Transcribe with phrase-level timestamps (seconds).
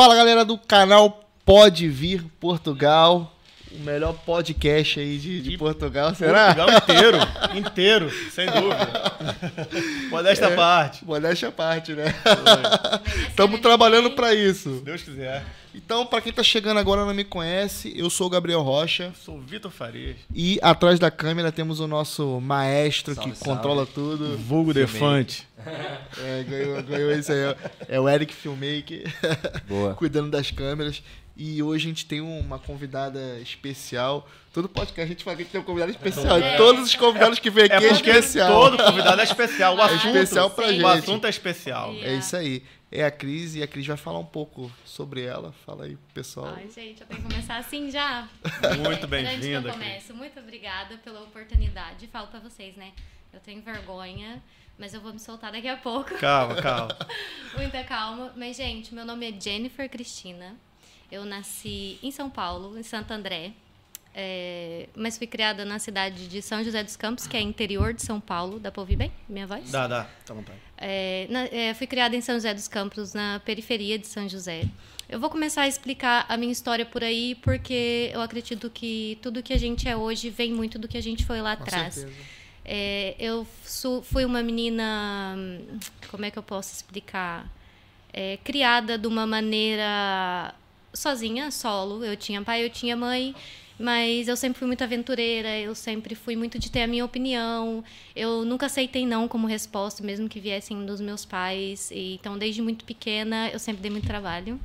[0.00, 3.36] Fala galera do canal Pode Vir Portugal,
[3.70, 6.54] o melhor podcast aí de, de Portugal, será?
[6.54, 7.18] Portugal inteiro,
[7.54, 9.12] inteiro, sem dúvida.
[10.08, 10.56] Modesta É.
[10.56, 11.04] parte.
[11.04, 12.14] Modéstia à parte, né?
[13.28, 14.78] Estamos é trabalhando para isso.
[14.78, 15.44] Se Deus quiser.
[15.74, 19.12] Então, para quem tá chegando agora e não me conhece, eu sou o Gabriel Rocha
[19.22, 20.16] Sou o Vitor Farias.
[20.34, 23.54] e atrás da câmera temos o nosso maestro Salve, que salve.
[23.54, 24.36] controla tudo.
[24.38, 24.74] Vulgo.
[24.74, 25.46] Defante.
[26.52, 27.38] É, ganhou, ganhou isso aí.
[27.88, 29.02] É o Eric Filmmaker.
[29.68, 29.94] Boa.
[29.96, 31.02] cuidando das câmeras.
[31.36, 34.28] E hoje a gente tem uma convidada especial.
[34.52, 36.38] Todo podcast a gente fala que tem um convidado especial.
[36.38, 36.56] E É.
[36.56, 38.52] todos os convidados que vêm É aqui é, porque especial.
[38.70, 39.74] todo convidado é especial.
[39.76, 40.84] O É assunto, especial pra o gente.
[40.84, 41.94] assunto é especial.
[41.94, 42.62] E- É isso aí.
[42.92, 45.54] É a Cris e a Cris vai falar um pouco sobre ela.
[45.64, 46.52] Fala aí, pessoal.
[46.56, 48.28] Ai, gente, eu tenho que começar assim já.
[48.84, 49.72] Muito bem-vinda.
[50.12, 52.06] Muito obrigada pela oportunidade.
[52.08, 52.90] Falo pra vocês, né?
[53.32, 54.42] Eu tenho vergonha,
[54.80, 56.14] mas eu vou me soltar daqui a pouco.
[56.18, 56.96] Calma, calma.
[57.56, 58.32] Muita calma.
[58.36, 60.56] Mas, gente, meu nome é Jennifer Cristina.
[61.12, 63.52] Eu nasci em São Paulo, em Santo André.
[64.12, 68.02] É, mas fui criada na cidade de São José dos Campos, que é interior de
[68.02, 68.58] São Paulo.
[68.58, 69.70] Dá pra ouvir bem minha voz?
[69.70, 70.04] Dá, dá.
[70.26, 70.58] Tá vontade.
[70.76, 74.64] É, na- é, fui criada em São José dos Campos, na periferia de São José.
[75.08, 79.42] Eu vou começar a explicar a minha história por aí, porque eu acredito que tudo
[79.42, 81.94] que a gente é hoje vem muito do que a gente foi lá Com atrás.
[81.94, 82.16] certeza.
[82.64, 83.46] É, eu
[84.02, 85.36] fui uma menina,
[86.10, 87.48] como é que eu posso explicar?
[88.12, 90.54] É, criada de uma maneira
[90.92, 92.04] sozinha, solo.
[92.04, 93.34] Eu tinha pai, eu tinha mãe,
[93.78, 97.82] mas eu sempre fui muito aventureira, eu sempre fui muito de ter a minha opinião.
[98.14, 101.90] Eu nunca aceitei não como resposta, mesmo que viessem dos meus pais.
[101.90, 104.60] E, então, desde muito pequena, eu sempre dei muito trabalho.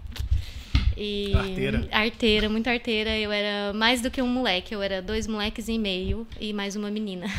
[0.97, 1.88] E Arteira.
[1.92, 3.18] arteira, muito arteira.
[3.18, 6.75] Eu era mais do que um moleque, eu era dois moleques e meio e mais
[6.75, 7.25] uma menina.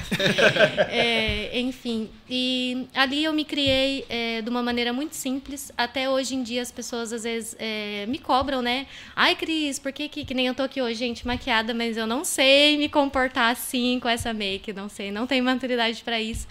[0.89, 5.73] É, enfim, e ali eu me criei é, de uma maneira muito simples.
[5.77, 8.87] Até hoje em dia as pessoas às vezes é, me cobram, né?
[9.15, 12.07] Ai, Cris, por que, que que nem eu tô aqui hoje, gente, maquiada, mas eu
[12.07, 16.47] não sei me comportar assim com essa make, não sei, não tenho maturidade para isso,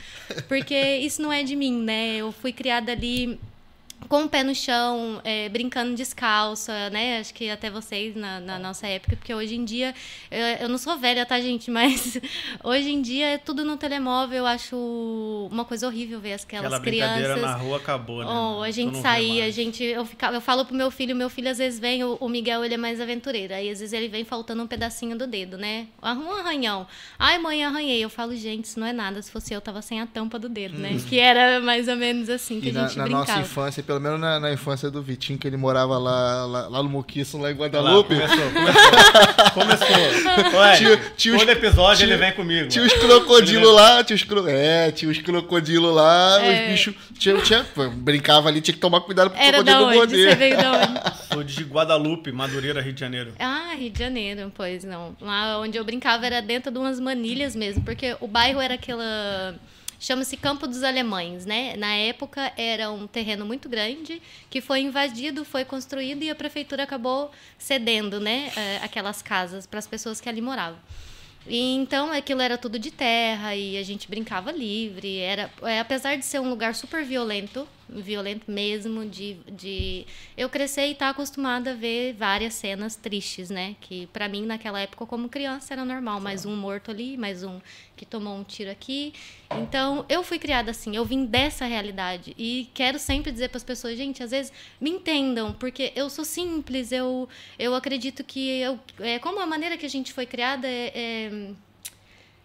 [0.48, 2.16] porque isso não é de mim, né?
[2.18, 3.40] Eu fui criada ali
[4.08, 7.20] com o pé no chão, é, brincando descalça, né?
[7.20, 9.94] Acho que até vocês na, na nossa época, porque hoje em dia,
[10.32, 11.70] eu, eu não sou velha, tá, gente?
[11.72, 12.20] Mas
[12.64, 14.40] hoje em dia é tudo no telemóvel.
[14.40, 14.76] Eu acho
[15.52, 17.42] uma coisa horrível ver aquelas Aquela brincadeira crianças.
[17.42, 18.30] na rua acabou, né?
[18.30, 21.50] Oh, a gente saía, a gente, eu, ficava, eu falo pro meu filho, meu filho
[21.50, 24.24] às vezes vem, o, o Miguel ele é mais aventureiro, aí às vezes ele vem
[24.24, 25.88] faltando um pedacinho do dedo, né?
[26.02, 26.86] Um arranhão.
[27.18, 28.04] Ai, mãe, arranhei.
[28.04, 30.50] Eu falo, gente, isso não é nada, se fosse eu, tava sem a tampa do
[30.50, 30.98] dedo, né?
[31.08, 32.74] Que era mais ou menos assim que Hum.
[32.74, 33.28] E a na, gente na brincava.
[33.28, 36.84] nossa infância, pelo menos na, na infância do Vitinho, que ele morava lá, lá, lá
[36.84, 38.16] no Moquiço, lá em Olha lá, Guadalupe.
[38.16, 39.52] começou, começou.
[39.88, 40.60] começou.
[40.60, 40.76] Ué,
[41.18, 42.68] tinha os- todo episódio tinha- ele vem comigo.
[42.70, 44.48] Tinha os crocodilos lá, tinha os cro...
[44.48, 46.64] É, tinha os crocodilos lá, É.
[46.66, 46.96] os bichos.
[47.18, 47.66] Tinha, tinha,
[47.96, 50.24] brincava ali, tinha que tomar cuidado pro Era da crocodilo onde?
[50.24, 51.16] Você veio da onde?
[51.34, 53.34] Sou de Guadalupe, Madureira, Rio de Janeiro.
[53.40, 55.16] Ah, Rio de Janeiro, pois não.
[55.22, 59.56] Lá onde eu brincava era dentro de umas manilhas mesmo, porque o bairro era aquela.
[60.06, 61.76] Chama-se Campo dos Alemães, né?
[61.78, 64.22] Na época era um terreno muito grande
[64.52, 68.52] que foi invadido, foi construído e a prefeitura acabou cedendo, né?
[68.56, 70.78] eh, Aquelas casas para as pessoas que ali moravam.
[71.48, 75.18] E então aquilo era tudo de terra e a gente brincava livre.
[75.18, 80.06] Era, é, apesar de ser um lugar super violento, violento mesmo, de, de
[80.38, 83.76] eu crescer e estar acostumada a ver várias cenas tristes, né?
[83.82, 87.60] Que pra mim naquela época como criança era normal, mais um morto ali, mais um
[87.96, 89.14] que tomou um tiro aqui.
[89.52, 93.64] Então eu fui criada assim, eu vim dessa realidade e quero sempre dizer para as
[93.64, 98.80] pessoas, gente, às vezes me entendam, porque eu sou simples, eu eu acredito que eu,
[99.00, 101.52] é, como a maneira que a gente foi criada é, é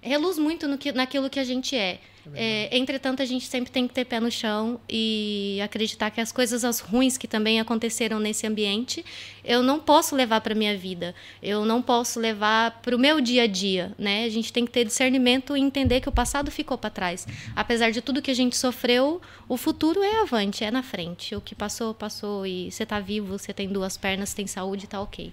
[0.01, 2.01] reluz muito no que, naquilo que a gente é.
[2.35, 6.31] É, entretanto, a gente sempre tem que ter pé no chão e acreditar que as
[6.31, 9.05] coisas as ruins que também aconteceram nesse ambiente,
[9.43, 11.15] eu não posso levar para minha vida.
[11.43, 14.25] Eu não posso levar para o meu dia a dia, né?
[14.25, 17.27] A gente tem que ter discernimento e entender que o passado ficou para trás.
[17.57, 21.35] Apesar de tudo que a gente sofreu, o futuro é avante, é na frente.
[21.35, 25.01] O que passou, passou e você está vivo, você tem duas pernas, tem saúde, tá
[25.01, 25.33] OK.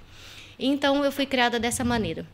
[0.58, 2.26] Então eu fui criada dessa maneira.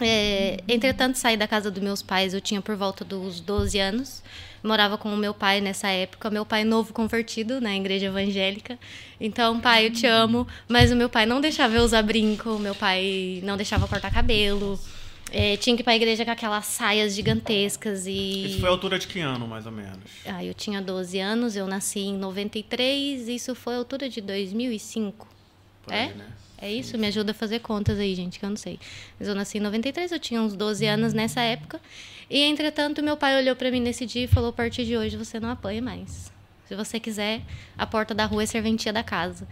[0.00, 4.22] É, entretanto, saí da casa dos meus pais, eu tinha por volta dos 12 anos.
[4.62, 8.78] Morava com o meu pai nessa época, meu pai novo convertido na igreja evangélica.
[9.20, 12.58] Então, pai, eu te amo, mas o meu pai não deixava eu usar brinco, o
[12.58, 14.80] meu pai não deixava eu cortar cabelo.
[15.30, 18.46] É, tinha que ir pra igreja com aquelas saias gigantescas e.
[18.46, 19.98] Isso foi a altura de que ano, mais ou menos?
[20.24, 25.28] Ah, eu tinha 12 anos, eu nasci em 93, isso foi a altura de 2005.
[25.82, 26.04] Por É?
[26.04, 26.26] aí, né?
[26.58, 26.96] É isso?
[26.96, 28.78] Me ajuda a fazer contas aí, gente, que eu não sei.
[29.18, 31.80] Mas eu nasci em 93, eu tinha uns 12 anos nessa época.
[32.30, 35.16] E, entretanto, meu pai olhou para mim nesse dia e falou: a partir de hoje
[35.16, 36.32] você não apanha mais.
[36.66, 37.42] Se você quiser,
[37.76, 39.46] a porta da rua é serventia da casa.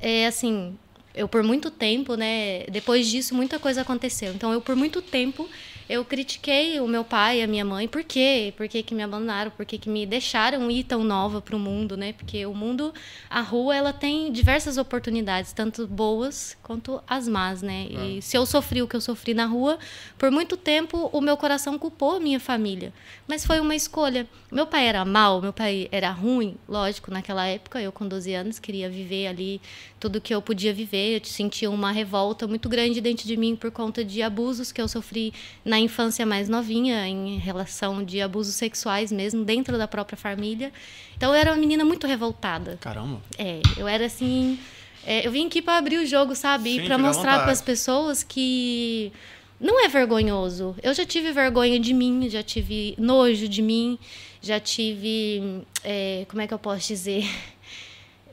[0.00, 0.78] é assim,
[1.14, 2.64] eu por muito tempo, né?
[2.70, 4.32] Depois disso, muita coisa aconteceu.
[4.32, 5.48] Então, eu por muito tempo
[5.88, 7.86] eu critiquei o meu pai e a minha mãe.
[7.86, 8.52] Por quê?
[8.56, 9.50] Por que, que me abandonaram?
[9.50, 12.12] Por que, que me deixaram ir tão nova para o mundo, né?
[12.12, 12.92] Porque o mundo,
[13.28, 17.86] a rua, ela tem diversas oportunidades, tanto boas quanto as más, né?
[17.90, 19.78] E se eu sofri o que eu sofri na rua,
[20.16, 22.92] por muito tempo o meu coração culpou a minha família.
[23.26, 24.26] Mas foi uma escolha.
[24.50, 28.58] Meu pai era mal, meu pai era ruim, lógico, naquela época, eu com 12 anos
[28.58, 29.60] queria viver ali
[30.04, 31.16] tudo que eu podia viver.
[31.16, 34.86] Eu sentia uma revolta muito grande dentro de mim por conta de abusos que eu
[34.86, 35.32] sofri
[35.64, 40.70] na infância mais novinha, em relação de abusos sexuais mesmo, dentro da própria família.
[41.16, 42.76] Então eu era uma menina muito revoltada.
[42.82, 43.18] Caramba.
[43.38, 44.58] É, eu era assim.
[45.06, 46.74] é, eu vim aqui para abrir o jogo, sabe?
[46.74, 49.10] Sim, E para mostrar para as pessoas que
[49.58, 50.76] não é vergonhoso.
[50.82, 53.98] Eu já tive vergonha de mim, já tive nojo de mim,
[54.42, 55.62] já tive.
[55.82, 57.24] é, como é que eu posso dizer?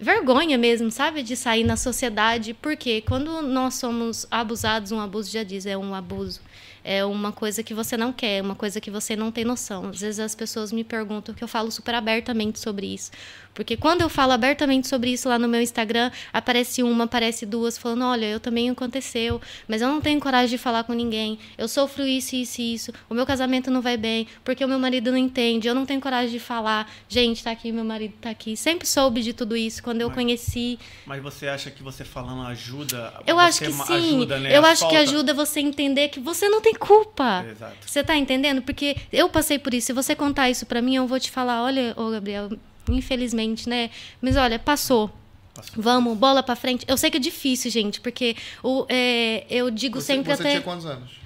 [0.01, 1.21] Vergonha mesmo, sabe?
[1.21, 2.53] De sair na sociedade.
[2.53, 6.41] Porque quando nós somos abusados, um abuso já diz, é um abuso.
[6.83, 9.89] É uma coisa que você não quer, uma coisa que você não tem noção.
[9.89, 13.11] Às vezes as pessoas me perguntam que eu falo super abertamente sobre isso.
[13.53, 17.77] Porque quando eu falo abertamente sobre isso lá no meu Instagram, aparece uma, aparece duas,
[17.77, 21.37] falando: olha, eu também aconteceu, mas eu não tenho coragem de falar com ninguém.
[21.57, 22.93] Eu sofro isso, isso e isso.
[23.09, 25.67] O meu casamento não vai bem, porque o meu marido não entende.
[25.67, 26.89] Eu não tenho coragem de falar.
[27.09, 28.55] Gente, tá aqui, meu marido tá aqui.
[28.55, 29.83] Sempre soube de tudo isso.
[29.83, 33.13] Quando eu Mas- conheci, Mas você acha que você falando ajuda?
[33.27, 33.93] eu acho que sim.
[33.93, 34.57] Ajuda, né?
[34.57, 37.45] Eu acho que falta- ajuda você a entender que você não tem culpa.
[37.49, 37.75] Exato.
[37.85, 38.61] Você tá entendendo?
[38.61, 39.87] Porque eu passei por isso.
[39.87, 42.49] Se você contar isso pra mim, eu vou te falar, olha, ô Gabriel,
[42.89, 43.89] infelizmente, né?
[44.21, 45.09] Mas olha, passou.
[45.53, 45.73] Passou.
[45.77, 46.85] Vamos, bola pra frente.
[46.87, 50.49] Eu sei que é difícil, gente, porque o, é, eu digo Você, sempre você até.
[50.51, 51.20] tinha quantos anos?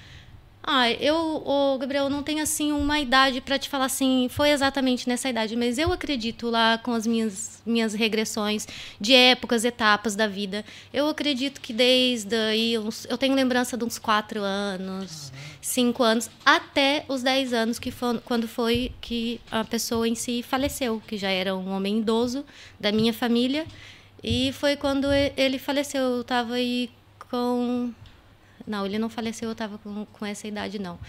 [0.68, 5.08] Ah, eu, ô, Gabriel, não tenho assim uma idade pra te falar assim, foi exatamente
[5.08, 8.68] nessa idade, mas eu acredito lá com as minhas minhas regressões
[9.00, 10.64] de épocas, etapas da vida.
[10.94, 15.32] Eu acredito que desde aí, uns- eu tenho lembrança de uns quatro anos,
[15.62, 20.42] cinco anos, até os 10 anos, que foi quando foi que a pessoa em si
[20.44, 22.44] faleceu, que já era um homem idoso
[22.80, 23.66] da minha família.
[24.24, 26.02] E foi quando ele faleceu.
[26.18, 26.90] Eu tava aí
[27.30, 27.92] com
[28.68, 31.00] não, ele não faleceu, eu estava com, com essa idade, não.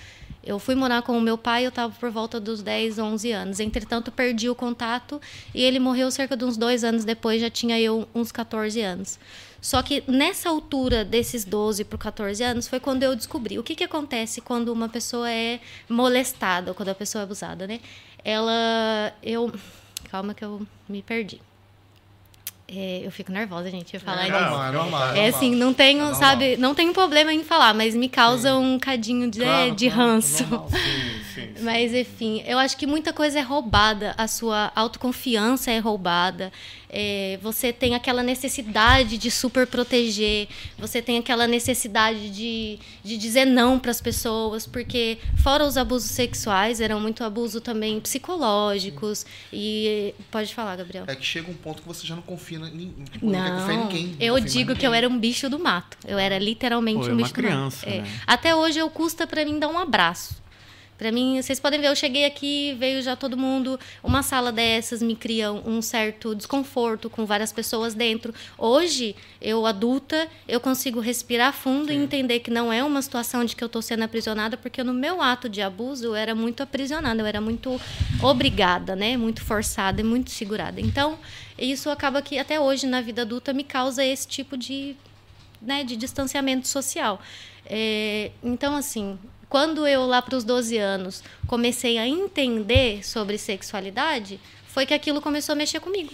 [0.45, 3.61] Eu fui morar com o meu pai, eu estava por volta dos 10, 11 anos.
[3.61, 5.21] Entretanto, perdi o contato
[5.55, 9.19] e ele morreu cerca de uns dois anos depois, já tinha eu uns 14 anos.
[9.61, 13.75] Só que nessa altura desses 12 para 14 anos foi quando eu descobri o que,
[13.75, 15.59] que acontece quando uma pessoa é
[15.89, 17.81] molestada, quando a pessoa é abusada, né?
[18.25, 19.13] Ela.
[19.23, 19.53] Eu.
[20.09, 21.41] Calma que eu me perdi.
[22.69, 23.95] É, eu fico nervosa, gente.
[23.95, 24.33] Eu falar É isso.
[24.41, 25.15] normal, é normal.
[25.15, 29.31] É assim, não tenho, sabe, não tenho problema em falar, mas me causa um cadinho
[29.31, 30.43] de, Claro, de ranço.
[30.43, 30.69] é normal.
[30.75, 31.63] Sim, sim, sim.
[31.65, 36.53] Mas enfim, eu acho que muita coisa é roubada, a sua autoconfiança é roubada,
[36.89, 43.45] é, você tem aquela necessidade de super proteger, você tem aquela necessidade de, de dizer
[43.45, 50.15] não para as pessoas, porque fora os abusos sexuais, eram muito abuso também psicológicos e
[50.31, 51.05] pode falar, Gabriel.
[51.07, 53.05] É que chega um ponto que você já não confia em ninguém.
[53.11, 54.07] Tipo, não, em ninguém.
[54.07, 55.97] não eu em digo que eu era um bicho do mato.
[56.07, 57.99] Eu era literalmente Pô, é um uma bicho criança, do mato.
[57.99, 58.03] É.
[58.03, 58.21] né?
[58.27, 60.46] Até hoje eu custa pra mim dar um abraço.
[60.99, 65.03] Pra mim, vocês podem ver, eu cheguei aqui, veio já todo mundo, uma sala dessas
[65.03, 68.35] me cria um certo desconforto com várias pessoas dentro.
[68.57, 73.55] Hoje, eu adulta, eu consigo respirar fundo e entender que não é uma situação de
[73.55, 77.21] que eu tô sendo aprisionada, porque no meu ato de abuso eu era muito aprisionada,
[77.21, 77.79] eu era muito
[78.23, 79.17] obrigada, né?
[79.17, 80.81] Muito forçada e muito segurada.
[80.81, 81.19] Então,
[81.59, 84.97] isso acaba que até hoje na vida adulta me causa esse tipo de,
[85.61, 87.21] né, de distanciamento social.
[87.69, 94.41] É, então, assim, quando eu lá para os 12 anos comecei a entender sobre sexualidade,
[94.67, 96.13] foi que aquilo começou a mexer comigo.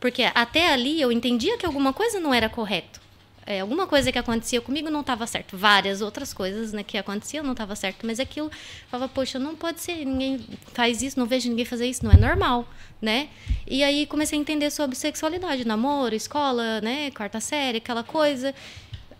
[0.00, 3.00] Porque até ali eu entendia que alguma coisa não era correto.
[3.44, 5.56] É, alguma coisa que acontecia comigo não estava certo.
[5.56, 8.06] Várias outras coisas né, que aconteciam não estava certo.
[8.06, 8.52] Mas aquilo, eu
[8.88, 10.40] falava, poxa, não pode ser, ninguém
[10.72, 12.68] faz isso, não vejo ninguém fazer isso, não é normal,
[13.00, 13.28] né?
[13.66, 18.54] E aí comecei a entender sobre sexualidade, namoro, escola, né, quarta série, aquela coisa.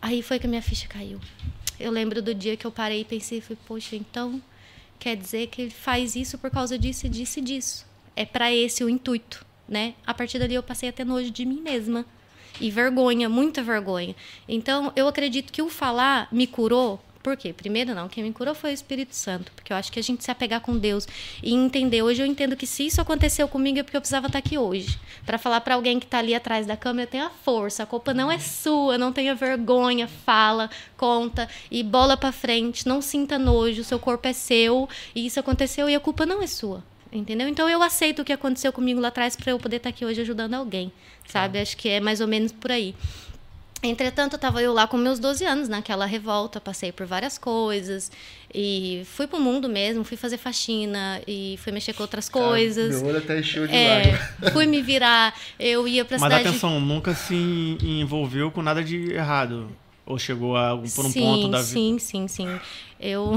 [0.01, 1.21] Aí foi que a minha ficha caiu.
[1.83, 4.41] Eu lembro do dia que eu parei e pensei, fui, poxa, então
[5.01, 7.87] quer dizer que ele faz isso por causa disso, disso e disso.
[8.15, 9.95] É para esse o intuito, né?
[10.07, 12.07] A partir dali eu passei a ter nojo de mim mesma
[12.61, 14.15] e vergonha, muita vergonha.
[14.49, 17.03] Então, eu acredito que o falar me curou.
[17.23, 17.53] Por quê?
[17.53, 18.09] Primeiro, não.
[18.09, 19.53] Quem me curou foi o Espírito Santo.
[19.53, 21.07] Porque eu acho que a gente se apegar com Deus
[21.43, 22.03] e entender.
[22.03, 24.99] Hoje eu entendo que se isso aconteceu comigo é porque eu precisava estar aqui hoje.
[25.25, 27.85] Para falar para alguém que está ali atrás da câmera, tenha força.
[27.85, 28.99] A culpa não é sua.
[28.99, 30.09] Não tenha vergonha.
[30.09, 32.89] Fala, conta e bola para frente.
[32.89, 33.85] Não sinta nojo.
[33.85, 34.89] Seu corpo é seu.
[35.15, 36.83] E isso aconteceu e a culpa não é sua.
[37.13, 37.47] Entendeu?
[37.47, 40.23] Então eu aceito o que aconteceu comigo lá atrás para eu poder estar aqui hoje
[40.23, 40.91] ajudando alguém,
[41.29, 41.61] sabe?
[41.61, 42.95] Acho que é mais ou menos por aí.
[43.83, 48.13] Entretanto, estava eu lá com meus 12 anos, naquela revolta, passei por várias coisas
[48.55, 53.01] e fui pro mundo mesmo, fui fazer faxina e fui mexer com outras coisas.
[53.03, 54.53] Meu olho até encheu de É, lágrimas.
[54.53, 56.49] fui me virar, eu ia pra Mas cidade.
[56.49, 57.35] atenção, nunca se
[57.83, 59.69] envolveu com nada de errado.
[60.07, 61.65] Ou chegou a, por um sim, ponto da vida.
[61.73, 62.61] sim, sim, sim.
[63.01, 63.33] Eu.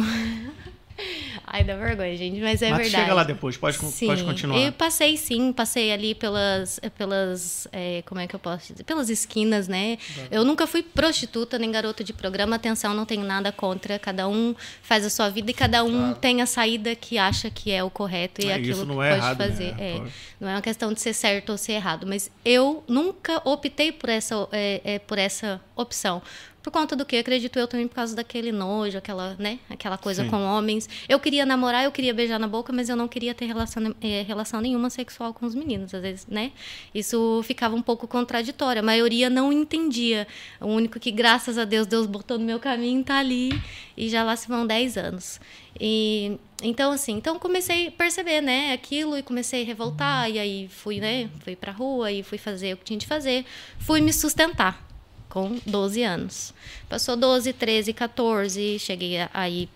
[1.45, 3.03] Ai, dá vergonha, gente, mas é Mas verdade.
[3.03, 4.57] chega lá depois, pode, Sim, pode continuar.
[4.59, 8.83] Eu passei sim, passei ali pelas, pelas é, como é que eu posso dizer?
[8.83, 9.97] Pelas esquinas, né?
[10.31, 12.55] Eu nunca fui prostituta nem garota de programa.
[12.55, 13.99] Atenção, não tenho nada contra.
[13.99, 16.15] Cada um faz a sua vida e cada um Claro.
[16.15, 19.09] tem a saída que acha que é o correto e É, aquilo não que é
[19.09, 19.47] pode errado, né?
[19.47, 19.75] fazer.
[19.77, 20.11] É, Pode.
[20.39, 24.09] não é uma questão de ser certo ou ser errado, mas eu nunca optei por
[24.09, 26.21] essa, é, é, por essa opção.
[26.65, 27.15] Por conta do que?
[27.17, 29.59] Acredito eu também por causa daquele nojo, aquela, né?
[29.69, 30.31] Aquela coisa Sim.
[30.31, 30.89] com homens.
[31.07, 34.23] Eu queria namorar, eu queria beijar na boca, mas eu não queria ter relação, eh,
[34.23, 36.51] relação nenhuma sexual com os meninos, às vezes, né?
[36.91, 38.79] Isso ficava um pouco contraditório.
[38.79, 40.27] A maioria não entendia.
[40.59, 43.51] O único que, graças a Deus, Deus botou no meu caminho tá ali
[43.95, 45.39] e já lá se vão 10 anos.
[45.79, 50.67] E então assim, então comecei a perceber, né, aquilo e comecei a revoltar e aí
[50.67, 53.45] fui, né, fui pra rua e fui fazer o que tinha de fazer,
[53.77, 54.94] fui me sustentar
[55.35, 56.53] com 12 anos.
[56.87, 59.67] Passou 12, 13, 14, cheguei aí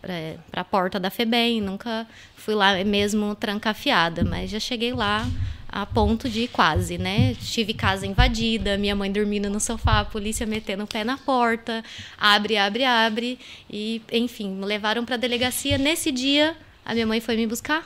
[0.49, 5.27] para a porta da FEBEM, nunca fui lá mesmo trancafiada, mas já cheguei lá
[5.67, 7.35] a ponto de quase, né?
[7.41, 11.83] Tive casa invadida, minha mãe dormindo no sofá, a polícia metendo o pé na porta,
[12.17, 13.37] abre, abre, abre,
[13.69, 15.77] e enfim, me levaram para a delegacia.
[15.77, 17.85] Nesse dia, a minha mãe foi me buscar,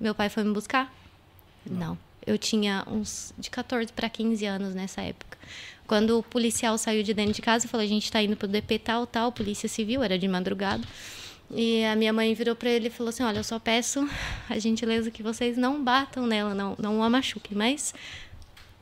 [0.00, 0.92] meu pai foi me buscar.
[1.64, 1.96] Não.
[2.26, 5.35] Eu tinha uns de 14 para 15 anos nessa época.
[5.86, 8.78] Quando o policial saiu de dentro de casa, falou: a gente está indo pro DP
[8.78, 10.86] tal, tal, polícia civil, era de madrugada.
[11.50, 14.08] E a minha mãe virou para ele e falou assim: Olha, eu só peço
[14.48, 17.94] a gentileza que vocês não batam nela, não, não a machuquem, mas.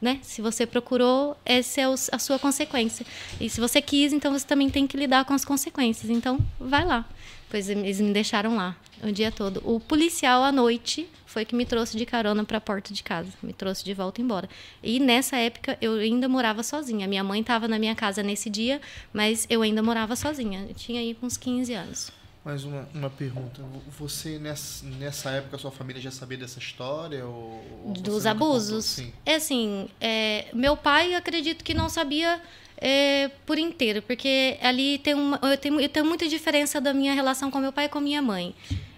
[0.00, 0.18] Né?
[0.22, 3.06] Se você procurou, essa é a sua consequência.
[3.40, 6.10] E se você quis, então você também tem que lidar com as consequências.
[6.10, 7.08] Então, vai lá.
[7.48, 9.62] Pois eles me deixaram lá o dia todo.
[9.64, 13.28] O policial à noite foi que me trouxe de carona para a porta de casa,
[13.42, 14.48] me trouxe de volta embora.
[14.80, 17.08] E nessa época eu ainda morava sozinha.
[17.08, 18.80] Minha mãe estava na minha casa nesse dia,
[19.12, 20.64] mas eu ainda morava sozinha.
[20.68, 22.12] Eu tinha aí uns 15 anos.
[22.44, 23.60] Mais uma, uma pergunta.
[23.98, 27.26] Você, nessa, nessa época, sua família já sabia dessa história?
[27.26, 28.68] Ou, dos abusos.
[28.68, 28.82] contou?
[28.82, 29.12] Sim.
[29.26, 32.40] É assim, é, meu pai acredito que não sabia
[32.76, 37.14] é, por inteiro, porque ali tem uma, eu, tenho, eu tenho muita diferença da minha
[37.14, 38.54] relação com meu pai e com minha mãe.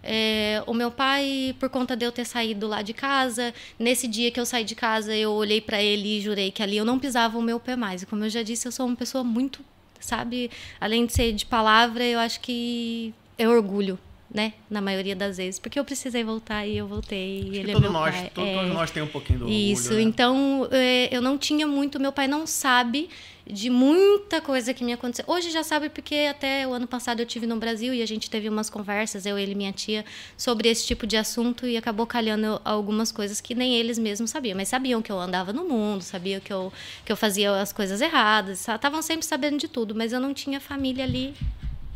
[0.08, 4.30] É, o meu pai, por conta de eu ter saído lá de casa, nesse dia
[4.30, 6.98] que eu saí de casa, eu olhei para ele e jurei que ali eu não
[6.98, 8.02] pisava o meu pé mais.
[8.02, 9.64] E como eu já disse, eu sou uma pessoa muito,
[9.98, 13.98] sabe, além de ser de palavra, eu acho que é orgulho.
[14.36, 14.52] Né?
[14.68, 15.58] Na maioria das vezes.
[15.58, 17.40] Porque eu precisei voltar e eu voltei.
[17.50, 18.30] E ele é todo meu nós, pai.
[18.34, 18.66] todos É.
[18.66, 20.10] nós tem um pouquinho do Isso, orgulho, né?
[20.10, 23.08] então é, eu não tinha muito, meu pai não sabe
[23.48, 25.24] de muita coisa que me aconteceu.
[25.28, 28.28] Hoje já sabe porque até o ano passado eu tive no Brasil e a gente
[28.28, 30.04] teve umas conversas, eu, ele e minha tia,
[30.36, 34.56] sobre esse tipo de assunto e acabou calhando algumas coisas que nem eles mesmos sabiam,
[34.56, 36.72] mas sabiam que eu andava no mundo, sabiam que eu,
[37.04, 40.60] que eu fazia as coisas erradas, estavam sempre sabendo de tudo, mas eu não tinha
[40.60, 41.32] família ali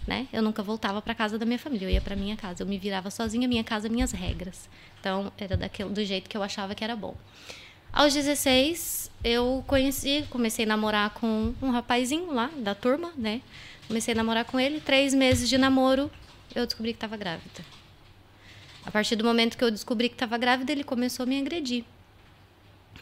[0.06, 0.26] né?
[0.32, 2.78] Eu nunca voltava para casa da minha família, eu ia para minha casa, eu me
[2.78, 4.68] virava sozinha, minha casa, minhas regras.
[5.00, 7.14] Então, era daquele do jeito que eu achava que era bom.
[7.92, 13.40] Aos 16, eu conheci, comecei a namorar com um rapazinho lá da turma, né?
[13.88, 16.10] Comecei a namorar com ele, três meses de namoro,
[16.54, 17.64] eu descobri que estava grávida.
[18.84, 21.84] A partir do momento que eu descobri que estava grávida, ele começou a me agredir.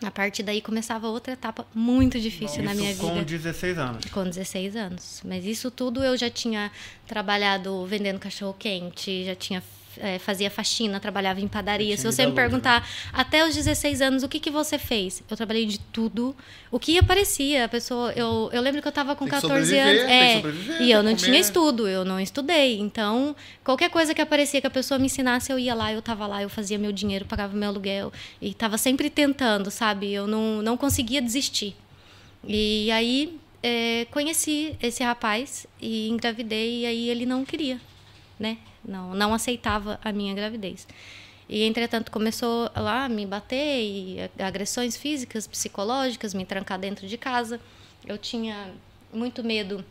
[0.03, 3.25] A partir daí começava outra etapa muito difícil na minha com vida.
[3.25, 4.05] 16 anos.
[4.07, 5.23] Com 16 anos.
[5.25, 6.71] Mas isso tudo eu já tinha
[7.07, 9.63] trabalhado vendendo cachorro quente, já tinha
[10.01, 11.97] eh, fazia faxina, trabalhava em padaria.
[11.97, 15.67] Se você me perguntar até os 16 anos o que, que você fez, eu trabalhei
[15.67, 16.35] de tudo.
[16.71, 19.67] O que aparecia, a pessoa, eu, eu lembro que eu estava com Tem que 14
[19.67, 21.25] sobreviver, anos, é, e eu não comer.
[21.25, 22.79] tinha estudo, eu não estudei.
[22.79, 23.35] Então,
[23.65, 26.43] qualquer coisa que aparecia que a pessoa me ensinasse, eu ia lá, eu estava lá,
[26.43, 30.13] eu fazia meu dinheiro, pagava meu aluguel e estava sempre tentando, sabe?
[30.13, 31.75] Eu não, não conseguia desistir.
[32.47, 37.81] E aí é, conheci esse rapaz e engravidei e aí ele não queria,
[38.39, 38.59] né?
[38.89, 40.89] Não, não aceitava a minha gravidez.
[41.49, 47.17] E entretanto começou lá a me bater e agressões físicas, psicológicas, me trancar dentro de
[47.17, 47.61] casa.
[48.07, 48.71] Eu tinha
[49.13, 49.85] muito medo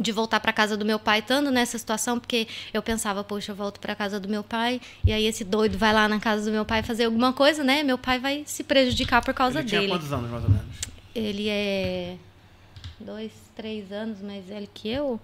[0.00, 3.56] de voltar para casa do meu pai, estando nessa situação, porque eu pensava, poxa, eu
[3.56, 6.52] volto para casa do meu pai, e aí esse doido vai lá na casa do
[6.52, 7.82] meu pai fazer alguma coisa, né?
[7.82, 9.92] Meu pai vai se prejudicar por causa Ele tinha dele.
[9.92, 10.66] quantos anos, mais ou menos?
[11.14, 12.16] Ele é
[13.00, 15.20] dois, três anos mais velho que eu.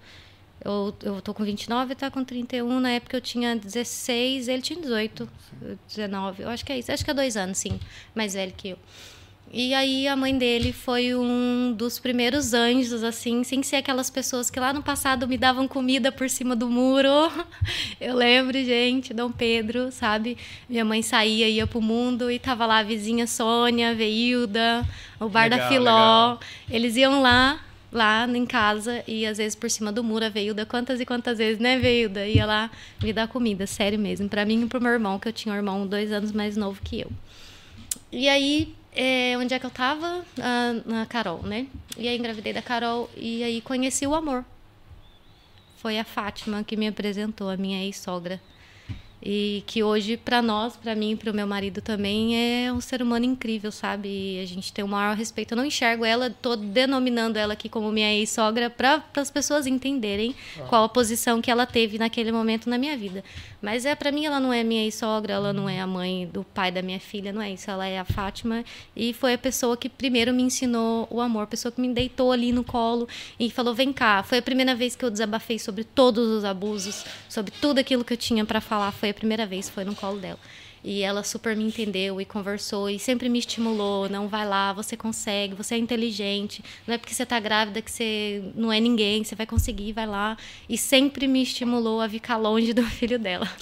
[0.65, 2.79] Eu, eu tô com 29, tá com 31.
[2.79, 5.29] Na época eu tinha 16, ele tinha 18,
[5.87, 6.41] 19.
[6.41, 6.91] Eu acho que é isso.
[6.91, 7.79] Acho que é dois anos, sim.
[8.15, 8.79] Mais velho que eu.
[9.53, 14.49] E aí a mãe dele foi um dos primeiros anjos, assim, sem ser aquelas pessoas
[14.49, 17.09] que lá no passado me davam comida por cima do muro.
[18.01, 20.35] Eu lembro, gente, Dom Pedro, sabe?
[20.67, 24.83] Minha mãe saía, ia pro mundo e tava lá a vizinha Sônia, Veilda,
[25.19, 25.83] o bar Legal, da Filó.
[25.83, 26.39] legal.
[26.69, 27.59] Eles iam lá,
[27.95, 31.37] lá em casa, e às vezes por cima do muro, a Veilda, quantas e quantas
[31.37, 32.27] vezes, né, Veilda?
[32.27, 35.33] Ia lá me dar comida, sério mesmo, pra mim e pro meu irmão, que eu
[35.33, 37.11] tinha um irmão dois anos mais novo que eu.
[38.11, 40.25] E aí, é, onde é que eu tava?
[40.39, 41.67] Ah, na Carol, né?
[41.97, 44.43] E aí engravidei da Carol e aí conheci o amor.
[45.77, 48.41] Foi a Fátima que me apresentou, a minha ex-sogra.
[49.27, 52.79] E que hoje, para nós, para mim e para o meu marido também, é um
[52.79, 54.07] ser humano incrível, sabe?
[54.07, 55.53] E a gente tem o maior respeito.
[55.53, 60.35] Eu não enxergo ela, tô denominando ela aqui como minha ex-sogra para as pessoas entenderem
[60.69, 63.23] qual a posição que ela teve naquele momento na minha vida.
[63.59, 66.43] Mas é para mim ela não é minha ex-sogra, ela não é a mãe do
[66.43, 67.71] pai da minha filha, não é isso.
[67.71, 68.63] Ela é a Fátima
[68.95, 72.31] e foi a pessoa que primeiro me ensinou o amor, a pessoa que me deitou
[72.31, 73.07] ali no colo
[73.39, 74.21] e falou: "Vem cá".
[74.21, 78.13] Foi a primeira vez que eu desabafei sobre todos os abusos, sobre tudo aquilo que
[78.13, 80.39] eu tinha para falar, foi a primeira vez, foi no colo dela.
[80.87, 84.07] E ela super me entendeu e conversou e sempre me estimulou.
[84.07, 86.63] Não vai lá, você consegue, você é inteligente.
[86.85, 90.05] Não é porque você tá grávida que você não é ninguém, você vai conseguir, vai
[90.05, 90.37] lá.
[90.69, 93.49] E sempre me estimulou a ficar longe do filho dela.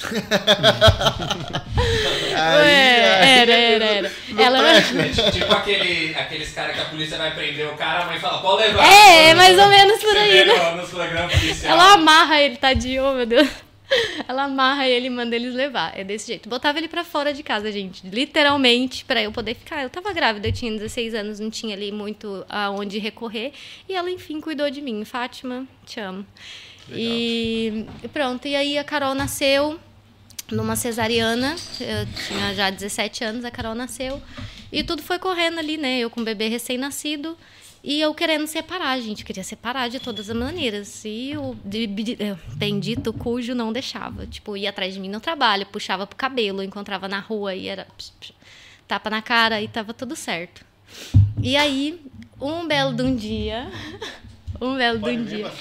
[2.35, 4.11] Aí, É, era, era, era.
[4.37, 4.77] Ela.
[4.77, 8.41] É tipo aquele, aqueles caras que a polícia vai prender o cara, a mãe fala,
[8.41, 8.83] pode levar.
[8.85, 10.53] É, é mais ou menos por aí, né?
[11.63, 13.47] Ela amarra ele, tadinho, oh, meu Deus.
[14.27, 15.97] Ela amarra ele e manda eles levar.
[15.97, 16.49] É desse jeito.
[16.49, 18.07] Botava ele pra fora de casa, gente.
[18.07, 19.83] Literalmente, pra eu poder ficar.
[19.83, 23.53] Eu tava grávida, eu tinha 16 anos, não tinha ali muito aonde recorrer.
[23.87, 25.03] E ela, enfim, cuidou de mim.
[25.05, 26.25] Fátima, te amo.
[26.91, 28.47] E e pronto.
[28.47, 29.79] E aí a Carol nasceu
[30.51, 31.55] numa cesariana.
[31.79, 34.21] Eu tinha já 17 anos, a Carol nasceu.
[34.71, 35.99] E tudo foi correndo ali, né?
[35.99, 37.37] Eu com um bebê recém-nascido.
[37.83, 39.25] E eu querendo separar, gente.
[39.25, 41.03] Queria separar de todas as maneiras.
[41.05, 41.55] E o
[42.55, 44.25] bendito cujo não deixava.
[44.25, 47.85] Tipo, ia atrás de mim no trabalho, puxava pro cabelo, encontrava na rua e era
[48.87, 50.65] tapa na cara e tava tudo certo.
[51.41, 51.99] E aí,
[52.39, 53.69] um belo de um dia.
[54.61, 55.51] Um belo de um dia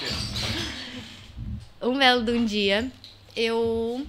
[1.83, 2.89] um belo de um dia,
[3.35, 4.05] eu.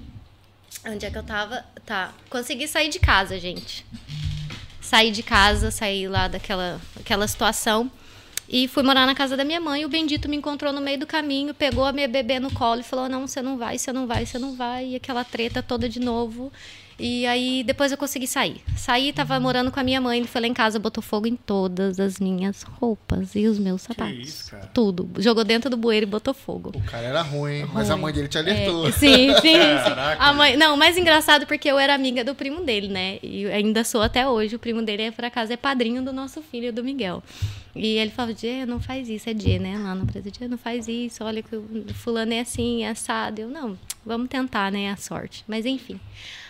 [0.87, 1.64] Onde é que eu tava?
[1.85, 2.12] Tá.
[2.31, 3.85] Consegui sair de casa, gente.
[4.81, 7.90] Saí de casa, saí lá daquela, daquela situação.
[8.48, 9.85] E fui morar na casa da minha mãe.
[9.85, 12.85] O bendito me encontrou no meio do caminho, pegou a minha bebê no colo e
[12.85, 14.88] falou: Não, você não vai, você não vai, você não vai.
[14.88, 16.52] E aquela treta toda de novo.
[16.98, 18.62] E aí depois eu consegui sair.
[18.76, 20.18] Saí, tava morando com a minha mãe.
[20.18, 23.83] Ele foi lá em casa, botou fogo em todas as minhas roupas e os meus
[23.83, 24.16] sapatos.
[24.18, 24.66] isso, cara?
[24.72, 25.11] Tudo.
[25.18, 26.70] Jogou dentro do bueiro e botou fogo.
[26.74, 28.02] O cara era ruim, mas a Ruim.
[28.02, 28.88] mãe dele te alertou.
[28.88, 29.54] É, sim, sim, sim.
[29.59, 30.22] Caraca.
[30.22, 33.18] A mãe, não, mais engraçado porque eu era amiga do primo dele, né?
[33.22, 34.54] E ainda sou até hoje.
[34.57, 37.22] O primo dele, é, por acaso, é padrinho do nosso filho, do Miguel.
[37.74, 39.76] E ele falava, Dê, não faz isso, é Dê, né?
[39.78, 43.40] Lá no Brasil, Dê, não faz isso, olha que o fulano é assim, é assado.
[43.40, 43.76] Eu, não,
[44.07, 44.90] vamos tentar, né?
[44.90, 45.44] A sorte.
[45.48, 45.98] Mas enfim.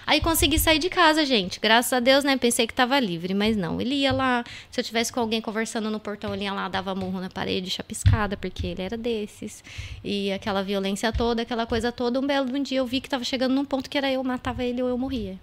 [0.06, 1.58] Aí consegui sair de casa, gente.
[1.60, 2.36] Graças a Deus, né?
[2.36, 3.80] Pensei que tava livre, mas não.
[3.80, 6.94] Ele ia lá, se eu tivesse com alguém conversando no portão, ele ia lá, dava
[6.94, 9.64] murro na parede, chapiscada, porque ele era desses.
[10.02, 12.20] E aquela violência toda, aquela coisa toda.
[12.20, 14.62] Um belo um dia eu vi que tava chegando num ponto que era eu matava
[14.62, 15.38] ele ou eu morria.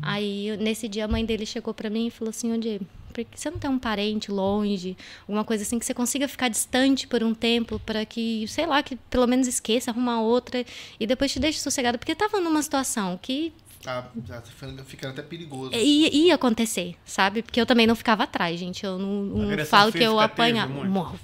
[0.00, 2.80] Aí, nesse dia, a mãe dele chegou pra mim e falou assim: Onde?
[3.24, 6.48] Por que você não tem um parente longe, alguma coisa assim que você consiga ficar
[6.48, 10.64] distante por um tempo para que, sei lá, que pelo menos esqueça, arrumar outra
[11.00, 11.98] e depois te deixe sossegada?
[11.98, 13.52] Porque tava numa situação que
[13.82, 14.42] Tá, tá
[14.84, 15.72] ficando, até perigoso.
[15.74, 17.42] ia, ia acontecer, sabe?
[17.42, 18.84] Porque eu também não ficava atrás, gente.
[18.84, 20.72] Eu não, não Agressão falo que eu apanhava.
[20.84, 21.18] Morro.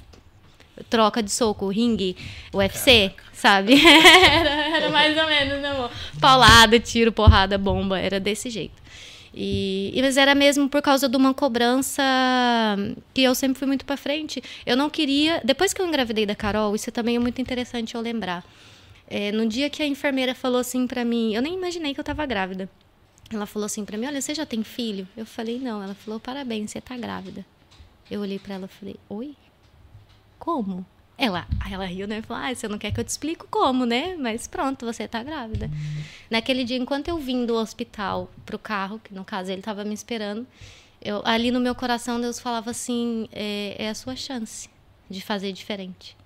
[0.89, 2.17] Troca de soco, ringue,
[2.53, 3.75] UFC, sabe?
[3.87, 5.91] era, era mais ou menos, né, amor?
[6.21, 8.84] Paulada, tiro, porrada, bomba, era desse jeito.
[9.37, 12.03] E, mas era mesmo por causa de uma cobrança
[13.13, 14.43] que eu sempre fui muito pra frente.
[14.65, 15.41] Eu não queria.
[15.45, 18.45] Depois que eu engravidei da Carol, isso também é muito interessante eu lembrar.
[19.09, 22.05] É, no dia que a enfermeira falou assim pra mim, eu nem imaginei que eu
[22.05, 22.71] tava grávida.
[23.33, 25.09] Ela falou assim pra mim: Olha, você já tem filho?
[25.17, 25.83] Eu falei: Não.
[25.83, 27.45] Ela falou: Parabéns, você tá grávida.
[28.09, 29.35] Eu olhei pra ela e falei: Oi?
[30.39, 30.87] Como?
[31.17, 32.23] Ela, ela riu, né?
[32.23, 34.17] Falou: Ah, você não quer que eu te explique como, né?
[34.17, 35.71] Mas pronto, você tá grávida.
[36.31, 39.95] Naquele dia, enquanto eu vim do hospital pro carro, que no caso ele tava me
[39.95, 40.47] esperando,
[41.01, 44.69] eu, ali no meu coração Deus falava assim: é, é a sua chance
[45.09, 46.17] de fazer diferente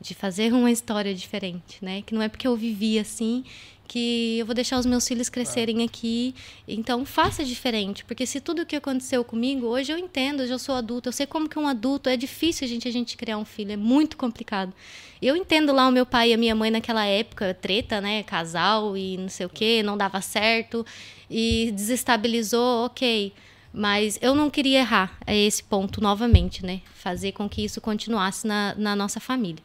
[0.00, 2.02] de fazer uma história diferente, né?
[2.02, 3.44] Que não é porque eu vivi assim
[3.88, 6.34] que eu vou deixar os meus filhos crescerem aqui.
[6.68, 10.58] Então, faça diferente, porque se tudo o que aconteceu comigo, hoje eu entendo, hoje eu
[10.58, 13.38] sou adulta, eu sei como que um adulto é difícil a gente a gente criar
[13.38, 14.72] um filho, é muito complicado.
[15.20, 18.96] Eu entendo lá o meu pai e a minha mãe naquela época, treta, né, casal
[18.96, 20.84] e não sei o quê, não dava certo
[21.30, 23.32] e desestabilizou, OK.
[23.72, 26.80] Mas eu não queria errar a esse ponto novamente, né?
[26.94, 29.62] Fazer com que isso continuasse na, na nossa família.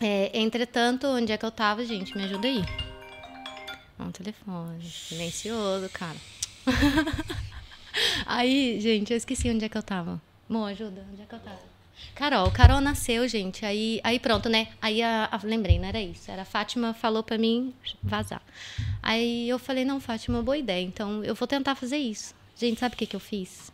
[0.00, 2.16] É, entretanto, onde é que eu tava, gente?
[2.16, 2.91] Me ajuda aí.
[4.02, 4.84] Um telefone.
[4.84, 6.16] Silencioso, cara.
[8.26, 10.20] aí, gente, eu esqueci onde é que eu tava.
[10.48, 11.04] Mo, ajuda.
[11.12, 11.72] Onde é que eu tava?
[12.14, 13.64] Carol, Carol nasceu, gente.
[13.64, 14.68] Aí, aí pronto, né?
[14.80, 16.30] Aí a, a, lembrei, não era isso.
[16.30, 18.42] Era a Fátima falou para mim vazar.
[19.02, 20.84] Aí eu falei, não, Fátima, boa ideia.
[20.84, 22.34] Então eu vou tentar fazer isso.
[22.56, 23.71] Gente, sabe o que, que eu fiz?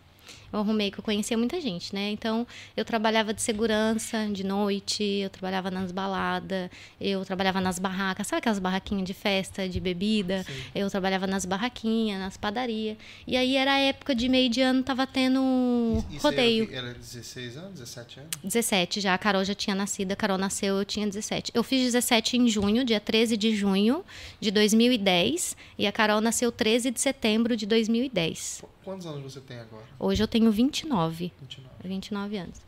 [0.53, 2.11] Eu arrumei que eu conhecia muita gente, né?
[2.11, 8.27] Então, eu trabalhava de segurança de noite, eu trabalhava nas baladas, eu trabalhava nas barracas,
[8.27, 10.45] sabe aquelas barraquinhas de festa, de bebida?
[10.45, 10.53] Sim.
[10.75, 12.97] Eu trabalhava nas barraquinhas, nas padarias.
[13.27, 16.69] E aí era a época de meio de ano, tava tendo Isso rodeio.
[16.73, 18.31] Era, era 16 anos, 17 anos?
[18.43, 21.53] 17 já, a Carol já tinha nascido, a Carol nasceu, eu tinha 17.
[21.55, 24.05] Eu fiz 17 em junho, dia 13 de junho
[24.41, 28.63] de 2010, e a Carol nasceu 13 de setembro de 2010.
[28.89, 29.85] Quantos anos você tem agora?
[29.99, 31.31] Hoje eu tenho 29.
[31.43, 32.59] 29, 29 anos.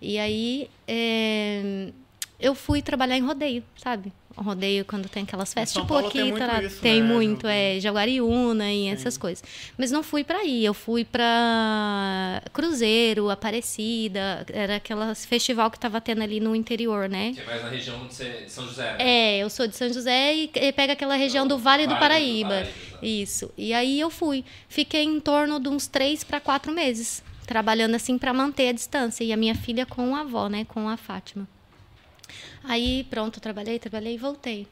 [0.00, 1.90] E aí é,
[2.38, 4.12] eu fui trabalhar em rodeio, sabe?
[4.42, 5.72] Rodeio quando tem aquelas festas.
[5.72, 7.08] São tipo Paulo aqui, tem muito, tá, isso, tem né?
[7.08, 8.90] muito é Jaguariúna e Sim.
[8.90, 9.44] essas coisas.
[9.76, 16.00] Mas não fui para aí, eu fui para Cruzeiro, Aparecida, era aquele festival que tava
[16.00, 17.32] tendo ali no interior, né?
[17.34, 18.14] Que é mais na região de
[18.50, 18.96] São José.
[18.98, 22.60] É, eu sou de São José e, pega aquela região do Vale, vale do Paraíba.
[22.60, 22.94] Do Paraíba.
[23.02, 23.50] Isso.
[23.56, 24.44] E aí eu fui.
[24.68, 29.22] Fiquei em torno de uns três para quatro meses trabalhando assim para manter a distância
[29.22, 31.46] e a minha filha com a avó, né, com a Fátima.
[32.64, 34.66] Aí, pronto, trabalhei, trabalhei e voltei.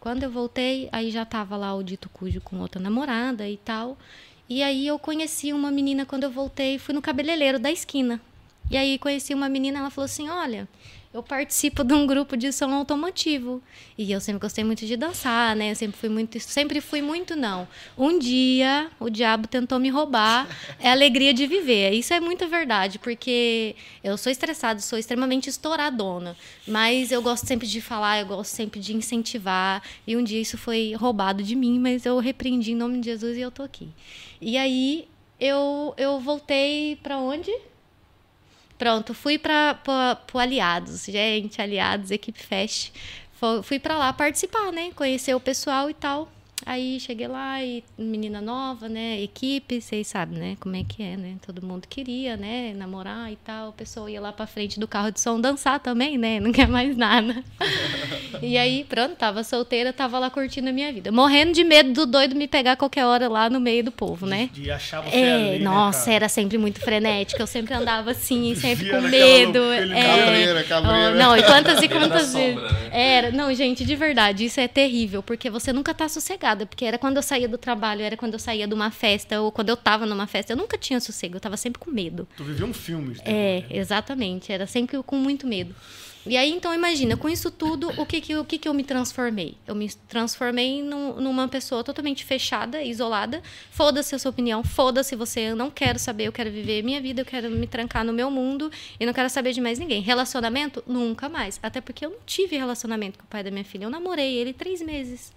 [0.00, 3.98] Quando eu voltei, aí já tava lá o dito cujo com outra namorada e tal.
[4.48, 8.20] E aí eu conheci uma menina quando eu voltei, fui no cabeleireiro da esquina.
[8.70, 10.66] E aí conheci uma menina, ela falou assim: "Olha,
[11.12, 13.62] eu participo de um grupo de som automotivo.
[13.96, 15.70] E eu sempre gostei muito de dançar, né?
[15.70, 17.66] Eu sempre fui muito, sempre fui muito não.
[17.96, 20.46] Um dia o diabo tentou me roubar
[20.78, 21.92] é a alegria de viver.
[21.92, 27.66] Isso é muita verdade, porque eu sou estressada, sou extremamente estouradona, mas eu gosto sempre
[27.66, 29.82] de falar, eu gosto sempre de incentivar.
[30.06, 33.36] E um dia isso foi roubado de mim, mas eu repreendi em nome de Jesus
[33.36, 33.88] e eu tô aqui.
[34.40, 35.08] E aí
[35.40, 37.50] eu eu voltei para onde?
[38.78, 39.76] Pronto, fui para
[40.32, 42.92] o Aliados, gente, Aliados, Equipe Fest.
[43.62, 44.92] Fui para lá participar, né?
[44.94, 46.30] Conhecer o pessoal e tal.
[46.66, 49.20] Aí cheguei lá e menina nova, né?
[49.20, 50.56] Equipe, vocês sabem, né?
[50.60, 51.36] Como é que é, né?
[51.44, 52.74] Todo mundo queria, né?
[52.76, 53.70] Namorar e tal.
[53.70, 56.40] A pessoa ia lá pra frente do carro de som dançar também, né?
[56.40, 57.42] Não quer mais nada.
[58.42, 61.12] e aí, pronto, tava solteira, tava lá curtindo a minha vida.
[61.12, 64.50] Morrendo de medo do doido me pegar qualquer hora lá no meio do povo, né?
[64.52, 67.42] De, de achar você é, ali, né, Nossa, né, era sempre muito frenética.
[67.42, 69.72] Eu sempre andava assim, sempre com medo.
[69.72, 71.12] É, cabreira, cabreira.
[71.12, 72.60] Oh, não, e quantas e quantas vezes.
[72.60, 72.88] Né?
[72.90, 76.98] Era, não, gente, de verdade, isso é terrível, porque você nunca tá sossegado porque era
[76.98, 79.76] quando eu saía do trabalho, era quando eu saía de uma festa, ou quando eu
[79.76, 80.52] tava numa festa.
[80.52, 82.26] Eu nunca tinha sossego, eu tava sempre com medo.
[82.36, 83.16] Tu vivia um filme.
[83.24, 84.52] É, exatamente.
[84.52, 85.74] Era sempre com muito medo.
[86.28, 88.84] E aí, então, imagina, com isso tudo, o que que, o que, que eu me
[88.84, 89.56] transformei?
[89.66, 93.42] Eu me transformei num, numa pessoa totalmente fechada, isolada.
[93.70, 97.22] Foda-se a sua opinião, foda-se você, eu não quero saber, eu quero viver minha vida,
[97.22, 100.02] eu quero me trancar no meu mundo e não quero saber de mais ninguém.
[100.02, 100.84] Relacionamento?
[100.86, 101.58] Nunca mais.
[101.62, 103.84] Até porque eu não tive relacionamento com o pai da minha filha.
[103.84, 105.32] Eu namorei ele três meses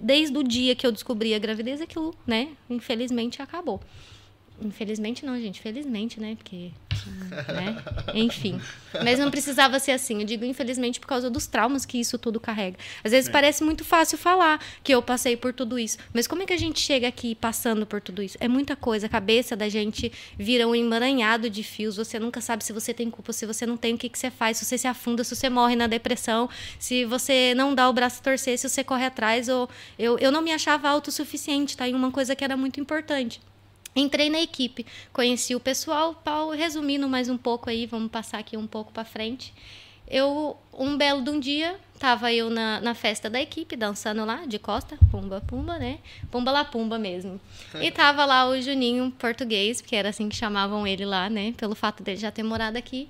[0.00, 3.80] desde o dia que eu descobri a gravidez, aquilo, né, infelizmente acabou.
[4.60, 6.36] Infelizmente não, gente, felizmente, né?
[6.36, 6.70] Porque.
[7.48, 7.82] Né?
[8.14, 8.60] Enfim.
[9.02, 10.20] Mas não precisava ser assim.
[10.20, 12.76] Eu digo infelizmente por causa dos traumas que isso tudo carrega.
[13.02, 13.32] Às vezes é.
[13.32, 15.96] parece muito fácil falar que eu passei por tudo isso.
[16.12, 18.36] Mas como é que a gente chega aqui passando por tudo isso?
[18.40, 19.06] É muita coisa.
[19.06, 21.96] A cabeça da gente vira um emaranhado de fios.
[21.96, 24.30] Você nunca sabe se você tem culpa, se você não tem, o que, que você
[24.30, 27.92] faz, se você se afunda, se você morre na depressão, se você não dá o
[27.92, 29.48] braço a torcer, se você corre atrás.
[29.48, 29.68] Ou...
[29.98, 31.88] Eu, eu não me achava autossuficiente, tá?
[31.88, 33.40] E uma coisa que era muito importante.
[34.00, 38.56] Entrei na equipe, conheci o pessoal, Paulo, resumindo mais um pouco aí, vamos passar aqui
[38.56, 39.52] um pouco para frente.
[40.08, 44.46] Eu, um belo de um dia, tava eu na, na festa da equipe, dançando lá,
[44.46, 45.98] de costa, pumba, pumba, né?
[46.30, 47.38] Pumba lá, pumba mesmo.
[47.80, 51.52] E tava lá o Juninho português, porque era assim que chamavam ele lá, né?
[51.58, 53.08] Pelo fato dele já ter morado aqui,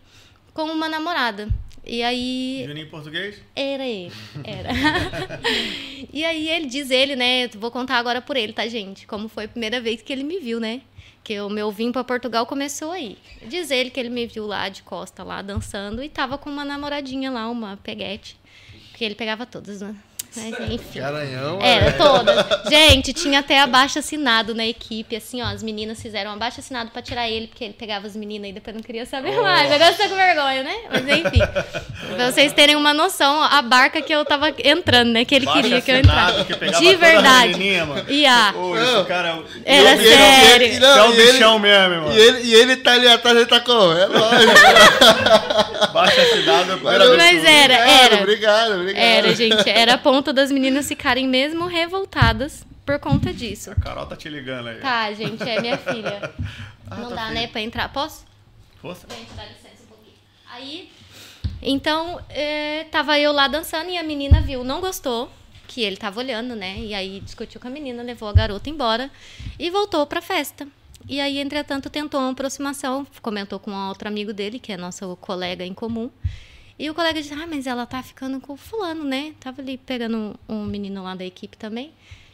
[0.52, 1.48] com uma namorada.
[1.84, 2.64] E aí.
[2.66, 3.40] Juninho português?
[3.56, 4.12] Era ele,
[4.44, 4.70] era.
[6.12, 7.48] e aí ele diz ele, né?
[7.48, 9.06] Vou contar agora por ele, tá, gente?
[9.06, 10.82] Como foi a primeira vez que ele me viu, né?
[11.22, 13.18] Que o meu vim para Portugal começou aí.
[13.46, 16.64] Diz ele que ele me viu lá de costa, lá dançando, e tava com uma
[16.64, 18.36] namoradinha lá, uma peguete.
[18.90, 19.94] Porque ele pegava todas, né?
[20.36, 21.00] Mas enfim.
[21.00, 21.58] Garanhão.
[21.60, 21.90] Era, é.
[21.92, 22.46] todas.
[22.68, 25.46] Gente, tinha até abaixo assinado na equipe, assim, ó.
[25.46, 28.74] As meninas fizeram abaixo assinado pra tirar ele, porque ele pegava as meninas e depois
[28.76, 29.70] não queria saber mais.
[29.72, 30.74] Agora você tá com vergonha, né?
[30.90, 31.40] Mas enfim.
[32.14, 35.24] pra vocês terem uma noção, ó, a barca que eu tava entrando, né?
[35.24, 36.44] Que ele Baixa queria que eu entrasse.
[36.80, 37.58] De verdade.
[37.84, 38.04] mano.
[38.08, 38.52] E a.
[38.52, 39.04] Não.
[39.04, 40.66] cara é Era E sério.
[40.66, 42.12] ele- não, é um bichão mesmo, irmão.
[42.12, 43.92] E ele, e ele tá ali atrás, ele tá como?
[43.92, 44.52] É lógico.
[45.92, 47.16] Baixa assinado, é a.
[47.16, 48.16] Mas era, Obrigado, era.
[48.22, 49.02] Obrigado, obrigado.
[49.02, 49.68] Era, gente.
[49.70, 53.70] Era a ponto das meninas ficarem mesmo revoltadas por conta disso.
[53.70, 54.78] A Carol tá te ligando aí.
[54.78, 56.30] Tá, gente, é minha filha.
[56.92, 57.34] Ah, Não tá dá, feio.
[57.34, 57.88] né, pra entrar.
[57.92, 58.26] Posso?
[58.82, 59.06] Força.
[59.14, 60.16] Gente, dá licença um pouquinho.
[60.50, 60.90] Aí,
[61.62, 65.30] então, é, tava eu lá dançando e a menina viu, não gostou,
[65.68, 66.80] que ele tava olhando, né?
[66.80, 69.08] E aí discutiu com a menina, levou a garota embora
[69.56, 70.66] e voltou pra festa.
[71.08, 75.14] E aí, entretanto, tentou uma aproximação, comentou com um outro amigo dele, que é nosso
[75.20, 76.10] colega em comum.
[76.80, 79.34] E o colega disse: Ah, mas ela tá ficando com o fulano, né?
[79.38, 80.16] Tava ali pegando
[80.48, 81.92] um, um menino lá da equipe também.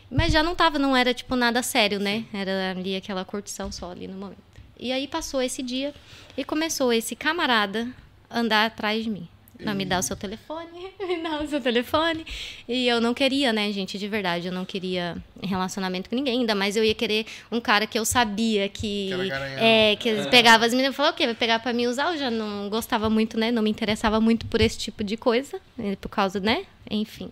[0.08, 2.24] Mas já não tava, não era tipo nada sério, né?
[2.32, 4.38] Era ali aquela curtição só ali no momento.
[4.78, 5.92] E aí passou esse dia
[6.36, 7.92] e começou esse camarada
[8.30, 9.28] andar atrás de mim.
[9.60, 12.24] Não, me dá o seu telefone, me dá o seu telefone.
[12.68, 16.54] E eu não queria, né, gente, de verdade, eu não queria relacionamento com ninguém, ainda
[16.54, 19.10] mais eu ia querer um cara que eu sabia que.
[19.58, 21.26] É, que pegava as meninas e falava, o quê?
[21.26, 22.12] Vai pegar pra mim usar?
[22.12, 23.50] Eu já não gostava muito, né?
[23.50, 26.64] Não me interessava muito por esse tipo de coisa, né, por causa, né?
[26.90, 27.30] Enfim.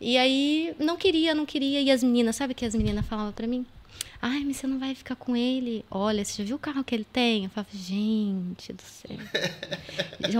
[0.00, 1.80] E aí, não queria, não queria.
[1.80, 3.64] E as meninas, sabe o que as meninas falavam pra mim?
[4.24, 5.84] Ai, mas você não vai ficar com ele?
[5.90, 7.42] Olha, você já viu o carro que ele tem?
[7.42, 9.18] Eu falava, gente do céu.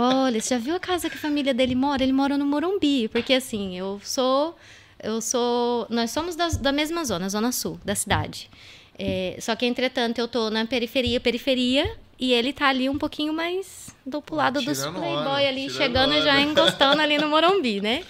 [0.00, 2.00] Olha, você já viu a casa que a família dele mora?
[2.00, 3.08] Ele mora no Morumbi.
[3.08, 4.56] Porque assim, eu sou.
[5.02, 5.84] Eu sou.
[5.90, 8.48] Nós somos da, da mesma zona, zona sul da cidade.
[8.96, 13.32] É, só que, entretanto, eu tô na periferia, periferia, e ele tá ali um pouquinho
[13.32, 16.22] mais do pro lado dos Tirando playboy onda, ali, chegando onda.
[16.22, 18.04] já encostando ali no Morumbi, né?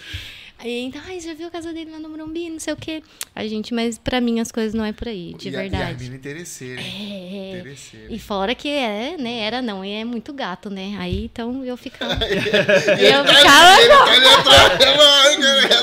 [0.63, 3.03] Aí, então, ai, já viu a casa dele lá no Morumbi, não sei o quê.
[3.35, 5.67] A gente, mas pra mim as coisas não é por aí, de E a- E
[5.67, 6.05] a verdade.
[6.05, 6.81] mina interesseira.
[6.81, 7.57] É.
[7.59, 8.07] Interesseira.
[8.09, 9.41] E fora que é, né?
[9.41, 10.95] Era não, e é muito gato, né?
[11.01, 12.15] Aí então eu ficava.
[12.25, 13.77] Eu ficava.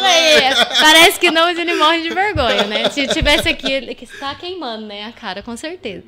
[0.08, 2.90] É, parece que não, mas ele morre de vergonha, né?
[2.90, 5.06] Se tivesse aqui, ele está queimando, né?
[5.06, 6.04] A cara, com certeza.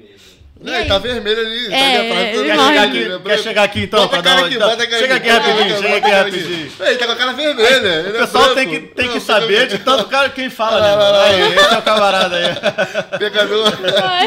[0.62, 0.88] E Não, ele aí?
[0.88, 1.70] tá vermelho ali.
[1.70, 4.00] tá É, ali atrás, ele Quer chegar, aqui, quer chegar aqui então?
[4.02, 5.30] Bota pra dar aqui, bota cara Chega aqui.
[5.30, 6.72] rapidinho, chega aqui cara rapidinho.
[6.80, 7.68] Ele tá com a cara vermelha.
[7.68, 10.80] ele O é pessoal tem que, tem que Não, saber de tanto cara quem fala,
[10.82, 11.20] né?
[11.24, 13.18] Aí, esse é o camarada aí.
[13.18, 13.72] Pecador.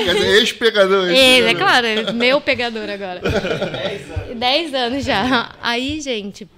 [0.05, 1.09] Quer dizer, ex-pecador.
[1.09, 3.21] Ele, é claro, meu pegador agora.
[4.35, 5.51] 10 anos já.
[5.63, 6.49] Aí, gente.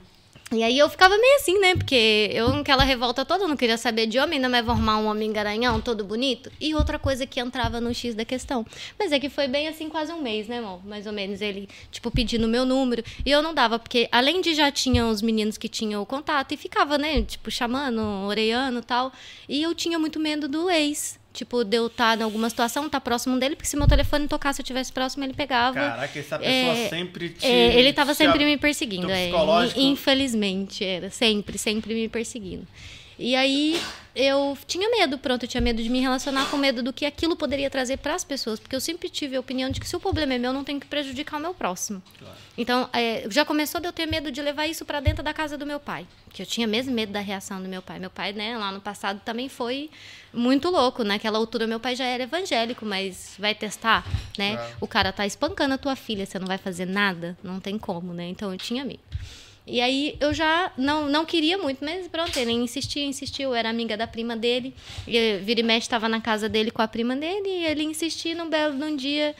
[0.52, 1.74] E aí eu ficava meio assim, né?
[1.74, 5.32] Porque eu, aquela revolta toda, não queria saber de homem, ainda mais arrumar um homem
[5.32, 6.52] garanhão, todo bonito.
[6.60, 8.64] E outra coisa que entrava no X da questão.
[8.96, 10.86] Mas é que foi bem assim, quase um mês, né, amor?
[10.86, 11.40] Mais ou menos.
[11.40, 13.02] Ele, tipo, pedindo o meu número.
[13.24, 16.52] E eu não dava, porque além de já tinha os meninos que tinham o contato,
[16.52, 19.12] e ficava, né, tipo, chamando, oreando e tal.
[19.48, 21.18] E eu tinha muito medo do ex.
[21.36, 24.60] Tipo, de eu estar em alguma situação, estar próximo dele, porque se meu telefone tocasse,
[24.60, 25.74] eu estivesse próximo, ele pegava.
[25.74, 27.44] Caraca, essa pessoa É, sempre te.
[27.44, 29.06] É, ele tava te sempre me perseguindo.
[29.06, 29.30] teu É,
[29.76, 31.10] infelizmente, era.
[31.10, 32.66] Sempre, sempre me perseguindo.
[33.18, 33.80] E aí
[34.14, 37.36] eu tinha medo, pronto, eu tinha medo de me relacionar com medo do que aquilo
[37.36, 40.00] poderia trazer para as pessoas, porque eu sempre tive a opinião de que se o
[40.00, 42.02] problema é meu, não tem que prejudicar o meu próximo.
[42.56, 45.58] Então, é, já começou de eu ter medo de levar isso para dentro da casa
[45.58, 47.98] do meu pai, que eu tinha mesmo medo da reação do meu pai.
[47.98, 49.90] Meu pai, né, lá no passado também foi
[50.32, 51.04] muito louco.
[51.04, 54.06] Naquela altura, meu pai já era evangélico, mas vai testar,
[54.38, 54.56] né?
[54.56, 54.76] Claro.
[54.80, 57.36] O cara tá espancando a tua filha, você não vai fazer nada?
[57.42, 58.26] Não tem como, né?
[58.28, 59.00] Então, eu tinha medo.
[59.66, 63.68] E aí eu já não, não queria muito, mas pronto, ele insistia, insistiu, eu era
[63.68, 64.72] amiga da prima dele.
[65.08, 68.34] E vira e mexe estava na casa dele com a prima dele, e ele insistia
[68.34, 69.34] num belo de um dia.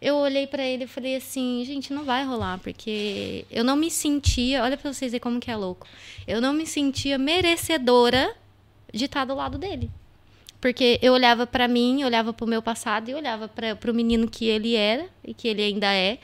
[0.00, 3.90] Eu olhei pra ele e falei assim, gente, não vai rolar, porque eu não me
[3.90, 5.86] sentia, olha pra vocês verem como que é louco.
[6.26, 8.34] Eu não me sentia merecedora
[8.92, 9.90] de estar do lado dele.
[10.60, 14.46] Porque eu olhava pra mim, olhava pro meu passado e olhava para pro menino que
[14.46, 16.18] ele era e que ele ainda é.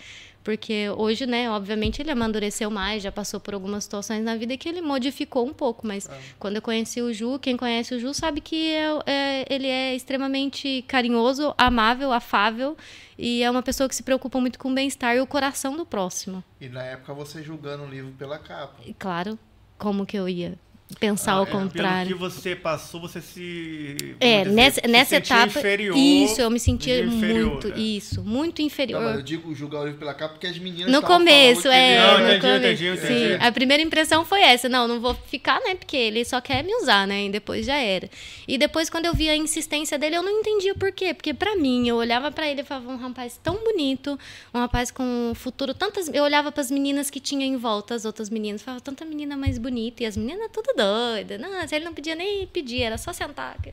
[0.47, 4.69] Porque hoje, né, obviamente ele amadureceu mais, já passou por algumas situações na vida que
[4.69, 5.85] ele modificou um pouco.
[5.85, 9.67] Mas quando eu conheci o Ju, quem conhece o Ju sabe que é, é- ele
[9.67, 12.77] é extremamente carinhoso, amável, afável
[13.19, 15.85] e é uma pessoa que se preocupa muito com o bem-estar e o coração do
[15.85, 16.45] próximo.
[16.61, 18.77] E na época você julgando o livro pela capa.
[19.01, 19.37] Claro,
[19.77, 20.57] como que eu ia
[21.01, 22.17] pensar ao Ah, é, contrário?
[22.17, 24.15] Pelo que você passou, você se.
[24.21, 25.47] É, dizer, nessa, se nessa etapa.
[25.59, 27.69] Inferior, Isso, eu me sentia inferior, muito.
[27.69, 27.79] né?
[27.79, 29.01] Isso, muito inferior.
[29.01, 31.99] Não, mas eu digo julgar o livro pela capa porque as meninas No começo, é.
[31.99, 32.57] Não, no entendi, começo.
[32.67, 33.07] entendi, entendi.
[33.07, 34.69] Sim, a primeira impressão foi essa.
[34.69, 35.75] Não, não vou ficar, né?
[35.75, 37.27] Porque ele só quer me usar, né?
[37.27, 38.09] E depois já era.
[38.47, 41.13] E depois, quando eu vi a insistência dele, eu não entendia por quê.
[41.13, 44.19] Porque pra mim, eu olhava pra ele e falava, um rapaz tão bonito,
[44.55, 45.75] um rapaz com um futuro.
[45.75, 46.09] Tantas.
[46.15, 49.59] Eu olhava pras meninas que tinha em volta, as outras meninas, falava, tanta menina mais
[49.59, 50.03] bonita.
[50.03, 51.39] E as meninas tudo doido.
[51.39, 53.57] Não, ele não podia nem pedir, era só sentar.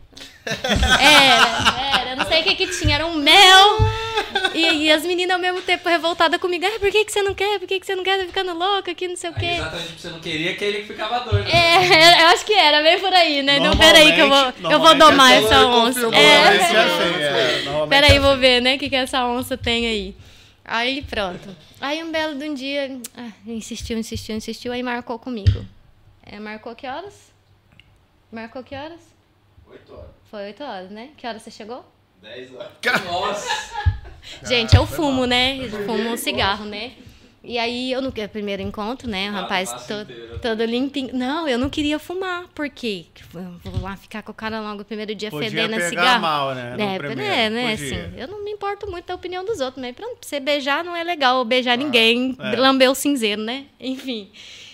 [0.46, 3.78] Era, era, não sei o que que tinha, era um mel.
[4.54, 6.66] E, e as meninas ao mesmo tempo revoltadas comigo.
[6.66, 7.60] Ah, por que, que você não quer?
[7.60, 8.20] Por que, que você não quer?
[8.20, 9.46] Tá ficando louca aqui, não sei o Aí, quê.
[9.46, 11.48] exatamente porque você não queria que ele que ficava doido.
[11.48, 13.60] É, eu acho que era, meio por aí, né?
[13.60, 16.08] Não, peraí que eu vou, eu vou domar essa onça.
[16.14, 16.24] É.
[16.24, 17.88] É assim, é.
[17.88, 18.42] Peraí, é vou assim.
[18.42, 18.76] ver, né?
[18.76, 20.16] O que, que essa onça tem aí.
[20.66, 21.56] Aí pronto.
[21.80, 25.66] Aí um belo de um dia, ah, insistiu, insistiu, insistiu, aí marcou comigo.
[26.34, 27.32] É, marcou que horas?
[28.32, 29.02] Marcou que horas?
[29.70, 30.10] 8 horas.
[30.32, 31.10] Foi 8 horas, né?
[31.16, 31.86] Que horas você chegou?
[32.24, 32.72] 10 horas.
[33.06, 33.48] Nossa.
[34.44, 35.60] Gente, eu fumo, né?
[35.60, 36.94] Eu fumo um cigarro, né?
[37.44, 39.30] E aí, eu não queria primeiro encontro, né?
[39.30, 40.40] O Ah, rapaz todo, inteiro.
[40.40, 41.14] todo limpinho.
[41.14, 42.48] Não, eu não queria fumar.
[42.56, 43.06] Por quê?
[43.32, 46.22] Eu Vou lá ficar com o cara logo no primeiro dia Podia fedendo pegar cigarro.
[46.22, 47.78] mal, né, no É, primeiro, é, né?
[47.78, 48.06] podia.
[48.08, 50.84] Assim, eu não me importo muito da opinião dos outros, mas pronto, pra você beijar
[50.84, 52.56] não é legal beijar ninguém, é.
[52.56, 53.66] lamber o cinzeiro, né?
[53.80, 54.32] Enfim.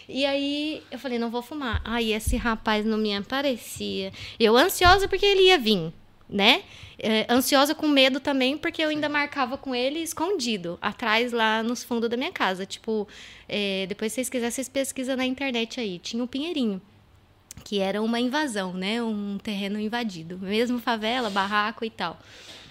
[0.10, 1.82] E aí eu falei, não vou fumar.
[1.86, 4.12] Aí esse rapaz não me aparecia.
[4.40, 5.94] Eu ansiosa porque ele ia vir,
[6.28, 6.64] né?
[6.98, 11.84] É, ansiosa com medo também, porque eu ainda marcava com ele escondido, atrás lá nos
[11.84, 12.66] fundos da minha casa.
[12.66, 13.08] Tipo,
[13.48, 16.00] é, depois se vocês quiserem, vocês pesquisam na internet aí.
[16.00, 16.82] Tinha o Pinheirinho
[17.64, 19.04] que era uma invasão, né?
[19.04, 22.18] Um terreno invadido, mesmo favela, barraco e tal.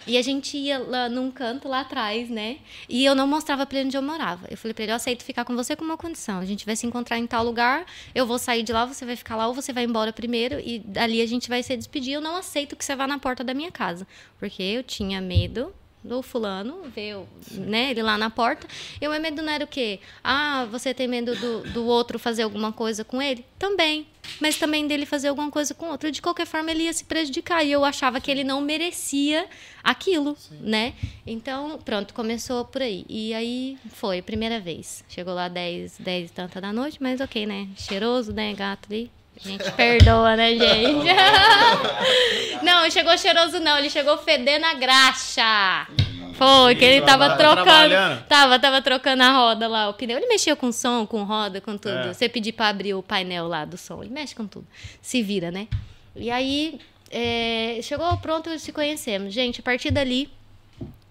[0.09, 2.57] E a gente ia lá num canto lá atrás, né?
[2.89, 4.47] E eu não mostrava pra ele onde eu morava.
[4.51, 6.39] Eu falei pra ele, eu aceito ficar com você com uma condição.
[6.39, 7.85] A gente vai se encontrar em tal lugar,
[8.15, 10.79] eu vou sair de lá, você vai ficar lá ou você vai embora primeiro e
[10.79, 12.15] dali a gente vai se despedir.
[12.15, 14.07] Eu não aceito que você vá na porta da minha casa,
[14.39, 18.67] porque eu tinha medo do fulano ver o- né, ele lá na porta.
[19.01, 20.01] E o meu medo não era o quê?
[20.23, 23.45] Ah, você tem medo do, do outro fazer alguma coisa com ele?
[23.59, 24.07] Também.
[24.41, 26.11] Mas também dele fazer alguma coisa com o outro.
[26.11, 27.65] De qualquer forma, ele ia se prejudicar.
[27.65, 29.47] E eu achava que ele não merecia
[29.83, 30.93] aquilo, né?
[31.27, 33.05] Então, pronto, começou por aí.
[33.09, 35.03] E aí foi, primeira vez.
[35.09, 37.69] Chegou lá 10, 10 e tanta da noite, mas ok, né?
[37.77, 39.11] Cheiroso, né, gato ali.
[39.45, 41.07] A gente perdoa, né, gente?
[42.63, 43.79] não, ele chegou cheiroso, não.
[43.79, 45.87] Ele chegou fedendo a graxa.
[46.35, 47.65] Foi, que ele tava Tava trocando.
[47.65, 48.25] trabalhando.
[48.27, 50.17] Tava, tava trocando a roda lá, o pneu.
[50.19, 51.99] Ele mexia com som, com roda, com tudo.
[51.99, 52.13] É.
[52.13, 54.67] Você pedir pra abrir o painel lá do som, ele mexe com tudo.
[55.03, 55.67] Se vira, né?
[56.15, 56.79] E aí,
[57.11, 59.35] é, chegou pronto, se conhecemos.
[59.35, 60.31] Gente, a partir dali,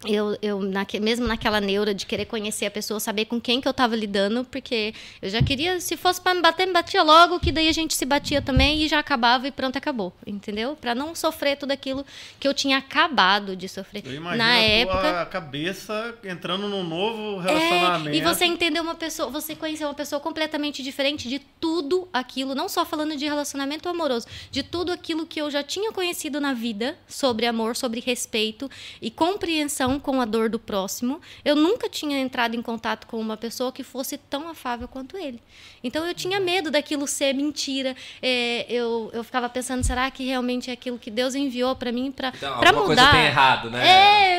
[0.05, 3.67] eu, eu naque- mesmo naquela neura de querer conhecer a pessoa, saber com quem que
[3.67, 7.39] eu tava lidando, porque eu já queria, se fosse pra me bater, me batia logo,
[7.39, 10.13] que daí a gente se batia também e já acabava e pronto, acabou.
[10.25, 10.75] Entendeu?
[10.79, 12.05] Pra não sofrer tudo aquilo
[12.39, 14.03] que eu tinha acabado de sofrer.
[14.05, 14.99] Eu imagino Na a época.
[15.01, 18.15] tua cabeça entrando num novo É, relacionamento.
[18.15, 22.69] e você entender uma pessoa, você conhecer uma pessoa completamente diferente de tudo aquilo, não
[22.69, 26.95] só falando de relacionamento amoroso, de tudo aquilo que eu já tinha conhecido na vida
[27.07, 28.69] sobre amor, sobre respeito
[29.01, 31.21] e compreensão com a dor do próximo.
[31.45, 35.41] Eu nunca tinha entrado em contato com uma pessoa que fosse tão afável quanto ele.
[35.83, 37.95] Então eu tinha medo daquilo ser mentira.
[38.21, 42.11] É, eu, eu ficava pensando, será que realmente é aquilo que Deus enviou para mim
[42.11, 43.11] para Então, para alguma coisa mudar?
[43.13, 43.87] tem errado, né?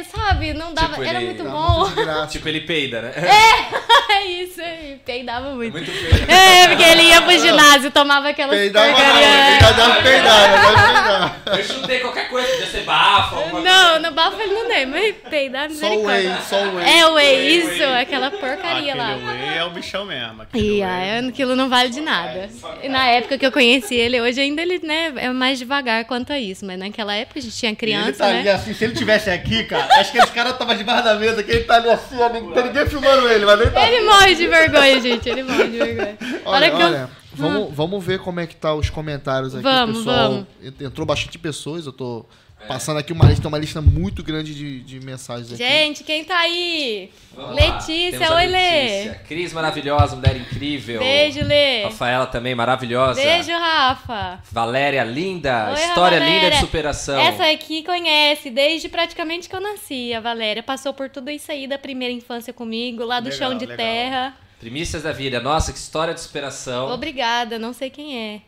[0.01, 0.53] É, sabe?
[0.53, 0.89] Não dava.
[0.95, 1.89] Tipo, Era ele- muito bom.
[1.89, 2.27] muito.
[2.31, 3.13] Tipo, ele peida, né?
[3.17, 3.89] É
[4.43, 5.73] isso aí, peidava muito.
[5.73, 6.31] Muito feio.
[6.31, 9.59] É, porque ele ia pro ginásio, tomava ainda deve peidar, né?
[9.77, 11.37] deve peidar.
[11.47, 15.15] Eu chutei qualquer coisa, podia ser bafo, alguma Não, no bafo ele não tem, mas
[15.29, 16.99] peidar Só o whey, só o whey.
[16.99, 19.17] É o whey, isso, aquela porcaria Aquele lá.
[19.17, 20.43] whey é o bichão mesmo.
[20.43, 22.49] aquele E aí, aquilo não vale de nada.
[22.83, 26.33] E na época que eu conheci ele, hoje ainda ele né, é mais devagar quanto
[26.33, 26.65] a isso.
[26.65, 28.53] Mas naquela época a gente tinha E ele criança, tá ali né?
[28.53, 31.51] assim, se ele tivesse aqui, cara, acho que esse cara tava debaixo da mesa, que
[31.51, 33.89] ele tá ali assim, não tem ninguém filmando ele, mas nem tá.
[33.89, 35.29] Ele morre de vergonha, gente.
[35.29, 36.19] Ele morre de vergonha.
[36.45, 39.63] Olha, Olha que eu- olha, vamos, vamos ver como é que tá os comentários aqui,
[39.63, 40.31] Vamos, pessoal.
[40.31, 40.47] vamos.
[40.81, 42.25] Entrou bastante pessoas, eu tô
[42.67, 45.59] passando aqui uma lista, uma lista muito grande de, de mensagens aqui.
[45.59, 47.11] Gente, quem tá aí?
[47.35, 47.77] Vamos lá.
[47.77, 48.81] Letícia, oi, Lê.
[48.81, 49.15] Letícia.
[49.27, 51.01] Cris maravilhosa, mulher incrível.
[51.01, 51.85] Beijo, Lê.
[51.85, 53.21] Rafaela também maravilhosa.
[53.21, 54.43] Beijo, Rafa.
[54.51, 56.41] Valéria linda, Oi, história Valéria.
[56.41, 57.19] linda de superação.
[57.19, 60.63] Essa aqui conhece desde praticamente que eu nasci, a Valéria.
[60.63, 63.77] Passou por tudo isso aí da primeira infância comigo, lá do Legal, chão de legal.
[63.77, 64.37] terra.
[64.59, 65.39] Primícias da vida.
[65.41, 66.91] Nossa, que história de superação.
[66.91, 68.41] Obrigada, não sei quem é.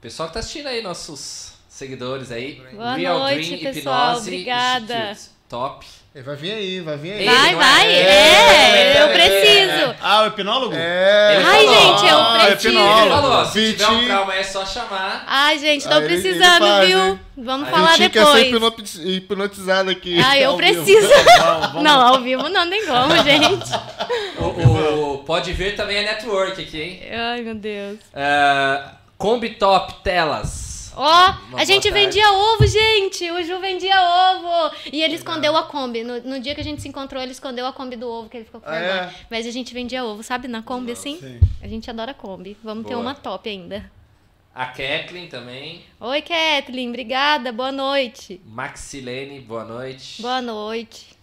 [0.00, 2.62] Pessoal que tá assistindo aí, nossos seguidores aí.
[2.72, 4.06] Boa Real noite, Dream pessoal.
[4.10, 5.10] Hipnose Obrigada.
[5.10, 5.36] Institute.
[5.48, 5.86] Top.
[6.12, 7.18] Ele vai vir aí, vai vir aí.
[7.26, 7.92] Ele Vai, vai.
[7.92, 8.00] é?
[8.00, 9.94] É, eu É, preciso.
[10.00, 10.74] Ah, o hipnólogo?
[10.74, 11.34] É.
[11.36, 12.68] Ele Ai, gente, eu Ah, preciso.
[12.68, 13.02] hipnólogo.
[13.02, 15.24] Ele falou, se tiver um trauma é só chamar.
[15.26, 16.98] Ai, gente, tô Aí ele- ele precisando, faz, viu?
[16.98, 17.20] hein?
[17.36, 18.46] Vamos Aí falar Vitinho quer ser depois.
[18.48, 20.18] hipnotiz- hipnotizado aqui.
[20.20, 21.08] Ai, eu preciso.
[21.82, 23.70] Não, ao vivo não tem como, gente.
[24.38, 27.02] O, o Pode Ver também é network aqui, hein?
[27.12, 27.98] Ai, meu Deus.
[28.14, 30.65] Uh, Combi Top Telas.
[30.96, 32.06] Ó, Uma a gente tarde.
[32.06, 33.30] vendia ovo, gente.
[33.30, 34.74] O Ju vendia ovo.
[34.90, 36.02] E ele escondeu a Kombi.
[36.02, 38.38] No, no dia que a gente se encontrou, ele escondeu a Kombi do ovo, que
[38.38, 39.00] ele ficou com Ah, vergonha.
[39.02, 39.14] é?
[39.30, 40.48] Mas a gente vendia ovo, sabe?
[40.48, 41.18] Na Kombi, assim.
[41.20, 41.38] Sim.
[41.62, 42.56] A gente adora Kombi.
[42.64, 43.02] Vamos ter Boa.
[43.02, 43.90] uma top ainda.
[44.54, 45.82] A Kathleen também.
[46.00, 48.40] Oi, Kathleen, obrigada, boa noite.
[48.46, 50.22] Maxilene, boa noite.
[50.22, 51.14] Boa noite.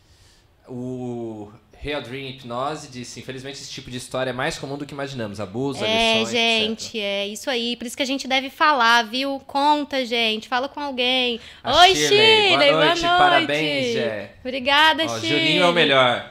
[0.67, 1.51] O
[1.83, 5.41] Real Dream Hipnose disse: infelizmente esse tipo de história é mais comum do que imaginamos.
[5.41, 7.75] Abuso, É, agressões, gente, é isso aí.
[7.75, 9.37] Por isso que a gente deve falar, viu?
[9.45, 10.47] Conta, gente.
[10.47, 11.41] Fala com alguém.
[11.61, 12.49] A Oi, Shirley, Shirley.
[12.71, 14.31] boa noite, Boa parabéns, Jé.
[14.39, 15.39] Obrigada, Ó, Shirley.
[15.39, 16.29] Juninho é o melhor.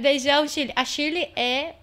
[0.00, 0.72] Beijão, Shirley.
[0.76, 1.74] A Shirley é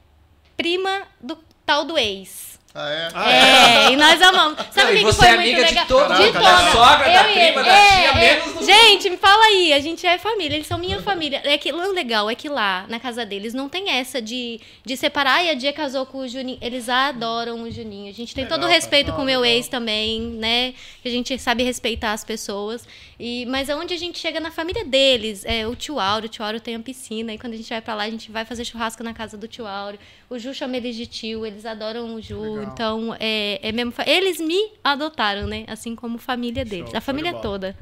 [0.56, 2.47] prima do tal do ex.
[2.80, 3.10] Ah, é?
[3.16, 4.60] Ah, É, e nós amamos.
[4.72, 5.86] Sabe o que foi é muito amiga de legal?
[5.88, 6.40] todo mundo, toda.
[6.40, 7.64] da sogra, da Eu e prima, ele.
[7.64, 8.16] da É, tia, é.
[8.38, 11.42] menos do- Gente, me fala aí, a gente é família, eles são minha família.
[11.44, 14.96] É que o legal é que lá, na casa deles, não tem essa de, de
[14.96, 16.60] separar e a Dia casou com o Juninho.
[16.62, 18.10] Eles adoram o Juninho.
[18.10, 19.56] A gente tem todo o Legal, respeito com o meu legal.
[19.58, 20.74] ex também, né?
[21.02, 22.86] Que a gente sabe respeitar as pessoas.
[23.20, 26.46] E, mas aonde a gente chega na família deles, é o tio Áureo, o tio
[26.46, 28.64] Áureo tem a piscina, e quando a gente vai pra lá, a gente vai fazer
[28.64, 30.00] churrasco na casa do tio Áureo.
[30.30, 32.64] O Ju chama eles de tio, eles adoram o Ju, Legal.
[32.72, 33.92] então é, é mesmo.
[34.06, 35.66] Eles me adotaram, né?
[35.68, 37.76] Assim como família deles, Show, a família toda.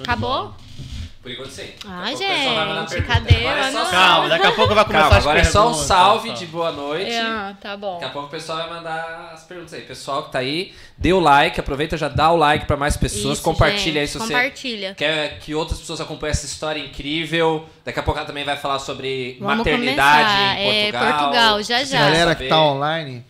[0.00, 0.52] Acabou?
[1.26, 1.62] Por enquanto sim.
[1.64, 3.12] Daqui a Ai, pouco o pessoal vai mandar gente, pergunta.
[3.14, 3.36] cadê?
[3.46, 3.84] Agora é só.
[3.90, 6.34] Calma, daqui a pouco vai começar Calma, as agora é só um salve tá?
[6.36, 7.10] de boa noite.
[7.10, 7.94] É, tá bom.
[7.94, 9.80] Daqui a pouco o pessoal vai mandar as perguntas aí.
[9.80, 13.38] Pessoal que tá aí, dê o like, aproveita já dá o like pra mais pessoas,
[13.38, 14.94] Isso, compartilha aí gente, se você Compartilha.
[14.94, 17.68] quer que outras pessoas acompanhem essa história incrível.
[17.84, 20.60] Daqui a pouco ela também vai falar sobre Vamos maternidade começar.
[20.60, 21.18] em É, Portugal.
[21.18, 21.98] Portugal, já, já.
[21.98, 23.24] Galera que tá online,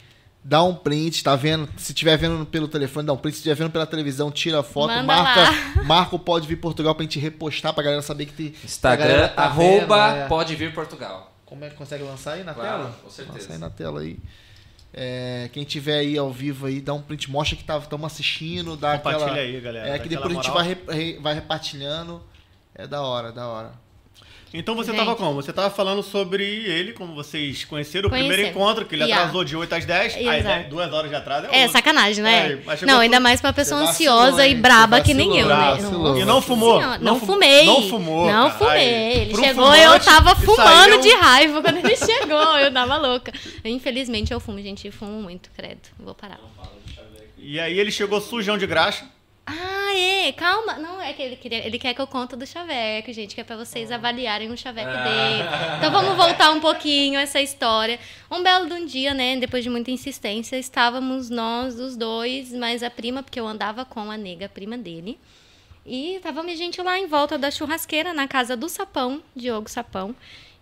[0.49, 1.69] dá um print, tá vendo?
[1.77, 3.35] Se estiver vendo pelo telefone, dá um print.
[3.35, 5.83] Se estiver vendo pela televisão, tira a foto, Manda marca, lá.
[5.85, 8.55] marca o Pode Vir Portugal pra gente repostar pra galera saber que tem.
[8.63, 10.29] a Instagram, tá arroba, vendo, é.
[10.29, 11.33] pode vir Portugal.
[11.45, 12.99] Como é que consegue lançar aí na Claro, tela?
[13.03, 13.39] com certeza.
[13.39, 14.19] Lança aí na tela aí.
[14.93, 18.97] É, quem tiver aí ao vivo aí, dá um print, mostra que estamos assistindo, dá
[18.97, 19.41] Compartilha aquela.
[19.43, 19.89] aí, galera.
[19.91, 20.65] É que depois a gente moral.
[20.65, 22.23] vai, re- re- vai repartilhando.
[22.75, 23.73] É da hora, da hora.
[24.55, 25.01] Então você Gente.
[25.01, 25.35] tava como?
[25.35, 29.25] Você tava falando sobre ele, como vocês conheceram o primeiro encontro, que ele Yeah.
[29.25, 32.53] atrasou de 8 às 10, aí né, duas horas de atraso é É, sacanagem, né?
[32.81, 34.61] É, não, ainda mais pra pessoa Você vacilou, ansiosa e hein?
[34.61, 35.55] braba Você que nem eu, né?
[35.55, 36.03] vacilou.
[36.11, 36.81] Nossa E não fumou?
[36.81, 37.67] Não Não, fu- fumei.
[37.67, 38.73] não fumou, Não fumei.
[38.77, 42.59] Aí, Ele pro chegou e eu tava fumando eu- de raiva quando ele chegou.
[42.59, 43.33] Eu tava louca.
[43.65, 44.87] Infelizmente eu fumo, gente.
[44.87, 45.81] Eu fumo muito, credo.
[45.99, 46.39] Vou parar.
[47.37, 49.05] E aí ele chegou sujão de graxa.
[49.47, 50.75] Ah, é, calma.
[50.75, 53.45] Não, é que ele, queria, ele quer que eu conte do chaveco, gente, que é
[53.45, 55.45] pra vocês avaliarem o chaveco dele.
[55.79, 57.99] Então vamos voltar um pouquinho essa história.
[58.29, 62.83] Um belo de um dia, né, depois de muita insistência, estávamos nós, os dois, mais
[62.83, 65.17] a prima, porque eu andava com a nega, a prima dele.
[65.85, 70.17] E estávamos a gente lá em volta da churrasqueira, na casa do Sapão, Diogo Sapão.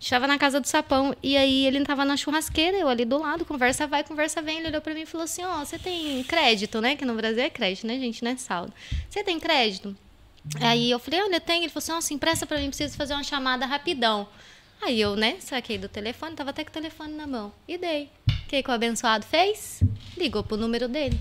[0.05, 3.43] Estava na casa do Sapão e aí ele estava na churrasqueira, eu ali do lado,
[3.43, 4.59] conversa vai, conversa vem.
[4.59, 6.95] Ele olhou pra mim e falou assim: Ó, você tem crédito, né?
[6.95, 8.23] Que no Brasil é crédito, né, gente?
[8.23, 8.71] Não é saldo.
[9.09, 9.97] Você tem crédito?
[10.61, 11.63] Aí eu falei: Olha, tenho.
[11.63, 14.27] Ele falou assim: se empresta pra mim, preciso fazer uma chamada rapidão.
[14.79, 17.51] Aí eu, né, saquei do telefone, tava até com o telefone na mão.
[17.67, 18.11] E dei.
[18.29, 19.81] O que, que o abençoado fez?
[20.15, 21.19] Ligou pro número dele.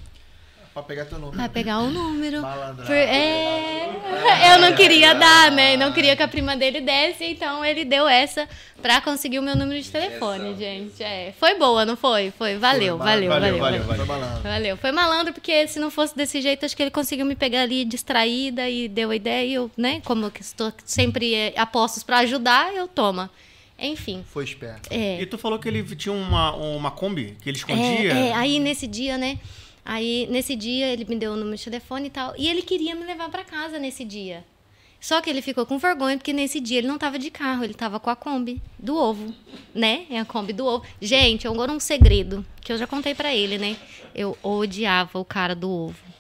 [0.75, 1.37] Pra pegar teu nome.
[1.37, 2.41] Vai pegar o número.
[2.85, 3.89] Por- é,
[4.53, 5.77] eu não queria dar, né?
[5.77, 8.49] Não queria que a prima dele desse, então ele deu essa
[8.83, 11.01] pra conseguir o meu número de telefone, gente.
[11.01, 12.33] É, foi boa, não foi?
[12.37, 13.97] Foi, valeu, Foi, valeu, valeu, valeu, valeu, valeu.
[14.07, 14.43] Foi malandro.
[14.43, 14.77] Valeu.
[14.77, 17.85] Foi malandro, porque se não fosse desse jeito, acho que ele conseguiu me pegar ali
[17.85, 19.47] distraída e deu a ideia.
[19.47, 23.31] E eu, né, como eu que estou sempre é, apostos pra ajudar, eu toma.
[23.79, 24.25] Enfim.
[24.29, 24.89] Foi esperto.
[24.91, 25.21] É.
[25.21, 28.13] E tu falou que ele tinha uma, uma Kombi que ele escondia.
[28.13, 29.39] É, é, aí nesse dia, né?
[29.85, 32.35] Aí nesse dia ele me deu o número de telefone e tal.
[32.39, 34.45] E ele queria me levar pra casa nesse dia.
[35.01, 37.75] Só que ele ficou com vergonha porque nesse dia ele não tava de carro, ele
[37.75, 39.35] tava com a Kombi do ovo,
[39.75, 40.07] né?
[40.09, 40.87] É a Kombi do ovo.
[40.99, 43.77] Gente, agora um segredo que eu já contei pra ele, né?
[44.15, 46.14] Eu odiava o cara do ovo.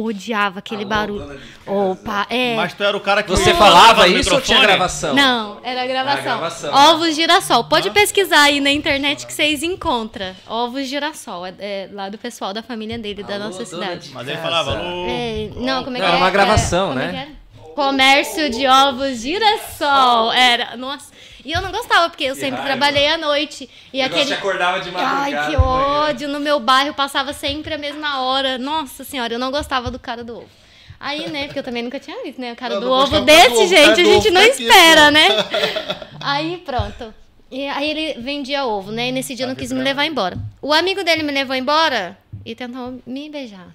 [0.00, 1.40] Odiava aquele Alô, barulho.
[1.66, 2.54] Opa, é.
[2.54, 5.14] Mas tu era o cara que Você falava isso ou tinha gravação?
[5.14, 6.18] Não, era gravação.
[6.20, 6.74] Era gravação.
[6.74, 7.64] Ovos girassol.
[7.64, 10.34] Pode pesquisar aí na internet que vocês encontram.
[10.46, 11.46] Ovos girassol.
[11.46, 14.08] É, é lá do pessoal da família dele, da Alô, nossa dona cidade.
[14.08, 15.06] de Mas ele falava, alô.
[15.08, 16.18] É, não, como é que era é?
[16.18, 17.18] uma gravação, É, é né?
[17.22, 17.74] era?
[17.74, 20.32] Comércio de ovos girassol.
[20.32, 20.76] Era.
[20.76, 21.12] Nossa.
[21.48, 22.66] E eu não gostava, porque eu sempre raiva.
[22.66, 23.68] trabalhei à noite.
[23.90, 24.34] E Eu aquele.
[24.34, 25.20] acordava de madrugada.
[25.22, 25.60] Ai, que manhã.
[25.60, 26.28] ódio.
[26.28, 28.58] No meu bairro passava sempre a mesma hora.
[28.58, 30.48] Nossa senhora, eu não gostava do cara do ovo.
[31.00, 32.52] Aí, né, porque eu também nunca tinha visto, né?
[32.52, 34.30] O cara Eu do não ovo do desse, ovo, gente, cara a do gente ovo
[34.32, 35.10] não tá aqui, espera, pô.
[35.12, 35.28] né?
[36.20, 37.14] Aí, pronto.
[37.50, 39.08] E aí ele vendia ovo, né?
[39.08, 40.36] E nesse dia Tá não quis me levar embora.
[40.60, 43.68] O amigo dele me levou embora e tentou me beijar.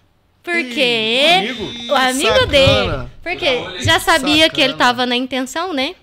[0.43, 1.23] Por quê?
[1.25, 1.91] um amigo?
[1.91, 2.47] O amigo Sacana.
[2.47, 3.09] dele.
[3.23, 4.89] Porque já sabia que ele Sacana.
[4.89, 5.95] tava na intenção, né?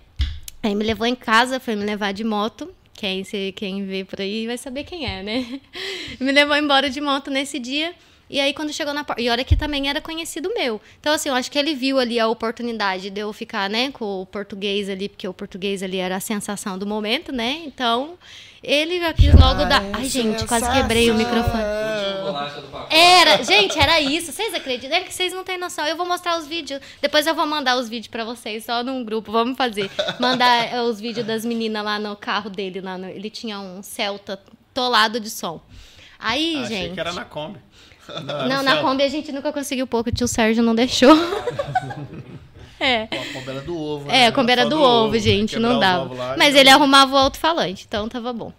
[0.63, 2.73] Aí me levou em casa, foi me levar de moto.
[2.93, 5.61] Quem, se, quem vê por aí vai saber quem é, né?
[6.21, 7.95] Me levou embora de moto nesse dia.
[8.29, 9.23] E aí, quando chegou na porta.
[9.23, 10.79] E olha que também era conhecido meu.
[11.01, 14.21] Então, assim, eu acho que ele viu ali a oportunidade de eu ficar, né, com
[14.21, 17.63] o português ali, porque o português ali era a sensação do momento, né?
[17.65, 18.19] Então,
[18.63, 19.83] ele já quis logo dar.
[19.93, 21.63] Ai, gente, quase quebrei o microfone.
[22.91, 24.33] Era, gente, era isso.
[24.33, 24.97] Vocês acreditam?
[24.97, 25.87] É que vocês não têm noção.
[25.87, 26.81] Eu vou mostrar os vídeos.
[27.01, 29.31] Depois eu vou mandar os vídeos pra vocês, só num grupo.
[29.33, 29.91] Vamos fazer.
[30.19, 32.81] Mandar eh, os vídeos das meninas lá no carro dele.
[32.81, 34.41] Lá no- ele tinha um Celta
[34.75, 35.61] tolado de som.
[36.19, 36.95] Aí, Achei gente.
[36.95, 37.59] que era na Kombi.
[38.49, 40.11] Não, na Kombi a gente nunca conseguiu pouco.
[40.11, 41.15] O tio Sérgio não deixou.
[42.81, 43.07] é.
[43.07, 44.09] Pô, a Kombi era do ovo.
[44.11, 44.27] É, né?
[44.27, 46.15] a Kombi era só do, do ovo, ovo, gente, não dava.
[46.15, 46.77] lá, Mas ele não.
[46.79, 48.53] arrumava o alto-falante, então tava bom.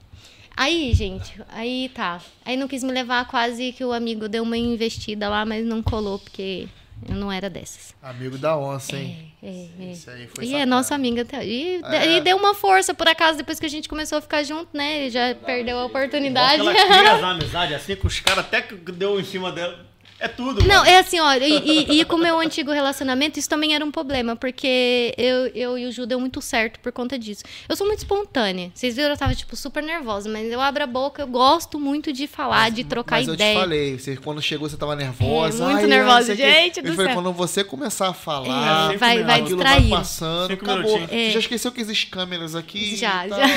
[0.55, 2.19] Aí, gente, aí tá.
[2.45, 5.81] Aí não quis me levar, quase que o amigo deu uma investida lá, mas não
[5.81, 6.67] colou, porque
[7.07, 7.95] eu não era dessas.
[8.03, 9.31] Amigo da onça, hein?
[9.41, 9.91] É, é.
[9.91, 10.65] Esse aí foi E é sacana.
[10.75, 11.43] nossa amiga até.
[11.45, 12.17] E, É.
[12.17, 14.99] e deu uma força, por acaso, depois que a gente começou a ficar junto, né?
[14.99, 16.59] Ele já perdeu a oportunidade.
[16.59, 19.89] Ela cria as amizades assim, com os caras até que deu em cima dela.
[20.23, 20.61] É tudo.
[20.63, 20.89] Não, mano.
[20.89, 21.57] é assim, ó, e,
[21.95, 25.77] e- e com o meu antigo relacionamento, isso também era um problema, porque eu, eu
[25.79, 27.43] e o Ju deu muito certo por conta disso.
[27.67, 28.71] Eu sou muito espontânea.
[28.73, 32.13] Vocês viram, eu tava, tipo, super nervosa, mas eu abro a boca, eu gosto muito
[32.13, 33.55] de falar, de trocar Mas eu ideia.
[33.55, 35.63] te falei, você, quando chegou você tava nervosa.
[35.63, 36.51] É, muito ai, ai, nervosa, não quê.
[36.53, 37.21] gente Eu do falei, céu.
[37.21, 39.81] quando você começar a falar, É, vai, vai distrair.
[39.89, 40.83] vai passando, Cinco acabou.
[40.83, 41.09] minutinhos.
[41.09, 41.31] Você É.
[41.31, 42.95] já esqueceu que existem câmeras aqui?
[42.95, 43.39] Já, tal.
[43.39, 43.47] já.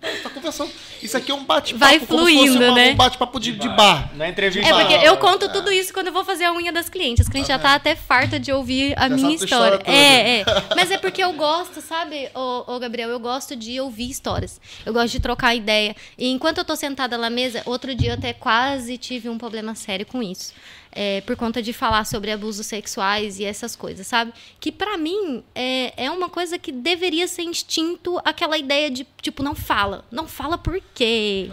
[0.00, 0.70] tá, tá conversando.
[1.02, 1.78] Isso aqui é um bate-papo.
[1.84, 2.92] Vai como se fosse fluindo, uma- né?
[2.92, 4.10] Um bate-papo de, de bar.
[4.14, 4.68] Na entrevista.
[4.68, 7.26] É, porque eu conto tudo isso quando eu vou fazer a unha das clientes.
[7.26, 9.80] As clientes já tá até farta de ouvir a Já minha história.
[9.84, 10.44] É, é.
[10.74, 13.08] Mas é porque eu gosto, sabe, ô, ô, Gabriel?
[13.08, 14.60] Eu gosto de ouvir histórias.
[14.84, 15.94] Eu gosto de trocar ideia.
[16.16, 19.74] E enquanto eu tô sentada na mesa, outro dia eu até quase tive um problema
[19.74, 20.52] sério com isso.
[20.96, 24.32] É, por conta de falar sobre abusos sexuais e essas coisas, sabe?
[24.60, 29.42] Que pra mim é, é uma coisa que deveria ser instinto aquela ideia de, tipo,
[29.42, 30.04] não fala.
[30.10, 31.50] Não fala por quê?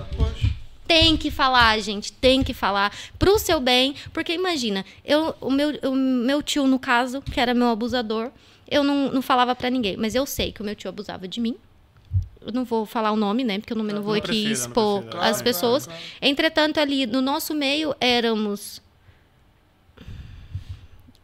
[0.91, 5.69] Tem que falar, gente, tem que falar pro seu bem, porque imagina, eu, o, meu,
[5.83, 8.29] o meu tio, no caso, que era meu abusador,
[8.69, 11.39] eu não, não falava pra ninguém, mas eu sei que o meu tio abusava de
[11.39, 11.55] mim.
[12.41, 13.59] Eu não vou falar o nome, né?
[13.59, 15.03] Porque eu não, não vou Não aqui expor.
[15.03, 15.85] Claro, as pessoas.
[15.85, 16.17] claro, claro.
[16.29, 18.81] Entretanto, ali no nosso meio éramos.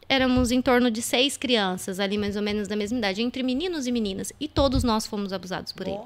[0.08, 3.86] Éramos em torno de seis crianças, ali mais ou menos da mesma idade, entre meninos
[3.86, 4.32] e meninas.
[4.40, 5.98] E todos nós fomos abusados por ele.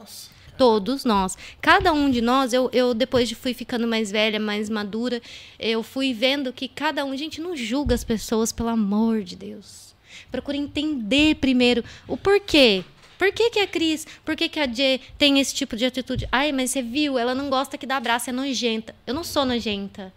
[0.57, 1.37] Todos nós.
[1.61, 5.21] Cada um de nós, eu, eu depois de fui ficando mais velha, mais madura,
[5.59, 9.95] eu fui vendo que cada um, gente, não julga as pessoas, pelo amor de Deus.
[10.31, 12.85] Procura entender primeiro o porquê.
[13.19, 16.27] Por que, que a Cris, por que, que a Jay tem esse tipo de atitude?
[16.33, 18.95] Ai, mas você viu, ela não gosta que dá abraço, é nojenta.
[19.07, 20.13] Eu não sou nojenta.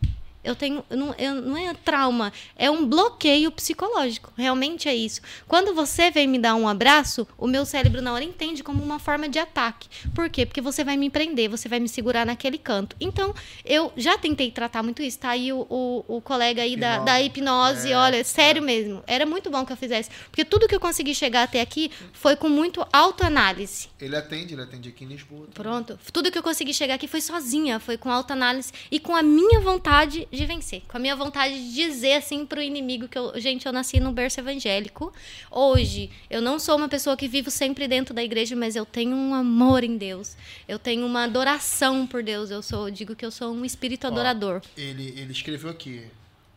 [0.45, 0.83] Eu tenho.
[0.89, 4.31] Não, eu- não é trauma, é um bloqueio psicológico.
[4.37, 5.21] Realmente é isso.
[5.47, 8.99] Quando você vem me dar um abraço, o meu cérebro na hora entende como uma
[8.99, 9.87] forma de ataque.
[10.13, 10.45] Por quê?
[10.45, 12.95] Porque você vai me prender, você vai me segurar naquele canto.
[13.01, 13.33] Então,
[13.65, 15.19] eu já tentei tratar muito isso.
[15.19, 19.03] Tá aí o, o, o colega aí da, da hipnose, olha, sério mesmo.
[19.07, 20.09] Era muito bom que eu fizesse.
[20.29, 23.87] Porque tudo que eu consegui chegar até aqui foi com muito autoanálise.
[23.99, 25.47] Ele atende, ele atende aqui em Lisboa.
[25.53, 25.97] Pronto.
[26.13, 29.59] Tudo que eu consegui chegar aqui foi sozinha, foi com autoanálise e com a minha
[29.61, 33.65] vontade de vencer, com a minha vontade de dizer assim pro inimigo que eu, gente,
[33.65, 35.13] eu nasci num berço evangélico.
[35.49, 39.15] Hoje, eu não sou uma pessoa que vivo sempre dentro da igreja, mas eu tenho
[39.15, 40.35] um amor em Deus.
[40.67, 42.51] Eu tenho uma adoração por Deus.
[42.51, 44.61] Eu sou, digo que eu sou um espírito adorador.
[44.77, 46.05] Ele, ele escreveu aqui.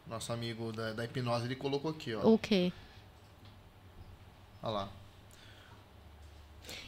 [0.06, 2.26] Nosso amigo da, da hipnose, ele colocou aqui, ó.
[2.26, 2.72] O quê?
[4.62, 4.97] Olha lá.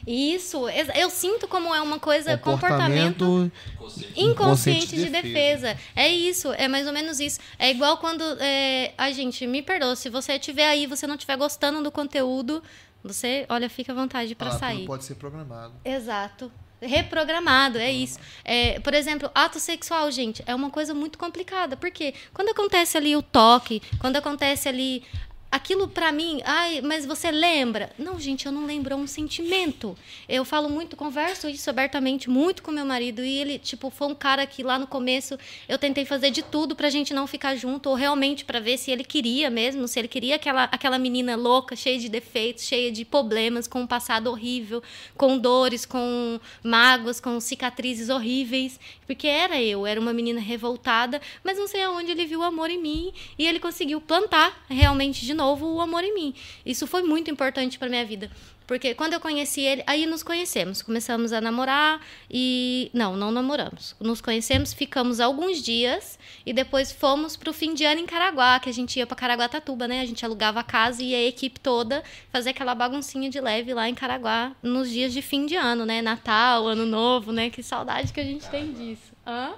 [0.05, 4.11] Isso, eu sinto como é uma coisa comportamento Inconsciente.
[4.15, 5.77] Inconsciente Inconsciente de de defesa.
[5.95, 7.39] É isso, é mais ou menos isso.
[7.59, 8.23] É igual quando.
[8.39, 8.93] É...
[8.97, 9.95] Ai, gente, me perdoa.
[9.95, 12.63] Se você estiver aí e você não estiver gostando do conteúdo,
[13.03, 14.85] você, olha, fica à vontade para Ah, sair.
[14.85, 15.73] pode ser programado.
[15.83, 16.51] Exato.
[16.81, 18.17] Reprogramado, é isso.
[18.43, 21.77] É, por exemplo, ato sexual, gente, é uma coisa muito complicada.
[21.77, 25.03] Porque quando acontece ali o toque, quando acontece ali.
[25.51, 27.91] Aquilo pra mim, ai, mas você lembra?
[27.97, 29.97] Não, gente, eu não lembro, é um sentimento.
[30.29, 34.15] Eu falo muito, converso isso abertamente muito com meu marido e ele, tipo, foi um
[34.15, 35.37] cara que lá no começo
[35.67, 38.91] eu tentei fazer de tudo pra gente não ficar junto ou realmente pra ver se
[38.91, 43.03] ele queria mesmo, se ele queria aquela, aquela menina louca, cheia de defeitos, cheia de
[43.03, 44.81] problemas, com um passado horrível,
[45.17, 51.57] com dores, com mágoas, com cicatrizes horríveis, porque era eu, era uma menina revoltada, mas
[51.57, 55.33] não sei aonde ele viu o amor em mim e ele conseguiu plantar realmente de
[55.33, 56.33] novo o amor em mim.
[56.65, 58.29] Isso foi muito importante para minha vida.
[58.71, 63.93] Porque quando eu conheci ele, aí nos conhecemos, começamos a namorar e não, não namoramos.
[63.99, 68.69] Nos conhecemos, ficamos alguns dias e depois fomos pro fim de ano em Caraguá, que
[68.69, 69.99] a gente ia para Caraguatatuba, né?
[69.99, 73.89] A gente alugava a casa e a equipe toda fazer aquela baguncinha de leve lá
[73.89, 76.01] em Caraguá nos dias de fim de ano, né?
[76.01, 77.49] Natal, Ano Novo, né?
[77.49, 79.11] Que saudade que a gente tem disso.
[79.27, 79.51] Hã?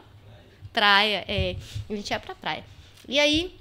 [0.73, 1.55] Praia, é.
[1.87, 2.65] A gente ia pra praia.
[3.07, 3.53] E aí,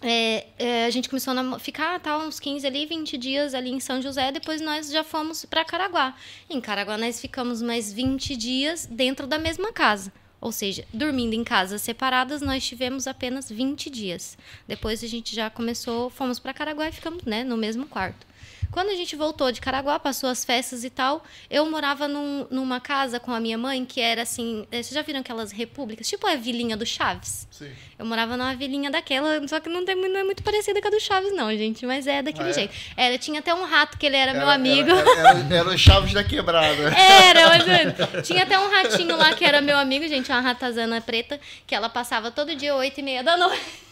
[0.00, 3.80] é, é, a gente começou a ficar tá, uns 15 ali, 20 dias ali em
[3.80, 6.14] São José, depois nós já fomos para Caraguá.
[6.48, 10.12] Em Caraguá nós ficamos mais 20 dias dentro da mesma casa.
[10.40, 14.38] Ou seja, dormindo em casas separadas, nós tivemos apenas 20 dias.
[14.68, 18.27] Depois a gente já começou, fomos para Caraguá e ficamos né, no mesmo quarto.
[18.70, 22.78] Quando a gente voltou de Caraguá, passou as festas e tal, eu morava num- numa
[22.80, 24.66] casa com a minha mãe que era assim.
[24.70, 26.06] eh, Vocês já viram aquelas repúblicas?
[26.08, 27.48] Tipo a vilinha do Chaves.
[27.50, 27.70] Sim.
[27.98, 30.90] Eu morava numa vilinha daquela, só que não, tem, não é muito parecida com a
[30.90, 31.84] do Chaves, não, gente.
[31.86, 32.54] Mas é daquele Ah, é?
[32.54, 32.74] jeito.
[32.96, 34.90] Era, tinha até um rato que ele era, meu amigo.
[34.90, 36.92] Era, era, era, era o Chaves da Quebrada.
[36.94, 41.00] Era, mas é, tinha até um ratinho lá que era meu amigo, gente, uma ratazana
[41.00, 43.87] preta, que ela passava todo dia, oito e meia da noite.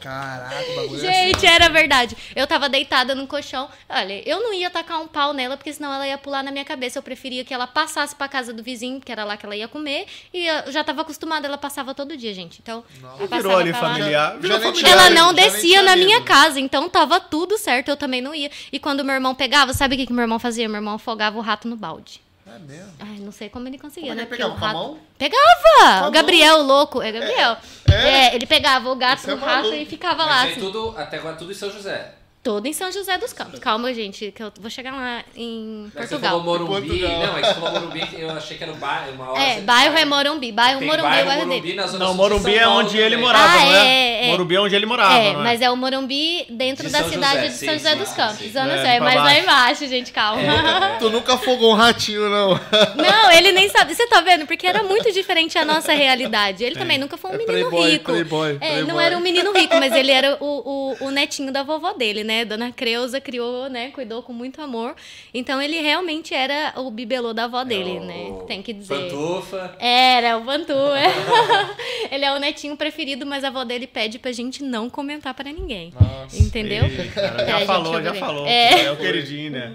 [0.00, 2.16] Caraca, o bagulho é Gente, era verdade.
[2.34, 3.68] Eu tava deitada no colchão.
[3.88, 6.64] Olha, eu não ia tacar um pau nela, porque senão ela ia pular na minha
[6.64, 6.98] cabeça.
[6.98, 9.68] Eu preferia que ela passasse pra casa do vizinho, porque era lá que ela ia
[9.68, 10.06] comer.
[10.32, 12.60] E eu já tava acostumada, ela passava todo dia, gente.
[12.62, 14.38] Então, ela Virou ali familiar.
[14.38, 14.90] Virou familiar.
[14.90, 18.50] Ela não descia na minha casa, então tava tudo certo, eu também não ia.
[18.72, 20.68] E quando meu irmão pegava, sabe o que, que meu irmão fazia?
[20.68, 22.20] Meu irmão afogava o rato no balde.
[22.54, 22.92] É mesmo.
[22.98, 24.28] Ai, não sei como ele conseguia, Como é né?
[24.28, 24.58] ele Porque o pegava?
[24.60, 24.78] Com a rato.
[24.92, 24.98] mão?
[25.18, 25.98] Pegava!
[26.00, 27.56] Com a o Gabriel, o louco, é Gabriel.
[27.90, 27.94] É?
[28.30, 30.28] É, ele pegava o gato Isso é do rato e ficava lá.
[30.36, 32.14] Mas aí Assim, tudo, até agora tudo em São José.
[32.42, 33.58] Todo em São José dos Campos.
[33.60, 36.68] Calma, gente, que eu vou chegar lá em Mas Você falou Portugal.
[36.70, 36.88] Morumbi.
[37.00, 37.18] Portugal.
[37.26, 39.12] Não, é que você falou Morumbi, que eu achei que era o bairro.
[39.12, 40.50] Uma hora É, bairro é Morumbi.
[40.52, 41.74] Bairro Tem Morumbi é o bairro bairro Morumbi dele.
[41.76, 44.26] na zona Não, Morumbi é onde ele morava, Ah, não é, é?
[44.28, 44.30] é.
[44.30, 45.44] Morumbi é onde ele morava, É, não é?
[45.44, 47.98] mas é o Morumbi dentro De da São cidade José, de sim, São José sim,
[47.98, 48.38] dos sim, Campos.
[48.38, 48.50] sim.
[48.52, 49.40] Zona É, Sé, pra mas lá baixo.
[49.42, 50.42] embaixo, gente, calma.
[50.98, 52.50] Tu nunca afogou um ratinho, não.
[52.96, 53.94] Não, ele nem sabe.
[53.94, 54.46] Você tá vendo?
[54.46, 56.64] Porque era muito diferente a nossa realidade.
[56.64, 58.04] Ele também nunca foi um É menino playboy, rico.
[58.12, 59.04] playboy, É, não playboy.
[59.04, 62.29] era um menino rico, mas ele era o, o, o netinho da vovó dele, né?
[62.44, 63.90] Dona Creuza criou, né?
[63.90, 64.94] Cuidou com muito amor.
[65.34, 68.44] Então ele realmente era o bibelô da avó dele, É o- né?
[68.46, 68.94] Tem que dizer.
[69.10, 69.76] Pantufa.
[69.78, 70.72] Era, o Bantu.
[70.72, 71.04] É.
[72.14, 75.52] ele é o netinho preferido, mas a avó dele pede pra gente não comentar pra
[75.52, 75.92] ninguém.
[76.34, 76.86] Entendeu?
[76.86, 78.46] Ih, cara, É, já gente, falou, já vou- falou.
[78.46, 78.84] É.
[78.84, 78.92] É.
[78.92, 79.72] o queridinho, né?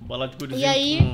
[0.00, 1.04] Bola de gurizinho E aí, com-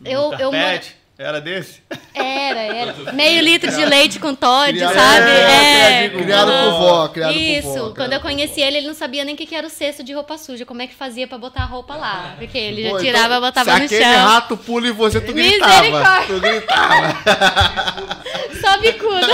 [0.00, 0.96] no eu- eu carpete.
[1.18, 1.80] Era desse?
[2.14, 3.12] Era, era.
[3.14, 5.30] Meio litro de leite com Todd, Criado- sabe?
[5.30, 6.08] é, É.
[6.10, 7.68] criado por vó, criado por Isso.
[7.68, 9.66] vó, Quando criado eu por conheci ele, ele não sabia nem o que que era
[9.66, 10.66] o cesto de roupa suja.
[10.66, 12.34] Como é que fazia pra botar a roupa lá.
[12.38, 14.26] Porque ele já Pô, tirava, então, botava se no aquele chão.
[14.26, 15.82] rato pula em você, tu gritava.
[15.82, 16.26] Misericórdia.
[16.34, 17.16] Tu gritava.
[18.60, 19.26] Só bicuda.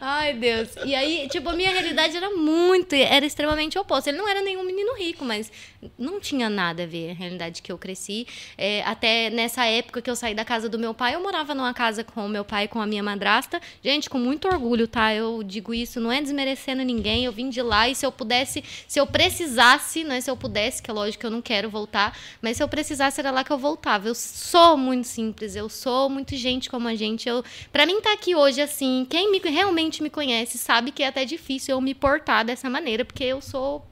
[0.00, 0.68] Ai, Deus.
[0.84, 4.10] E aí, tipo, a minha realidade era muito, era extremamente oposta.
[4.10, 5.50] Ele não era nenhum menino rico, mas
[5.98, 8.26] não tinha nada a ver a realidade que eu cresci.
[8.58, 11.74] É, até nessa época que eu saí da casa do meu pai, eu morava numa
[11.74, 13.60] casa com o meu pai com a minha madrasta.
[13.82, 15.12] Gente, com muito orgulho, tá?
[15.12, 17.24] Eu digo isso, não é desmerecendo ninguém.
[17.24, 20.36] Eu vim de lá e se eu pudesse, se eu precisasse, não é se eu
[20.36, 23.42] pudesse, que é lógico que eu não quero voltar, mas se eu precisasse era lá
[23.42, 24.06] que eu voltava.
[24.06, 27.28] Eu sou muito simples, eu sou muito gente como a gente.
[27.28, 27.42] Eu,
[27.72, 31.24] para mim estar aqui hoje assim, quem me, realmente me conhece sabe que é até
[31.24, 33.84] difícil eu me portar dessa maneira, porque eu sou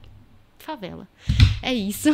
[0.59, 1.05] favela.
[1.61, 2.09] É isso.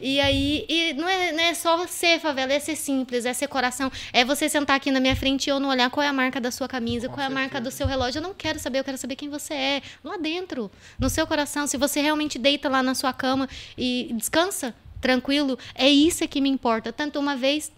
[0.00, 3.48] E aí, e não, é, não é só ser favela, é ser simples, é ser
[3.48, 3.90] coração.
[4.12, 6.40] É você sentar aqui na minha frente e eu não olhar qual é a marca
[6.40, 8.18] da sua camisa, qual é a marca do seu relógio.
[8.18, 9.82] Eu não quero saber, eu quero saber quem você é.
[10.02, 11.66] Lá dentro, no seu coração.
[11.66, 16.48] Se você realmente deita lá na sua cama e descansa, tranquilo, é isso que me
[16.48, 16.92] importa.
[16.92, 17.70] Tanto uma vez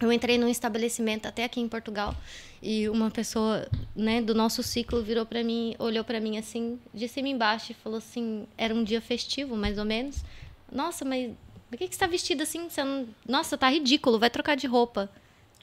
[0.00, 2.14] eu entrei num estabelecimento até aqui em Portugal
[2.62, 7.08] e uma pessoa, né, do nosso ciclo virou para mim, olhou para mim assim, de
[7.08, 10.22] cima embaixo e falou assim, era um dia festivo, mais ou menos.
[10.70, 11.32] Nossa, mas
[11.70, 12.68] por que que você está vestida assim?
[12.68, 13.08] Você não...
[13.26, 15.10] Nossa, tá ridículo, vai trocar de roupa.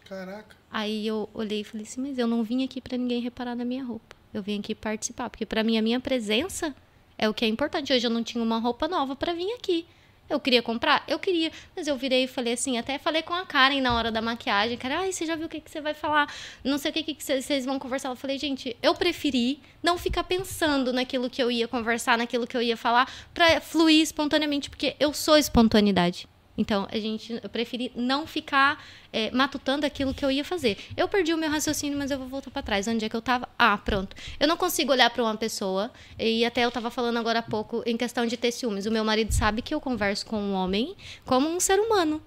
[0.07, 0.55] Caraca.
[0.71, 3.65] Aí eu olhei e falei assim, mas eu não vim aqui para ninguém reparar na
[3.65, 4.15] minha roupa.
[4.33, 6.75] Eu vim aqui participar, porque para mim a minha presença
[7.17, 7.93] é o que é importante.
[7.93, 9.85] Hoje eu não tinha uma roupa nova para vir aqui.
[10.29, 11.03] Eu queria comprar?
[11.07, 11.51] Eu queria.
[11.75, 14.77] Mas eu virei e falei assim, até falei com a Karen na hora da maquiagem.
[14.77, 16.33] Cara, ai, você já viu o que, que você vai falar?
[16.63, 18.09] Não sei o que, que vocês vão conversar.
[18.09, 22.57] Eu falei, gente, eu preferi não ficar pensando naquilo que eu ia conversar, naquilo que
[22.57, 26.27] eu ia falar, pra fluir espontaneamente, porque eu sou espontaneidade.
[26.57, 30.77] Então, a gente, eu preferi não ficar é, matutando aquilo que eu ia fazer.
[30.95, 32.87] Eu perdi o meu raciocínio, mas eu vou voltar para trás.
[32.87, 33.47] Onde é que eu estava?
[33.57, 34.15] Ah, pronto.
[34.39, 37.83] Eu não consigo olhar para uma pessoa, e até eu estava falando agora há pouco
[37.85, 38.85] em questão de ter ciúmes.
[38.85, 40.95] O meu marido sabe que eu converso com um homem
[41.25, 42.21] como um ser humano.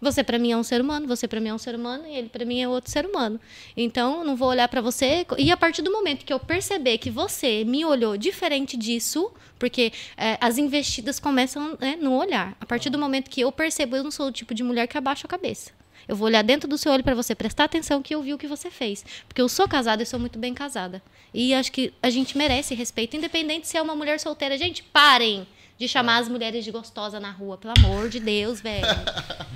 [0.00, 2.16] Você para mim é um ser humano, você para mim é um ser humano e
[2.16, 3.38] ele para mim é outro ser humano.
[3.76, 7.10] Então, não vou olhar para você e a partir do momento que eu perceber que
[7.10, 12.56] você me olhou diferente disso, porque é, as investidas começam né, no olhar.
[12.60, 14.96] A partir do momento que eu percebo, eu não sou o tipo de mulher que
[14.96, 15.72] abaixa a cabeça.
[16.08, 18.38] Eu vou olhar dentro do seu olho para você prestar atenção que eu vi o
[18.38, 19.04] que você fez.
[19.28, 21.02] Porque eu sou casada e sou muito bem casada.
[21.32, 24.58] E acho que a gente merece respeito, independente se é uma mulher solteira.
[24.58, 25.46] Gente, parem
[25.80, 28.84] de chamar as mulheres de gostosa na rua, pelo amor de Deus, velho.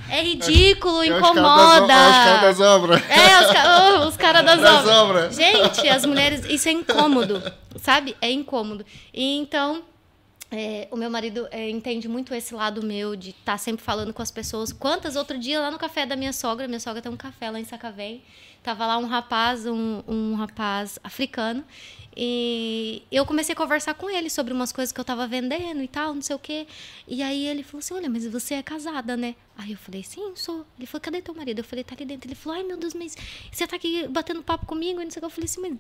[0.08, 1.92] É ridículo, É incomoda.
[1.92, 3.02] É os caras das obras.
[3.10, 3.64] É, os, ca-
[4.00, 4.96] oh, os caras das, Das obras.
[4.96, 5.36] obras.
[5.36, 7.42] Gente, as mulheres, isso é incômodo,
[7.76, 8.16] sabe?
[8.22, 8.86] É incômodo.
[9.12, 9.82] E então,
[10.50, 14.14] é, o meu marido é, entende muito esse lado meu de estar tá sempre falando
[14.14, 14.72] com as pessoas.
[14.72, 17.60] Quantas outro dia lá no café da minha sogra, minha sogra tem um café lá
[17.60, 18.22] em Sacavém,
[18.64, 21.62] tava lá um rapaz, um, um rapaz africano,
[22.16, 25.88] e eu comecei a conversar com ele sobre umas coisas que eu estava vendendo e
[25.88, 26.66] tal, não sei o quê.
[27.08, 29.34] E aí ele falou assim: Olha, mas você é casada, né?
[29.58, 30.64] Aí eu falei: Sim, sou.
[30.78, 31.58] Ele falou: Cadê teu marido?
[31.58, 32.28] Eu falei: Tá ali dentro.
[32.28, 33.16] Ele falou: Ai, meu Deus, mas
[33.50, 35.26] você tá aqui batendo papo comigo e não sei o que.
[35.26, 35.76] Eu falei assim: Mas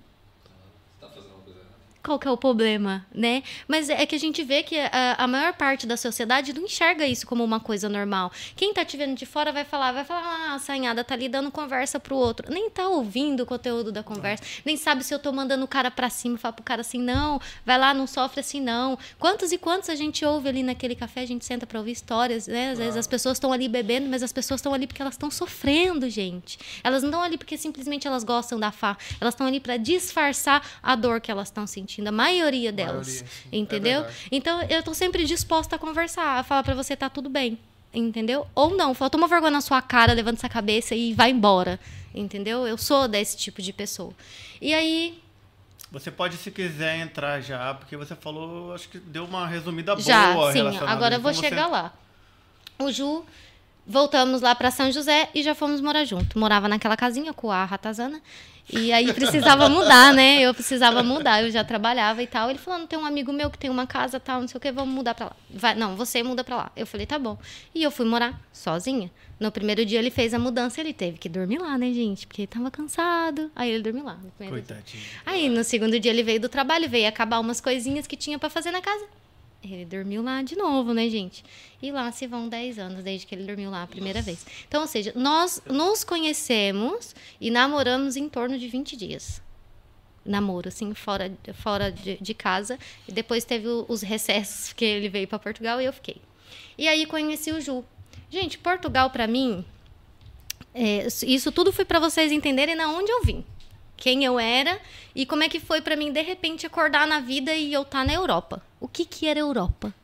[2.04, 3.42] qual que é o problema, né?
[3.66, 7.06] Mas é que a gente vê que a, a, maior parte da sociedade não enxerga
[7.06, 8.30] isso como uma coisa normal.
[8.54, 11.30] Quem tá te vendo de fora vai falar, vai falar, ah, a sanhada tá ali
[11.30, 12.52] dando conversa pro outro.
[12.52, 15.90] Nem tá ouvindo o conteúdo da conversa, nem sabe se eu tô mandando o cara
[15.90, 18.98] pra cima, falar pro cara assim, não, vai lá, não sofre assim, não.
[19.18, 22.46] Quantos e quantos a gente ouve ali naquele café, a gente senta pra ouvir histórias,
[22.46, 22.72] né?
[22.72, 25.30] Às vezes as pessoas estão ali bebendo, mas as pessoas estão ali porque elas estão
[25.30, 26.58] sofrendo, gente.
[26.84, 28.94] Elas não estão ali porque simplesmente elas gostam da fá.
[29.18, 33.22] Elas estão ali para disfarçar a dor que elas estão sentindo sentindo, a maioria delas.
[33.22, 34.02] Maioria, entendeu?
[34.02, 37.58] É então eu tô sempre disposta a conversar, a falar para você tá tudo bem.
[37.92, 38.44] Entendeu?
[38.56, 41.78] Ou não, falta uma vergonha na sua cara, levanta essa cabeça e vai embora.
[42.12, 42.66] Entendeu?
[42.66, 44.12] Eu sou desse tipo de pessoa.
[44.60, 45.22] E aí,
[45.92, 50.34] você pode, se quiser, entrar já, porque você falou, acho que deu uma resumida já,
[50.34, 50.52] boa.
[50.52, 50.78] Já, sim.
[50.84, 51.72] Agora eu vou chegar você...
[51.72, 51.92] lá.
[52.80, 53.24] O Ju,
[53.86, 56.36] voltamos lá para São José e já fomos morar junto.
[56.36, 58.20] Morava naquela casinha com a Ratazana.
[58.72, 60.40] E aí precisava mudar, né?
[60.40, 62.48] Eu precisava mudar, eu já trabalhava e tal.
[62.48, 64.60] Ele falou: não tem um amigo meu que tem uma casa tal, não sei o
[64.60, 65.36] que, vamos mudar pra lá.
[65.50, 66.72] Vai, não, você muda pra lá.
[66.74, 67.38] Eu falei: tá bom.
[67.74, 69.10] E eu fui morar sozinha.
[69.38, 72.26] No primeiro dia ele fez a mudança, ele teve que dormir lá, né, gente?
[72.26, 73.50] Porque ele tava cansado.
[73.54, 74.18] Aí ele dormiu lá.
[74.38, 75.02] Coitadinho.
[75.26, 78.48] Aí no segundo dia ele veio do trabalho, veio acabar umas coisinhas que tinha para
[78.48, 79.04] fazer na casa.
[79.64, 81.44] Ele dormiu lá de novo, né, gente?
[81.82, 84.26] E lá se vão 10 anos desde que ele dormiu lá a primeira Nossa.
[84.26, 84.46] vez.
[84.66, 89.42] Então, ou seja, nós nos conhecemos e namoramos em torno de 20 dias.
[90.24, 92.78] Namoro, assim, fora, fora de, de casa.
[93.06, 96.16] E depois teve os recessos que ele veio para Portugal e eu fiquei.
[96.76, 97.84] E aí conheci o Ju.
[98.30, 99.64] Gente, Portugal para mim,
[100.74, 103.44] é, isso tudo foi para vocês entenderem na onde eu vim
[103.96, 104.80] quem eu era
[105.14, 108.00] e como é que foi para mim de repente acordar na vida e eu estar
[108.00, 108.62] tá na Europa.
[108.80, 109.94] O que que era Europa?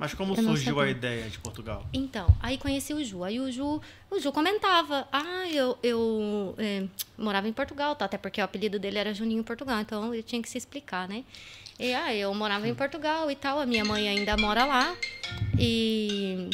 [0.00, 1.84] Mas como eu surgiu a ideia de Portugal?
[1.92, 3.22] Então, aí conheci o Ju.
[3.22, 6.86] Aí o Ju, o Ju comentava: Ah, eu, eu é,
[7.18, 8.06] morava em Portugal, tá?
[8.06, 11.22] Até porque o apelido dele era Juninho Portugal, então ele tinha que se explicar, né?
[11.78, 14.96] E ah, eu morava em Portugal e tal, a minha mãe ainda mora lá.
[15.58, 16.48] E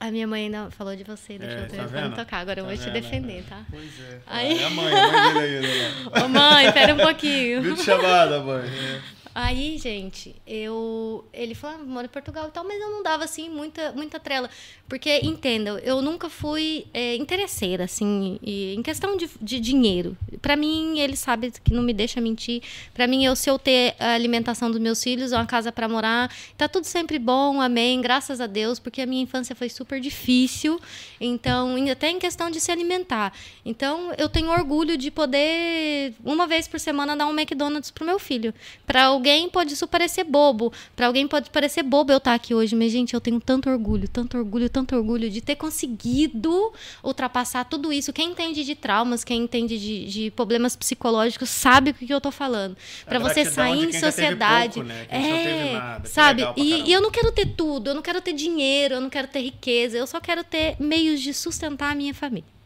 [0.00, 2.38] a minha mãe ainda falou de você, deixa é, eu tá telefone tocar.
[2.38, 2.84] Agora tá eu vou vendo?
[2.84, 3.62] te defender, tá?
[3.70, 4.18] Pois é.
[4.26, 4.58] Aí...
[4.58, 6.24] É a mãe, a mãe dele ainda.
[6.24, 7.62] Ô mãe, espera um pouquinho.
[7.62, 8.68] Vídeo chamada, mãe.
[8.68, 9.17] É.
[9.40, 11.24] Aí, gente, eu.
[11.32, 14.18] Ele falou, ah, moro em Portugal e tal, mas eu não dava, assim, muita, muita
[14.18, 14.50] trela.
[14.88, 20.16] Porque, entendam, eu nunca fui é, interesseira, assim, e, em questão de, de dinheiro.
[20.42, 22.64] Para mim, ele sabe que não me deixa mentir.
[22.92, 26.34] Para mim, eu, se eu ter a alimentação dos meus filhos, uma casa para morar,
[26.56, 30.80] tá tudo sempre bom, amém, graças a Deus, porque a minha infância foi super difícil.
[31.20, 33.32] Então, até em questão de se alimentar.
[33.64, 38.18] Então, eu tenho orgulho de poder, uma vez por semana, dar um McDonald's pro meu
[38.18, 38.52] filho.
[38.84, 40.72] Para alguém alguém pode isso parecer bobo.
[40.94, 43.68] Para alguém pode parecer bobo eu estar tá aqui hoje, mas gente, eu tenho tanto
[43.68, 46.72] orgulho, tanto orgulho, tanto orgulho de ter conseguido
[47.02, 48.12] ultrapassar tudo isso.
[48.12, 52.30] Quem entende de traumas, quem entende de, de problemas psicológicos, sabe o que eu tô
[52.30, 52.76] falando.
[53.04, 55.06] Para você sair em sociedade, pouco, né?
[55.08, 56.42] é, nada, sabe?
[56.56, 59.28] E, e eu não quero ter tudo, eu não quero ter dinheiro, eu não quero
[59.28, 62.57] ter riqueza, eu só quero ter meios de sustentar a minha família.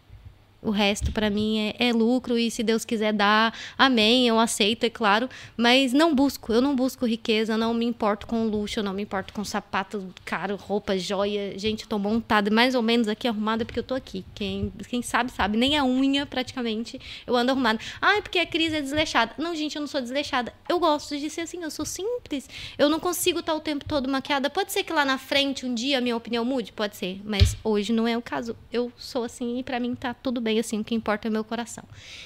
[0.62, 4.84] O resto, para mim, é, é, lucro e se Deus quiser dar, amém, eu aceito,
[4.84, 5.28] é claro.
[5.56, 9.32] Mas não busco, eu não busco riqueza, não me importo com luxo, não me importo
[9.32, 11.58] com sapato caro, roupa, joia.
[11.58, 14.24] Gente, eu tô montada mais ou menos aqui arrumada porque eu tô aqui.
[14.36, 15.58] Quem, quem sabe, sabe.
[15.58, 17.80] Nem a unha, praticamente, eu ando arrumada.
[18.00, 19.32] Ah, é porque a Cris é desleixada.
[19.38, 20.54] Não, gente, eu não sou desleixada.
[20.68, 22.48] Eu gosto de ser assim, eu sou simples.
[22.78, 24.48] Eu não consigo estar o tempo todo maquiada.
[24.48, 26.72] Pode ser que lá na frente, um dia, a minha opinião mude?
[26.72, 27.20] Pode ser.
[27.24, 28.56] Mas hoje não é o caso.
[28.72, 31.32] Eu sou assim e para mim tá tudo bem assim, o que importa é o
[31.32, 31.84] meu coração.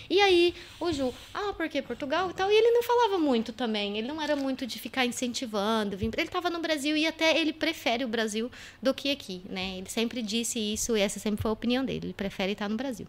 [0.09, 3.99] E aí, o Ju, ah, porque Portugal e tal, e ele não falava muito também,
[3.99, 8.05] ele não era muito de ficar incentivando, ele estava no Brasil e até ele prefere
[8.05, 8.51] o Brasil
[8.83, 9.79] do que aqui, né?
[9.79, 12.77] Ele sempre disse isso e essa sempre foi a opinião dele, ele prefere estar no
[12.77, 13.07] Brasil.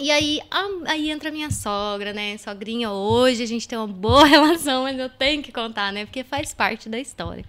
[0.00, 0.40] E aí,
[0.86, 2.38] aí entra minha sogra, né?
[2.38, 6.06] Sogrinha, hoje a gente tem uma boa relação, mas eu tenho que contar, né?
[6.06, 7.44] Porque faz parte da história.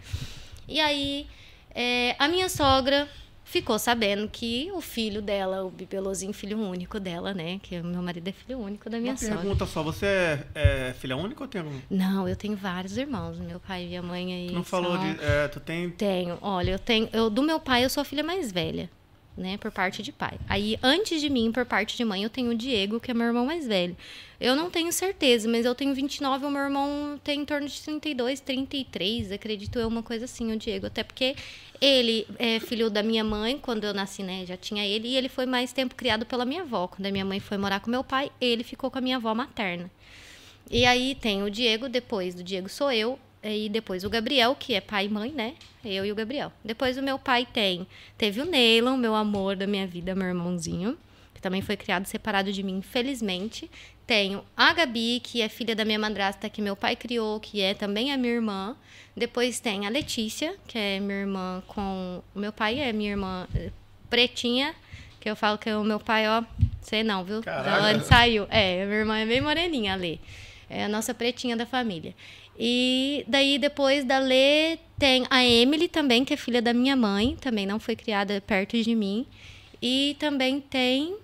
[0.67, 1.25] E aí,
[1.73, 3.09] é, a minha sogra
[3.53, 7.59] ficou sabendo que o filho dela, o Bibelozinho, filho único dela, né?
[7.61, 9.37] Que o meu marido é filho único da minha Uma sogra.
[9.37, 11.79] pergunta só, você é, é, filha única ou tem algum?
[11.87, 13.37] Não, eu tenho vários irmãos.
[13.37, 14.51] Meu pai e minha mãe aí.
[14.51, 15.23] Não falou de.
[15.23, 15.91] É, tu tem.
[15.91, 16.39] Tenho.
[16.41, 17.07] Olha, eu tenho.
[17.13, 18.89] Eu, do meu pai, eu sou a filha mais velha.
[19.35, 20.37] Né, por parte de pai.
[20.47, 23.27] Aí, antes de mim, por parte de mãe, eu tenho o Diego, que é meu
[23.27, 23.95] irmão mais velho.
[24.39, 27.81] Eu não tenho certeza, mas eu tenho 29, o meu irmão tem em torno de
[27.81, 30.87] 32, 33, acredito eu, uma coisa assim, o Diego.
[30.87, 31.35] Até porque
[31.81, 35.29] ele é filho da minha mãe, quando eu nasci, né, já tinha ele, e ele
[35.29, 36.87] foi mais tempo criado pela minha avó.
[36.87, 39.33] Quando a minha mãe foi morar com meu pai, ele ficou com a minha avó
[39.33, 39.89] materna.
[40.69, 44.73] E aí tem o Diego, depois do Diego sou eu, e depois o Gabriel, que
[44.73, 45.55] é pai e mãe, né?
[45.83, 46.51] Eu e o Gabriel.
[46.63, 47.85] Depois o meu pai tem.
[48.17, 50.97] Teve o Neylon, meu amor da minha vida, meu irmãozinho,
[51.33, 53.69] que também foi criado separado de mim, infelizmente.
[54.07, 57.73] Tenho a Gabi, que é filha da minha madrasta, que meu pai criou, que é
[57.73, 58.75] também a minha irmã.
[59.15, 62.21] Depois tem a Letícia, que é minha irmã com.
[62.33, 63.71] O meu pai é minha irmã eh,
[64.09, 64.73] pretinha,
[65.19, 66.43] que eu falo que o meu pai, ó.
[66.81, 67.41] Sei não, viu?
[67.41, 67.81] Caraca.
[67.81, 68.45] Da onde saiu.
[68.49, 70.19] É, a minha irmã é bem moreninha ali.
[70.69, 72.13] É a nossa pretinha da família.
[72.57, 77.35] E daí depois da Lê tem a Emily também, que é filha da minha mãe,
[77.41, 79.25] também não foi criada perto de mim.
[79.81, 81.15] E também tem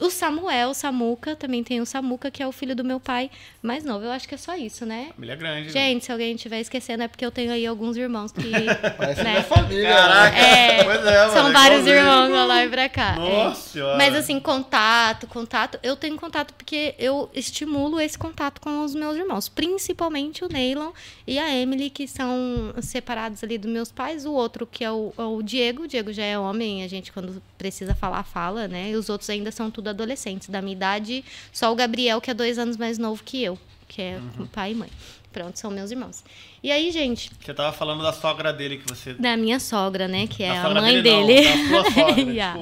[0.00, 3.30] o Samuel, o Samuca, também tem o Samuca, que é o filho do meu pai
[3.62, 4.04] mais novo.
[4.04, 5.10] Eu acho que é só isso, né?
[5.14, 5.66] Família grande.
[5.66, 5.72] né?
[5.72, 8.50] Gente, se alguém estiver esquecendo, é porque eu tenho aí alguns irmãos que.
[8.96, 9.30] Parece né?
[9.32, 9.88] minha família.
[9.94, 10.36] Caraca.
[10.38, 11.96] É, Pois é, mano, são é vários igualzinho.
[11.96, 13.14] irmãos pra lá e pra cá.
[13.18, 13.44] é.
[13.44, 13.96] Nossa senhora.
[13.98, 15.78] Mas assim, contato, contato.
[15.82, 19.48] Eu tenho contato porque eu estimulo esse contato com os meus irmãos.
[19.48, 20.92] Principalmente o Neylon
[21.26, 24.24] e a Emily, que são separados ali dos meus pais.
[24.24, 25.82] O outro, que é o, é o Diego.
[25.82, 28.90] O Diego já é homem, a gente, quando precisa falar, fala, né?
[28.90, 30.48] E os outros ainda são tudo adolescentes.
[30.48, 34.00] Da minha idade, só o Gabriel, que é dois anos mais novo que eu, que
[34.00, 34.46] é Uhum.
[34.46, 34.88] pai e mãe.
[35.30, 36.24] Pronto, são meus irmãos.
[36.62, 39.12] E aí, gente, Você tava falando da sogra dele que você.
[39.12, 40.26] da minha sogra, né?
[40.26, 41.48] Que é a mãe dele, dele.
[41.68, 42.20] Não, da sua sogra.
[42.32, 42.60] Yeah.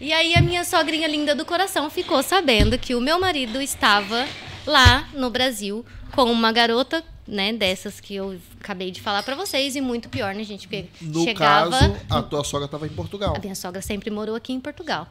[0.00, 4.26] E aí a minha sogrinha linda do coração ficou sabendo que o meu marido estava
[4.66, 9.74] lá no Brasil com uma garota, né, dessas que eu acabei de falar pra vocês
[9.76, 13.34] e muito pior, né, gente, porque No chegava caso, a tua sogra tava em Portugal.
[13.36, 15.08] a minha sogra sempre morou aqui em Portugal.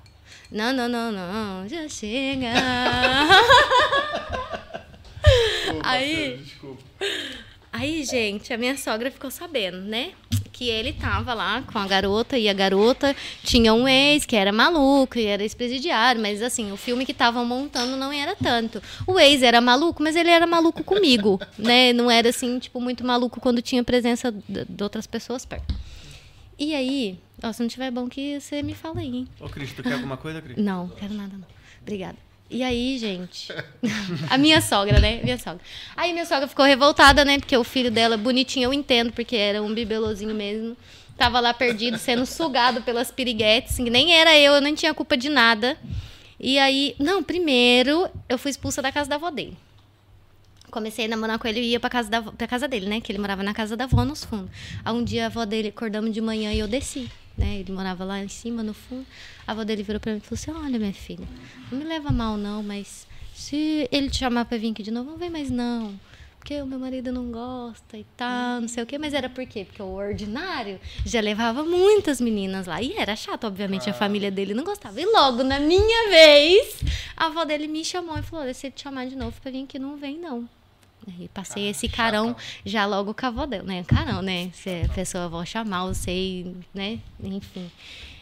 [0.51, 2.47] Não, não, não, não, já chega.
[5.83, 6.83] aí, Desculpa.
[7.77, 10.13] Aí, gente, a minha sogra ficou sabendo, né?
[10.53, 13.13] Que ele tava lá com a garota e a garota
[13.43, 17.45] tinha um ex que era maluco e era ex-presidiário, mas assim, o filme que estavam
[17.45, 18.81] montando não era tanto.
[19.05, 21.91] O ex era maluco, mas ele era maluco comigo, né?
[21.91, 25.75] Não era assim, tipo, muito maluco quando tinha presença de outras pessoas perto.
[26.57, 29.27] E aí, ó, se não tiver bom que você me fala aí, hein?
[29.37, 30.55] Ô, Cris, tu quer alguma coisa, Cris?
[30.55, 31.47] Não, quero nada não.
[31.81, 32.24] Obrigada.
[32.49, 33.51] E aí, gente,
[34.29, 35.19] a minha sogra, né?
[35.23, 35.61] Minha sogra.
[35.95, 37.39] Aí minha sogra ficou revoltada, né?
[37.39, 40.77] Porque o filho dela, bonitinho, eu entendo, porque era um bibelozinho mesmo.
[41.17, 43.79] Tava lá perdido, sendo sugado pelas piriguetes.
[43.79, 45.77] Nem era eu, eu nem tinha culpa de nada.
[46.39, 49.57] E aí, não, primeiro eu fui expulsa da casa da avó dele.
[50.69, 52.99] Comecei a namorar com ele e ia pra casa, da, pra casa dele, né?
[52.99, 54.51] Que ele morava na casa da avó, nos fundos.
[54.83, 57.57] Aí um dia a avó dele, acordamos de manhã e eu desci, né?
[57.59, 59.05] Ele morava lá em cima, no fundo.
[59.45, 61.27] A avó dele virou pra mim e falou assim, olha, minha filha,
[61.71, 65.11] não me leva mal não, mas se ele te chamar pra vir aqui de novo,
[65.11, 65.99] não vem mais não.
[66.45, 68.99] Porque o meu marido não gosta e tal, não sei o quê.
[68.99, 69.65] Mas era por quê?
[69.65, 72.79] Porque o ordinário já levava muitas meninas lá.
[72.79, 75.01] E era chato, obviamente, a família dele não gostava.
[75.01, 76.81] E logo, na minha vez,
[77.17, 79.63] a avó dele me chamou e falou, se ele te chamar de novo pra vir
[79.63, 80.47] aqui, não vem não.
[81.07, 82.35] E passei esse carão
[82.65, 83.83] já logo com a avó dela, né?
[83.83, 84.49] Carão, né?
[84.53, 86.99] Se a pessoa vó chamar, eu sei, né?
[87.23, 87.69] Enfim.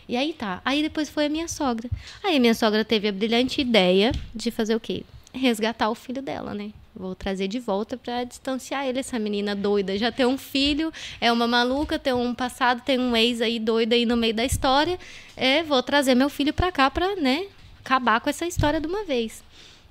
[0.07, 0.61] E aí tá.
[0.65, 1.89] Aí depois foi a minha sogra.
[2.23, 5.03] Aí a minha sogra teve a brilhante ideia de fazer o quê?
[5.33, 6.71] Resgatar o filho dela, né?
[6.95, 9.97] Vou trazer de volta pra distanciar ele, essa menina doida.
[9.97, 13.93] Já tem um filho, é uma maluca, tem um passado, tem um ex aí doido
[13.93, 14.99] aí no meio da história.
[15.35, 17.47] É, vou trazer meu filho pra cá pra, né,
[17.79, 19.43] acabar com essa história de uma vez.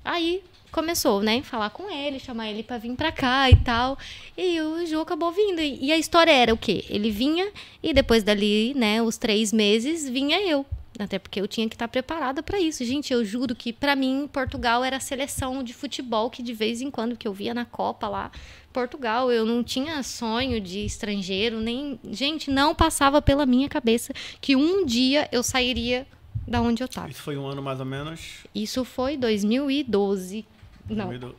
[0.05, 0.41] Aí
[0.73, 3.97] começou, né, falar com ele, chamar ele pra vir pra cá e tal.
[4.35, 5.61] E o Ju acabou vindo.
[5.61, 6.83] E a história era o quê?
[6.89, 7.49] Ele vinha
[7.81, 10.65] e depois dali, né, os três meses, vinha eu.
[10.99, 12.83] Até porque eu tinha que estar preparada para isso.
[12.85, 16.81] Gente, eu juro que para mim Portugal era a seleção de futebol que de vez
[16.81, 18.31] em quando que eu via na Copa lá,
[18.71, 24.55] Portugal, eu não tinha sonho de estrangeiro, nem, gente, não passava pela minha cabeça que
[24.55, 26.07] um dia eu sairia
[26.47, 27.09] da onde eu tava.
[27.09, 28.45] Isso foi um ano mais ou menos.
[28.53, 30.45] Isso foi 2012.
[30.89, 31.35] Não, 2012.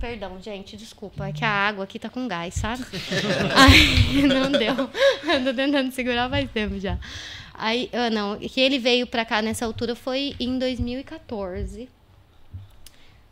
[0.00, 1.28] Perdão, gente, desculpa.
[1.28, 2.84] É que a água aqui tá com gás, sabe?
[3.54, 4.74] Aí, não deu.
[4.74, 6.98] Eu tô tentando segurar faz tempo já.
[7.54, 11.88] Aí, ah, não, que ele veio pra cá nessa altura foi em 2014.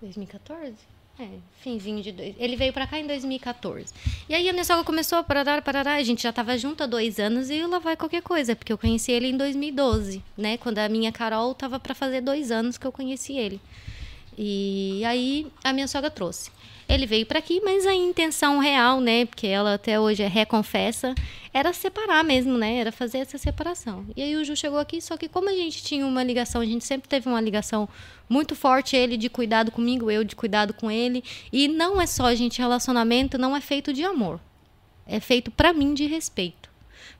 [0.00, 0.74] 2014?
[1.18, 1.28] É,
[1.60, 2.34] finzinho de dois.
[2.38, 3.92] Ele veio pra cá em 2014.
[4.28, 5.86] E aí a minha sogra começou a parar, parar.
[5.86, 8.78] A gente já tava junto há dois anos e lá vai qualquer coisa, porque eu
[8.78, 10.56] conheci ele em 2012, né?
[10.56, 13.60] Quando a minha Carol tava pra fazer dois anos que eu conheci ele.
[14.36, 16.50] E aí a minha sogra trouxe.
[16.88, 21.14] Ele veio para aqui, mas a intenção real, né, porque ela até hoje é reconfessa,
[21.52, 24.04] era separar mesmo, né, era fazer essa separação.
[24.14, 26.66] E aí o Ju chegou aqui, só que como a gente tinha uma ligação, a
[26.66, 27.88] gente sempre teve uma ligação
[28.28, 32.34] muito forte, ele de cuidado comigo, eu de cuidado com ele, e não é só,
[32.34, 34.38] gente, relacionamento não é feito de amor.
[35.06, 36.73] É feito para mim de respeito.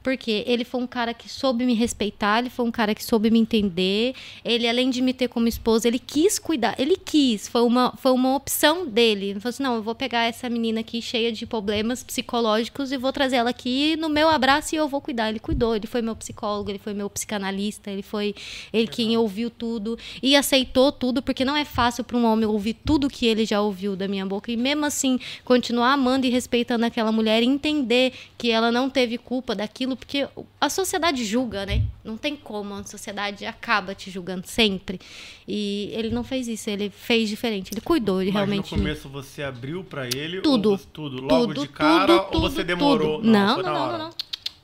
[0.04, 3.30] Porque ele foi um cara que soube me respeitar, ele foi um cara que soube
[3.30, 4.14] me entender.
[4.44, 6.74] Ele, além de me ter como esposa, ele quis cuidar.
[6.78, 7.48] Ele quis.
[7.48, 9.30] Foi uma, foi uma opção dele.
[9.30, 12.98] Ele falou assim: não, eu vou pegar essa menina aqui cheia de problemas psicológicos e
[12.98, 15.30] vou trazer ela aqui no meu abraço e eu vou cuidar.
[15.30, 15.74] Ele cuidou.
[15.74, 18.34] Ele foi meu psicólogo, ele foi meu psicanalista, ele foi
[18.72, 22.74] ele quem ouviu tudo e aceitou tudo, porque não é fácil para um homem ouvir
[22.84, 26.84] tudo que ele já ouviu da minha boca e mesmo assim continuar amando e respeitando
[26.84, 30.26] aquela mulher e entender que ela não teve culpa daquilo porque
[30.60, 31.82] a sociedade julga, né?
[32.02, 35.00] Não tem como, a sociedade acaba te julgando sempre.
[35.46, 38.72] E ele não fez isso, ele fez diferente, ele cuidou, ele Mas realmente.
[38.72, 40.40] no começo você abriu pra ele?
[40.40, 40.70] Tudo.
[40.70, 41.22] Ou você- tudo.
[41.22, 42.18] Logo tudo, de cara?
[42.20, 43.16] tudo, ou você demorou?
[43.18, 43.30] tudo.
[43.30, 44.10] Não, não, não, não, não.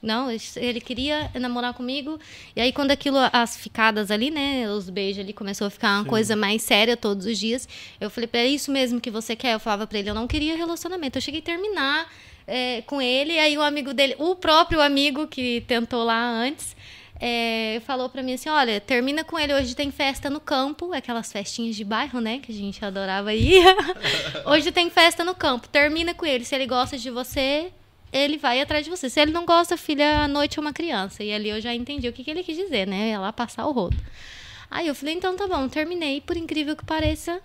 [0.03, 2.19] Não, ele queria namorar comigo.
[2.57, 4.67] E aí, quando aquilo, as ficadas ali, né?
[4.71, 6.09] Os beijos ali começou a ficar uma Sim.
[6.09, 7.69] coisa mais séria todos os dias.
[8.01, 9.53] Eu falei pra ele, é isso mesmo que você quer?
[9.53, 11.19] Eu falava pra ele, eu não queria relacionamento.
[11.19, 12.11] Eu cheguei a terminar
[12.51, 13.39] é, com ele.
[13.39, 16.77] Aí, o amigo dele, o próprio amigo que tentou lá antes,
[17.21, 19.55] é, falou pra mim assim: olha, termina com ele.
[19.55, 22.41] Hoje tem festa no campo, aquelas festinhas de bairro, né?
[22.41, 23.63] Que a gente adorava ir.
[24.45, 25.69] Hoje tem festa no campo.
[25.69, 26.45] Termina com ele.
[26.45, 27.71] Se ele gosta de você,
[28.13, 29.09] ele vai atrás de você.
[29.09, 31.23] Se ele não gosta, filha, à noite é uma criança.
[31.23, 33.11] E ali eu já entendi o que, que ele quis dizer, né?
[33.11, 33.97] Ia lá passar o rodo.
[34.71, 36.21] Aí eu falei, então tá bom, terminei.
[36.21, 37.41] Por incrível que pareça,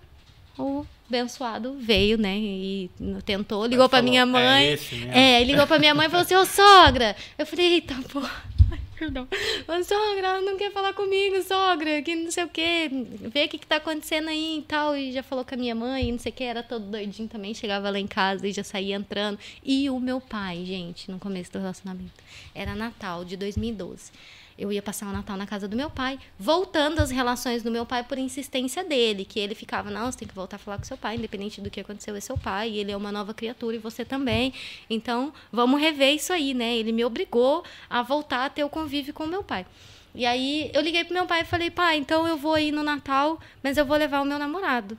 [0.58, 2.36] o abençoado veio, né?
[2.36, 2.90] E
[3.24, 4.72] tentou, ligou pra falou, minha "É mãe.
[4.72, 7.14] esse mesmo." É, ele ligou pra minha mãe e falou assim, ô sogra!
[7.38, 8.44] Eu falei, eita, porra.
[8.72, 9.28] Ai, Perdão.
[9.68, 12.90] Ô, sogra, ela não quer falar comigo, sogra, que não sei o quê.
[13.32, 14.96] Vê o que, que tá acontecendo aí e tal.
[14.96, 17.52] E já falou com a minha mãe, não sei o que, era todo doidinho também.
[17.54, 19.38] Chegava lá em casa e já saía entrando.
[19.62, 22.14] E o meu pai, gente, no começo do relacionamento.
[22.54, 24.10] Era Natal de 2012.
[24.58, 27.84] Eu ia passar o Natal na casa do meu pai, voltando às relações do meu
[27.84, 30.84] pai por insistência dele, que ele ficava, não, você tem que voltar a falar com
[30.84, 33.78] seu pai, independente do que aconteceu, é seu pai, ele é uma nova criatura e
[33.78, 34.54] você também.
[34.88, 36.76] Então, vamos rever isso aí, né?
[36.76, 39.66] Ele me obrigou a voltar a ter o convívio com meu pai.
[40.14, 42.82] E aí eu liguei pro meu pai e falei, pai, então eu vou aí no
[42.82, 44.96] Natal, mas eu vou levar o meu namorado.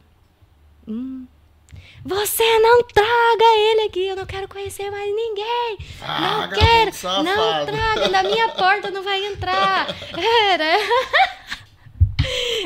[0.88, 1.26] Hum.
[2.08, 5.78] Você não traga ele aqui, eu não quero conhecer mais ninguém.
[6.00, 6.92] não quero,
[7.22, 9.88] não traga, na minha porta não vai entrar.
[10.50, 10.78] Era.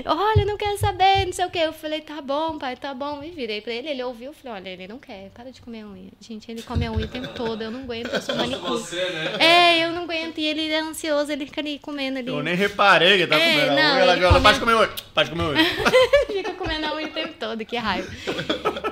[0.05, 1.59] Olha, não quero saber, não sei o que.
[1.59, 3.23] Eu falei, tá bom, pai, tá bom.
[3.23, 5.87] E virei pra ele, ele ouviu, falei, olha, ele não quer, para de comer a
[5.87, 6.09] unha.
[6.19, 8.71] Gente, ele come a unha o tempo todo, eu não aguento, eu sou manicure.
[8.81, 9.35] Você, né?
[9.39, 10.37] É, eu não aguento.
[10.39, 12.27] E ele é ansioso, ele fica ali comendo ali.
[12.29, 14.01] Eu nem reparei que ele tá É, comendo a não, unha.
[14.03, 14.91] Ela come- pode comer hoje.
[15.13, 15.63] Pode comer hoje.
[16.31, 18.09] Fica comendo a unha o tempo todo, que raiva.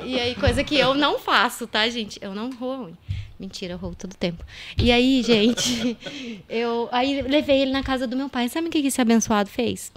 [0.03, 2.19] E aí, coisa que eu não faço, tá, gente?
[2.21, 2.97] Eu não roo a unha.
[3.39, 4.43] Mentira, eu roo todo tempo.
[4.77, 5.97] E aí, gente,
[6.49, 8.49] eu aí levei ele na casa do meu pai.
[8.49, 9.91] Sabe o que que esse abençoado fez?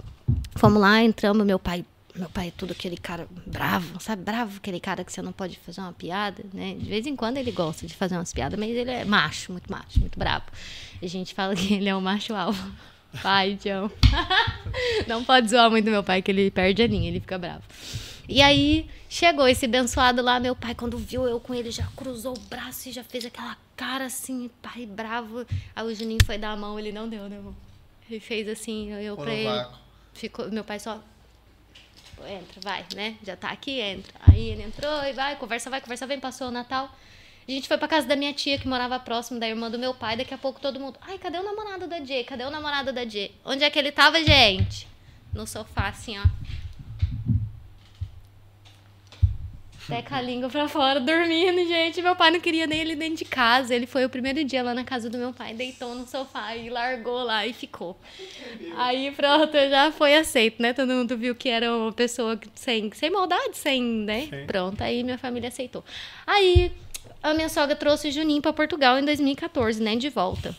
[0.55, 1.85] Fomos lá, entramos, meu pai.
[2.15, 4.21] Meu pai é tudo aquele cara bravo, sabe?
[4.21, 6.75] Bravo, aquele cara que você não pode fazer uma piada, né?
[6.75, 9.71] De vez em quando ele gosta de fazer umas piadas, mas ele é macho, muito
[9.71, 10.45] macho, muito bravo.
[11.01, 12.71] A gente fala que ele é um macho alvo.
[13.21, 13.91] Pai, amo.
[15.07, 17.63] Não pode zoar muito meu pai, que ele perde a linha, ele fica bravo.
[18.27, 22.35] E aí, chegou esse abençoado lá, meu pai, quando viu eu com ele, já cruzou
[22.35, 25.45] o braço e já fez aquela cara assim, pai bravo.
[25.75, 27.55] Aí o Juninho foi dar a mão, ele não deu, né, irmão?
[28.09, 29.45] Ele fez assim, eu Pô pra ele.
[29.45, 29.82] vácuo.
[30.13, 31.01] Ficou, meu pai só.
[32.25, 33.17] Entra, vai, né?
[33.23, 34.13] Já tá aqui, entra.
[34.27, 36.89] Aí ele entrou e vai, conversa, vai, conversa, vem, passou o Natal.
[37.45, 39.93] A gente foi pra casa da minha tia, que morava próximo da irmã do meu
[39.93, 40.15] pai.
[40.15, 40.97] Daqui a pouco todo mundo.
[41.01, 42.23] Ai, cadê o namorado da Jay?
[42.23, 43.35] Cadê o namorado da Jay?
[43.43, 44.87] Onde é que ele tava, gente?
[45.33, 46.23] No sofá, assim, ó.
[49.85, 52.01] Até com a língua pra fora, dormindo, gente.
[52.01, 53.75] Meu pai não queria nem ele dentro de casa.
[53.75, 56.69] Ele foi o primeiro dia lá na casa do meu pai, deitou no sofá e
[56.69, 57.99] largou lá e ficou.
[58.77, 60.71] Aí pronto, já foi aceito, né?
[60.71, 64.27] Todo mundo viu que era uma pessoa sem, sem maldade, sem, né?
[64.29, 64.45] Sim.
[64.47, 65.83] Pronto, aí minha família aceitou.
[66.25, 66.71] Aí
[67.21, 69.97] a minha sogra trouxe o Juninho pra Portugal em 2014, né?
[69.97, 70.55] De volta.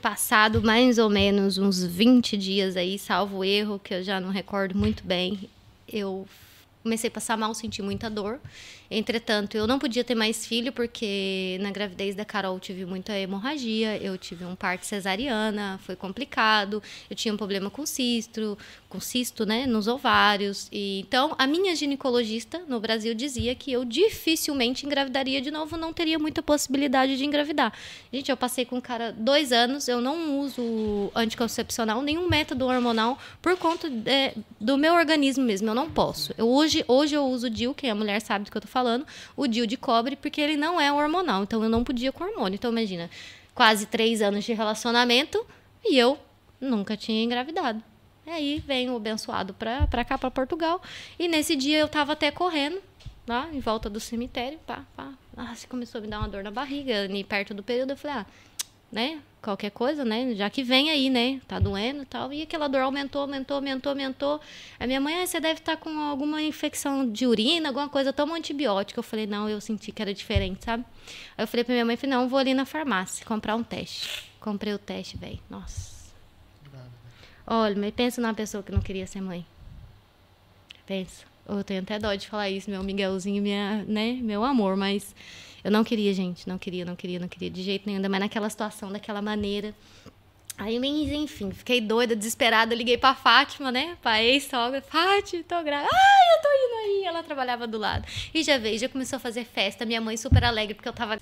[0.00, 4.76] Passado mais ou menos uns 20 dias aí, salvo erro, que eu já não recordo
[4.76, 5.48] muito bem,
[5.88, 6.26] eu
[6.84, 8.38] comecei a passar mal, senti muita dor.
[8.98, 13.96] Entretanto, eu não podia ter mais filho porque na gravidez da Carol tive muita hemorragia,
[14.02, 18.58] eu tive um parto cesariana, foi complicado, eu tinha um problema com cisto,
[18.88, 20.68] com cisto, né, nos ovários.
[20.70, 25.92] E então, a minha ginecologista no Brasil dizia que eu dificilmente engravidaria de novo, não
[25.92, 27.72] teria muita possibilidade de engravidar.
[28.12, 33.18] Gente, eu passei com o cara dois anos, eu não uso anticoncepcional, nenhum método hormonal
[33.40, 36.34] por conta é, do meu organismo mesmo, eu não posso.
[36.36, 38.83] Eu, hoje Hoje, eu uso DIU, quem é mulher sabe do que eu tô falando,
[39.36, 41.42] o DIU de cobre, porque ele não é hormonal.
[41.42, 42.56] Então eu não podia com hormônio.
[42.56, 43.10] Então imagina,
[43.54, 45.44] quase três anos de relacionamento
[45.84, 46.18] e eu
[46.60, 47.82] nunca tinha engravidado.
[48.26, 50.82] E aí vem o abençoado pra, pra cá, pra Portugal.
[51.18, 52.80] E nesse dia eu tava até correndo,
[53.26, 55.12] lá em volta do cemitério, pá, pá.
[55.36, 57.90] Nossa, começou a me dar uma dor na barriga, ali perto do período.
[57.90, 58.26] Eu falei, ah,
[58.94, 59.20] né?
[59.42, 60.34] Qualquer coisa, né?
[60.34, 61.40] Já que vem aí, né?
[61.46, 62.32] Tá doendo e tal.
[62.32, 64.40] E aquela dor aumentou, aumentou, aumentou, aumentou.
[64.80, 68.36] A minha mãe, ah, você deve estar com alguma infecção de urina, alguma coisa, toma
[68.36, 69.00] antibiótico.
[69.00, 70.84] Eu falei, não, eu senti que era diferente, sabe?
[71.36, 74.30] Aí eu falei pra minha mãe, falei, não, vou ali na farmácia comprar um teste.
[74.40, 75.40] Comprei o teste, velho.
[75.50, 75.92] Nossa.
[77.46, 79.44] Olha, mas pensa numa pessoa que não queria ser mãe.
[80.86, 81.26] Pensa.
[81.46, 85.14] Eu tenho até dó de falar isso, meu Miguelzinho, minha, né, meu amor, mas
[85.64, 88.22] eu não queria, gente, não queria, não queria, não queria de jeito nenhum, ainda mais
[88.22, 89.74] naquela situação, daquela maneira.
[90.56, 96.36] Aí, enfim, fiquei doida, desesperada, liguei pra Fátima, né, pra ex-sogra, Fátima, tô grávida, ai,
[96.36, 98.06] eu tô indo aí, ela trabalhava do lado.
[98.32, 101.18] E já veio, já começou a fazer festa, minha mãe super alegre, porque eu tava...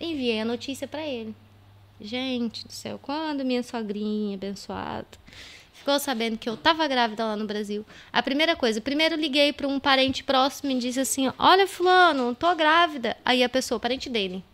[0.00, 1.34] Enviei a notícia pra ele.
[2.00, 5.08] Gente do céu, quando minha sogrinha abençoada
[5.88, 9.66] ficou sabendo que eu estava grávida lá no Brasil, a primeira coisa, primeiro liguei para
[9.66, 13.16] um parente próximo e disse assim: Olha, Fulano, tô grávida.
[13.24, 14.44] Aí a pessoa, parente dele,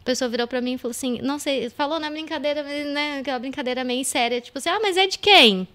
[0.00, 3.18] a pessoa virou para mim e falou assim: Não sei, falou na brincadeira, né?
[3.18, 5.68] Aquela brincadeira meio séria, tipo assim: Ah, mas é de quem?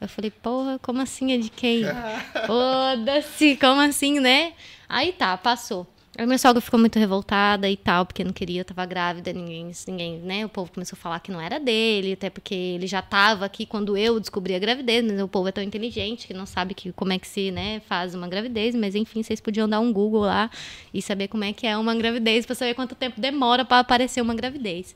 [0.00, 1.82] Eu falei, porra, como assim é de quem?
[2.46, 4.52] Foda-se, como assim, né?
[4.88, 5.86] Aí tá, passou.
[6.18, 9.70] A minha sogra ficou muito revoltada e tal, porque não queria, eu tava grávida, ninguém,
[9.86, 10.46] ninguém, né?
[10.46, 13.66] O povo começou a falar que não era dele, até porque ele já tava aqui
[13.66, 16.90] quando eu descobri a gravidez, mas o povo é tão inteligente que não sabe que,
[16.92, 20.22] como é que se, né, faz uma gravidez, mas enfim, vocês podiam dar um Google
[20.22, 20.50] lá
[20.94, 24.22] e saber como é que é uma gravidez, para saber quanto tempo demora para aparecer
[24.22, 24.94] uma gravidez.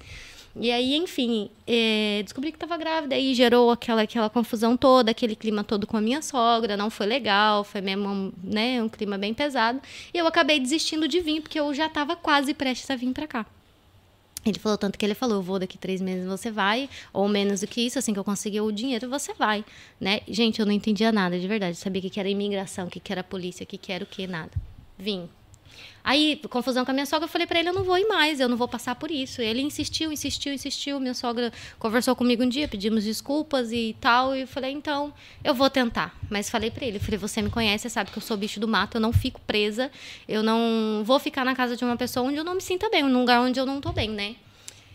[0.57, 5.37] E aí, enfim, é, descobri que estava grávida e gerou aquela, aquela confusão toda, aquele
[5.37, 9.33] clima todo com a minha sogra, não foi legal, foi mesmo né, um clima bem
[9.33, 9.81] pesado.
[10.13, 13.29] E eu acabei desistindo de vir, porque eu já estava quase prestes a vir para
[13.29, 13.47] cá.
[14.45, 17.61] Ele falou tanto que ele falou, eu vou daqui três meses, você vai, ou menos
[17.61, 19.65] do que isso, assim que eu conseguir o dinheiro, você vai,
[20.01, 20.21] né?
[20.27, 23.93] Gente, eu não entendia nada, de verdade, sabia que era imigração, que era polícia, que
[23.93, 24.51] era o que, nada.
[24.99, 25.29] Vim,
[26.03, 28.41] Aí, confusão com a minha sogra, eu falei para ele, eu não vou ir mais,
[28.41, 29.43] eu não vou passar por isso.
[29.43, 30.99] Ele insistiu, insistiu, insistiu.
[30.99, 35.13] Minha sogra conversou comigo um dia, pedimos desculpas e tal, e eu falei, então,
[35.45, 36.19] eu vou tentar.
[36.29, 38.69] Mas falei para ele, falei, você me conhece, você sabe que eu sou bicho do
[38.69, 39.91] mato, eu não fico presa,
[40.29, 43.03] eu não vou ficar na casa de uma pessoa onde eu não me sinta bem,
[43.03, 44.37] num lugar onde eu não tô bem, né?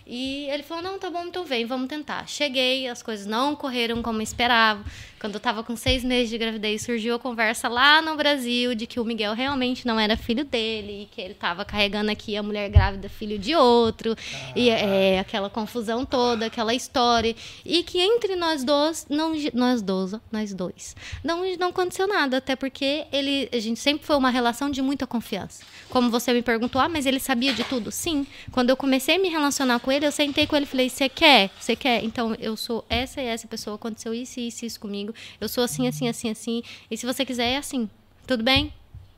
[0.08, 2.28] E ele falou: não, tá bom, então vem, vamos tentar.
[2.28, 4.84] Cheguei, as coisas não correram como esperava.
[5.20, 8.86] Quando eu estava com seis meses de gravidez, surgiu a conversa lá no Brasil de
[8.86, 12.44] que o Miguel realmente não era filho dele, e que ele estava carregando aqui a
[12.44, 14.54] mulher grávida, filho de outro, ah.
[14.56, 17.36] e é, aquela confusão toda, aquela história.
[17.66, 22.56] E que entre nós dois, não, nós dois, nós dois, não, não aconteceu nada, até
[22.56, 25.64] porque ele, a gente sempre foi uma relação de muita confiança.
[25.90, 27.90] Como você me perguntou, ah, mas ele sabia de tudo?
[27.90, 28.28] Sim.
[28.52, 31.08] Quando eu comecei a me relacionar com ele, eu sentei com ele e falei: Você
[31.08, 31.52] quer?
[31.60, 32.04] Você quer?
[32.04, 35.14] Então, eu sou essa e essa pessoa, aconteceu isso e isso, isso comigo.
[35.40, 36.64] Eu sou assim, assim, assim, assim.
[36.90, 37.90] E se você quiser, é assim.
[38.26, 38.74] Tudo bem?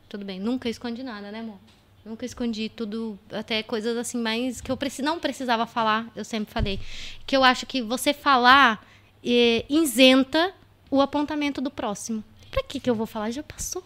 [0.09, 0.39] Tudo bem.
[0.39, 1.57] Nunca escondi nada, né, amor?
[2.05, 6.79] Nunca escondi tudo, até coisas assim mais que eu não precisava falar, eu sempre falei.
[7.25, 8.87] Que eu acho que você falar
[9.21, 10.53] é, isenta
[10.89, 12.23] o apontamento do próximo.
[12.49, 13.31] Pra que, que eu vou falar?
[13.31, 13.83] Já passou.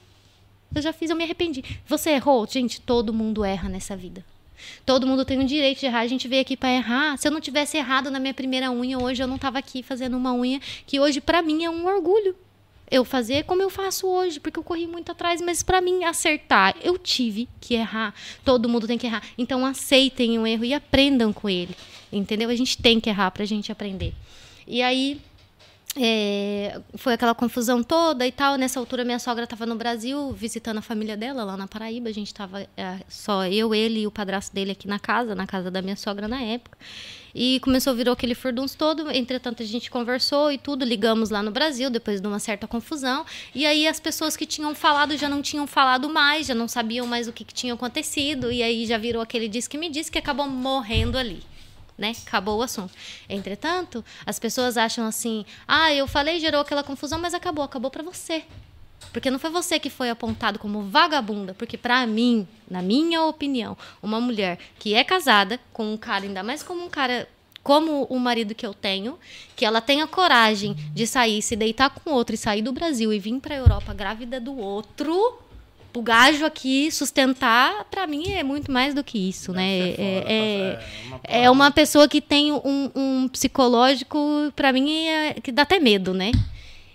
[0.73, 1.63] Eu já fiz, eu me arrependi.
[1.87, 2.47] Você errou?
[2.47, 4.23] Gente, todo mundo erra nessa vida.
[4.85, 5.99] Todo mundo tem o direito de errar.
[5.99, 7.17] A gente veio aqui para errar.
[7.17, 10.17] Se eu não tivesse errado na minha primeira unha, hoje eu não tava aqui fazendo
[10.17, 12.35] uma unha que hoje para mim é um orgulho.
[12.89, 16.75] Eu fazer como eu faço hoje, porque eu corri muito atrás, mas para mim acertar,
[16.83, 18.13] eu tive que errar.
[18.43, 19.23] Todo mundo tem que errar.
[19.37, 21.75] Então aceitem o erro e aprendam com ele.
[22.11, 22.49] Entendeu?
[22.49, 24.13] A gente tem que errar pra gente aprender.
[24.67, 25.21] E aí
[25.97, 28.55] é, foi aquela confusão toda e tal.
[28.55, 32.09] Nessa altura, minha sogra estava no Brasil visitando a família dela lá na Paraíba.
[32.09, 35.45] A gente estava é, só eu, ele e o padrasto dele aqui na casa, na
[35.45, 36.77] casa da minha sogra na época.
[37.35, 39.11] E começou, virou aquele furdunço todo.
[39.11, 43.25] Entretanto, a gente conversou e tudo, ligamos lá no Brasil, depois de uma certa confusão.
[43.53, 47.05] E aí as pessoas que tinham falado já não tinham falado mais, já não sabiam
[47.05, 48.49] mais o que, que tinha acontecido.
[48.49, 51.50] E aí já virou aquele diz que me disse que acabou morrendo ali
[52.01, 52.13] né?
[52.27, 52.93] Acabou o assunto.
[53.29, 58.03] Entretanto, as pessoas acham assim: "Ah, eu falei, gerou aquela confusão, mas acabou, acabou para
[58.03, 58.43] você".
[59.13, 63.77] Porque não foi você que foi apontado como vagabunda, porque para mim, na minha opinião,
[64.01, 67.27] uma mulher que é casada com um cara ainda mais como um cara
[67.63, 69.19] como o marido que eu tenho,
[69.55, 73.19] que ela tenha coragem de sair, se deitar com outro e sair do Brasil e
[73.19, 75.39] vir para a Europa grávida do outro,
[75.93, 79.89] o gajo aqui sustentar, para mim, é muito mais do que isso, né?
[79.89, 80.79] É,
[81.23, 84.17] é, é, uma pessoa que tem um, um psicológico,
[84.55, 86.31] para mim, é, que dá até medo, né?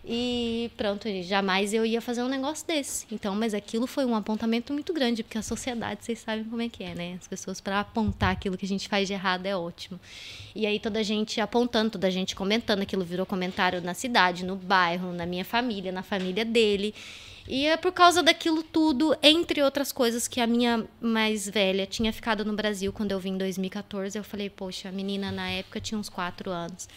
[0.09, 3.05] E pronto, jamais eu ia fazer um negócio desse.
[3.10, 6.68] Então, mas aquilo foi um apontamento muito grande, porque a sociedade, vocês sabem como é
[6.68, 7.16] que é, né?
[7.20, 9.98] As pessoas, para apontar aquilo que a gente faz de errado, é ótimo.
[10.55, 14.44] E aí, toda a gente apontando, toda a gente comentando, aquilo virou comentário na cidade,
[14.44, 16.94] no bairro, na minha família, na família dele.
[17.48, 22.12] E é por causa daquilo tudo, entre outras coisas, que a minha mais velha tinha
[22.12, 24.18] ficado no Brasil quando eu vim em 2014.
[24.18, 26.89] Eu falei, poxa, a menina na época tinha uns quatro anos.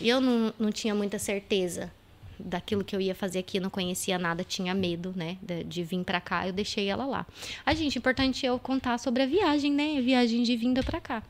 [0.00, 1.90] E eu não, não tinha muita certeza
[2.38, 6.02] daquilo que eu ia fazer aqui, não conhecia nada, tinha medo, né, de, de vir
[6.04, 7.26] para cá, eu deixei ela lá.
[7.64, 11.22] A gente, importante eu contar sobre a viagem, né, a viagem de vinda para cá.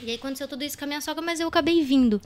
[0.00, 2.20] E aí aconteceu tudo isso com a minha sogra, mas eu acabei vindo.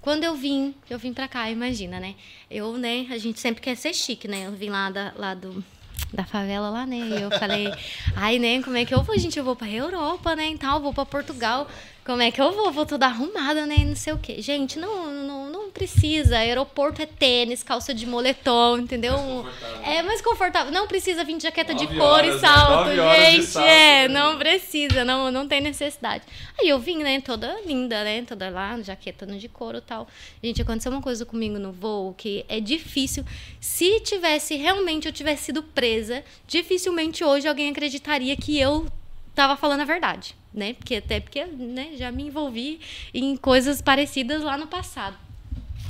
[0.00, 2.14] Quando eu vim, eu vim pra cá, imagina, né?
[2.50, 4.46] Eu, né, a gente sempre quer ser chique, né?
[4.46, 5.64] Eu vim lá, da, lá do,
[6.12, 6.98] da favela lá, né?
[6.98, 7.72] E eu falei,
[8.14, 9.38] ai, né, como é que eu vou, gente?
[9.38, 11.66] Eu vou pra Europa, né, e tal, vou pra Portugal.
[12.04, 12.70] Como é que eu vou?
[12.70, 13.78] Vou toda arrumada, né?
[13.78, 14.42] Não sei o quê.
[14.42, 16.36] Gente, não, não, não precisa.
[16.36, 19.16] Aeroporto é tênis, calça de moletom, entendeu?
[19.16, 20.70] Mais é mais confortável.
[20.70, 23.30] Não precisa vir de jaqueta de couro e salto, né?
[23.30, 23.46] gente.
[23.46, 24.08] Salto, é, né?
[24.08, 26.24] não precisa, não, não tem necessidade.
[26.60, 28.22] Aí eu vim, né, toda linda, né?
[28.22, 30.06] Toda lá, jaqueta de couro e tal.
[30.42, 33.24] Gente, aconteceu uma coisa comigo no voo que é difícil.
[33.58, 38.86] Se tivesse realmente eu tivesse sido presa, dificilmente hoje alguém acreditaria que eu
[39.34, 40.74] tava falando a verdade né?
[40.74, 42.80] Porque até porque, né, já me envolvi
[43.12, 45.16] em coisas parecidas lá no passado.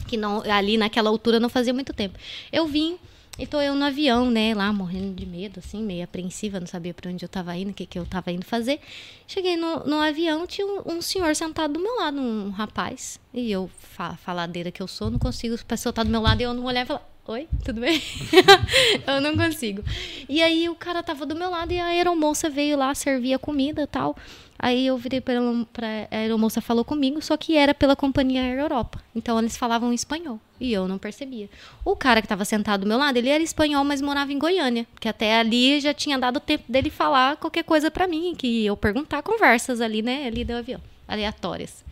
[0.09, 2.19] Que não ali naquela altura não fazia muito tempo.
[2.51, 2.99] Eu vim
[3.37, 6.95] e tô eu no avião, né, lá morrendo de medo, assim, meio apreensiva, não sabia
[6.95, 8.79] para onde eu tava indo, o que, que eu tava indo fazer.
[9.27, 13.19] Cheguei no, no avião, tinha um, um senhor sentado do meu lado, um rapaz.
[13.33, 16.41] E eu, fa faladeira que eu sou, não consigo, a pessoa tá do meu lado
[16.41, 18.03] e eu não olhar e falar, Oi, tudo bem?
[19.09, 19.83] eu não consigo.
[20.29, 23.39] E aí o cara tava do meu lado e a aeromoça veio lá servir a
[23.39, 24.15] comida tal.
[24.59, 29.03] Aí eu virei para a aeromoça falou comigo, só que era pela companhia Air Europa.
[29.15, 31.51] Então eles falavam espanhol e eu não percebia.
[31.85, 34.87] O cara que estava sentado do meu lado, ele era espanhol, mas morava em Goiânia,
[35.01, 38.77] que até ali já tinha dado tempo dele falar qualquer coisa para mim, que eu
[38.77, 41.85] perguntar conversas ali, né, ali do avião, aleatórias.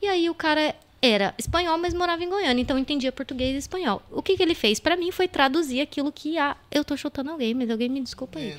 [0.00, 4.02] E aí o cara era espanhol, mas morava em Goiânia, então entendia português e espanhol.
[4.10, 6.56] O que, que ele fez para mim foi traduzir aquilo que a.
[6.70, 8.56] Eu tô chutando alguém, mas alguém me desculpa aí.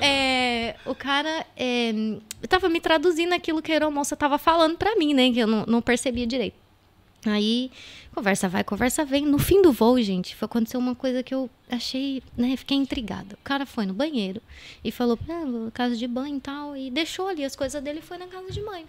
[0.00, 1.92] É, é, o cara é,
[2.48, 5.30] tava me traduzindo aquilo que a aeromoça tava falando para mim, né?
[5.30, 6.56] Que eu não, não percebia direito.
[7.24, 7.70] Aí,
[8.14, 9.24] conversa vai, conversa vem.
[9.24, 12.56] No fim do voo, gente, foi acontecer uma coisa que eu achei, né?
[12.56, 13.34] Fiquei intrigada.
[13.34, 14.40] O cara foi no banheiro
[14.82, 18.02] e falou, ah, casa de banho e tal, e deixou ali as coisas dele e
[18.02, 18.86] foi na casa de banho.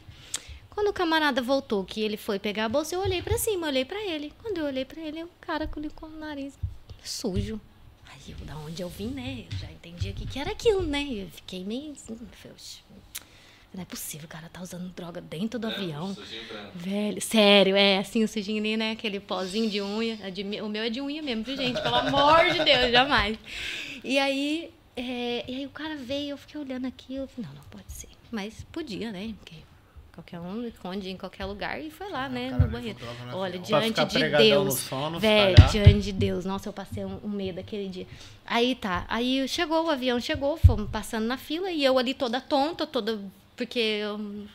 [0.78, 3.84] Quando o camarada voltou, que ele foi pegar a bolsa, eu olhei para cima, olhei
[3.84, 4.32] para ele.
[4.44, 6.54] Quando eu olhei para ele, o cara com o nariz
[7.04, 7.60] sujo.
[8.06, 9.48] Aí, eu, da onde eu vim, né?
[9.52, 11.04] Eu já entendi aqui que era aquilo, né?
[11.10, 12.16] Eu fiquei meio assim,
[13.74, 16.16] não é possível, o cara tá usando droga dentro do é, avião.
[16.76, 18.92] Velho, sério, é assim, o sujinho ali, né?
[18.92, 20.30] Aquele pozinho de unha.
[20.30, 21.82] De, o meu é de unha mesmo, viu, gente?
[21.82, 23.36] Pelo amor de Deus, jamais.
[24.04, 27.56] E aí, é, e aí o cara veio, eu fiquei olhando aqui, eu falei, não,
[27.56, 28.10] não pode ser.
[28.30, 29.34] Mas podia, né?
[29.40, 29.56] Porque
[30.18, 32.98] Qualquer um esconde em qualquer lugar e foi lá, ah, né, no banheiro.
[33.34, 34.74] Olha, diante de Deus.
[34.74, 36.44] Sono, velho, diante de Deus.
[36.44, 38.08] Nossa, eu passei um, um, medo aquele dia.
[38.44, 39.06] Aí tá.
[39.10, 43.20] Aí chegou, o avião chegou, fomos passando na fila e eu ali toda tonta, toda.
[43.56, 44.48] Porque eu não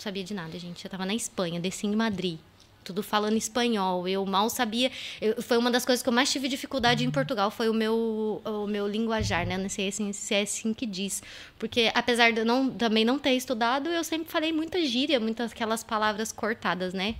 [0.00, 0.84] sabia de nada, gente.
[0.84, 2.40] Eu tava na Espanha, desci em Madrid
[2.86, 4.06] tudo falando espanhol.
[4.06, 4.90] Eu mal sabia.
[5.20, 8.40] Eu, foi uma das coisas que eu mais tive dificuldade em Portugal, foi o meu,
[8.44, 9.58] o meu linguajar, né?
[9.58, 11.22] Não sei assim, se é assim que diz.
[11.58, 15.52] Porque apesar de eu não, também não ter estudado, eu sempre falei muita gíria, muitas
[15.52, 17.16] aquelas palavras cortadas, né?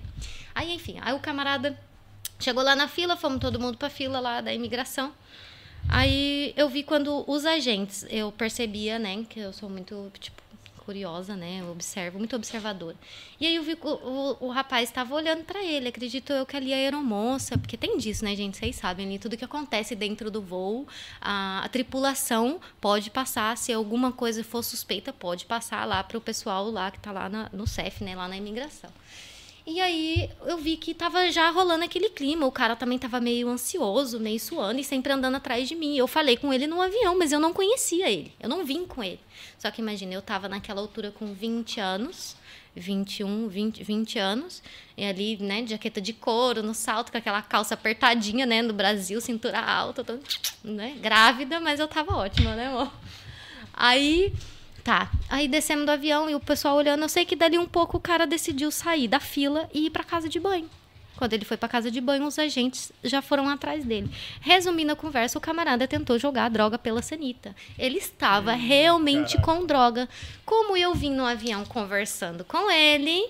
[0.55, 1.77] Aí, enfim, aí o camarada
[2.39, 5.11] chegou lá na fila, fomos todo mundo pra fila lá da imigração.
[5.89, 10.41] Aí eu vi quando os agentes, eu percebia, né, que eu sou muito, tipo,
[10.87, 11.59] curiosa, né?
[11.59, 12.95] Eu observo, muito observadora.
[13.41, 15.89] E aí eu vi que o, o, o rapaz estava olhando para ele.
[15.89, 18.55] Acredito eu que ali a aeromoça, porque tem disso, né, gente?
[18.55, 20.87] Vocês sabem, ali, tudo que acontece dentro do voo,
[21.19, 26.21] a, a tripulação pode passar, se alguma coisa for suspeita, pode passar lá para o
[26.21, 28.15] pessoal lá que está lá na, no CEF, né?
[28.15, 28.89] Lá na imigração.
[29.67, 32.45] E aí eu vi que tava já rolando aquele clima.
[32.45, 35.97] O cara também tava meio ansioso, meio suando e sempre andando atrás de mim.
[35.97, 38.31] Eu falei com ele no avião, mas eu não conhecia ele.
[38.39, 39.19] Eu não vim com ele.
[39.59, 42.37] Só que imagina, eu tava naquela altura com 20 anos.
[42.73, 44.61] 21, 20, 20 anos,
[44.95, 48.71] e ali, né, de jaqueta de couro, no salto, com aquela calça apertadinha, né, no
[48.71, 50.19] Brasil, cintura alta,
[50.63, 52.93] né, grávida, mas eu tava ótima, né, amor?
[53.73, 54.31] Aí
[54.87, 55.11] Tá.
[55.27, 57.01] Aí descemos do avião e o pessoal olhando.
[57.01, 60.01] Eu sei que dali um pouco o cara decidiu sair da fila e ir para
[60.01, 60.69] casa de banho.
[61.17, 64.09] Quando ele foi para casa de banho, os agentes já foram atrás dele.
[64.39, 67.53] Resumindo a conversa, o camarada tentou jogar a droga pela sanita.
[67.77, 70.07] Ele estava hum, realmente com droga.
[70.45, 73.25] Como eu vim no avião conversando com ele,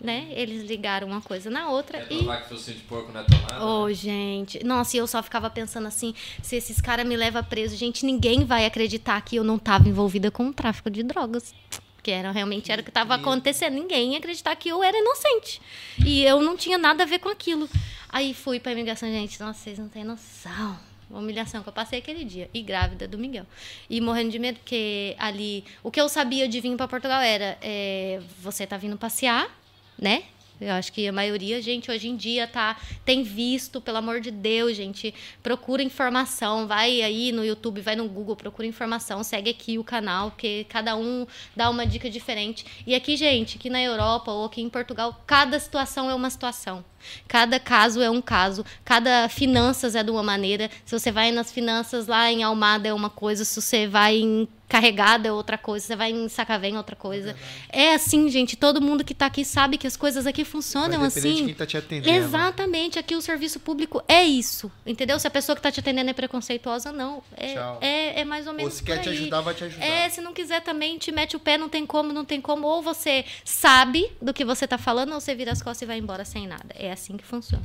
[0.00, 0.28] né?
[0.30, 3.64] Eles ligaram uma coisa na outra Quer e focinho de porco não é tomada?
[3.64, 4.62] Ô, gente.
[4.64, 8.44] Nossa, e eu só ficava pensando assim: se esses caras me levam preso, gente, ninguém
[8.44, 11.54] vai acreditar que eu não estava envolvida com o tráfico de drogas.
[12.02, 13.74] Que era, realmente era o que estava acontecendo.
[13.74, 15.60] Ninguém ia acreditar que eu era inocente.
[16.04, 17.68] E eu não tinha nada a ver com aquilo.
[18.08, 19.40] Aí fui pra imigração, gente.
[19.40, 20.78] Nossa, vocês não têm noção.
[21.12, 22.48] A humilhação que eu passei aquele dia.
[22.54, 23.44] E grávida do Miguel.
[23.90, 25.64] E morrendo de medo, porque ali.
[25.82, 29.50] O que eu sabia de vir para Portugal era: é, você tá vindo passear,
[29.98, 30.24] né?
[30.58, 34.30] Eu acho que a maioria, gente, hoje em dia tá tem visto, pelo amor de
[34.30, 35.12] Deus, gente,
[35.42, 40.30] procura informação, vai aí no YouTube, vai no Google, procura informação, segue aqui o canal,
[40.30, 42.64] porque cada um dá uma dica diferente.
[42.86, 46.82] E aqui, gente, aqui na Europa ou aqui em Portugal, cada situação é uma situação.
[47.28, 50.70] Cada caso é um caso, cada finanças é de uma maneira.
[50.86, 54.48] Se você vai nas finanças lá em Almada é uma coisa, se você vai em
[54.68, 57.36] Carregada é outra coisa, você vai em Sacavém é outra coisa.
[57.68, 61.06] É, assim, gente, todo mundo que tá aqui sabe que as coisas aqui funcionam depender
[61.06, 61.34] assim.
[61.34, 62.16] de quem tá te atendendo.
[62.16, 65.18] Exatamente, aqui o serviço público é isso, entendeu?
[65.20, 67.22] Se a pessoa que está te atendendo é preconceituosa, não.
[67.36, 67.78] É, Tchau.
[67.80, 68.74] é, é mais ou Ou menos.
[68.74, 69.86] se quer te ajudar, vai te ajudar.
[69.86, 72.66] É, se não quiser também, te mete o pé, não tem como, não tem como.
[72.66, 75.98] Ou você sabe do que você tá falando, ou você vira as costas e vai
[75.98, 76.74] embora sem nada.
[76.74, 77.64] É assim que funciona.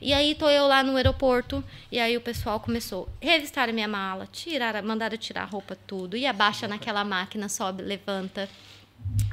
[0.00, 3.88] E aí tô eu lá no aeroporto, e aí o pessoal começou a revistar minha
[3.88, 8.48] mala, tirar, mandaram tirar a roupa, tudo, e abaixa naquela máquina, sobe, levanta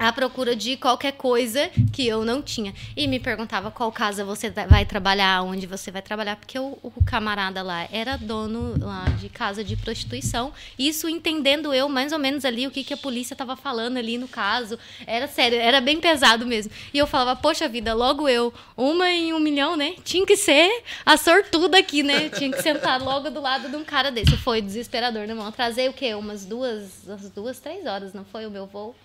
[0.01, 2.73] à procura de qualquer coisa que eu não tinha.
[2.97, 6.91] E me perguntava qual casa você vai trabalhar, onde você vai trabalhar, porque o, o
[7.05, 10.51] camarada lá era dono lá de casa de prostituição.
[10.77, 14.17] Isso entendendo eu mais ou menos ali o que, que a polícia estava falando ali
[14.17, 14.77] no caso.
[15.05, 16.71] Era sério, era bem pesado mesmo.
[16.91, 19.93] E eu falava, poxa vida, logo eu, uma em um milhão, né?
[20.03, 22.29] Tinha que ser a sortuda aqui, né?
[22.29, 24.35] Tinha que sentar logo do lado de um cara desse.
[24.37, 25.45] Foi desesperador, né, irmão?
[25.45, 26.15] Atrasei o quê?
[26.15, 28.95] Umas duas, umas duas, três horas, não foi o meu voo?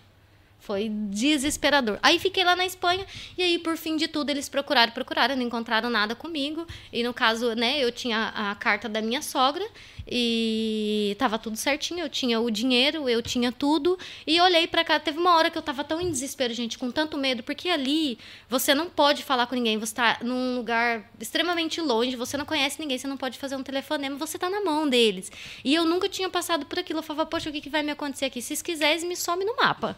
[0.59, 1.99] Foi desesperador.
[2.03, 3.07] Aí fiquei lá na Espanha
[3.39, 6.67] e aí por fim de tudo eles procuraram, procuraram, não encontraram nada comigo.
[6.93, 9.65] E no caso, né, eu tinha a carta da minha sogra
[10.09, 15.01] e tava tudo certinho, eu tinha o dinheiro, eu tinha tudo e olhei pra cá,
[15.01, 18.19] teve uma hora que eu tava tão em desespero, gente, com tanto medo, porque ali
[18.49, 22.81] você não pode falar com ninguém, você tá num lugar extremamente longe, você não conhece
[22.81, 25.31] ninguém, você não pode fazer um telefonema, você tá na mão deles.
[25.65, 27.91] E eu nunca tinha passado por aquilo, eu falava, poxa, o que, que vai me
[27.91, 28.41] acontecer aqui?
[28.41, 29.97] Se quiseres, me some no mapa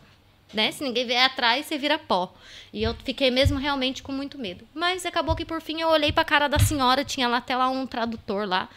[0.52, 0.72] né?
[0.72, 2.32] Se ninguém vier atrás, você vira pó.
[2.72, 4.66] E eu fiquei mesmo realmente com muito medo.
[4.74, 7.68] Mas acabou que por fim eu olhei pra cara da senhora, tinha lá até lá
[7.68, 8.68] um tradutor lá.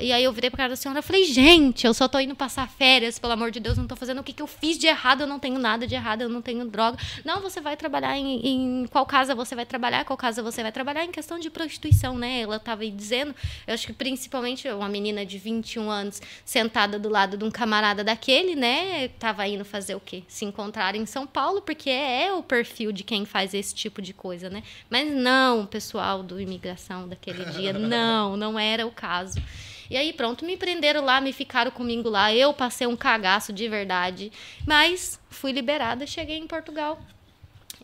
[0.00, 2.34] E aí eu virei pra cara da senhora e falei, gente, eu só tô indo
[2.34, 4.86] passar férias, pelo amor de Deus, não tô fazendo o que, que eu fiz de
[4.86, 6.98] errado, eu não tenho nada de errado, eu não tenho droga.
[7.24, 10.72] Não, você vai trabalhar em, em qual casa você vai trabalhar, qual casa você vai
[10.72, 12.40] trabalhar em questão de prostituição, né?
[12.40, 13.34] Ela tava aí dizendo,
[13.66, 18.04] eu acho que principalmente uma menina de 21 anos sentada do lado de um camarada
[18.04, 19.08] daquele, né?
[19.18, 20.22] Tava indo fazer o quê?
[20.28, 24.02] Se encontrar em São Paulo, porque é, é o perfil de quem faz esse tipo
[24.02, 24.62] de coisa, né?
[24.90, 29.40] Mas não, pessoal do imigração daquele dia, não, não era o caso.
[29.90, 32.32] E aí, pronto, me prenderam lá, me ficaram comigo lá.
[32.34, 34.32] Eu passei um cagaço de verdade.
[34.66, 37.00] Mas fui liberada, cheguei em Portugal.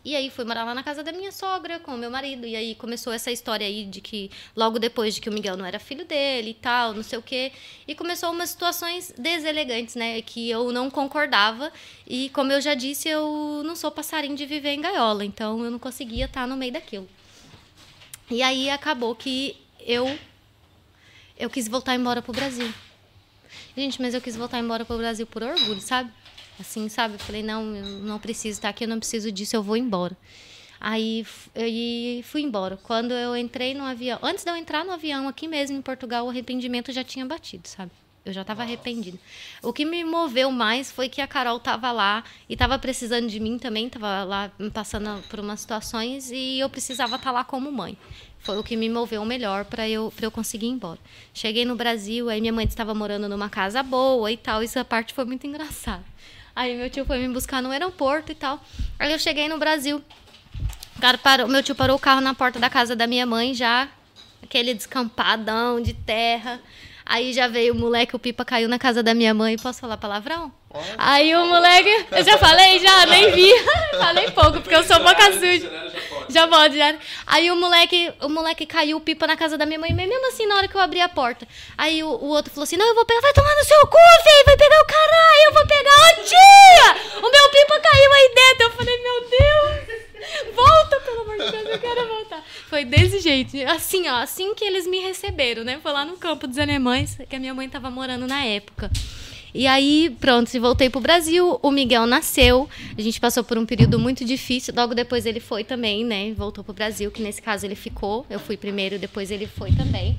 [0.05, 2.45] E aí fui morar lá na casa da minha sogra com o meu marido.
[2.45, 5.65] E aí começou essa história aí de que logo depois de que o Miguel não
[5.65, 7.53] era filho dele e tal, não sei o quê.
[7.87, 10.21] E começou umas situações deselegantes, né?
[10.21, 11.71] Que eu não concordava.
[12.05, 15.23] E como eu já disse, eu não sou passarinho de viver em gaiola.
[15.23, 17.07] Então eu não conseguia estar no meio daquilo.
[18.29, 20.19] E aí acabou que eu
[21.37, 22.71] eu quis voltar embora pro Brasil.
[23.75, 26.11] Gente, mas eu quis voltar embora pro Brasil por orgulho, sabe?
[26.59, 27.15] Assim, sabe?
[27.15, 30.15] Eu falei, não, eu não preciso estar aqui, eu não preciso disso, eu vou embora.
[30.79, 32.77] Aí eu fui embora.
[32.83, 36.25] Quando eu entrei no avião, antes de eu entrar no avião aqui mesmo em Portugal,
[36.25, 37.91] o arrependimento já tinha batido, sabe?
[38.25, 39.17] Eu já estava arrependida.
[39.61, 43.39] O que me moveu mais foi que a Carol estava lá e estava precisando de
[43.39, 47.97] mim também, estava lá passando por umas situações e eu precisava estar lá como mãe.
[48.43, 50.99] Foi o que me moveu melhor para eu, eu conseguir ir embora.
[51.33, 55.13] Cheguei no Brasil, aí minha mãe estava morando numa casa boa e tal, essa parte
[55.13, 56.03] foi muito engraçada.
[56.53, 58.61] Aí meu tio foi me buscar no aeroporto e tal.
[58.99, 60.03] Aí eu cheguei no Brasil.
[60.97, 63.53] O cara parou, meu tio parou o carro na porta da casa da minha mãe
[63.53, 63.89] já,
[64.43, 66.59] aquele descampadão de terra.
[67.05, 69.57] Aí já veio o moleque, o pipa caiu na casa da minha mãe.
[69.57, 70.51] Posso falar palavrão?
[70.97, 72.05] Aí o moleque.
[72.11, 73.51] Eu já falei, já, nem vi.
[73.97, 75.69] falei pouco, porque eu sou boca suja.
[76.29, 76.95] Já pode, já.
[77.27, 80.47] Aí o moleque, o moleque caiu o pipa na casa da minha mãe, mesmo assim,
[80.47, 81.47] na hora que eu abri a porta.
[81.77, 83.97] Aí o, o outro falou assim: Não, eu vou pegar, vai tomar no seu cu,
[84.23, 87.19] filho, vai pegar o caralho, eu vou pegar, ô tia!
[87.19, 88.63] O meu pipa caiu aí dentro.
[88.63, 92.43] Eu falei: Meu Deus, volta, pelo amor de Deus, eu quero voltar.
[92.69, 94.25] Foi desse jeito, assim, ó,
[95.33, 95.79] receberam, né?
[95.81, 98.89] Foi lá no campo dos alemães, que a minha mãe tava morando na época.
[99.53, 102.67] E aí, pronto, voltei pro Brasil, o Miguel nasceu.
[102.97, 104.73] A gente passou por um período muito difícil.
[104.75, 106.33] Logo depois ele foi também, né?
[106.33, 108.25] Voltou pro Brasil, que nesse caso ele ficou.
[108.29, 110.17] Eu fui primeiro, depois ele foi também.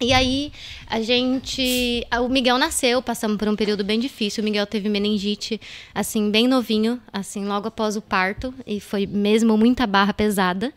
[0.00, 0.52] E aí,
[0.86, 2.06] a gente.
[2.22, 4.42] O Miguel nasceu, passamos por um período bem difícil.
[4.42, 5.60] O Miguel teve meningite,
[5.94, 8.54] assim, bem novinho, assim, logo após o parto.
[8.66, 10.72] E foi mesmo muita barra pesada.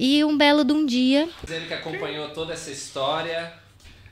[0.00, 1.28] E um belo de um dia.
[1.42, 3.52] Dizendo que acompanhou toda essa história.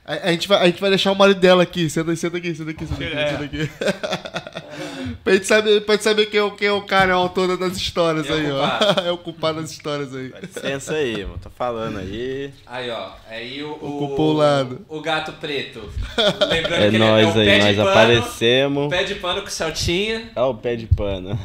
[0.07, 1.89] A, a gente vai, a gente vai deixar o marido dela aqui.
[1.89, 3.27] Senta, senta aqui, senta aqui, senta aqui, É.
[3.29, 3.69] senta aqui.
[5.23, 7.19] pra, gente saber, pra gente saber quem é, o- quem é o cara, é o
[7.19, 8.67] autor das histórias É o aí, ó.
[9.07, 10.33] É o culpado das histórias aí.
[10.41, 11.37] Licença aí, mano.
[11.43, 12.53] Tô falando aí.
[12.65, 13.09] Aí, ó.
[13.29, 13.71] Aí o.
[13.71, 14.85] o Ocupou o lado.
[14.87, 15.81] O gato preto.
[16.49, 17.89] Lembrando É que ele nós é o pé aí, de nós pano.
[17.89, 18.89] aparecemos.
[18.89, 20.29] Pé de pano com Celtinha.
[20.37, 21.37] Olha o pé de pano.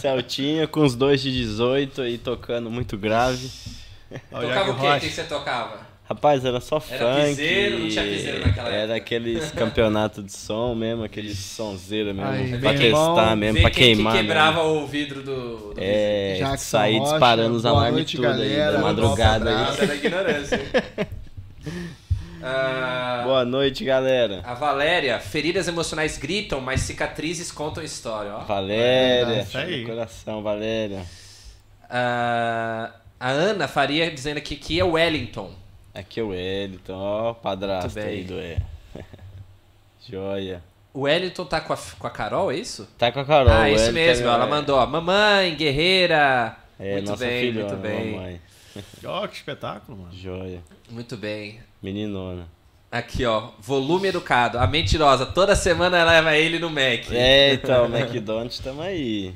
[0.00, 3.50] Celtinha com os dois de 18 aí tocando muito grave.
[4.32, 4.86] Olha tocava o quê?
[4.86, 5.91] O que você tocava?
[6.04, 7.26] Rapaz, era só Era funk.
[7.28, 8.96] piseiro, não tinha piseiro naquela Era época.
[8.96, 12.30] aqueles campeonatos de som mesmo, aqueles sonzeira mesmo.
[12.30, 14.12] Aí, pra testar mesmo, pra quem queimar.
[14.12, 14.28] que mesmo.
[14.28, 15.72] quebrava o vidro do.
[15.72, 18.72] do É, Jackson sair Rocha, disparando os alarmes tudo aí, galera.
[18.72, 19.76] da madrugada aí.
[19.80, 20.60] Era ignorância.
[22.44, 24.40] Ah, Boa noite, galera.
[24.44, 28.40] a Valéria, feridas emocionais gritam, mas cicatrizes contam história, ó.
[28.40, 29.82] Valéria, aí.
[29.82, 31.02] no coração, Valéria.
[31.88, 35.52] Ah, a Ana Faria dizendo aqui que é Wellington.
[35.94, 38.56] Aqui é o Wellington, ó, padrasto aí do E.
[40.08, 40.62] Joia.
[40.94, 42.88] O Wellington tá com a, com a Carol, é isso?
[42.98, 43.52] Tá com a Carol.
[43.52, 46.56] ah, isso mesmo, é- ela mandou, ó, mamãe, guerreira.
[46.78, 48.12] É, muito nossa bem, filhona, muito bem.
[48.14, 48.40] mamãe.
[49.04, 50.14] Ó, que espetáculo, mano.
[50.14, 50.60] Joia.
[50.90, 51.60] Muito bem.
[51.82, 52.48] Meninona.
[52.90, 54.58] Aqui, ó, volume educado.
[54.58, 57.10] A mentirosa, toda semana leva ele no Mac.
[57.10, 59.34] É, então, McDonald's tamo aí.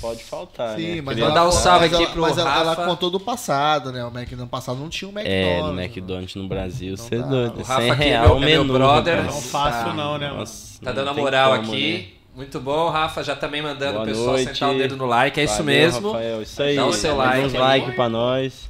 [0.00, 1.02] Pode faltar, Sim, né?
[1.02, 2.84] mas Queria- Mandar um salve aqui ela, pro Mas ela, ela Rafa.
[2.86, 4.04] contou do passado, né?
[4.04, 5.58] O Mac no passado não tinha o McDonald's.
[5.58, 5.84] É, no né?
[5.84, 7.26] McDonald's no Brasil, você é dá.
[7.26, 7.60] doido.
[7.60, 9.24] O Rafa 100 aqui é real meu- o é meu menu, brother.
[9.24, 9.92] Não fácil Tá.
[9.94, 10.30] não, né?
[10.30, 11.92] Nossa, Tá dando a moral como, aqui.
[11.92, 12.20] né?
[12.36, 13.22] Muito bom, Rafa.
[13.22, 14.52] Já também mandando Boa o pessoal noite.
[14.54, 15.38] sentar o dedo no like.
[15.38, 16.12] É isso Valeu, mesmo.
[16.12, 16.76] Rafael, isso aí.
[16.76, 17.60] Dá o seu like uns aí.
[17.60, 18.69] like pra nós.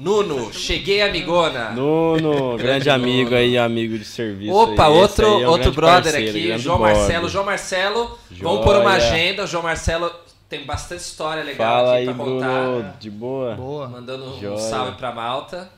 [0.00, 1.72] Nuno, cheguei, amigona.
[1.72, 4.54] Nuno, grande amigo aí, amigo de serviço.
[4.54, 4.92] Opa, aí.
[4.94, 6.78] Outro, aí é um outro brother parceiro, aqui, João.
[6.78, 7.28] Marcelo.
[7.28, 9.12] João Marcelo, vamos pôr uma Joia.
[9.12, 9.44] agenda.
[9.44, 10.10] O João Marcelo
[10.48, 12.64] tem bastante história legal Fala aqui aí, pra contar.
[12.64, 13.54] Bruno, de boa.
[13.56, 13.88] Boa.
[13.90, 14.56] Mandando um Joia.
[14.56, 15.70] salve pra Malta.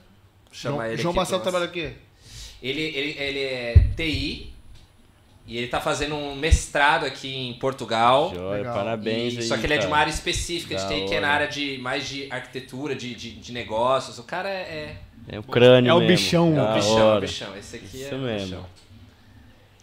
[0.52, 1.92] Chama João, ele João aqui Marcelo trabalha aqui?
[2.62, 4.51] Ele, ele, ele é TI
[5.46, 8.32] e ele tá fazendo um mestrado aqui em Portugal.
[8.34, 8.74] Joia, Legal.
[8.74, 11.20] parabéns E- aí, só que ele é de uma área específica de TI, que é
[11.20, 14.18] na área de mais de arquitetura, de, de, de negócios.
[14.18, 14.96] O cara é,
[15.28, 16.16] É o crânio É o mesmo.
[16.16, 17.20] bichão, é, um bichão, é hora.
[17.20, 17.56] bichão.
[17.56, 18.46] Esse aqui Isso é um mesmo.
[18.46, 18.66] bichão.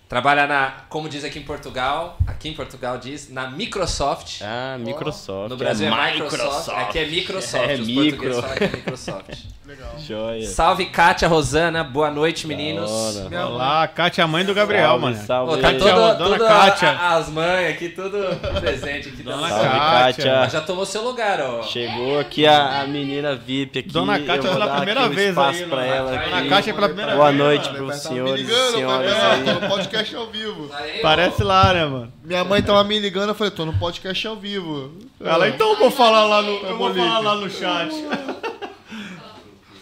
[0.07, 4.41] Trabalha na, como diz aqui em Portugal, aqui em Portugal diz, na Microsoft.
[4.41, 5.49] Ah, Microsoft.
[5.51, 8.07] No Brasil é, é Microsoft, aqui é Microsoft, É os micro.
[8.31, 9.29] portugueses falam que é Microsoft.
[9.99, 10.47] Joia.
[10.47, 12.89] Salve Kátia Rosana, boa noite meninos.
[12.89, 13.45] Hora.
[13.47, 15.25] Olá, Kátia, a mãe do Gabriel, Salve, mano.
[15.25, 16.89] Salve, Pô, tá toda, dona toda Kátia.
[16.89, 18.17] a- as mães aqui, tudo
[18.59, 19.21] presente aqui.
[19.21, 20.25] Dona Salve, Kátia.
[20.31, 20.49] Kátia.
[20.49, 21.61] Já tomou seu lugar, ó.
[21.63, 23.89] Chegou aqui a, a menina VIP aqui.
[23.89, 26.49] Dona Kátia pela primeira um vez aí, pra ela Dona.
[26.49, 27.77] Kátia pela primeira Boa vez, noite mano.
[27.85, 29.69] pros tá me senhores e ligando, senhoras aí.
[29.69, 30.71] Podcast ao vivo.
[30.73, 32.13] Aí, Parece lá, né, mano?
[32.23, 34.93] Minha mãe tava me ligando, eu falei, tô no podcast ao vivo.
[35.23, 37.93] Ela, então eu vou falar lá no, eu vou falar lá no chat.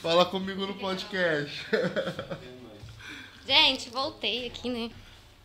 [0.02, 1.66] Fala comigo no podcast.
[3.48, 4.92] Gente, voltei aqui, né?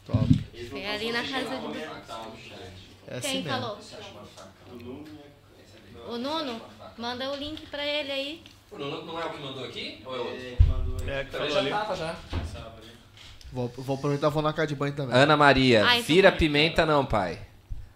[0.07, 0.27] Top.
[0.71, 1.79] Foi ali na casa de.
[3.09, 3.49] É assim Quem mesmo.
[3.61, 3.79] falou?
[6.09, 6.61] O Nuno?
[6.99, 8.43] Manda o link pra ele aí.
[8.73, 8.79] ó.
[8.79, 10.03] Não, não é o que mandou aqui?
[10.05, 11.11] Ou é outro?
[11.11, 11.71] É, que Também falou já ali.
[11.71, 12.17] tava já.
[13.53, 15.15] Vou, vou aproveitar e vou na casa de banho também.
[15.17, 17.39] Ana Maria, então vira pimenta não, pai.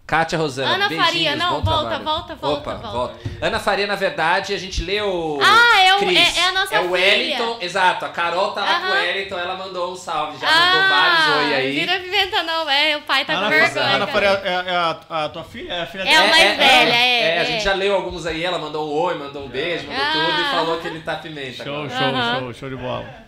[0.07, 2.03] Kátia Rosana, Ana Faria, não, bom volta, trabalho.
[2.05, 3.15] volta, volta, Opa, volta.
[3.41, 5.37] Ana Faria, na verdade, a gente leu.
[5.43, 7.65] Ah, é o- Cris, é- é a nossa É o Wellington, filha.
[7.65, 8.05] exato.
[8.05, 8.91] A Carol tá lá com o.
[8.91, 11.77] Wellington, ela mandou um salve, já mandou vários oi aí.
[11.77, 13.85] Ah, Vira pimenta não, é, o pai tá Ana, com vergonha.
[13.85, 14.07] Ana.
[14.07, 15.73] Faria é, é a, a tua filha?
[15.73, 16.25] É a filha É dela?
[16.25, 17.45] o mais velha, é, É, a é.
[17.45, 20.11] gente já leu alguns aí, ela mandou um oi, mandou um beijo, mandou Ah.
[20.13, 21.65] tudo e falou que ele tá pimenta.
[21.65, 23.26] Show, show, show, show de bola.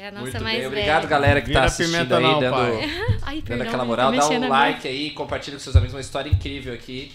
[0.00, 0.68] É a nossa Muito mais bem, velha.
[0.68, 2.56] obrigado galera que Vira tá assistindo aí, não, dando.
[3.20, 4.12] Ai, dando perdão, aquela gente, moral.
[4.12, 7.12] Dá um like aí, compartilha com seus amigos, uma história incrível aqui.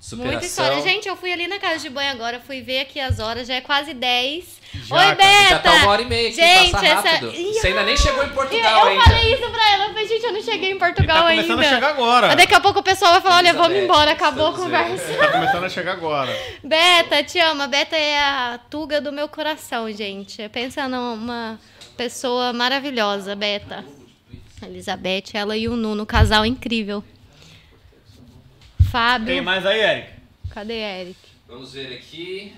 [0.00, 0.32] Superação.
[0.32, 0.82] Muita história.
[0.82, 3.54] Gente, eu fui ali na casa de banho agora, fui ver aqui as horas, já
[3.54, 4.58] é quase 10.
[4.84, 5.48] Já, Oi, Beta!
[5.50, 7.32] Já tá uma hora e meia aqui, Gente, passa essa- rápido.
[7.34, 9.04] Ih, Você ainda nem chegou em Eu, Portugal eu ainda.
[9.04, 11.66] falei isso pra ela, eu falei, gente, eu não cheguei em Portugal tá começando ainda.
[11.66, 12.26] a chegar agora.
[12.28, 15.14] Mas daqui a pouco o pessoal vai falar, olha, vamos embora, acabou a conversa.
[15.14, 16.36] Tá começando a chegar agora.
[16.64, 17.62] Beta, te amo.
[17.62, 20.48] A Beta é a tuga do meu coração, gente.
[20.48, 21.58] Pensa numa
[21.98, 23.84] pessoa maravilhosa, Beta.
[24.62, 27.02] Elizabeth, ela e o Nuno, casal incrível.
[28.88, 29.26] Fábio.
[29.26, 30.10] Tem mais aí, Eric?
[30.50, 31.18] Cadê Eric?
[31.48, 32.54] Vamos ver aqui.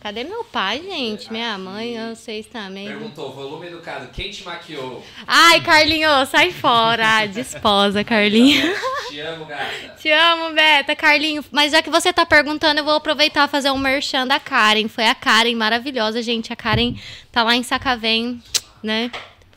[0.00, 1.30] Cadê meu pai, gente?
[1.30, 2.88] Minha mãe, vocês também.
[2.88, 5.04] Perguntou, volume educado, quem te maquiou?
[5.26, 7.26] Ai, Carlinho, sai fora.
[7.28, 8.74] Desposa, Carlinho.
[9.10, 9.96] Te amo, gata.
[10.00, 10.96] Te amo, Beta.
[10.96, 14.40] Carlinho, mas já que você tá perguntando, eu vou aproveitar e fazer um merchan da
[14.40, 14.88] Karen.
[14.88, 16.50] Foi a Karen, maravilhosa, gente.
[16.50, 16.94] A Karen
[17.30, 18.42] tá lá em Sacavém,
[18.82, 19.10] né?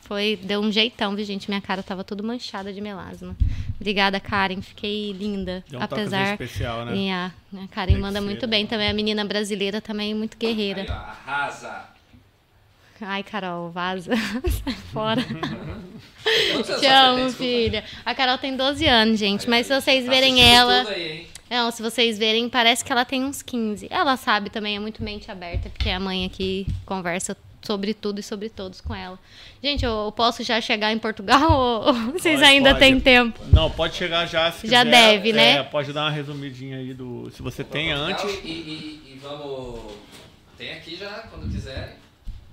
[0.06, 1.50] Foi, deu um jeitão, viu, gente?
[1.50, 3.36] Minha cara tava tudo manchada de melasma.
[3.80, 4.62] Obrigada, Karen.
[4.62, 5.64] Fiquei linda.
[5.70, 6.32] Deu um apesar.
[6.34, 6.96] especial, né?
[6.96, 7.32] E a,
[7.64, 8.52] a Karen Tem manda ser, muito né?
[8.52, 8.90] bem também.
[8.90, 10.82] A menina brasileira também, muito guerreira.
[10.82, 11.86] Aí, ó, arrasa.
[13.02, 14.12] Ai, Carol, vaza.
[14.64, 15.22] Sai fora.
[16.54, 17.84] Anos Te amo, filha.
[18.06, 19.50] A Carol tem 12 anos, gente.
[19.50, 20.82] Mas se vocês Tá verem ela.
[20.90, 21.28] aí, hein?
[21.50, 23.88] Não, se vocês verem, parece que ela tem uns 15.
[23.90, 28.24] Ela sabe também, é muito mente aberta, porque a mãe aqui conversa sobre tudo e
[28.24, 29.18] sobre todos com ela.
[29.64, 31.52] Gente, eu eu posso já chegar em Portugal
[31.86, 32.80] ou vocês Pode, ainda pode.
[32.80, 33.40] têm tempo?
[33.52, 34.92] Não, pode chegar já se Já quiser.
[34.92, 35.58] deve, né?
[35.58, 37.32] É, pode dar uma resumidinha aí do.
[37.32, 38.24] Se você tem antes.
[38.44, 39.94] E, e- e vamos.
[40.58, 42.03] Tem aqui já, quando quiserem.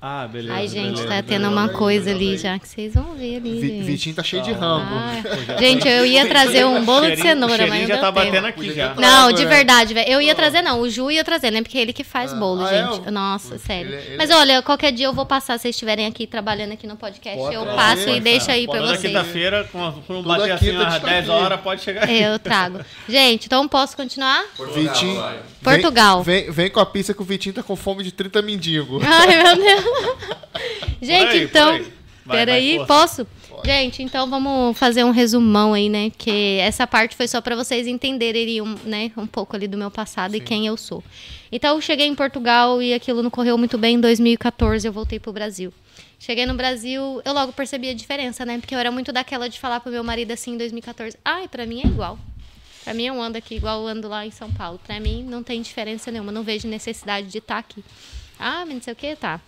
[0.03, 0.55] Ah, beleza.
[0.55, 1.51] Ai, gente, beleza, tá tendo beleza.
[1.51, 3.61] uma coisa ali já que vocês vão ver ali.
[3.61, 3.83] Vi-.
[3.83, 4.95] Vitinho tá cheio de rango.
[4.95, 8.25] Ah, gente, eu ia trazer um bolo de cenoura, mas não já tá tempo.
[8.27, 8.95] batendo aqui já.
[8.95, 9.51] Não, de né?
[9.51, 10.09] verdade, velho.
[10.11, 10.81] Eu ia trazer, não.
[10.81, 11.61] O Ju ia trazer, né?
[11.61, 12.87] Porque é ele que faz Ah, bolo, ah, é?
[12.87, 13.11] gente.
[13.11, 13.93] Nossa, sério.
[13.93, 16.87] Ele- ele- Mas olha, qualquer dia eu vou passar, se vocês estiverem aqui trabalhando aqui
[16.87, 19.03] no podcast, Pode eu trazer, passo e deixo aí pode pra vocês.
[19.13, 21.31] quinta-feira, quando bater assim às tá 10 aqui.
[21.43, 22.23] horas, pode chegar aqui.
[22.23, 22.81] Eu trago.
[23.07, 24.45] Gente, então posso continuar?
[24.57, 25.25] Portugal, Vitinho.
[25.63, 26.23] Portugal.
[26.23, 29.03] Vem com a pizza que o Vitinho tá com fome de 30 mendigos.
[29.05, 29.90] Ai, meu Deus.
[31.01, 31.81] Gente, aí, então.
[32.29, 33.27] Peraí, posso?
[33.65, 36.11] Gente, então vamos fazer um resumão aí, né?
[36.17, 39.91] Que essa parte foi só pra vocês entenderem um, né, um pouco ali do meu
[39.91, 41.03] passado e quem eu sou.
[41.53, 43.97] Então, eu cheguei em Portugal e aquilo não correu muito bem.
[43.97, 45.73] Em 2014, eu voltei pro Brasil.
[46.19, 48.59] Cheguei no Brasil, eu logo percebi a diferença, né?
[48.59, 51.67] Porque eu era muito daquela de falar pro meu marido assim em 2014: ai, pra
[51.67, 52.19] mim é igual.
[52.85, 54.81] Pra mim, eu ando aqui igual eu ando lá em São Paulo.
[54.87, 56.33] Pra mim, não tem diferença nenhuma.
[56.33, 57.85] Não vejo necessidade de estar aqui.
[58.39, 59.41] Ah, mas não sei o que, tá.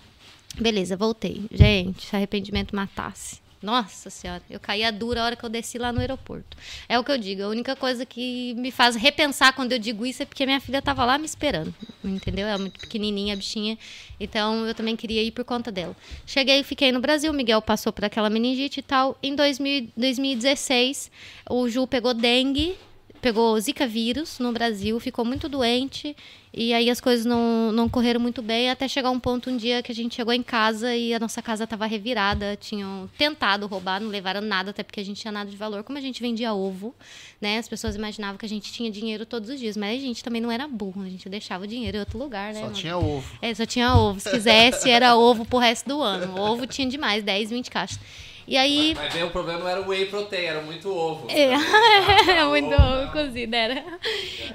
[0.59, 1.47] Beleza, voltei.
[1.51, 3.43] Gente, se arrependimento matasse.
[3.63, 6.57] Nossa senhora, eu caía dura a hora que eu desci lá no aeroporto.
[6.89, 10.05] É o que eu digo, a única coisa que me faz repensar quando eu digo
[10.05, 11.73] isso é porque minha filha estava lá me esperando,
[12.03, 12.49] entendeu?
[12.49, 13.79] Ela é muito pequenininha, a bichinha,
[14.19, 15.97] então eu também queria ir por conta dela.
[16.27, 19.17] Cheguei fiquei no Brasil, Miguel passou por aquela meningite e tal.
[19.23, 21.09] Em 2000, 2016,
[21.49, 22.77] o Ju pegou dengue,
[23.23, 26.15] pegou zika vírus no Brasil, ficou muito doente
[26.53, 29.81] e aí as coisas não, não correram muito bem até chegar um ponto um dia
[29.81, 34.01] que a gente chegou em casa e a nossa casa estava revirada, tinham tentado roubar,
[34.01, 36.53] não levaram nada até porque a gente tinha nada de valor, como a gente vendia
[36.53, 36.95] ovo,
[37.41, 37.59] né?
[37.59, 40.43] As pessoas imaginavam que a gente tinha dinheiro todos os dias, mas a gente também
[40.43, 42.61] não era burro, a gente deixava o dinheiro em outro lugar, né?
[42.61, 43.25] Só Não- tinha ovo.
[43.41, 44.19] é, só tinha ovo.
[44.19, 46.39] Se quisesse, era ovo pro resto do ano.
[46.39, 48.01] Ovo tinha demais, 10, 20 caixas.
[48.47, 48.95] E aí.
[48.95, 51.27] Mas bem, o problema não era o whey protein, era muito ovo.
[51.31, 51.51] É,
[52.27, 53.13] Tá, muito ovo, ovo tá.
[53.13, 53.85] cozido, era.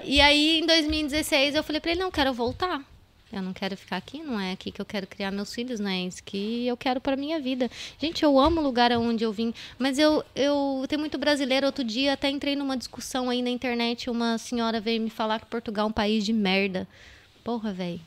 [0.04, 2.82] E aí, em 2016, eu falei pra ele, não, quero voltar.
[3.32, 5.90] Eu não quero ficar aqui, não é aqui que eu quero criar meus filhos, não
[5.90, 7.70] é isso que eu quero pra minha vida.
[8.00, 11.66] Gente, eu amo o lugar onde eu vim, mas eu, eu tem muito brasileiro.
[11.66, 15.46] Outro dia até entrei numa discussão aí na internet, uma senhora veio me falar que
[15.46, 16.88] Portugal é um país de merda.
[17.44, 18.00] Porra, velho.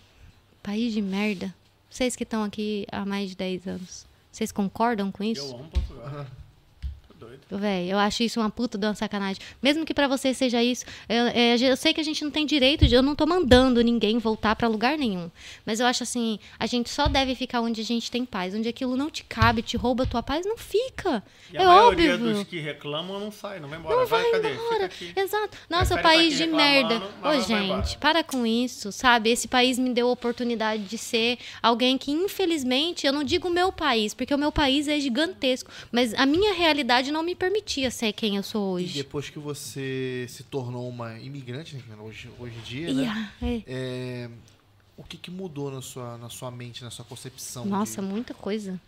[0.63, 1.55] País de merda.
[1.91, 4.10] Vocês que estão aqui há mais de 10 anos.
[4.31, 5.55] Vocês concordam com isso?
[5.55, 6.27] Eu amo Portugal.
[7.51, 9.41] Véi, eu acho isso uma puta de uma sacanagem.
[9.63, 12.47] Mesmo que pra você seja isso, eu, é, eu sei que a gente não tem
[12.47, 15.31] direito, de, eu não tô mandando ninguém voltar pra lugar nenhum.
[15.65, 18.55] Mas eu acho assim, a gente só deve ficar onde a gente tem paz.
[18.55, 21.23] Onde aquilo não te cabe, te rouba a tua paz, não fica.
[21.53, 22.35] E a é maioria óbvio.
[22.35, 23.97] dos que reclamam não sai, não vai embora.
[23.97, 24.55] Não vai, vai cadê?
[24.55, 24.91] embora.
[25.17, 25.59] Exato.
[25.69, 27.03] Nossa, Prefere país tá de merda.
[27.23, 29.31] Ô, gente, para com isso, sabe?
[29.31, 33.51] Esse país me deu a oportunidade de ser alguém que, infelizmente, eu não digo o
[33.51, 37.91] meu país, porque o meu país é gigantesco, mas a minha realidade não me permitia
[37.91, 38.95] ser quem eu sou E hoje.
[38.95, 43.33] depois que você se tornou uma imigrante, né, hoje, hoje em dia, E, né?
[43.43, 43.63] é.
[43.67, 44.31] É,
[44.97, 47.65] o que, que mudou na sua, na sua mente, na sua concepção?
[47.65, 48.79] Nossa, de- muita coisa.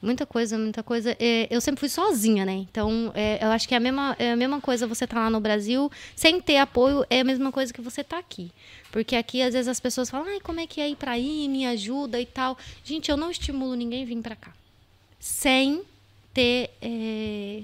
[0.00, 1.16] Muita coisa, muita coisa.
[1.18, 2.54] É, eu sempre fui sozinha, né?
[2.54, 5.28] Então, é, eu acho que é a, mesma, é a mesma coisa você tá lá
[5.28, 8.52] no Brasil sem ter apoio, é a mesma coisa que você tá aqui.
[8.92, 11.48] Porque aqui, às vezes, as pessoas falam, ai, como é que é ir pra aí,
[11.48, 12.56] me ajuda e tal.
[12.84, 14.52] Gente, eu não estimulo ninguém a vir pra cá.
[15.18, 15.82] Sem
[16.32, 17.62] ter é,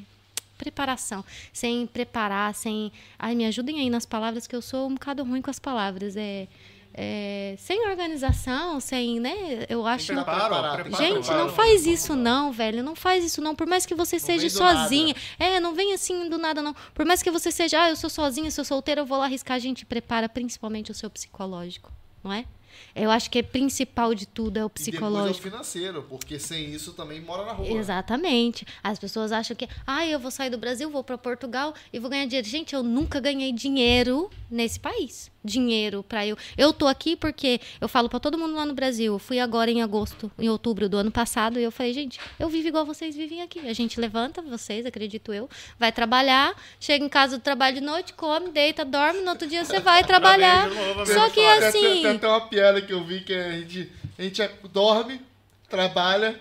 [0.63, 1.25] preparação.
[1.53, 2.93] Sem preparar, sem...
[3.19, 6.17] Ai, me ajudem aí nas palavras, que eu sou um bocado ruim com as palavras.
[6.17, 6.47] É...
[6.95, 9.67] é, sem organização, sem, né?
[9.69, 10.13] Eu acho.
[10.13, 11.39] Preparo, preparo, Gente, preparo.
[11.39, 12.83] não faz isso não, velho.
[12.83, 13.55] Não faz isso não.
[13.57, 15.15] Por mais que você seja sozinha.
[15.39, 16.75] É, não vem assim do nada não.
[16.95, 19.57] Por mais que você seja, ah, eu sou sozinha, sou solteira, eu vou lá arriscar.
[19.57, 21.91] A gente prepara principalmente o seu psicológico,
[22.23, 22.45] não é?
[22.95, 25.43] Eu acho que é principal de tudo é o E depois é o psicológico.
[25.43, 27.69] financeiro, porque sem isso também mora na rua.
[27.69, 28.67] Exatamente.
[28.83, 32.11] As pessoas acham que, ah, eu vou sair do Brasil, vou para Portugal e vou
[32.11, 32.47] ganhar dinheiro.
[32.47, 35.32] Gente, eu nunca ganhei dinheiro nesse país.
[35.45, 36.37] Dinheiro para eu.
[36.57, 39.15] Eu tô aqui porque eu falo para todo mundo lá no Brasil.
[39.15, 42.49] Eu fui agora em agosto, em outubro do ano passado, e eu falei, gente, eu
[42.49, 43.59] vivo igual vocês vivem aqui.
[43.61, 45.49] A gente levanta, vocês, acredito eu,
[45.79, 49.65] vai trabalhar, chega em casa do trabalho de noite, come, deita, dorme, no outro dia
[49.65, 50.69] você vai trabalhar.
[50.69, 52.03] novo, Só que assim.
[52.03, 55.21] Tem até uma piada que eu vi que a gente, a gente é- dorme,
[55.69, 56.39] trabalha,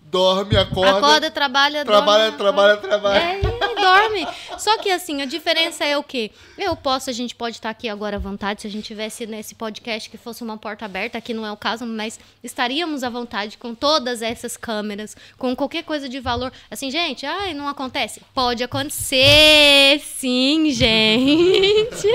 [0.00, 0.92] dorme, acorda.
[0.92, 0.98] Uhum.
[0.98, 2.88] Acorda, trabalha, trabalha, dorme, trabalha, acorda.
[2.88, 3.18] trabalha.
[3.22, 3.55] É, e
[3.86, 4.26] dorme.
[4.58, 6.30] Só que assim, a diferença é o quê?
[6.58, 9.54] Eu posso, a gente pode estar aqui agora à vontade, se a gente tivesse nesse
[9.54, 13.58] podcast que fosse uma porta aberta, aqui não é o caso, mas estaríamos à vontade
[13.58, 16.52] com todas essas câmeras, com qualquer coisa de valor.
[16.70, 18.20] Assim, gente, ai, não acontece?
[18.34, 22.08] Pode acontecer, sim, gente.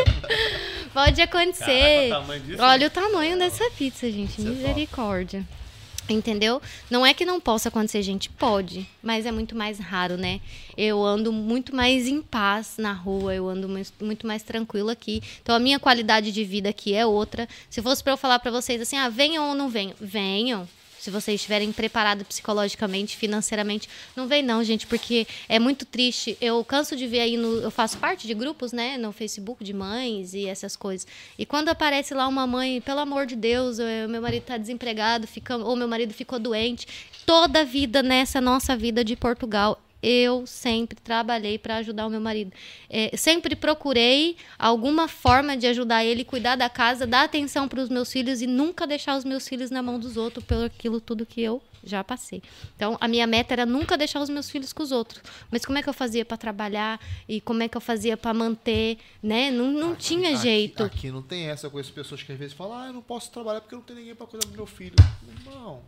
[0.94, 2.10] Pode acontecer.
[2.10, 2.62] Caraca, o disso.
[2.62, 4.42] Olha o tamanho dessa pizza, gente.
[4.42, 5.46] Misericórdia.
[6.12, 6.62] Entendeu?
[6.90, 10.42] Não é que não possa acontecer, gente, pode, mas é muito mais raro, né?
[10.78, 13.70] Eu ando muito mais em paz na rua, eu ando
[14.00, 15.22] muito mais tranquilo aqui.
[15.42, 17.48] Então a minha qualidade de vida aqui é outra.
[17.70, 19.96] Se fosse pra eu falar pra vocês assim, ah, venham ou não venham?
[20.00, 20.68] Venham.
[21.02, 26.38] Se vocês estiverem preparados psicologicamente, financeiramente, não vem não, gente, porque é muito triste.
[26.40, 29.74] Eu canso de ver aí no, eu faço parte de grupos, né, no Facebook de
[29.74, 31.08] mães e essas coisas.
[31.40, 35.26] E quando aparece lá uma mãe, pelo amor de Deus, eh, meu marido está desempregado,
[35.26, 36.88] fica, ou meu marido ficou doente,
[37.26, 42.22] toda a vida nessa nossa vida de Portugal, eu sempre trabalhei para ajudar o meu
[42.22, 42.52] marido.
[42.90, 47.90] É, sempre procurei alguma forma de ajudar ele, cuidar da casa, dar atenção para os
[47.90, 51.26] meus filhos e nunca deixar os meus filhos na mão dos outros pelo aquilo tudo
[51.26, 52.44] que eu já passei.
[52.76, 55.22] Então, a minha meta era nunca deixar os meus filhos com os outros.
[55.50, 58.34] Mas como é que eu fazia para trabalhar e como é que eu fazia para
[58.36, 59.50] manter, né?
[59.50, 60.84] Não, não tinha Aqui- jeito.
[60.84, 61.66] Aqui não tem essa.
[61.66, 63.96] Eu conheço pessoas que às vezes falam, ah, eu não posso trabalhar porque não tem
[63.96, 64.94] ninguém pra cuidar do meu filho.
[65.40, 65.82] Irmão,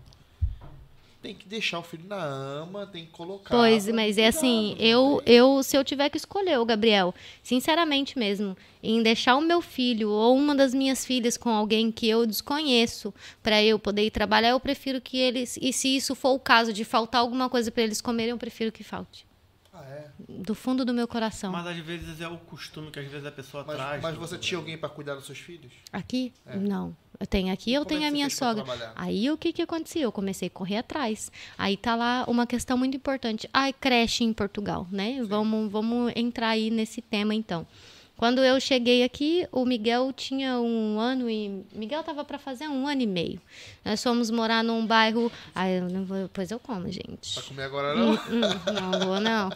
[1.23, 3.49] tem que deixar o filho na ama, tem que colocar.
[3.49, 8.57] Pois, mas é assim, eu, eu, se eu tiver que escolher, o Gabriel, sinceramente mesmo,
[8.83, 13.13] em deixar o meu filho ou uma das minhas filhas com alguém que eu desconheço
[13.41, 16.73] para eu poder ir trabalhar, eu prefiro que eles, e se isso for o caso
[16.73, 19.25] de faltar alguma coisa para eles comerem, eu prefiro que falte.
[19.73, 20.11] Ah, é.
[20.27, 21.51] Do fundo do meu coração.
[21.51, 24.01] Mas às vezes é o costume que às vezes a pessoa Mas, traz.
[24.03, 25.73] mas você tinha alguém pra cuidar dos seus filhos?
[25.91, 26.31] Aqui?
[26.45, 26.95] Não.
[27.19, 28.63] Eu tenho aqui, eu Como é tenho que a minha sogra.
[28.95, 30.03] Aí o que que acontecia?
[30.03, 31.31] Eu comecei a correr atrás.
[31.57, 33.49] Aí tá lá uma questão muito importante.
[33.51, 35.23] Ai, creche em Portugal, né?
[35.23, 37.65] Vamos, vamos entrar aí nesse tema então.
[38.15, 41.63] Quando eu cheguei aqui, o Miguel tinha um ano e.
[41.73, 43.41] Miguel tava para fazer um ano e meio.
[43.83, 45.31] Nós fomos morar num bairro.
[45.53, 46.17] Ai, eu não vou.
[46.19, 47.33] Depois eu como, gente.
[47.33, 48.13] Pra comer agora não?
[48.13, 49.49] Hum, não vou, não.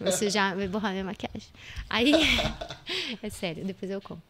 [0.00, 1.48] Você já vai borrar minha maquiagem.
[1.88, 2.12] Aí.
[3.22, 4.20] é sério, depois eu como.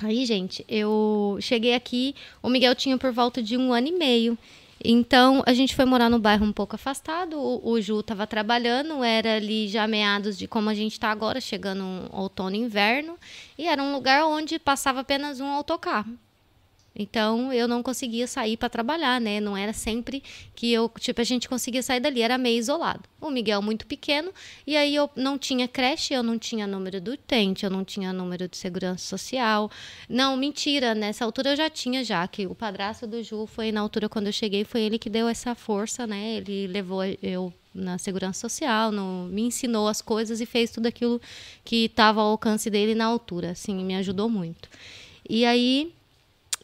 [0.00, 4.38] Aí, gente, eu cheguei aqui, o Miguel tinha por volta de um ano e meio.
[4.84, 7.38] Então, a gente foi morar no bairro um pouco afastado.
[7.38, 11.40] O, o Ju estava trabalhando, era ali já meados de como a gente está agora,
[11.40, 13.18] chegando um outono e inverno.
[13.56, 16.16] E era um lugar onde passava apenas um autocarro.
[16.98, 19.38] Então eu não conseguia sair para trabalhar, né?
[19.38, 20.22] Não era sempre
[20.54, 23.04] que eu, tipo, a gente conseguia sair dali, era meio isolado.
[23.20, 24.32] O Miguel muito pequeno,
[24.66, 28.12] e aí eu não tinha creche, eu não tinha número do utente, eu não tinha
[28.12, 29.70] número de segurança social.
[30.08, 33.80] Não, mentira, nessa altura eu já tinha já, que o padrasto do Ju foi na
[33.80, 36.34] altura quando eu cheguei, foi ele que deu essa força, né?
[36.34, 41.20] Ele levou eu na segurança social, no, me ensinou as coisas e fez tudo aquilo
[41.64, 44.68] que estava ao alcance dele na altura, assim, me ajudou muito.
[45.28, 45.92] E aí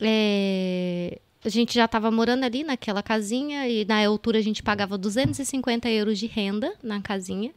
[0.01, 4.97] é, a gente já estava morando ali naquela casinha e na altura a gente pagava
[4.97, 7.53] 250 euros de renda na casinha.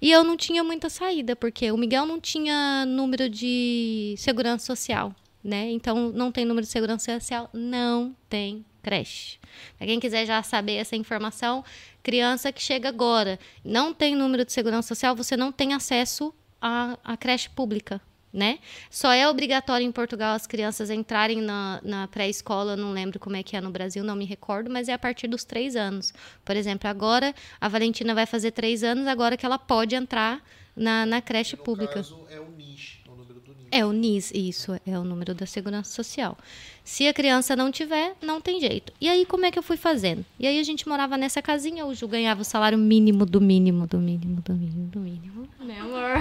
[0.00, 5.14] E eu não tinha muita saída, porque o Miguel não tinha número de segurança social,
[5.42, 5.70] né?
[5.70, 9.38] Então, não tem número de segurança social, não tem creche.
[9.78, 11.64] Para quem quiser já saber essa informação,
[12.02, 16.98] criança que chega agora, não tem número de segurança social, você não tem acesso à,
[17.02, 18.00] à creche pública,
[18.32, 18.58] né?
[18.88, 23.42] Só é obrigatório em Portugal as crianças entrarem na, na pré-escola, não lembro como é
[23.42, 26.12] que é no Brasil, não me recordo, mas é a partir dos três anos.
[26.44, 30.42] Por exemplo, agora a Valentina vai fazer três anos, agora que ela pode entrar
[30.76, 31.94] na, na creche No pública.
[31.94, 32.99] caso, é o NIS,
[33.70, 34.32] é o NIS.
[34.34, 36.36] Isso, é o número da Segurança Social.
[36.84, 38.92] Se a criança não tiver, não tem jeito.
[39.00, 40.24] E aí, como é que eu fui fazendo?
[40.38, 43.86] E aí, a gente morava nessa casinha, o Ju ganhava o salário mínimo do mínimo,
[43.86, 45.48] do mínimo, do mínimo, do mínimo.
[45.60, 46.14] Né, amor?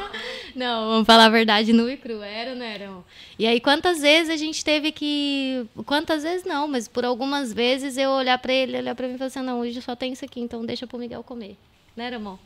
[0.56, 2.90] não, vamos falar a verdade nu e cru, era não era?
[3.38, 5.66] E aí, quantas vezes a gente teve que...
[5.84, 9.18] Quantas vezes não, mas por algumas vezes eu olhar pra ele, olhar pra mim e
[9.18, 11.56] falar assim, não, hoje só tem isso aqui, então deixa pro Miguel comer.
[11.96, 12.38] Né, amor?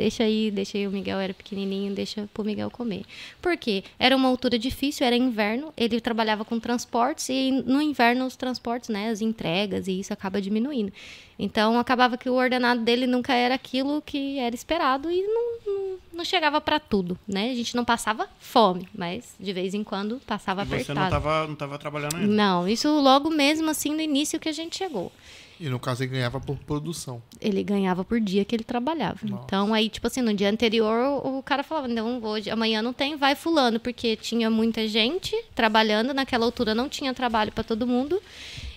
[0.00, 3.02] Deixa aí, deixa aí, o Miguel era pequenininho, deixa pro Miguel comer.
[3.42, 3.84] Por quê?
[3.98, 8.88] Era uma altura difícil, era inverno, ele trabalhava com transportes e no inverno os transportes,
[8.88, 10.90] né, as entregas e isso acaba diminuindo.
[11.38, 15.98] Então acabava que o ordenado dele nunca era aquilo que era esperado e não, não,
[16.14, 17.50] não chegava para tudo, né?
[17.50, 21.00] A gente não passava fome, mas de vez em quando passava E você apertado.
[21.00, 22.26] não tava, não tava trabalhando ainda.
[22.26, 25.12] Não, isso logo mesmo assim no início que a gente chegou.
[25.60, 27.22] E no caso ele ganhava por produção.
[27.38, 29.18] Ele ganhava por dia que ele trabalhava.
[29.22, 29.44] Nossa.
[29.44, 33.14] Então aí, tipo assim, no dia anterior o cara falava, não, hoje, amanhã não tem,
[33.14, 38.22] vai fulano, porque tinha muita gente trabalhando, naquela altura não tinha trabalho para todo mundo.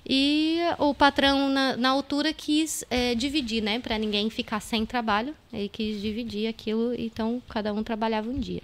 [0.05, 5.33] E o patrão na, na altura quis é, dividir, né, para ninguém ficar sem trabalho.
[5.53, 8.61] Ele quis dividir aquilo, então cada um trabalhava um dia.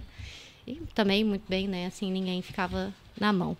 [0.66, 3.56] E também muito bem, né, assim ninguém ficava na mão.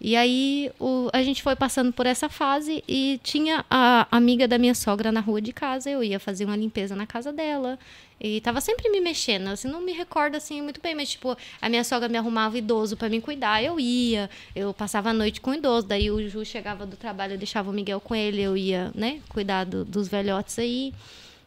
[0.00, 4.56] E aí o- a gente foi passando por essa fase e tinha a amiga da
[4.56, 7.78] minha sogra na rua de casa, eu ia fazer uma limpeza na casa dela.
[8.18, 11.68] E tava sempre me mexendo, assim, não me recordo assim muito bem, mas tipo, a
[11.68, 15.50] minha sogra me arrumava idoso para me cuidar, eu ia, eu passava a noite com
[15.50, 18.56] o idoso, daí o Ju chegava do trabalho, eu deixava o Miguel com ele, eu
[18.56, 20.92] ia, né, cuidar do- dos velhotes aí.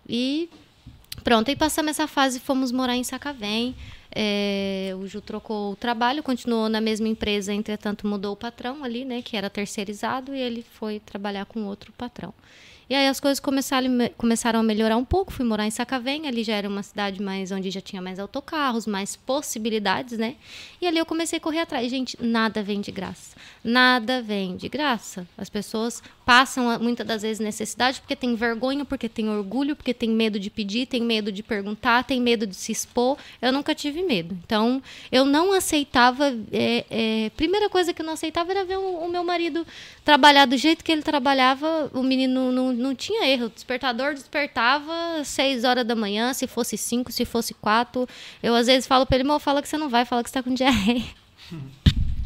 [0.07, 0.49] E
[1.23, 3.75] Pronto, aí passamos essa fase, fomos morar em Sacavém.
[4.15, 9.03] É, o Ju trocou o trabalho, continuou na mesma empresa, entretanto mudou o patrão ali,
[9.05, 12.33] né, que era terceirizado, e ele foi trabalhar com outro patrão.
[12.89, 15.31] E aí as coisas começaram, começaram a melhorar um pouco.
[15.31, 18.85] Fui morar em Sacavém, ali já era uma cidade mais onde já tinha mais autocarros,
[18.85, 20.35] mais possibilidades, né?
[20.81, 21.89] E ali eu comecei a correr atrás.
[21.89, 23.35] Gente, nada vem de graça.
[23.63, 25.25] Nada vem de graça.
[25.37, 29.93] As pessoas passam a- muitas das vezes necessidade porque tem vergonha, porque tem orgulho, porque
[29.93, 33.17] tem medo de pedir, tem medo de perguntar, tem medo de se expor.
[33.41, 34.37] Eu nunca tive medo.
[34.45, 34.81] Então,
[35.11, 36.33] eu não aceitava.
[36.51, 39.65] é, é, primeira coisa que eu não aceitava era ver o, o meu marido
[40.05, 41.89] trabalhar do jeito que ele trabalhava.
[41.93, 43.45] O menino não, não tinha erro.
[43.47, 44.93] O despertador despertava
[45.23, 48.07] seis horas da manhã, se fosse cinco, se fosse quatro.
[48.41, 50.33] Eu às vezes falo pra ele, mal fala que você não vai, fala que você
[50.33, 51.03] tá com diarreia.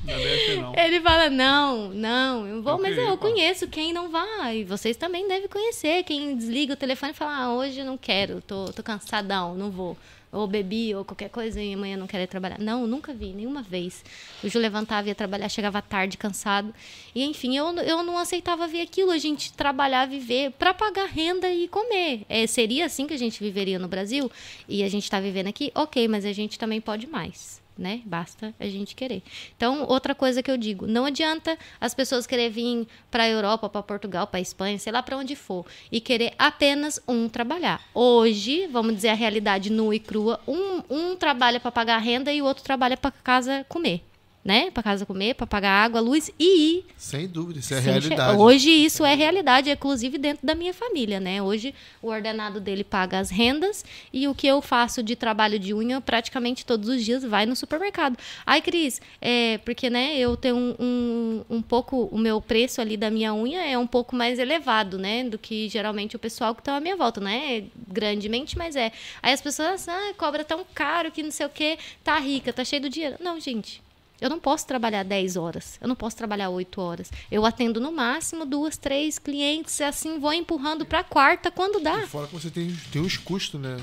[0.07, 0.73] Não.
[0.75, 4.63] Ele fala, não, não, eu vou, Eu mas queria, eu conheço quem não vai.
[4.63, 6.03] Vocês também devem conhecer.
[6.03, 9.69] Quem desliga o telefone e fala, ah, hoje eu não quero, tô, tô cansadão, não
[9.69, 9.97] vou.
[10.31, 12.59] Ou bebi, ou qualquer coisa, e amanhã não quero ir trabalhar.
[12.59, 14.03] Não, nunca vi, nenhuma vez.
[14.43, 16.73] O Ju levantava, ia trabalhar, chegava tarde, cansado.
[17.15, 21.49] E enfim, eu, eu não aceitava ver aquilo, a gente trabalhar, viver para pagar renda
[21.49, 22.25] e comer.
[22.27, 24.29] É, seria assim que a gente viveria no Brasil?
[24.67, 25.71] E a gente está vivendo aqui?
[25.73, 28.01] Ok, mas a gente também pode mais né?
[28.05, 29.21] Basta a gente querer.
[29.55, 33.69] Então, outra coisa que eu digo, não adianta as pessoas querer vir para a Europa,
[33.69, 37.81] para Portugal, para Espanha, sei lá para onde for, e querer apenas um trabalhar.
[37.93, 42.41] Hoje, vamos dizer a realidade nua e crua, um, um trabalha para pagar renda e
[42.41, 44.06] o outro trabalha para casa comer.
[44.47, 44.71] Né?
[44.71, 48.37] Para casa comer, para pagar água, luz e ir Sem dúvida, isso é realidade.
[48.37, 51.41] Hoje isso é realidade, inclusive dentro da minha família, né?
[51.41, 53.83] Hoje o ordenado dele paga as rendas
[54.13, 57.57] e o que eu faço de trabalho de unha praticamente todos os dias vai no
[57.57, 58.17] supermercado.
[58.45, 62.95] Ai, Cris, é porque né, eu tenho um, um, um pouco, o meu preço ali
[62.95, 65.25] da minha unha é um pouco mais elevado, né?
[65.25, 68.93] Do que geralmente o pessoal que está à minha volta, não é grandemente, mas é.
[69.21, 72.63] Aí as pessoas, ah, cobra tão caro que não sei o quê, tá rica, tá
[72.63, 73.17] cheio do dinheiro.
[73.19, 73.85] Não, gente.
[74.19, 77.11] Eu não posso trabalhar 10 horas, eu não posso trabalhar 8 horas.
[77.31, 81.79] Eu atendo no máximo duas, três clientes, e assim vou empurrando para a quarta quando
[81.79, 81.99] dá.
[82.03, 83.77] E fora que você tem, tem os custos, né?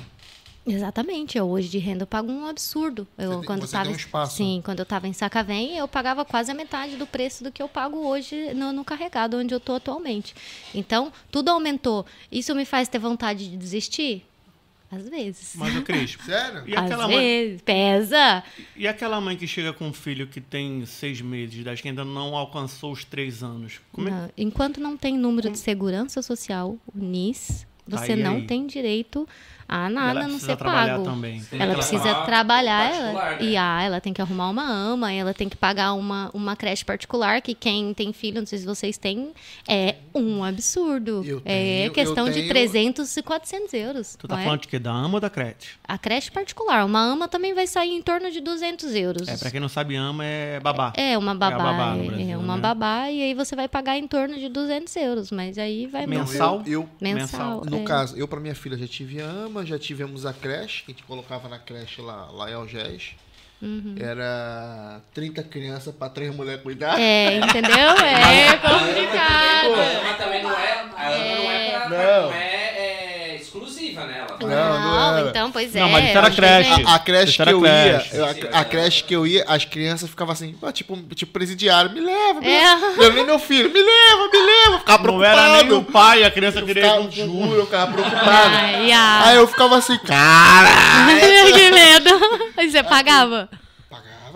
[0.67, 3.07] Exatamente, eu hoje de renda eu pago um absurdo.
[3.19, 4.37] Eu, Você quando você tava, um espaço.
[4.37, 7.63] Sim, quando eu estava em Sacavém, eu pagava quase a metade do preço do que
[7.63, 10.35] eu pago hoje no, no carregado, onde eu estou atualmente.
[10.75, 12.07] Então, tudo aumentou.
[12.33, 14.27] Isso me faz ter vontade de desistir?
[14.97, 15.53] Às vezes.
[15.57, 16.63] Mas o Cris, Sério?
[16.67, 17.63] e Às aquela, mãe, vezes.
[17.63, 18.43] Pesa.
[18.77, 21.89] e aquela mãe que chega com um filho que tem seis meses de idade, que
[21.89, 23.81] ainda não alcançou os três anos?
[23.93, 28.37] Como é Não, enquanto não tem número de segurança social, o NIS, você Aí, não
[28.37, 28.47] aí.
[28.47, 29.29] tem direito
[29.69, 31.05] a nada ela não ser trabalhar pago.
[31.05, 31.43] também.
[31.53, 33.39] Ela Ela precisa trabalhar ela, né?
[33.41, 36.85] e ah, ela tem que arrumar uma ama, ela tem que pagar uma, uma creche
[36.85, 39.33] particular, que quem tem filho, não sei se vocês têm,
[39.69, 41.23] é um absurdo.
[41.45, 44.17] É tenho- questão eu de tenho- 300 e 400 euros.
[44.19, 44.45] Tu tá é?
[44.45, 44.79] falando de quê?
[44.79, 45.79] Da ama ou da crete?
[45.87, 49.29] A creche particular, uma ama também vai sair em torno de 200 euros.
[49.29, 50.93] É, pra quem não sabe, ama é babá.
[50.97, 51.55] É, uma babá.
[51.55, 52.63] É babá no é- Brasil, é uma né?
[52.63, 56.59] babá, e aí você vai pagar em torno de 200 euros, mas aí vai Mensal?
[56.59, 56.63] mensal.
[56.67, 57.65] Eu, eu- Mensal.
[57.65, 57.83] no é.
[57.85, 60.95] caso, eu pra minha filha já tive a ama, já tivemos a creche, que a
[60.95, 63.13] gente colocava na creche lá, lá em Algés.
[63.63, 63.95] Uhum.
[63.99, 67.01] Era 30 crianças pra três mulheres cuidar.
[67.01, 67.73] É, entendeu?
[68.05, 69.73] É A complicado.
[69.75, 70.85] ama também não é.
[70.85, 72.23] Não é, pra, Não.
[72.31, 72.64] não é,
[74.41, 75.29] Não, não era.
[75.29, 75.81] então, pois é.
[75.81, 76.83] Não, mas isso era creche.
[76.87, 78.15] A, a creche que eu creche.
[78.15, 81.33] ia, eu- a, a creche que eu ia, as crianças ficavam assim, ah, tipo, tipo
[81.33, 82.75] presidiário, me leva, me É.
[82.75, 83.03] leva.
[83.03, 84.79] Eu nem meu filho, me leva, me leva.
[84.81, 85.93] Ficava Não era nem o preocupado.
[85.93, 88.31] pai, a criança Eu queria ficava, juro, eu ficava preocupado.
[88.57, 90.69] Ai, a- Aí eu ficava assim, cara.
[91.55, 92.11] que medo.
[92.57, 93.49] Aí você pagava?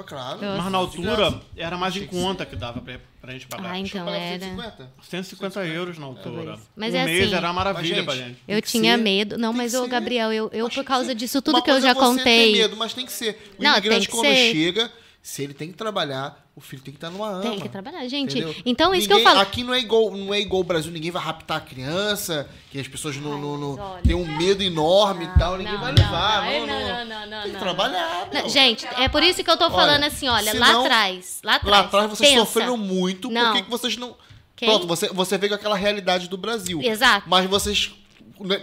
[0.03, 0.41] Pagava, claro.
[0.41, 0.63] Nossa.
[0.63, 3.71] Mas na altura era mais em conta que dava pra, pra gente pagar.
[3.73, 4.39] Ah, então Pagava era.
[4.41, 4.91] 150.
[5.03, 6.59] 150 euros na altura.
[6.77, 8.41] Mas um é mês assim- era uma maravilha Mas, pra gente, gente.
[8.47, 9.39] Eu Tem tinha ser, medo.
[9.39, 9.87] Não, tem mas, ô.
[9.89, 12.53] Gabriel, eu, eu por causa disso tudo que eu já é contei.
[12.53, 13.53] medo, mas tem que ser.
[13.59, 14.53] O Não, imigrante, tem que quando ser.
[14.53, 14.93] chega,
[15.31, 17.43] se ele tem que trabalhar, o filho tem que estar numa ama.
[17.43, 18.31] Tem que trabalhar, gente.
[18.39, 18.55] Entendeu?
[18.65, 19.43] Então, isso que eu Ninguém- falo.
[19.43, 22.81] Aqui não é igual, não é igual o Brasil, ninguém vai raptar a criança, que
[22.81, 24.03] as pessoas não, não, não- olha.
[24.03, 26.43] têm um medo enorme e tal, ninguém Não, vai não, levar.
[26.43, 27.61] não, Não, não, não, não, não, Tem que não.
[27.61, 28.29] trabalhar.
[28.33, 31.41] Não, gente, é por isso que eu tô falando assim, olha, lá atrás.
[31.45, 31.73] Lá atrás.
[31.79, 32.41] Lá atrás vocês pensa.
[32.47, 33.53] sofreram muito, Não.
[33.53, 34.17] por que vocês não.
[34.57, 34.67] Quem?
[34.71, 36.81] Pronto, você, você veio com aquela realidade do Brasil.
[36.83, 37.29] Exato.
[37.29, 37.93] Mas vocês.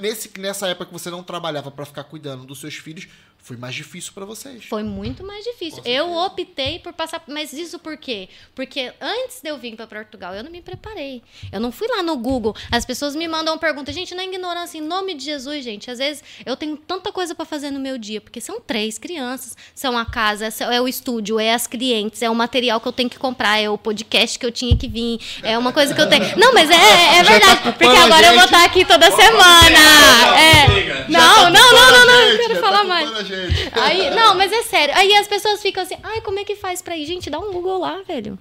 [0.01, 3.07] Nesse, nessa época que você não trabalhava pra ficar cuidando dos seus filhos,
[3.45, 4.65] foi mais difícil pra vocês.
[4.65, 5.83] Foi muito mais difícil.
[5.85, 7.21] Eu optei por passar.
[7.27, 8.27] Mas isso por quê?
[8.55, 11.21] Porque antes de eu vir para Portugal, eu não me preparei.
[11.51, 12.55] Eu não fui lá no Google.
[12.71, 13.93] As pessoas me mandam perguntas.
[13.93, 15.91] Gente, na ignorância, em nome de Jesus, gente.
[15.91, 19.55] Às vezes eu tenho tanta coisa para fazer no meu dia, porque são três crianças,
[19.75, 23.11] são a casa, é o estúdio, é as clientes, é o material que eu tenho
[23.11, 26.09] que comprar, é o podcast que eu tinha que vir, é uma coisa que eu
[26.09, 26.35] tenho.
[26.35, 27.61] Não, mas é, é Já tá verdade.
[27.61, 29.79] culpando porque agora eu vou estar aqui toda semana.
[30.35, 31.05] É.
[31.09, 33.34] Não, não, não, não, não, eu quero falar mais.
[33.73, 34.95] Aí, não, mas é sério.
[34.95, 37.05] Aí as pessoas ficam assim, ai, como é que faz pra ir?
[37.05, 38.37] Gente, dá um Google lá, velho.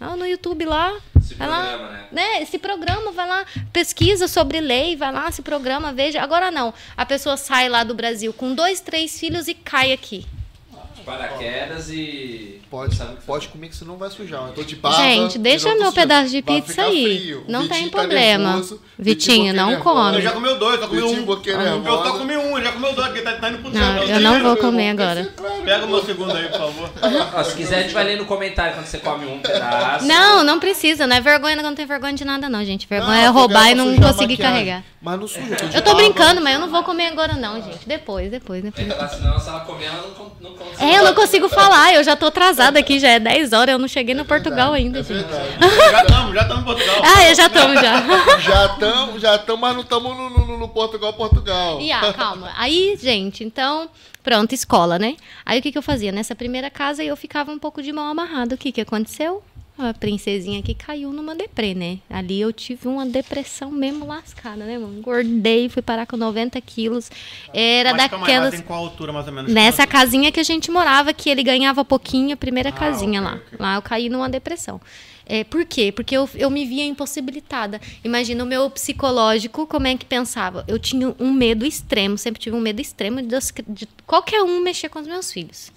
[0.00, 0.94] Ah, no YouTube lá.
[1.22, 2.38] Se vai lá, programa, né?
[2.38, 2.44] né?
[2.44, 6.20] Se programa, vai lá, pesquisa sobre lei, vai lá, se programa, veja.
[6.20, 6.74] Agora não.
[6.96, 10.26] A pessoa sai lá do Brasil com dois, três filhos e cai aqui.
[11.04, 12.60] Paraquedas e.
[12.74, 14.48] Pode, Sabe pode comer que você não vai sujar.
[14.48, 17.04] Eu tô de barba, Gente, deixa tô meu pedaço de pizza aí.
[17.04, 17.44] frio.
[17.46, 18.48] Não Vitinho tem tá problema.
[18.50, 18.80] nervoso.
[18.98, 19.94] Vitinho, não nervosa.
[20.00, 20.16] come.
[20.16, 21.32] Ele já comeu dois, já comeu Vitinho, um.
[21.32, 22.18] Eu só nervosa.
[22.18, 24.90] comi um, já comeu dois, porque tá, tá indo pro Não, eu não vou comer
[24.90, 25.32] agora.
[25.64, 27.44] Pega o meu segundo aí, por favor.
[27.44, 30.04] Se quiser, a gente vai ler no comentário quando você come um pedaço.
[30.04, 31.06] Não, não precisa.
[31.06, 32.88] Não é vergonha, não tem vergonha de nada, não, gente.
[32.88, 34.82] Vergonha é Não, roubar e não conseguir carregar.
[35.00, 35.56] Mas não suja.
[35.72, 37.86] Eu tô brincando, mas eu não vou comer agora, não, gente.
[37.86, 38.86] Depois, depois, depois.
[39.12, 40.90] Senão, se ela comer, ela não, não consegue.
[40.90, 43.78] É, eu não consigo falar, eu já tô atrasada aqui, já é 10 horas, eu
[43.78, 45.24] não cheguei no Portugal ainda, É gente.
[45.24, 45.90] verdade.
[45.90, 46.96] Já estamos, já estamos em Portugal.
[47.04, 47.94] Ah, eu já estamos já.
[48.40, 51.80] Já estamos, já estamos, mas não estamos no, no- no Portugal, Portugal.
[51.80, 52.50] E ah, calma.
[52.56, 53.88] Aí, gente, então,
[54.22, 55.16] pronto, escola, né?
[55.44, 56.12] Aí o que, que eu fazia?
[56.12, 58.54] Nessa primeira casa eu ficava um pouco de mão amarrada.
[58.54, 59.42] O que, que aconteceu?
[59.76, 61.98] A princesinha que caiu numa deprê, né?
[62.08, 64.96] Ali eu tive uma depressão mesmo lascada, né, mano?
[64.98, 67.10] Engordei, fui parar com 90 quilos.
[67.52, 68.50] Era Mas daquelas.
[68.54, 69.52] tem qual altura, mais ou menos?
[69.52, 73.30] Nessa casinha que a gente morava, que ele ganhava pouquinho, a primeira Ah, casinha ok,
[73.32, 73.36] lá.
[73.46, 73.58] ok.
[73.58, 74.80] Lá eu caí numa depressão.
[75.26, 75.90] É, por quê?
[75.90, 77.80] Porque eu, eu me via impossibilitada.
[78.04, 80.64] Imagina o meu psicológico, como é que pensava?
[80.68, 83.36] Eu tinha um medo extremo, sempre tive um medo extremo de,
[83.68, 85.72] de qualquer um mexer com os meus filhos.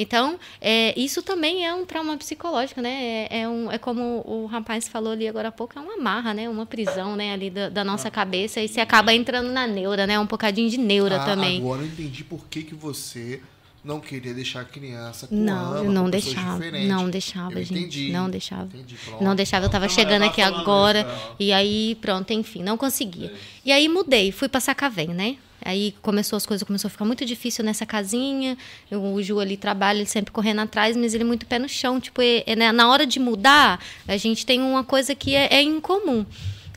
[0.00, 3.26] Então, é, isso também é um trauma psicológico, né?
[3.30, 6.32] É, é um, é como o rapaz falou ali agora há pouco, é uma marra,
[6.32, 6.48] né?
[6.48, 7.34] Uma prisão, né?
[7.34, 8.62] Ali da, da nossa cabeça.
[8.62, 10.18] E você acaba entrando na neura, né?
[10.18, 11.58] Um bocadinho de neura Ah, também.
[11.60, 13.42] Agora eu entendi por que, que você
[13.84, 16.58] não queria deixar a criança com Não, ama, não com deixava.
[16.64, 16.88] diferentes.
[16.88, 17.78] Não deixava, Eu gente.
[17.78, 18.10] entendi.
[18.10, 18.64] Não deixava.
[18.74, 18.96] Entendi.
[19.20, 21.00] Não deixava, eu tava Não, chegando aqui agora.
[21.00, 21.36] ela.
[21.38, 23.34] E aí, pronto, enfim, não conseguia.
[23.66, 25.36] E aí mudei, fui pra Sacavém, né?
[25.64, 28.56] Aí começou as coisas, começou a ficar muito difícil nessa casinha.
[28.90, 32.00] Eu- o Ju ali trabalha, ele sempre correndo atrás, mas ele muito pé no chão.
[32.00, 35.48] Tipo, é- é, né, na hora de mudar, a gente tem uma coisa que é,
[35.54, 36.24] é incomum.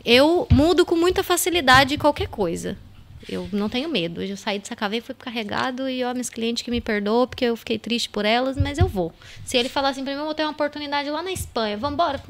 [0.05, 2.77] Eu mudo com muita facilidade qualquer coisa.
[3.30, 4.22] Eu não tenho medo.
[4.22, 7.55] Eu saí de Sacavém, fui carregado e, ó, minhas clientes que me perdoam, porque eu
[7.55, 9.14] fiquei triste por elas, mas eu vou.
[9.45, 12.22] Se ele falar assim pra mim, eu vou ter uma oportunidade lá na Espanha, vambora.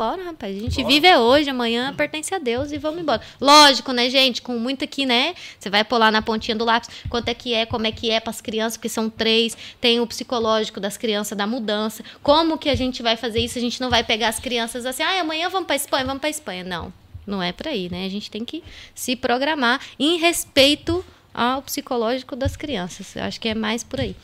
[0.00, 0.56] Bora, rapaz.
[0.56, 3.20] A gente vive é hoje, amanhã pertence a Deus e vamos embora.
[3.38, 4.40] Lógico, né, gente?
[4.40, 5.34] Com muito aqui, né?
[5.58, 8.18] Você vai lá na pontinha do lápis quanto é que é, como é que é
[8.18, 9.54] para as crianças, porque são três.
[9.78, 12.02] Tem o psicológico das crianças, da mudança.
[12.22, 13.58] Como que a gente vai fazer isso?
[13.58, 16.30] A gente não vai pegar as crianças assim, ah, amanhã vamos para Espanha, vamos para
[16.30, 16.64] Espanha.
[16.64, 16.90] Não.
[17.26, 18.06] Não é para ir, né?
[18.06, 18.64] A gente tem que
[18.94, 21.04] se programar em respeito
[21.34, 23.14] ao psicológico das crianças.
[23.14, 24.16] Eu acho que é mais por aí.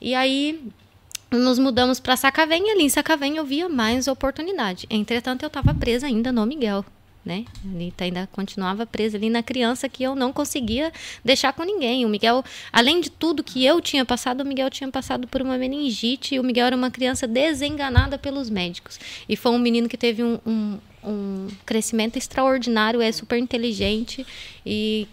[0.00, 0.70] E aí
[1.30, 4.86] nos mudamos para Sacavém e ali em Sacavém eu via mais oportunidade.
[4.88, 6.84] Entretanto, eu estava presa ainda no Miguel.
[7.24, 7.44] Né?
[7.64, 10.92] Ali tá- ainda continuava presa ali na criança que eu não conseguia
[11.24, 12.04] deixar com ninguém.
[12.04, 15.58] O Miguel, além de tudo que eu tinha passado, o Miguel tinha passado por uma
[15.58, 19.00] meningite e o Miguel era uma criança desenganada pelos médicos.
[19.28, 24.24] E foi um menino que teve um, um, um crescimento extraordinário, é super inteligente
[24.64, 25.08] e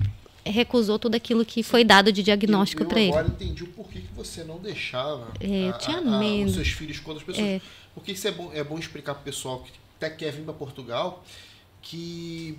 [0.46, 3.10] recusou tudo aquilo que foi dado de diagnóstico para ele.
[3.12, 6.70] agora entendi o porquê que você não deixava É, eu a- tinha a- os seus
[6.70, 7.46] filhos quando as pessoas.
[7.46, 7.62] É.
[7.96, 11.24] Porque isso é bom, é bom explicar pro pessoal que até quer vir para Portugal
[11.86, 12.56] que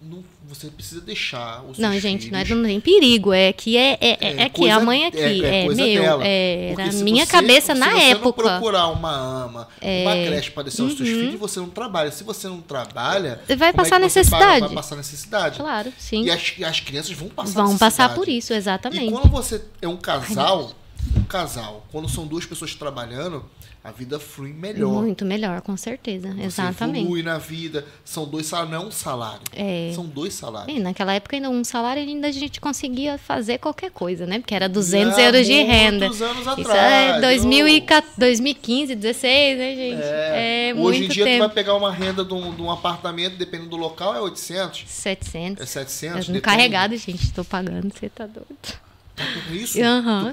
[0.00, 3.32] não, você precisa deixar os Não, seus gente, não é filhos- não tem perigo.
[3.32, 5.18] É que é, é, é, É, aqui, coisa- a mãe aqui.
[5.18, 6.02] é- é É, coisa meu.
[6.02, 6.22] dela.
[6.24, 8.24] é, Porque se minha você- cabeça na se você época.
[8.24, 9.12] não procurar uma
[9.44, 10.02] ama, É.
[10.02, 11.14] uma creche para deixar os seus Uhum.
[11.20, 12.10] filhos, você não trabalha.
[12.12, 14.66] Se você não trabalha, Vai é passar que necessidade.
[14.66, 15.58] Vai passar necessidade.
[15.58, 16.22] Claro, sim.
[16.24, 19.10] E as, e as crianças vão passar Vão passar por isso, E exatamente.
[19.12, 20.70] quando você é um casal,
[21.16, 23.44] um casal, quando são duas pessoas trabalhando,
[23.82, 25.02] a vida flui melhor.
[25.02, 26.28] Muito melhor, com certeza.
[26.34, 27.00] Você exatamente.
[27.00, 27.86] evolui na vida.
[28.04, 29.40] São dois salários, não é um salário.
[29.54, 29.90] É.
[29.94, 30.76] São dois salários.
[30.76, 34.38] E naquela época, ainda um salário ainda a gente conseguia fazer qualquer coisa, né?
[34.38, 36.06] Porque era 200 E há euros de renda.
[36.06, 40.02] anos Isso atrás, é 2014, 2015, 16, né, gente?
[40.02, 40.70] É.
[40.70, 41.44] É, Hoje em dia tu tempo.
[41.46, 45.62] vai pegar uma renda de um, de um apartamento, dependendo do local, é 800, 700.
[45.62, 46.02] é 700.
[46.10, 46.40] Eu no depende.
[46.42, 48.89] carregado, gente, tô pagando, você tá doido.
[49.20, 49.78] Tá isso?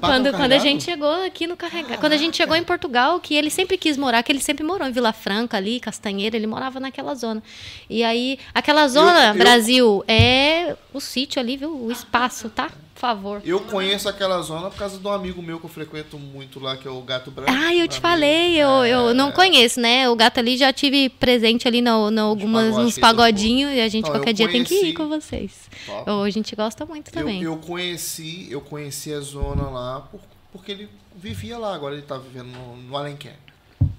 [0.00, 1.98] Quando, quando a gente chegou aqui no carregado.
[2.00, 4.86] Quando a gente chegou em Portugal, que ele sempre quis morar, que ele sempre morou
[4.88, 7.42] em Vila Franca ali, Castanheira, ele morava naquela zona.
[7.88, 11.74] E aí, aquela zona, eu- Brasil, é o sítio ali, viu?
[11.74, 12.70] O espaço, tá?
[12.98, 13.40] Por favor.
[13.44, 16.76] Eu conheço aquela zona por causa de um amigo meu que eu frequento muito lá,
[16.76, 17.48] que é o Gato Branco.
[17.48, 20.08] Ah, eu te falei, eu, eu É, não conheço, né?
[20.08, 23.88] O gato ali já tive presente ali no, no algumas, pagodes uns pagodinhos e a
[23.88, 25.52] gente Não, qualquer eu dia tem que ir conheci- com vocês.
[25.86, 26.10] Top.
[26.10, 27.40] Eu- a gente gosta muito Eu, também.
[27.40, 30.20] eu conheci, eu conheci a zona lá por-
[30.52, 33.36] porque ele vivia lá, agora ele tá vivendo no, no Alenquer.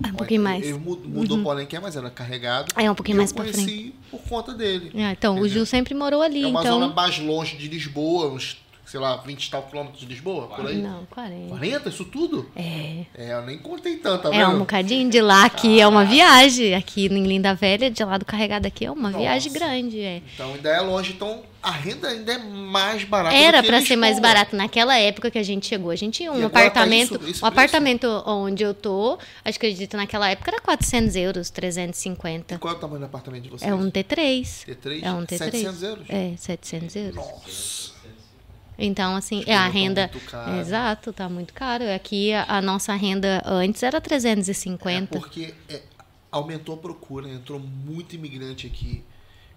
[0.03, 0.61] É um pouquinho mais.
[0.61, 2.73] Ele mudou, mudou pro Alenquer, mas era carregado.
[2.75, 4.91] É, um pouquinho mais eu pra conheci por conta dele.
[4.95, 5.53] Ah, então, o Entendeu?
[5.53, 6.81] Gil sempre morou ali, É uma então.
[6.81, 8.57] zona mais longe de Lisboa, uns,
[8.89, 10.81] sei lá, 20 e tal quilômetros de Lisboa, por aí.
[10.81, 11.49] Não, 40.
[11.49, 12.49] 40, isso tudo?
[12.55, 13.05] É.
[13.15, 14.59] É, eu nem contei tanto, tá É um vendo?
[14.59, 16.73] bocadinho de lá aqui é uma viagem.
[16.73, 19.17] Aqui em Linda Velha, de lá do carregado aqui é uma Nossa.
[19.23, 19.99] viagem grande.
[20.01, 20.21] É.
[20.33, 23.35] Então ainda é longe, então a renda ainda é mais barata.
[23.35, 25.91] Era pra ser mais barato naquela época que a gente chegou.
[25.91, 29.19] A gente tinha um E agora tá apartamento, isso- esse um apartamento onde eu tô,
[29.45, 32.57] acho que acredito naquela época era 400 euros, E 350.
[32.57, 33.69] qual é o tamanho do apartamento de vocês?
[33.69, 34.65] É um T3.
[34.65, 35.03] T3?
[35.03, 35.37] É um T3.
[35.37, 36.05] 700 euros?
[36.09, 37.15] É, 700 euros.
[37.15, 37.98] Nossa.
[38.79, 40.09] Então, assim, Os é a tão renda.
[40.13, 40.59] muito caros.
[40.59, 41.83] Exato, tá muito caro.
[41.93, 45.19] Aqui a, a nossa renda antes era É 350.
[45.19, 45.81] porque é,
[46.31, 49.03] aumentou a procura, entrou muito imigrante aqui.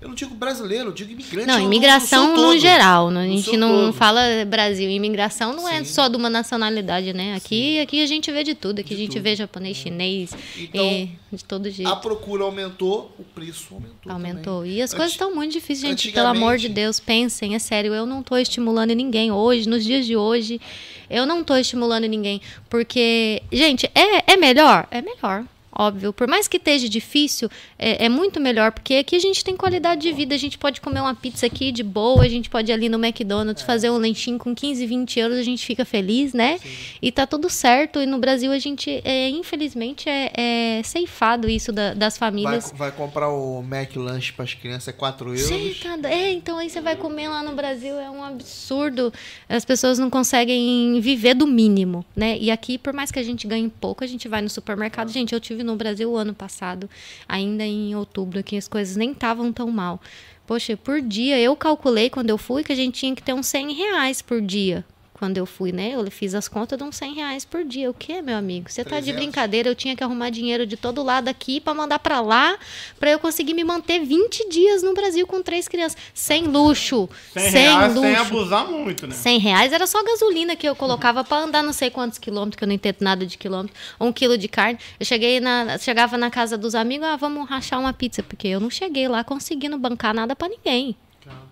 [0.02, 1.46] Eu não digo brasileiro, eu digo imigrante.
[1.46, 2.58] Não, no- no imigração no, todo.
[2.58, 3.08] geral.
[3.10, 3.22] né?
[3.22, 3.92] A No gente não todo.
[3.92, 4.90] fala Brasil.
[4.90, 5.84] Imigração não é Sim.
[5.84, 7.34] só de uma nacionalidade, né?
[7.36, 8.80] Aqui, aqui a gente vê de tudo.
[8.80, 9.22] Aqui De a gente tudo.
[9.22, 11.88] vê japonês, chinês, Então, e de todo jeito.
[11.90, 14.12] A procura aumentou, o preço aumentou.
[14.12, 14.58] Aumentou.
[14.62, 14.72] também.
[14.78, 16.10] E as coisas estão muito difíceis, gente.
[16.10, 17.94] Pelo amor de Deus, pensem, é sério.
[17.94, 20.60] Eu não estou estimulando ninguém hoje, nos dias de hoje.
[21.08, 22.40] Eu não estou estimulando ninguém.
[22.68, 24.86] Porque, gente, é, é melhor?
[24.90, 25.44] É melhor.
[25.86, 26.12] Óbvio.
[26.12, 27.48] Por mais que esteja difícil,
[27.78, 28.72] é, é muito melhor.
[28.72, 30.34] Porque aqui a gente tem qualidade de vida.
[30.34, 32.24] A gente pode comer uma pizza aqui de boa.
[32.24, 35.38] A gente pode ir ali no McDonald's fazer um lanchinho com 15, 20 euros.
[35.38, 36.58] A gente fica feliz, né?
[37.00, 38.00] E tá tudo certo.
[38.00, 40.30] E no Brasil a gente, é, infelizmente, é,
[40.78, 42.72] é ceifado isso da- das Vai, famílias.
[42.76, 45.42] vai comprar o Mac Lanche para as crianças, é 4 euros.
[45.42, 49.12] Você tá É, então aí você vai comer lá no Brasil, é um absurdo.
[49.48, 52.36] As pessoas não conseguem viver do mínimo, né?
[52.38, 55.10] E aqui, por mais que a gente ganhe pouco, a gente vai no supermercado.
[55.10, 56.88] Gente, eu tive no Brasil o ano passado,
[57.28, 60.00] ainda em outubro, que as coisas nem estavam tão mal.
[60.46, 63.46] Poxa, por dia, eu calculei quando eu fui que a gente tinha que ter uns
[63.46, 64.84] 100 reais por dia.
[65.22, 65.92] Quando eu fui, né?
[65.94, 67.88] Eu fiz as contas de uns 100 reais por dia.
[67.88, 68.68] O que, meu amigo?
[68.68, 69.22] Você tá de 300.
[69.22, 69.68] brincadeira?
[69.68, 72.58] Eu tinha que arrumar dinheiro de todo lado aqui para mandar para lá,
[72.98, 75.96] para eu conseguir me manter 20 dias no Brasil com três crianças.
[76.12, 77.08] Sem luxo.
[77.34, 78.08] 100 sem reais luxo.
[78.08, 79.14] sem abusar muito, né?
[79.14, 82.58] 100 reais era só a gasolina que eu colocava para andar não sei quantos quilômetros,
[82.58, 84.76] que eu não entendo nada de quilômetro, ou um quilo de carne.
[84.98, 88.58] Eu cheguei na, chegava na casa dos amigos, ah, vamos rachar uma pizza, porque eu
[88.58, 90.96] não cheguei lá conseguindo bancar nada para ninguém.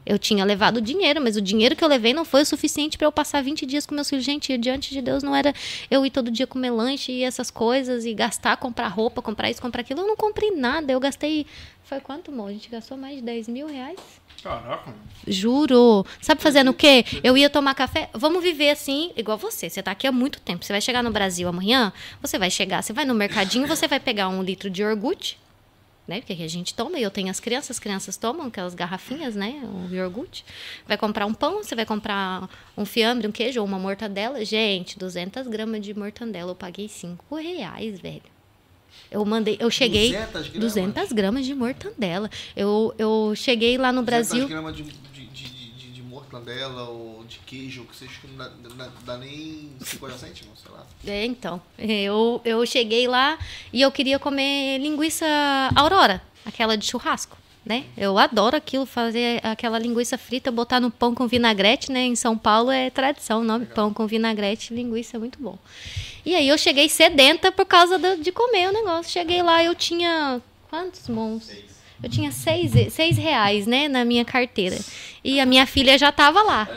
[0.04, 3.06] Eu tinha levado dinheiro, mas o dinheiro que eu levei não foi o suficiente para
[3.06, 4.24] eu passar 20 dias com meus filhos.
[4.24, 5.54] Gente, diante de Deus não era
[5.90, 9.62] eu ir todo dia comer lanche e essas coisas e gastar, comprar roupa, comprar isso,
[9.62, 10.00] comprar aquilo.
[10.00, 10.92] Eu não comprei nada.
[10.92, 11.46] Eu gastei.
[11.84, 12.48] Foi quanto, amor?
[12.48, 13.98] A gente gastou mais de 10 mil reais?
[14.42, 14.94] Caraca.
[15.26, 16.04] Juro.
[16.20, 17.04] Sabe fazendo o quê?
[17.22, 18.08] Eu ia tomar café.
[18.14, 19.68] Vamos viver assim, igual você.
[19.68, 20.64] Você tá aqui há muito tempo.
[20.64, 21.92] Você vai chegar no Brasil amanhã,
[22.22, 25.38] você vai chegar, você vai no mercadinho, você vai pegar um litro de iogurte,
[26.10, 26.20] né?
[26.20, 29.36] Porque aqui a gente toma, e eu tenho as crianças, as crianças tomam aquelas garrafinhas,
[29.36, 29.62] né?
[29.88, 30.44] O iogurte.
[30.86, 34.44] Vai comprar um pão, você vai comprar um fiambre, um queijo ou uma mortadela.
[34.44, 38.22] Gente, 200 gramas de mortadela, eu paguei 5 reais, velho.
[39.08, 40.48] Eu mandei, eu cheguei 200 gramas?
[40.50, 42.28] 200 gramas de mortadela.
[42.56, 44.48] Eu, eu cheguei lá no 200 Brasil.
[44.48, 44.82] gramas de,
[46.30, 49.70] de, de, de, de mortadela ou de queijo, que vocês não dá, dá, dá nem
[49.80, 50.86] 50 cêntimos, sei lá.
[51.06, 51.60] É, então.
[51.78, 53.38] Eu, eu cheguei lá
[53.72, 55.26] e eu queria comer linguiça
[55.74, 57.36] Aurora, aquela de churrasco.
[57.62, 57.84] Né?
[57.94, 62.00] Eu adoro aquilo, fazer aquela linguiça frita, botar no pão com vinagrete, né?
[62.06, 65.58] Em São Paulo é tradição, o nome pão com vinagrete, linguiça é muito bom.
[66.24, 69.12] E aí eu cheguei sedenta por causa do- de comer o negócio.
[69.12, 70.40] Cheguei lá, eu tinha
[70.70, 71.50] quantos mons?
[72.02, 74.78] Eu tinha seis, seis reais, né, na minha carteira.
[75.22, 76.68] E a minha filha já tava lá.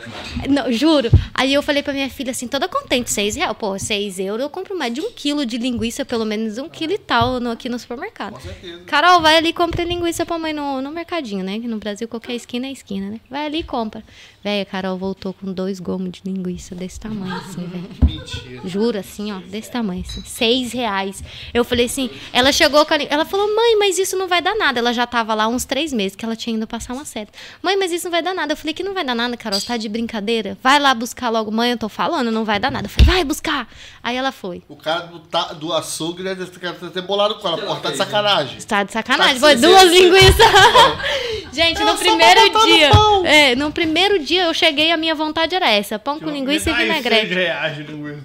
[0.48, 1.10] Não, juro.
[1.32, 3.56] Aí eu falei pra minha filha assim, toda contente, seis reais.
[3.58, 6.92] Pô, seis euros, eu compro mais de um quilo de linguiça, pelo menos um quilo
[6.92, 8.34] e tal, no, aqui no supermercado.
[8.34, 8.84] Com certeza.
[8.84, 11.58] Carol, vai ali e compra linguiça pra mãe no, no mercadinho, né?
[11.58, 13.20] Que no Brasil qualquer esquina é esquina, né?
[13.30, 14.02] Vai ali e compra.
[14.42, 17.88] Véia, Carol voltou com dois gomos de linguiça desse tamanho, assim, velho.
[18.04, 18.60] Mentira.
[18.68, 20.22] Juro, assim, ó, desse tamanho, assim.
[20.26, 21.24] Seis reais.
[21.54, 24.54] Eu falei assim, ela chegou com a, Ela falou, mãe, mas isso não vai dar
[24.54, 24.78] nada.
[24.78, 27.30] Ela já tava lá uns três meses, que ela tinha ido passar uma série.
[27.62, 28.52] Mãe, mas isso não vai dar nada.
[28.52, 30.56] Eu falei que não vai dar nada, Carol, você tá de brincadeira?
[30.62, 31.50] Vai lá buscar logo.
[31.50, 32.86] Mãe, eu tô falando, não vai dar nada.
[32.86, 33.68] Eu falei, vai buscar.
[34.02, 34.62] Aí ela foi.
[34.68, 37.58] O cara do, ta- do açougue deve ter, deve ter bolado com ela.
[37.58, 38.58] Pô, tá de sacanagem.
[38.62, 39.34] Tá de sacanagem.
[39.34, 40.34] Tá Foi duas linguiças.
[41.52, 42.90] Gente, no só primeiro no dia.
[42.90, 43.24] pão.
[43.24, 46.74] É, no primeiro dia eu cheguei, a minha vontade era essa: pão com linguiça e
[46.74, 47.26] vinagrete.
[47.28, 48.22] seis reais de linguiça.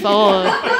[0.00, 0.30] Pô.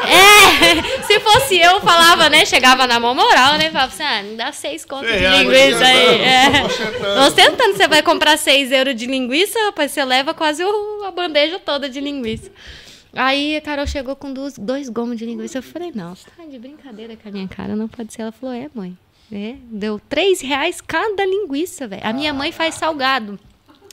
[0.06, 2.44] É, se fosse eu, falava, né?
[2.44, 3.70] Chegava na mão moral, né?
[3.70, 6.20] Falava assim, ah, me dá seis contas de linguiça aí.
[6.22, 6.64] É.
[6.64, 7.20] Ostentando.
[7.26, 11.59] Ostentando, você vai comprar seis euros de linguiça, rapaz, você leva quase o- a bandeja
[11.59, 12.51] toda de linguiça.
[13.15, 15.59] Aí a Carol chegou com dois, dois gomos de linguiça.
[15.59, 18.23] Eu falei, não, você tá de brincadeira com a minha cara, não pode ser.
[18.23, 18.97] Ela falou, é, mãe.
[19.32, 22.03] É, deu três reais cada linguiça, velho.
[22.05, 23.39] A minha mãe faz salgado.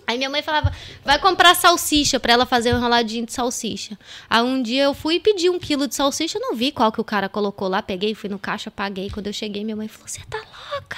[0.08, 0.72] Aí minha mãe falava,
[1.04, 3.98] vai comprar salsicha pra ela fazer um enroladinho de salsicha.
[4.30, 7.02] Aí um dia eu fui e pedi um quilo de salsicha, não vi qual que
[7.02, 9.10] o cara colocou lá, peguei, fui no caixa, paguei.
[9.10, 10.98] Quando eu cheguei, minha mãe falou, você tá louca?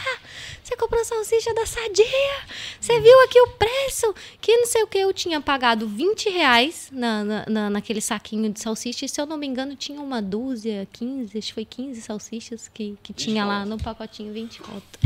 [0.68, 2.06] Você comprou salsicha da Sadia?
[2.78, 4.14] Você viu aqui o preço?
[4.42, 8.52] Que não sei o que, eu tinha pagado 20 reais na, na, na- naquele saquinho
[8.52, 11.64] de salsicha, e se eu não me engano tinha uma dúzia, 15, acho que foi
[11.64, 15.00] 15 salsichas que, que tinha lá no pacotinho, 20 conto.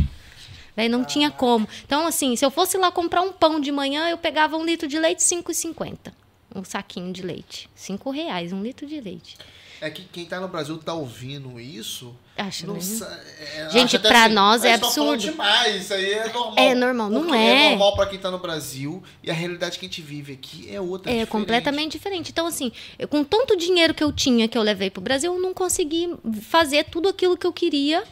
[0.75, 1.69] Véi, não tinha como.
[1.85, 4.87] Então, assim, se eu fosse lá comprar um pão de manhã, eu pegava um litro
[4.87, 6.11] de leite, R$ 5,50.
[6.55, 7.69] Um saquinho de leite.
[7.75, 9.37] Cinco reais, um litro de leite.
[9.83, 12.15] É que quem tá no Brasil tá ouvindo isso.
[12.37, 12.99] Acho não mesmo.
[12.99, 13.19] sa-
[13.55, 16.31] é, Gente, até pra nós é "Ah, eles tão falando absurdo." demais, isso aí é
[16.31, 16.53] normal.
[16.57, 17.65] É normal, não é.
[17.65, 20.69] É normal pra quem tá no Brasil e a realidade que a gente vive aqui
[20.73, 21.09] é outra.
[21.11, 21.31] É diferente.
[21.31, 22.29] completamente diferente.
[22.31, 25.41] Então, assim, eu, com tanto dinheiro que eu tinha que eu levei pro Brasil, eu
[25.41, 26.13] não consegui
[26.43, 28.03] fazer tudo aquilo que eu queria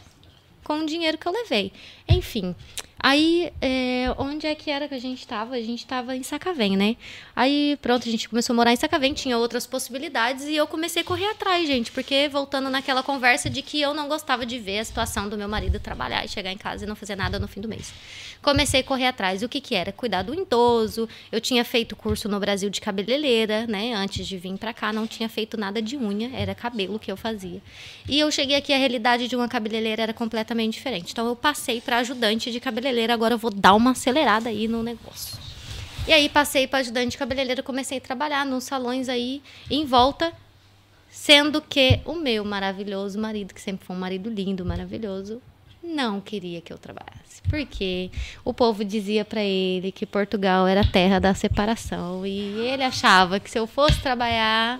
[0.64, 1.72] com o dinheiro que eu levei.
[2.08, 2.54] Enfim.
[3.02, 5.54] Aí, é, onde é que era que a gente estava?
[5.54, 6.96] A gente estava em Sacavém, né?
[7.34, 11.00] Aí, pronto, a gente começou a morar em Sacavém, tinha outras possibilidades e eu comecei
[11.00, 14.80] a correr atrás, gente, porque voltando naquela conversa de que eu não gostava de ver
[14.80, 17.48] a situação do meu marido trabalhar e chegar em casa e não fazer nada no
[17.48, 17.92] fim do mês.
[18.42, 19.42] Comecei a correr atrás.
[19.42, 19.92] O que que era?
[19.92, 21.08] Cuidar do idoso.
[21.30, 23.92] Eu tinha feito curso no Brasil de cabeleireira, né?
[23.92, 27.16] Antes de vir para cá, não tinha feito nada de unha, era cabelo que eu
[27.16, 27.60] fazia.
[28.08, 31.12] E eu cheguei aqui, a realidade de uma cabeleireira era completamente diferente.
[31.12, 34.82] Então eu passei para ajudante de cabeleireira, agora eu vou dar uma acelerada aí no
[34.82, 35.38] negócio.
[36.08, 40.32] E aí passei para ajudante de cabeleireira, comecei a trabalhar nos salões aí em volta,
[41.10, 45.42] sendo que o meu maravilhoso marido, que sempre foi um marido lindo, maravilhoso,
[45.94, 47.40] não queria que eu trabalhasse.
[47.48, 48.10] Porque
[48.44, 52.38] o povo dizia para ele que Portugal era a terra da separação e
[52.68, 54.78] ele achava que se eu fosse trabalhar,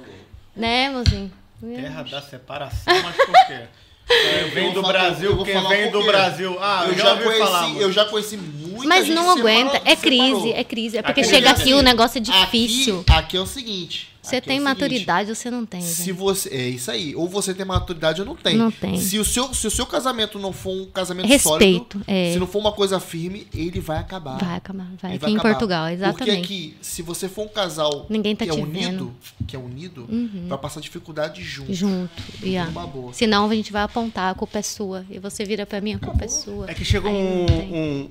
[0.55, 1.31] né, mozinho?
[1.61, 3.63] Terra da separação, mas por quê?
[4.11, 6.03] Quem vem do falar- Brasil, quem vem do.
[6.03, 6.57] Brasil.
[6.61, 7.71] Ah, eu, já ouvi conheci, falar.
[7.77, 10.55] eu já conheci muita Mas gente não que separou- aguenta, é crise, separou.
[10.57, 10.99] é crise.
[10.99, 13.01] É porque Aqui chega aqui o assim, negócio é difícil.
[13.03, 14.10] Aqui, aqui é o seguinte.
[14.23, 17.15] Você aqui é tem seguinte, maturidade ou você não tem, Se você, é isso aí.
[17.17, 18.57] Ou você tem maturidade ou não tem.
[18.57, 18.99] Não tem.
[19.01, 22.33] Se o seu, se o seu casamento não for um casamento Respeito, sólido, é.
[22.33, 24.39] se não for uma coisa firme, ele vai acabar.
[24.39, 25.13] Vai acabar, vai.
[25.13, 25.51] Ele Aqui em acabar.
[25.51, 26.45] Portugal, Porque exatamente.
[26.45, 29.05] aqui, se você for um casal Ninguém tá que é unido.
[29.05, 29.47] Uhum.
[29.47, 30.07] que é unido,
[30.49, 31.73] vai passar dificuldade junto.
[31.73, 32.23] Junto.
[32.43, 32.71] Yeah.
[33.13, 35.05] Senão a gente vai apontar, a culpa é sua.
[35.11, 36.71] E você vira pra mim, a culpa é sua.
[36.71, 38.11] É que chega Aí um, um,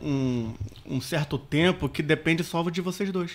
[0.90, 3.32] um, um certo tempo que depende só de vocês dois.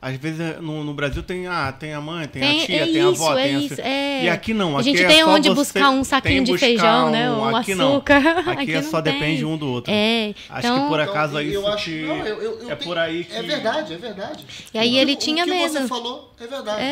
[0.00, 2.76] Às vezes é, no, no Brasil tem, ah, tem a mãe, tem, Tem- a tia,
[2.76, 4.24] é tem a isso, avó, é tem a isso, é.
[4.24, 7.10] E aqui não, A aqui gente é tem só onde buscar um saquinho de feijão,
[7.10, 7.28] né?
[7.30, 8.20] Um aqui açúcar.
[8.20, 8.38] Não.
[8.52, 9.12] Aqui, Aqui é só tem.
[9.14, 9.92] depende um do outro.
[9.92, 12.42] É, Acho então- que por Então, acaso é eu isso acho, que não, eu- eu-
[12.42, 14.46] eu é tenho- por aí que É verdade, é verdade.
[14.72, 15.80] E aí O- ele o tinha que mesmo.
[15.80, 16.80] você falou é verdade.
[16.80, 16.84] É,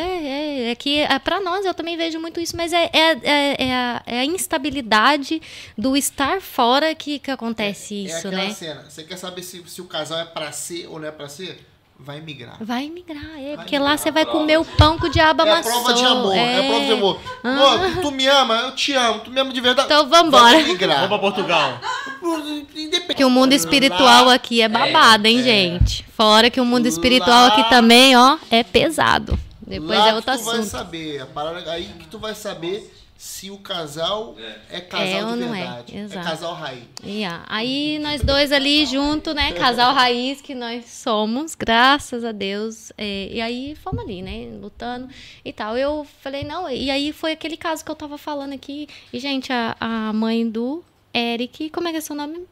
[0.66, 3.56] é, é que é, para nós eu também vejo muito isso, mas é, é, é,
[3.68, 5.40] é a, é a instabilidade
[5.78, 8.50] do estar fora que, que acontece é isso, né?
[8.50, 8.84] cena.
[8.88, 11.58] Você quer saber se, se o casal é pra ser ou não é pra ser?
[11.98, 12.56] Vai migrar.
[12.60, 13.82] Vai migrar, é, porque migrar.
[13.92, 15.72] lá você vai comer o pão que o diabo É a amassou.
[15.72, 17.20] prova de amor, é, a prova de amor.
[17.42, 19.86] Pô, tu, tu me ama, eu te amo, tu me ama de verdade.
[19.86, 20.42] Então vambora.
[20.52, 20.96] Vai migrar.
[20.96, 21.80] Vamos pra Portugal.
[22.22, 23.00] Independente.
[23.06, 26.04] Porque o mundo espiritual aqui é babado, hein, gente?
[26.16, 29.38] Fora que o mundo espiritual Lá- aqui também, ó, é pesado.
[29.66, 30.70] Depois Lá é outro que tu vai assunto.
[30.70, 34.36] saber, a parada aí que tu vai saber se o casal
[34.70, 35.96] é, casal É de é, verdade.
[35.96, 36.26] exato.
[36.26, 36.84] casal raiz.
[37.04, 37.44] Yeah.
[37.48, 39.52] Aí nós dois ali junto, né?
[39.52, 42.92] Casal raiz que nós somos, graças a Deus.
[42.96, 44.48] É, e aí fomos ali, né?
[44.60, 45.08] Lutando
[45.44, 45.76] e tal.
[45.76, 48.88] Eu falei, não, e aí foi aquele caso que eu tava falando aqui.
[49.12, 50.84] E, gente, a, a mãe do
[51.14, 52.46] Eric, como é que é seu nome?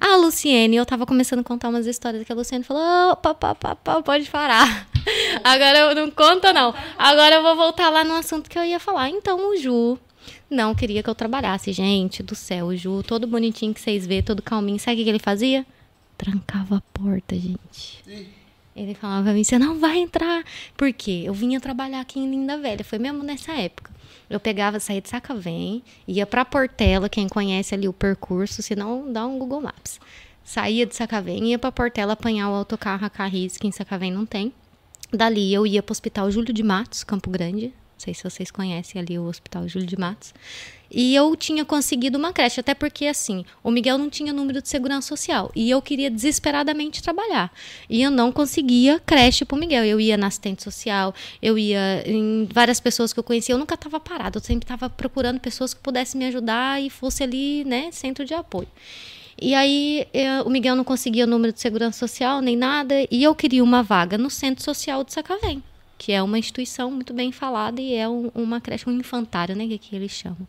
[0.00, 3.54] A Luciene, eu tava começando a contar umas histórias que a Luciene falou: opa, pá,
[3.54, 4.88] pá, pá, pode parar.
[5.42, 6.74] Agora eu não conta, não.
[6.96, 9.08] Agora eu vou voltar lá no assunto que eu ia falar.
[9.08, 9.98] Então, o Ju
[10.50, 11.72] não queria que eu trabalhasse.
[11.72, 14.78] Gente do céu, o Ju, todo bonitinho que vocês vê, todo calminho.
[14.78, 15.66] Sabe o que ele fazia?
[16.16, 18.02] Trancava a porta, gente.
[18.74, 20.44] Ele falava pra mim, você não vai entrar.
[20.76, 21.22] Por quê?
[21.24, 22.84] Eu vinha trabalhar aqui em Linda Velha.
[22.84, 23.90] Foi mesmo nessa época.
[24.28, 29.10] Eu pegava, saía de Sacavém, ia pra Portela, quem conhece ali o percurso, se não,
[29.12, 29.98] dá um Google Maps.
[30.44, 34.26] Saía de Sacavém, ia pra Portela apanhar o autocarro a Carris, que em Sacavém não
[34.26, 34.52] tem.
[35.12, 37.66] Dali eu ia pro Hospital Júlio de Matos, Campo Grande.
[37.66, 40.34] Não sei se vocês conhecem ali o Hospital Júlio de Matos.
[40.90, 44.68] E eu tinha conseguido uma creche, até porque assim, o Miguel não tinha número de
[44.68, 47.52] segurança social e eu queria desesperadamente trabalhar.
[47.88, 49.84] E eu não conseguia creche pro Miguel.
[49.84, 53.74] Eu ia na assistente social, eu ia em várias pessoas que eu conhecia, eu nunca
[53.74, 57.90] estava parada, eu sempre estava procurando pessoas que pudessem me ajudar e fosse ali, né,
[57.92, 58.68] centro de apoio.
[59.40, 63.34] E aí eu, o Miguel não conseguia número de segurança social nem nada, e eu
[63.34, 65.62] queria uma vaga no Centro Social de Sacavém,
[65.98, 69.66] que é uma instituição muito bem falada e é um, uma creche, um infantário, né,
[69.66, 70.46] que, que eles chamam.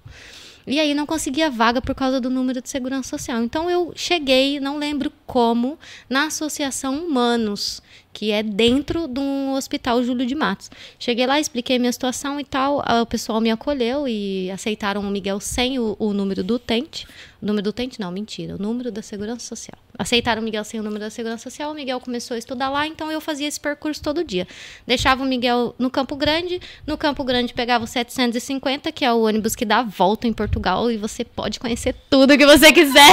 [0.67, 3.41] E aí não conseguia vaga por causa do número de segurança social.
[3.41, 7.81] Então eu cheguei, não lembro como, na Associação Humanos,
[8.13, 10.69] que é dentro de um hospital Júlio de Matos.
[10.99, 15.39] Cheguei lá, expliquei minha situação e tal, o pessoal me acolheu e aceitaram o Miguel
[15.39, 17.07] sem o, o número do utente.
[17.41, 19.77] O número do utente não, mentira, o número da segurança social.
[19.97, 22.85] Aceitaram o Miguel sem o número da segurança social, o Miguel começou a estudar lá,
[22.85, 24.45] então eu fazia esse percurso todo dia.
[24.85, 29.21] Deixava o Miguel no Campo Grande, no Campo Grande pegava o 750, que é o
[29.21, 33.09] ônibus que dá a volta em Portugal e você pode conhecer tudo que você quiser.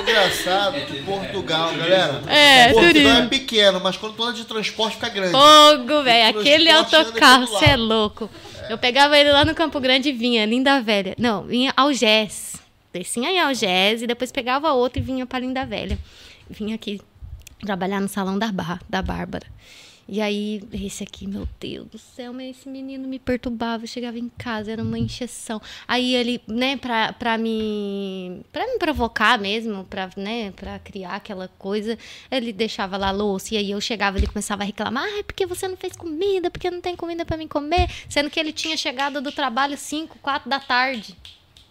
[0.00, 2.22] Engraçado que Portugal, galera.
[2.28, 3.18] É, Portugal turismo.
[3.18, 5.32] é pequeno, mas quando tu anda de transporte fica grande.
[5.32, 6.38] Fogo, velho.
[6.38, 8.30] Aquele autocarro, você é louco.
[8.68, 11.14] Eu pegava ele lá no Campo Grande e vinha, Linda Velha.
[11.18, 12.65] Não, vinha Algés.
[12.98, 15.98] Descia em Algés e depois pegava outro e vinha pra Linda Velha.
[16.48, 17.00] Vinha aqui
[17.60, 19.46] trabalhar no salão da, bar, da Bárbara.
[20.08, 23.82] E aí, esse aqui, meu Deus do céu, mas esse menino me perturbava.
[23.82, 25.60] Eu chegava em casa, era uma encheção.
[25.86, 28.40] Aí ele, né, pra, pra me.
[28.52, 31.98] pra me provocar mesmo, pra, né, pra criar aquela coisa,
[32.30, 33.54] ele deixava lá a louça.
[33.54, 36.70] E aí eu chegava, ele começava a reclamar: ah, porque você não fez comida, porque
[36.70, 37.90] não tem comida pra mim comer.
[38.08, 41.16] Sendo que ele tinha chegado do trabalho 5, 4 da tarde.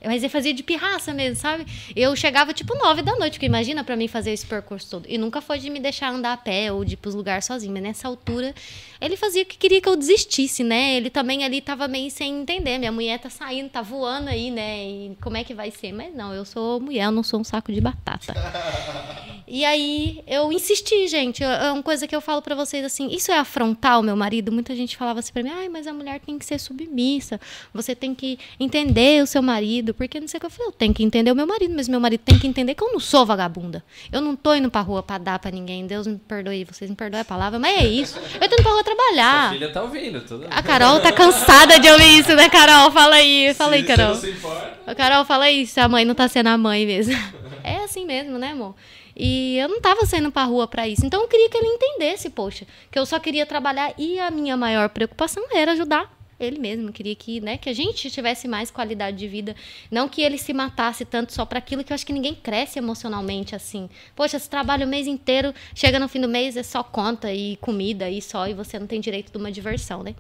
[0.04, 1.66] Mas ele fazia de pirraça mesmo, sabe?
[1.96, 5.06] Eu chegava tipo nove da noite, porque imagina pra mim fazer esse percurso todo.
[5.08, 7.74] E nunca foi de me deixar andar a pé ou de ir pros lugares sozinho.
[7.74, 8.54] Mas nessa altura,
[9.02, 10.96] ele fazia o que queria que eu desistisse, né?
[10.96, 12.78] Ele também ali tava meio sem entender.
[12.78, 14.86] Minha mulher tá saindo, tá voando aí, né?
[14.86, 15.92] E como é que vai ser?
[15.92, 18.34] Mas não, eu sou mulher, eu não sou um saco de batata.
[19.48, 21.44] E aí eu insisti, gente.
[21.44, 24.52] É uma coisa que eu falo pra vocês assim: isso é afrontar o meu marido?
[24.52, 27.40] Muita gente falava assim pra mim: ai, mas a mulher tem que ser submissa.
[27.74, 29.85] Você tem que entender o seu marido.
[29.94, 31.88] Porque não sei o que eu falei: eu tenho que entender o meu marido, mas
[31.88, 33.84] meu marido tem que entender que eu não sou vagabunda.
[34.12, 35.86] Eu não tô indo pra rua pra dar pra ninguém.
[35.86, 38.20] Deus me perdoe, vocês me perdoem a palavra, mas é isso.
[38.42, 39.42] Eu tô indo pra rua trabalhar.
[39.50, 40.22] Sua filha tá ouvindo.
[40.22, 40.48] Tudo...
[40.50, 42.92] A Carol tá cansada de ouvir isso, né, Carol?
[42.92, 44.16] Fala aí, fala aí, Carol.
[44.16, 44.80] Se não se importa.
[44.88, 47.16] A Carol, fala aí se a mãe não tá sendo a mãe mesmo.
[47.68, 48.76] É assim mesmo, né, amor?
[49.16, 51.04] E eu não tava saindo pra rua pra isso.
[51.04, 54.56] Então eu queria que ele entendesse, poxa, que eu só queria trabalhar e a minha
[54.56, 56.92] maior preocupação era ajudar ele mesmo.
[56.92, 59.56] Queria que, né, que a gente tivesse mais qualidade de vida,
[59.90, 62.80] não que ele se matasse tanto só para aquilo que eu acho que ninguém cresce
[62.80, 63.90] emocionalmente assim.
[64.16, 67.58] Poxa, você trabalha o mês inteiro, chega no fim do mês é só conta e
[67.58, 70.16] comida e só e você não tem direito de uma diversão, né?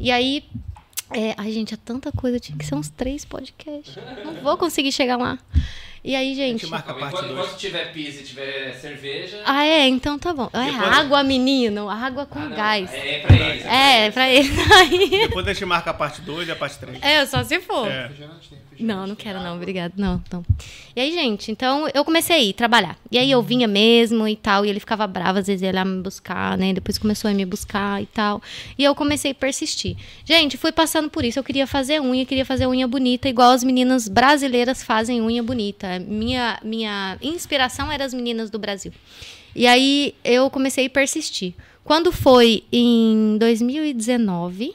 [0.00, 0.44] E aí
[1.14, 3.96] é, ai, gente, é tanta coisa, tinha que ser uns três podcasts.
[4.24, 5.38] Não vou conseguir chegar lá.
[6.04, 6.66] E aí, gente.
[6.66, 7.38] marca a parte Enquanto, 2.
[7.46, 9.40] enquanto tiver pizza e tiver cerveja.
[9.44, 9.86] Ah, é?
[9.86, 10.50] Então tá bom.
[10.52, 11.88] É Depois- água, menino.
[11.88, 12.90] Água com Ah, gás.
[12.92, 13.64] É pra eles.
[13.64, 14.50] É, pra ele.
[14.80, 15.08] Aí.
[15.28, 16.98] Depois a gente marca a parte 2 e a parte 3.
[17.00, 17.86] É, só se for.
[17.88, 18.10] É.
[18.80, 19.92] Não, não quero não, obrigado.
[19.96, 20.44] Não, não.
[20.96, 22.96] E aí, gente, então eu comecei a ir trabalhar.
[23.10, 25.80] E aí eu vinha mesmo e tal, e ele ficava bravo, às vezes ele ia
[25.80, 26.72] lá me buscar, né?
[26.72, 28.42] Depois começou a me buscar e tal.
[28.76, 29.96] E eu comecei a persistir.
[30.24, 31.38] Gente, fui passando por isso.
[31.38, 35.91] Eu queria fazer unha, queria fazer unha bonita, igual as meninas brasileiras fazem unha bonita.
[35.98, 38.92] Minha, minha inspiração eram as meninas do Brasil.
[39.54, 41.54] E aí eu comecei a persistir.
[41.84, 44.74] Quando foi em 2019,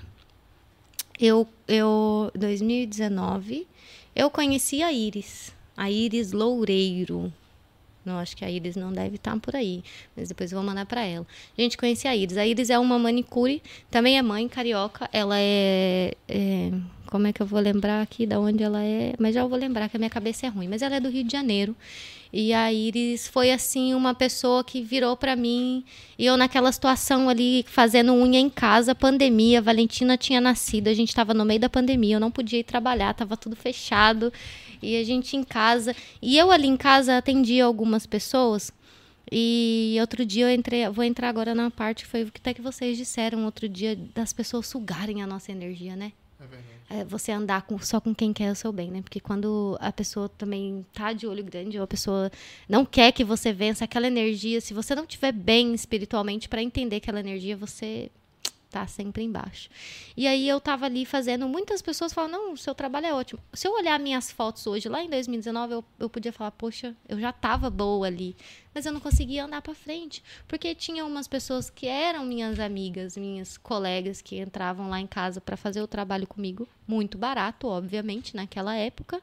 [1.20, 3.68] eu, eu 2019,
[4.16, 7.32] eu conheci a Iris, a Iris Loureiro.
[8.06, 9.84] Não, acho que a Iris não deve estar por aí,
[10.16, 11.28] mas depois eu vou mandar para ela.
[11.58, 12.38] Gente, conheci a Iris.
[12.38, 13.62] A Iris é uma manicure,
[13.92, 15.10] também é mãe carioca.
[15.12, 16.72] Ela é, é-
[17.08, 19.14] como é que eu vou lembrar aqui da onde ela é?
[19.18, 20.68] Mas já eu vou lembrar que a minha cabeça é ruim.
[20.68, 21.76] Mas ela é do Rio de Janeiro.
[22.32, 25.84] E a Iris foi assim uma pessoa que virou para mim
[26.18, 31.10] e eu naquela situação ali fazendo unha em casa, pandemia, Valentina tinha nascido, a gente
[31.10, 34.32] estava no meio da pandemia, eu não podia ir trabalhar, tava tudo fechado
[34.82, 38.74] e a gente em casa e eu ali em casa atendia algumas pessoas
[39.32, 42.62] e outro dia eu entrei, vou entrar agora na parte foi o que até que
[42.62, 46.12] vocês disseram outro dia das pessoas sugarem a nossa energia, né?
[46.40, 46.77] É verdade.
[46.90, 49.02] É, você andar com- só com quem quer o seu bem, né?
[49.02, 52.32] Porque quando a pessoa também tá de olho grande, ou a pessoa
[52.68, 56.98] não quer que você vença aquela energia, se você não tiver bem espiritualmente para entender
[56.98, 58.10] aquela energia, você
[58.78, 59.70] tá sempre embaixo.
[60.16, 63.42] E aí eu tava ali fazendo, muitas pessoas falam, não, o seu trabalho é ótimo.
[63.52, 67.20] Se eu olhar minhas fotos hoje, lá em 2019, eu, eu podia falar, poxa, eu
[67.20, 68.36] já tava boa ali.
[68.74, 70.24] Mas eu não conseguia andar para frente.
[70.48, 75.42] Porque tinha umas pessoas que eram minhas amigas, minhas colegas, que entravam lá em casa
[75.42, 79.20] para fazer o trabalho comigo, muito barato, obviamente, naquela época,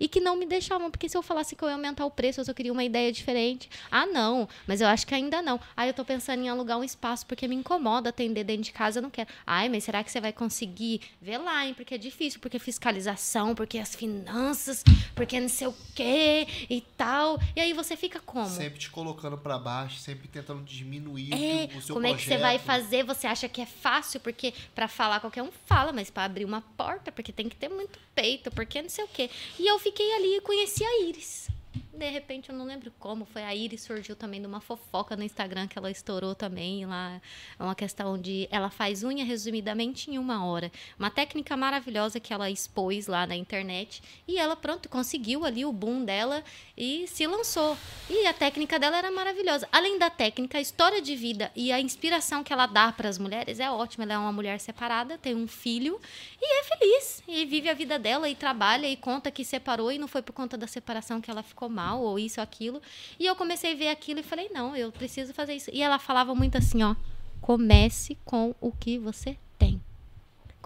[0.00, 2.40] e que não me deixavam, porque se eu falasse que eu ia aumentar o preço,
[2.40, 3.68] eu só queria uma ideia diferente.
[3.90, 5.60] Ah, não, mas eu acho que ainda não.
[5.76, 8.98] Ah, eu tô pensando em alugar um espaço porque me incomoda atender dentro de casa,
[8.98, 9.28] eu não quero.
[9.46, 11.00] Ai, mas será que você vai conseguir?
[11.20, 14.84] Vê lá, hein, porque é difícil, porque fiscalização, porque as finanças,
[15.14, 17.38] porque não sei o quê e tal.
[17.56, 18.48] E aí você fica como?
[18.48, 22.38] Sempre te colocando pra baixo, sempre tentando diminuir É, o seu como é que você
[22.38, 22.66] vai projeto.
[22.66, 23.02] fazer?
[23.04, 24.20] Você acha que é fácil?
[24.20, 27.68] Porque pra falar qualquer um fala, mas pra abrir uma porta, porque tem que ter
[27.68, 29.30] muito peito, porque não sei o quê.
[29.58, 31.48] E eu fiquei ali e conheci a Iris.
[31.92, 35.22] De repente, eu não lembro como, foi a Iris surgiu também de uma fofoca no
[35.22, 36.84] Instagram que ela estourou também.
[36.84, 37.20] Lá,
[37.58, 38.46] é uma questão de.
[38.50, 40.70] Ela faz unha resumidamente em uma hora.
[40.98, 44.02] Uma técnica maravilhosa que ela expôs lá na internet.
[44.28, 46.44] E ela, pronto, conseguiu ali o boom dela
[46.76, 47.76] e se lançou.
[48.08, 49.68] E a técnica dela era maravilhosa.
[49.72, 53.18] Além da técnica, a história de vida e a inspiração que ela dá para as
[53.18, 54.04] mulheres é ótima.
[54.04, 55.98] Ela é uma mulher separada, tem um filho
[56.40, 57.22] e é feliz.
[57.26, 60.32] E vive a vida dela e trabalha e conta que separou e não foi por
[60.32, 61.68] conta da separação que ela ficou
[62.00, 62.80] ou isso aquilo.
[63.18, 65.70] E eu comecei a ver aquilo e falei: não, eu preciso fazer isso.
[65.72, 66.94] E ela falava muito assim: ó,
[67.40, 69.36] comece com o que você.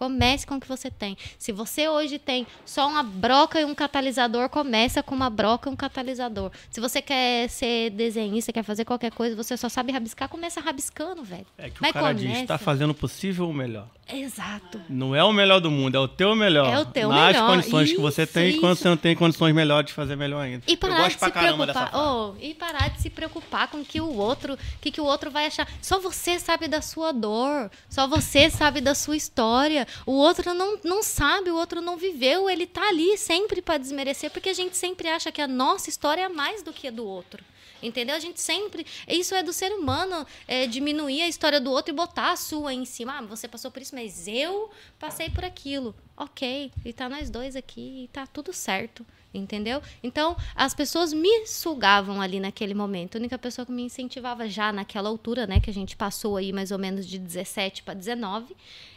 [0.03, 1.17] Comece com o que você tem.
[1.39, 5.73] Se você hoje tem só uma broca e um catalisador, começa com uma broca e
[5.73, 6.51] um catalisador.
[6.73, 11.23] Se você quer ser desenhista, quer fazer qualquer coisa, você só sabe rabiscar, começa rabiscando,
[11.23, 11.47] velho.
[11.57, 12.39] É que Mas o cara começa.
[12.41, 13.87] diz, tá fazendo o possível o melhor.
[14.13, 14.81] Exato.
[14.89, 16.67] Não é o melhor do mundo, é o teu melhor.
[16.67, 17.51] É o teu Nas melhor.
[17.51, 18.83] condições que você Isso, tem e quando isso.
[18.83, 20.65] você não tem condições melhores de fazer melhor ainda.
[20.67, 21.91] E Eu parar gosto de pra se preocupar.
[21.95, 25.47] Oh, e parar de se preocupar com que o outro, que, que o outro vai
[25.47, 25.67] achar.
[25.81, 27.71] Só você sabe da sua dor.
[27.89, 29.87] Só você sabe da sua história.
[30.07, 32.49] O outro não, não sabe, o outro não viveu.
[32.49, 36.23] Ele tá ali sempre para desmerecer, porque a gente sempre acha que a nossa história
[36.23, 37.43] é mais do que a do outro.
[37.83, 38.15] Entendeu?
[38.15, 38.87] A gente sempre.
[39.09, 42.73] Isso é do ser humano, é, diminuir a história do outro e botar a sua
[42.73, 43.19] em cima.
[43.19, 45.95] Ah, você passou por isso, mas eu passei por aquilo.
[46.17, 46.71] Ok.
[46.85, 49.05] E tá nós dois aqui e tá tudo certo.
[49.35, 49.83] Entendeu?
[50.03, 53.17] Então, as pessoas me sugavam ali naquele momento.
[53.17, 55.59] A única pessoa que me incentivava já naquela altura, né?
[55.59, 58.55] Que a gente passou aí mais ou menos de 17 para 19.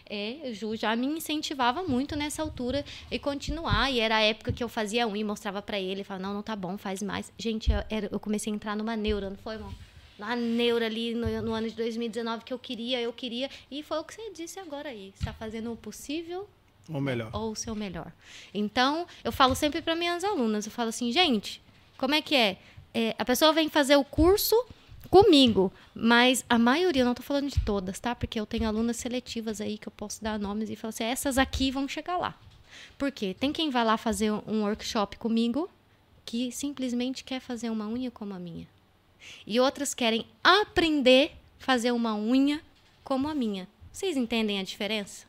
[0.07, 3.91] É, Ju já me incentivava muito nessa altura e continuar.
[3.91, 6.03] E era a época que eu fazia um e mostrava para ele.
[6.03, 7.31] Falava, não, não tá bom, faz mais.
[7.37, 7.79] Gente, eu,
[8.11, 9.73] eu comecei a entrar numa neura, não foi, irmão?
[10.17, 13.49] Na neura ali no, no ano de 2019 que eu queria, eu queria.
[13.69, 15.13] E foi o que você disse agora aí.
[15.19, 16.47] Está fazendo o possível
[16.89, 17.29] Ou melhor.
[17.33, 18.11] ou o seu melhor.
[18.53, 21.61] Então, eu falo sempre para minhas alunas, eu falo assim, gente,
[21.97, 22.57] como é que é?
[22.93, 24.55] É, a pessoa vem fazer o curso
[25.15, 28.13] comigo, mas a maioria, eu não tô falando de todas, tá?
[28.13, 31.37] Porque eu tenho alunas seletivas aí que eu posso dar nomes e falar assim, essas
[31.37, 32.37] aqui vão chegar lá.
[32.97, 33.33] Por quê?
[33.33, 35.69] Tem quem vai lá fazer um workshop comigo
[36.25, 38.67] que simplesmente quer fazer uma unha como a minha.
[39.47, 41.31] E outras querem aprender
[41.61, 42.61] a fazer uma unha
[43.01, 43.69] como a minha.
[43.93, 45.25] Vocês entendem a diferença?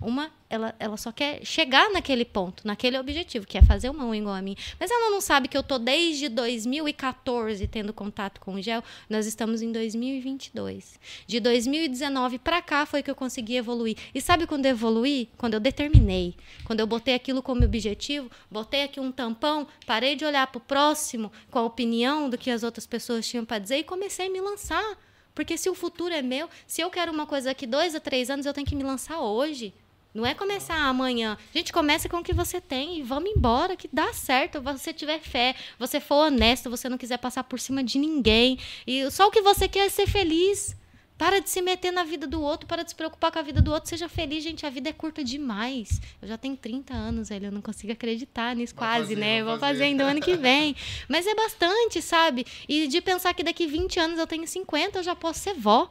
[0.00, 4.20] Uma, ela, ela só quer chegar naquele ponto, naquele objetivo, que é fazer uma unha
[4.20, 4.56] igual a mim.
[4.78, 8.82] Mas ela não sabe que eu tô desde 2014 tendo contato com o gel.
[9.08, 10.98] Nós estamos em 2022.
[11.26, 13.96] De 2019 para cá foi que eu consegui evoluir.
[14.14, 15.28] E sabe quando eu evoluí?
[15.36, 16.34] Quando eu determinei.
[16.64, 21.30] Quando eu botei aquilo como objetivo, botei aqui um tampão, parei de olhar pro próximo
[21.50, 24.40] com a opinião do que as outras pessoas tinham para dizer e comecei a me
[24.40, 25.07] lançar.
[25.38, 28.28] Porque se o futuro é meu, se eu quero uma coisa daqui dois a três
[28.28, 29.72] anos, eu tenho que me lançar hoje.
[30.12, 31.38] Não é começar amanhã.
[31.54, 34.60] Gente, comece com o que você tem e vamos embora, que dá certo.
[34.60, 38.58] Você tiver fé, você for honesto, você não quiser passar por cima de ninguém.
[38.84, 40.74] E só o que você quer é ser feliz.
[41.18, 43.60] Para de se meter na vida do outro, para de se preocupar com a vida
[43.60, 43.90] do outro.
[43.90, 44.64] Seja feliz, gente.
[44.64, 46.00] A vida é curta demais.
[46.22, 47.46] Eu já tenho 30 anos, velho.
[47.46, 49.40] Eu não consigo acreditar nisso, Vai quase, fazer, né?
[49.40, 49.82] Eu Vou fazer.
[49.82, 50.76] ainda ano que vem.
[51.08, 52.46] Mas é bastante, sabe?
[52.68, 55.90] E de pensar que daqui 20 anos eu tenho 50, eu já posso ser vó.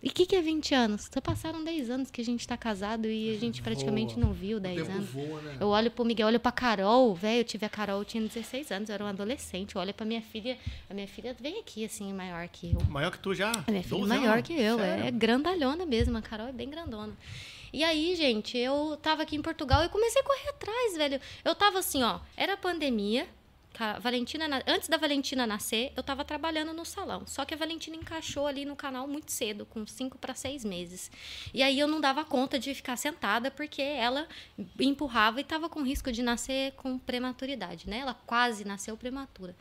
[0.00, 1.08] E o que, que é 20 anos?
[1.12, 4.26] Só passaram 10 anos que a gente tá casado e a gente praticamente Voa.
[4.26, 5.08] não viu O 10 tempo anos.
[5.10, 5.56] voa, né?
[5.58, 8.70] Eu olho pro Miguel, olho pra Carol, velho, eu tive a Carol, eu tinha 16
[8.70, 9.74] anos, eu era um adolescente.
[9.74, 10.56] Eu olho pra minha filha,
[10.88, 12.80] a minha filha vem aqui, assim, maior que eu.
[12.88, 13.50] Maior que tu já?
[13.66, 14.46] A minha filha é 12 maior anos?
[14.46, 17.12] que eu, é, é grandalhona mesmo, a Carol é bem grandona.
[17.72, 21.20] E aí, gente, eu tava aqui em Portugal e comecei a correr atrás, velho.
[21.44, 23.26] Eu tava assim, ó, era pandemia,
[24.00, 27.24] Valentina, na- antes da Valentina nascer, eu tava trabalhando no salão.
[27.26, 31.10] Só que a Valentina encaixou ali no canal muito cedo, com 5 para 6 meses.
[31.54, 34.26] E aí eu não dava conta de ficar sentada porque ela
[34.80, 37.98] empurrava e tava com risco de nascer com prematuridade, né?
[37.98, 39.54] Ela quase nasceu prematura.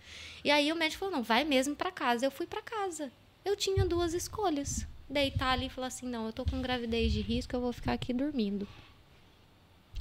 [0.43, 2.25] E aí o médico falou: "Não, vai mesmo para casa".
[2.25, 3.11] Eu fui para casa.
[3.45, 4.87] Eu tinha duas escolhas.
[5.07, 7.93] Deitar ali e falar assim: "Não, eu tô com gravidez de risco, eu vou ficar
[7.93, 8.67] aqui dormindo".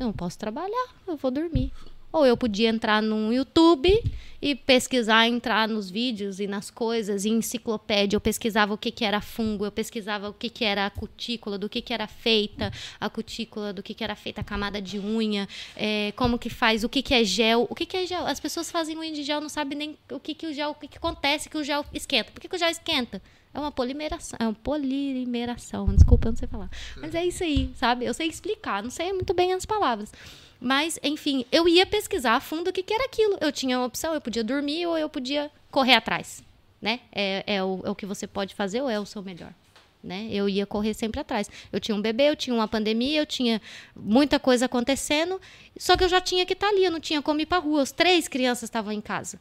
[0.00, 1.72] Eu não posso trabalhar, eu vou dormir.
[2.12, 4.02] Ou eu podia entrar no YouTube
[4.40, 8.16] e pesquisar, entrar nos vídeos e nas coisas, em enciclopédia.
[8.16, 11.58] Eu pesquisava o que, que era fungo, eu pesquisava o que, que era a cutícula,
[11.58, 14.98] do que, que era feita a cutícula, do que, que era feita a camada de
[14.98, 17.66] unha, eh, como que faz, o que, que é gel.
[17.68, 18.26] O que, que é gel?
[18.26, 20.74] As pessoas fazem unha de gel, não sabem nem o que, que o gel, o
[20.74, 22.30] que, que acontece que o gel esquenta.
[22.30, 23.22] Por que, que o gel esquenta?
[23.52, 26.68] É uma polimeração, é uma polimeração, desculpa, eu não sei falar.
[26.98, 28.04] Mas é isso aí, sabe?
[28.04, 30.12] Eu sei explicar, não sei muito bem as palavras.
[30.66, 33.38] Mas, enfim, eu ia pesquisar a fundo o que, que era aquilo.
[33.40, 36.42] Eu tinha uma opção, eu podia dormir ou eu podia correr atrás,
[36.82, 36.98] né?
[37.12, 39.54] É, é, o, é o que você pode fazer ou é o seu melhor,
[40.02, 40.26] né?
[40.28, 41.48] Eu ia correr sempre atrás.
[41.70, 43.62] Eu tinha um bebê, eu tinha uma pandemia, eu tinha
[43.94, 45.40] muita coisa acontecendo,
[45.78, 47.82] só que eu já tinha que estar ali, eu não tinha como ir para rua.
[47.82, 49.40] Os três crianças estavam em casa.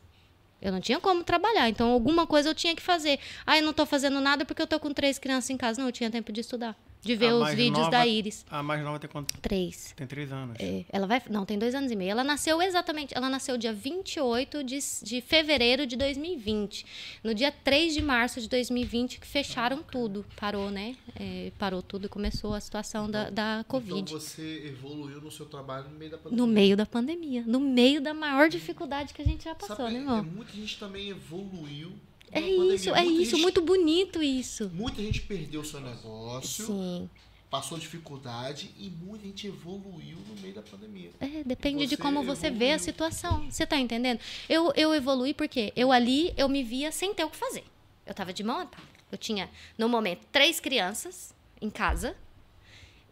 [0.62, 3.20] Eu não tinha como trabalhar, então alguma coisa eu tinha que fazer.
[3.48, 5.82] Ah, eu não tô fazendo nada porque eu tô com três crianças em casa.
[5.82, 6.76] Não, eu tinha tempo de estudar,
[7.06, 8.46] de ver A os vídeos nova- da Iris.
[8.50, 9.38] A mais nova tem quanto?
[9.40, 9.94] Três.
[9.96, 10.56] Tem três anos.
[10.60, 11.22] É, ela vai.
[11.30, 12.10] Não, tem dois anos e meio.
[12.12, 13.16] Ela nasceu exatamente.
[13.16, 16.86] Ela nasceu dia 28 de, de fevereiro de 2020.
[17.24, 20.26] No dia 3 de março de 2020, que fecharam tudo.
[20.36, 20.96] Parou, né?
[21.20, 24.00] É, parou tudo e começou a situação da, da Covid.
[24.02, 26.38] Então você evoluiu no seu trabalho no meio da pandemia.
[26.46, 27.44] No meio da pandemia.
[27.46, 30.24] No meio da maior dificuldade que a gente já passou, Sabe, né, é, irmão?
[30.24, 31.92] muita gente também evoluiu.
[32.38, 32.76] É pandemia.
[32.76, 33.32] isso, é isso.
[33.32, 34.70] gente- Muito bonito isso.
[34.74, 37.10] Muita gente perdeu seu negócio, Sim.
[37.50, 41.12] passou dificuldade e muita gente evoluiu no meio da pandemia.
[41.20, 43.50] É, depende de como você vê a situação.
[43.50, 44.20] Você tá entendendo?
[44.50, 47.64] Eu, eu evoluí porque eu ali, eu me via sem ter o que fazer.
[48.06, 48.84] Eu tava de mão atada.
[49.12, 52.16] Eu tinha, no momento, três crianças em casa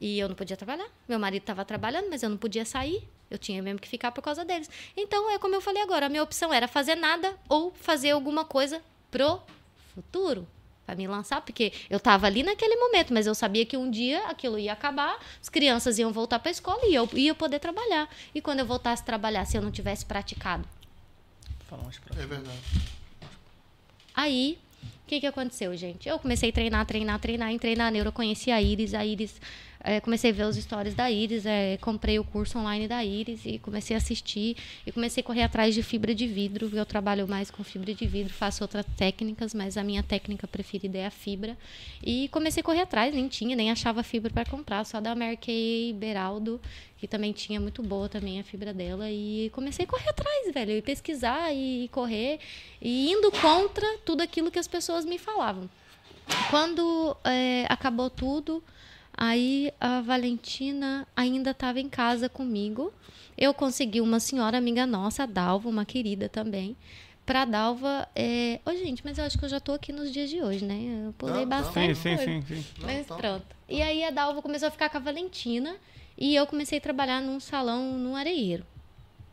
[0.02, 0.88] e eu não podia trabalhar.
[1.08, 3.08] Meu marido estava trabalhando, mas eu não podia sair.
[3.32, 4.70] Eu tinha mesmo que ficar por causa deles.
[4.95, 8.44] Então, é como eu falei agora, a minha opção era fazer nada ou fazer alguma
[8.45, 8.82] coisa
[9.14, 9.40] pro
[9.94, 10.48] futuro.
[10.85, 14.27] Pra me lançar, porque eu tava ali naquele momento, mas eu sabia que um dia
[14.27, 18.10] aquilo ia acabar, as crianças iam voltar pra escola e eu ia poder trabalhar.
[18.35, 20.68] E quando eu voltasse a trabalhar, se eu não tivesse praticado?
[22.22, 22.60] É verdade.
[24.14, 26.10] Aí, o que, que aconteceu, gente?
[26.10, 29.40] Eu comecei a treinar, treinar, treinar, entrei na neuro, conheci a Iris, a Iris,
[29.84, 33.45] eh, comecei a ver os stories da Iris, eh, comprei o curso online da Iris
[33.45, 34.55] e comecei a assistir
[34.88, 36.69] e comecei a correr atrás de fibra de vidro.
[36.73, 40.97] Eu trabalho mais com fibra de vidro, faço outras técnicas, mas a minha técnica preferida
[40.97, 41.57] é a fibra.
[42.01, 45.93] E comecei a correr atrás, nem tinha, nem achava fibra para comprar, só da Kay
[45.93, 46.61] Beraldo,
[46.97, 49.11] que também tinha muito boa também a fibra dela.
[49.11, 52.39] E comecei a correr atrás, velho, e pesquisar e correr,
[52.81, 55.69] e indo contra tudo aquilo que as pessoas me falavam.
[56.49, 58.64] Quando eh, acabou tudo,
[59.15, 62.91] aí a Valentina ainda estava em casa comigo.
[63.38, 66.76] Eu consegui uma senhora amiga nossa, a Dalva, uma querida também.
[67.26, 68.60] Pra Dalva, é...
[68.65, 71.06] Ô, gente, mas eu acho que eu já tô aqui nos dias de hoje, né?
[71.07, 71.49] Eu pulei Não, não.
[71.49, 71.95] bastante.
[71.95, 72.65] Sim, sim, sim, sim.
[72.80, 73.15] Não, Mas tá.
[73.15, 73.45] pronto.
[73.69, 75.76] E aí a Dalva começou a ficar com a Valentina
[76.18, 78.65] e eu comecei a trabalhar num salão no areieiro.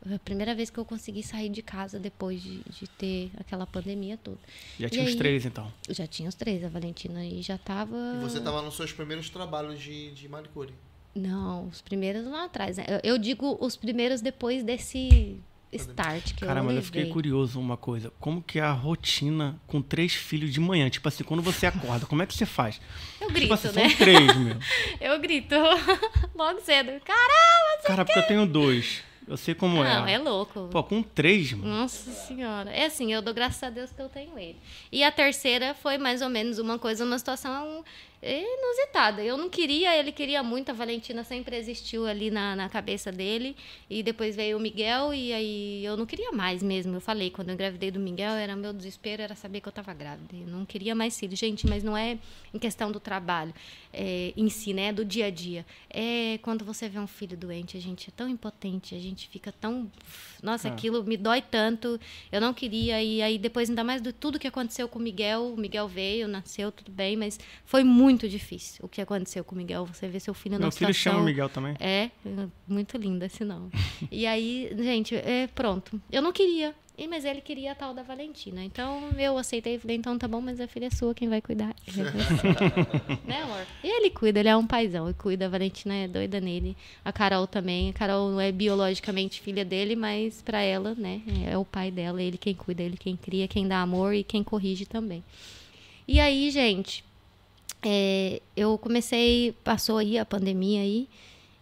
[0.03, 3.67] Foi a primeira vez que eu consegui sair de casa depois de, de ter aquela
[3.67, 4.39] pandemia toda.
[4.79, 5.17] Já E tinha os aí?
[5.17, 5.71] três, então.
[5.91, 7.97] Já tinha os três, a Valentina aí já tava.
[8.17, 10.73] E você tava nos seus primeiros trabalhos de, de manicure.
[11.15, 12.77] Não, os primeiros lá atrás.
[12.79, 12.87] né?
[12.89, 15.39] Eu, eu digo os primeiros depois desse
[15.73, 18.11] start que Cara, eu mas eu fiquei curioso uma coisa.
[18.19, 20.89] Como que é a rotina com três filhos de manhã?
[20.89, 22.81] Tipo assim, quando você acorda, como é que você faz?
[23.21, 23.89] Eu tipo grito, assim, né?
[23.91, 24.57] são três, meu.
[25.01, 25.55] Eu grito
[26.35, 26.89] logo cedo.
[27.05, 27.83] Caramba!
[27.85, 29.03] Cara, porque eu tenho dois.
[29.31, 30.15] Eu sei como Não, é.
[30.15, 30.69] é louco.
[30.73, 31.73] Pô, com três, mano.
[31.73, 32.69] Nossa senhora.
[32.73, 34.57] É assim, eu dou graças a Deus que eu tenho ele.
[34.91, 37.85] E a terceira foi mais ou menos uma coisa, uma situação
[38.23, 39.23] inusitada.
[39.23, 43.57] Eu não queria, ele queria muito, a Valentina sempre existiu ali na, na cabeça dele.
[43.89, 46.97] E depois veio o Miguel, e aí eu não queria mais mesmo.
[46.97, 49.95] Eu falei, quando eu engravidei do Miguel, era meu desespero, era saber que eu estava
[49.95, 50.35] grávida.
[50.35, 51.35] Eu não queria mais filho.
[51.37, 52.19] Gente, mas não é
[52.53, 53.55] em questão do trabalho
[53.93, 54.93] é, em si, né?
[54.93, 55.65] Do dia a dia.
[55.89, 59.53] É quando você vê um filho doente, a gente é tão impotente, a gente fica
[59.53, 59.91] tão.
[60.43, 60.71] Nossa, É.
[60.71, 61.99] aquilo me dói tanto.
[62.31, 63.03] Eu não queria.
[63.03, 66.27] E aí, depois, ainda mais de tudo que aconteceu com o Miguel, o Miguel veio,
[66.29, 69.87] nasceu, tudo bem, mas foi muito difícil o que aconteceu com o Miguel.
[69.87, 71.75] Você vê seu filho Meu numa filho chama Miguel também.
[71.81, 72.11] É,
[72.67, 73.71] muito lindo esse nome.
[74.11, 76.01] e aí, gente, é, pronto.
[76.11, 76.75] Eu não queria.
[77.01, 78.63] E, mas ele queria a tal da Valentina.
[78.63, 81.41] Então eu aceitei e falei, então tá bom, mas a filha é sua, quem vai
[81.41, 81.75] cuidar?
[83.25, 83.67] Né, amor?
[83.83, 85.07] E ele cuida, ele é um paizão.
[85.07, 86.77] Ele cuida, a Valentina é doida nele.
[87.03, 87.89] A Carol também.
[87.89, 92.23] A Carol não é biologicamente filha dele, mas pra ela, né, é o pai dela.
[92.23, 95.25] Ele quem cuida, ele quem cria, quem dá amor e quem corrige também.
[96.07, 97.03] E aí, gente,
[97.83, 101.09] é, eu comecei, passou aí a pandemia aí,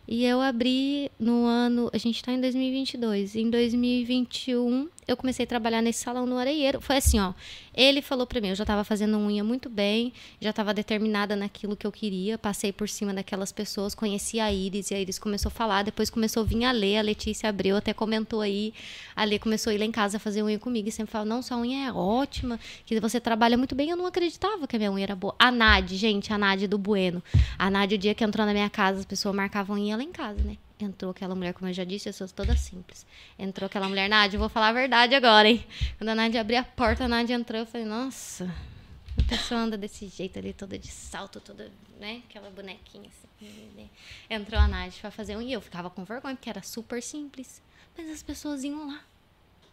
[0.08, 5.46] e eu abri no ano, a gente está em 2022, em 2021 eu comecei a
[5.46, 6.82] trabalhar nesse salão no Areieiro.
[6.82, 7.32] Foi assim, ó,
[7.74, 11.74] ele falou para mim, eu já estava fazendo unha muito bem, já estava determinada naquilo
[11.74, 15.48] que eu queria, passei por cima daquelas pessoas, conheci a Iris, e a Iris começou
[15.48, 18.74] a falar, depois começou a vir a Lê, a Letícia abriu, até comentou aí,
[19.16, 21.40] a Lê começou a ir lá em casa fazer unha comigo, e sempre falava, não,
[21.40, 24.92] sua unha é ótima, que você trabalha muito bem, eu não acreditava que a minha
[24.92, 25.34] unha era boa.
[25.38, 27.22] A Nade, gente, a Nade do Bueno,
[27.58, 30.12] a Nade, o dia que entrou na minha casa, as pessoas marcavam unha lá em
[30.12, 30.58] casa, né?
[30.80, 33.04] Entrou aquela mulher, como eu já disse, eu sou toda simples.
[33.38, 35.66] Entrou aquela mulher, Nádia, eu vou falar a verdade agora, hein?
[35.96, 38.44] Quando a Nádia abriu a porta, a Nádia entrou, eu falei, nossa,
[39.18, 42.22] a pessoa anda desse jeito ali, toda de salto, toda, né?
[42.28, 43.90] Aquela bonequinha assim.
[44.30, 47.60] Entrou a Nádia pra fazer um e eu ficava com vergonha, porque era super simples.
[47.96, 49.02] Mas as pessoas iam lá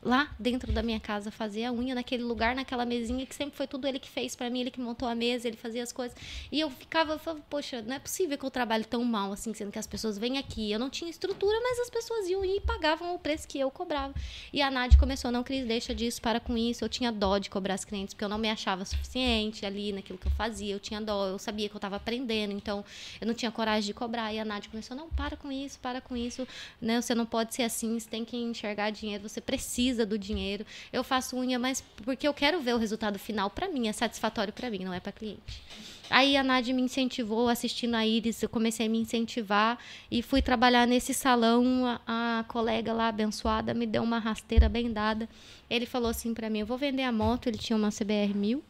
[0.06, 3.66] lá dentro da minha casa fazer a unha naquele lugar, naquela mesinha que sempre foi
[3.66, 6.16] tudo ele que fez para mim, ele que montou a mesa, ele fazia as coisas.
[6.52, 9.52] E eu ficava, eu falava, poxa, não é possível que eu trabalhe tão mal assim,
[9.56, 10.72] sendo que as pessoas vêm aqui.
[10.72, 14.14] Eu não tinha estrutura, mas as pessoas iam e pagavam o preço que eu cobrava.
[14.54, 16.86] E a Nádia começou, não, Cris, deixa disso, para com isso.
[16.86, 20.20] Eu tinha dó de cobrar as clientes, porque eu não me achava suficiente ali naquilo
[20.20, 20.72] que eu fazia.
[20.72, 22.86] Eu tinha dó, eu sabia que eu estava aprendendo, então
[23.20, 24.32] eu não tinha coragem de cobrar.
[24.32, 26.48] E a Nádia começou, não, para com isso, para com isso.
[26.80, 27.02] Né?
[27.02, 30.66] Você não pode ser assim, você tem que enxergar dinheiro, você precisa do dinheiro.
[30.92, 34.52] Eu faço unha, mas porque eu quero ver o resultado final para mim, é satisfatório
[34.52, 35.62] para mim, não é para cliente.
[36.10, 39.78] Aí a Nádia me incentivou, assistindo a Iris, eu comecei a me incentivar
[40.10, 41.86] e fui trabalhar nesse salão.
[41.86, 45.30] A, a colega lá, abençoada, me deu uma rasteira bem dada.
[45.70, 47.48] Ele falou assim para mim: Eu vou vender a moto.
[47.48, 48.64] Ele tinha uma CBR 1000.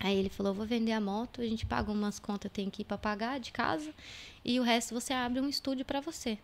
[0.00, 2.84] Aí ele falou: Vou vender a moto, a gente paga umas contas, tem que ir
[2.86, 3.92] para pagar de casa,
[4.42, 6.38] e o resto você abre um estúdio para você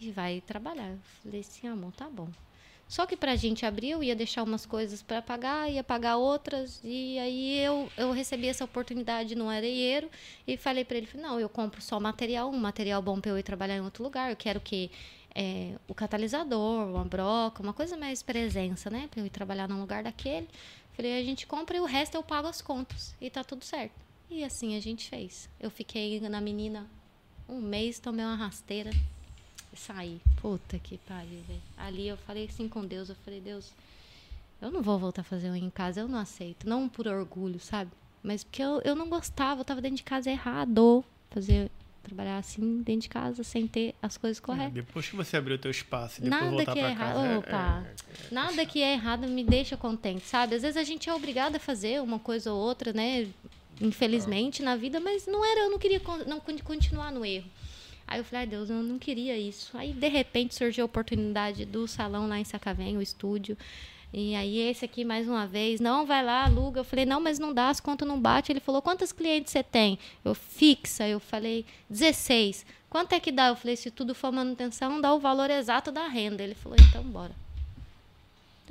[0.00, 0.88] e vai trabalhar.
[0.88, 2.28] Eu falei assim: Amor, tá bom.
[2.92, 6.18] Só que para a gente abrir, eu ia deixar umas coisas para pagar, ia pagar
[6.18, 6.78] outras.
[6.84, 10.10] E aí eu, eu recebi essa oportunidade no areieiro
[10.46, 13.42] e falei para ele: não, eu compro só material, um material bom para eu ir
[13.42, 14.28] trabalhar em outro lugar.
[14.28, 14.90] Eu quero que
[15.34, 19.08] é, o catalisador, uma broca, uma coisa mais presença, né?
[19.10, 20.46] Para eu ir trabalhar num lugar daquele.
[20.92, 23.14] Falei: a gente compra e o resto eu pago as contas.
[23.18, 23.94] E tá tudo certo.
[24.30, 25.48] E assim a gente fez.
[25.58, 26.86] Eu fiquei na menina
[27.48, 28.90] um mês, tomei uma rasteira
[29.76, 30.20] saí.
[30.40, 31.60] Puta que pariu, velho.
[31.76, 33.72] Ali eu falei assim com Deus, eu falei, Deus,
[34.60, 36.68] eu não vou voltar a fazer unha em casa, eu não aceito.
[36.68, 37.90] Não por orgulho, sabe?
[38.22, 41.04] Mas porque eu, eu não gostava, eu tava dentro de casa errado.
[41.30, 41.70] Fazer,
[42.02, 44.70] trabalhar assim dentro de casa sem ter as coisas corretas.
[44.72, 47.14] É, depois que você abriu o teu espaço e depois Nada voltar que é errado.
[47.14, 47.26] casa.
[47.26, 47.84] é- Opa,
[48.30, 50.54] é- nada que é errado me deixa contente, sabe?
[50.54, 53.28] Às vezes a gente é obrigada a fazer uma coisa ou outra, né?
[53.80, 57.48] Infelizmente na vida, mas não era, eu não queria con- não con- continuar no erro.
[58.06, 59.76] Aí eu falei, ai Deus, eu não queria isso.
[59.76, 63.56] Aí de repente surgiu a oportunidade do salão lá em Sacavém, o estúdio.
[64.12, 66.80] E aí esse aqui mais uma vez, não vai lá, aluga.
[66.80, 68.52] Eu falei, não, mas não dá, as contas não bate.
[68.52, 69.98] Ele falou, quantas clientes você tem?
[70.24, 72.66] Eu fixa, eu falei, 16.
[72.90, 73.48] Quanto é que dá?
[73.48, 76.42] Eu falei, se tudo for manutenção, dá o valor exato da renda.
[76.42, 77.32] Ele falou, então bora.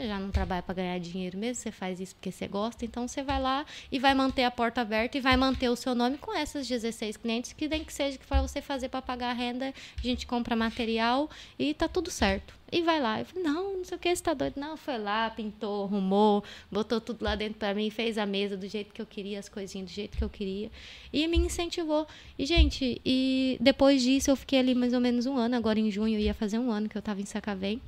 [0.02, 3.08] Você já não trabalha para ganhar dinheiro mesmo, você faz isso porque você gosta, então
[3.08, 6.18] você vai lá e vai manter a porta aberta e vai manter o seu nome
[6.18, 9.34] com essas 16 clientes, que nem que seja que para você fazer para pagar a
[9.34, 11.30] renda, a gente compra material
[11.60, 12.52] e tá tudo certo.
[12.72, 13.20] E vai lá.
[13.20, 14.54] Eu falei, não, não sei o que, você tá doido.
[14.56, 18.68] Não, foi lá, pintou, arrumou, botou tudo lá dentro para mim, fez a mesa do
[18.68, 20.72] jeito que eu queria, as coisinhas do jeito que eu queria.
[21.14, 22.08] E me incentivou.
[22.40, 25.56] E, gente, e depois disso eu fiquei ali mais ou menos um ano.
[25.56, 27.80] Agora em junho ia fazer um ano que eu tava em Sacavém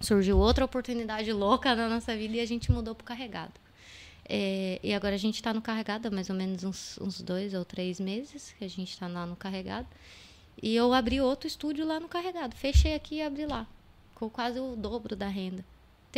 [0.00, 3.54] surgiu outra oportunidade louca na nossa vida e a gente mudou para o carregado.
[4.28, 7.54] É, e agora a gente está no carregado há mais ou menos uns, uns, dois
[7.54, 9.86] ou três meses que a gente está lá no carregado.
[10.62, 12.54] E eu abri outro estúdio lá no carregado.
[12.54, 13.66] Fechei aqui e abri lá,
[14.14, 15.64] com quase o dobro da renda.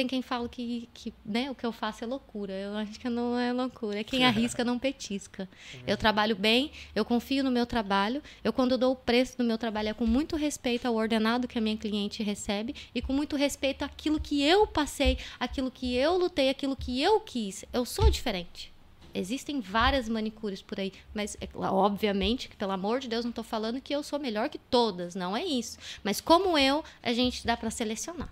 [0.01, 2.55] Tem quem fala que, que né, o que eu faço é loucura.
[2.55, 4.01] Eu acho que não é loucura.
[4.01, 5.47] É quem arrisca não petisca.
[5.87, 8.23] Eu trabalho bem, eu confio no meu trabalho.
[8.43, 11.59] Eu, quando dou o preço do meu trabalho, é com muito respeito ao ordenado que
[11.59, 16.17] a minha cliente recebe e com muito respeito àquilo que eu passei, aquilo que eu
[16.17, 17.67] lutei, aquilo que eu quis.
[17.71, 18.73] Eu sou diferente.
[19.15, 23.45] Existem várias manicures por aí, mas é, obviamente que, pelo amor de Deus, não estou
[23.45, 25.77] falando que eu sou melhor que todas, não é isso.
[26.03, 28.31] Mas como eu, a gente dá para selecionar.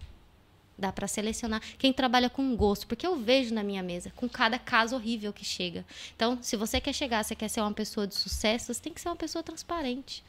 [0.78, 4.58] Dá para selecionar quem trabalha com gosto, porque eu vejo na minha mesa, com cada
[4.58, 5.84] caso horrível que chega.
[6.14, 9.00] Então, se você quer chegar, você quer ser uma pessoa de sucesso, você tem que
[9.00, 10.22] ser uma pessoa transparente.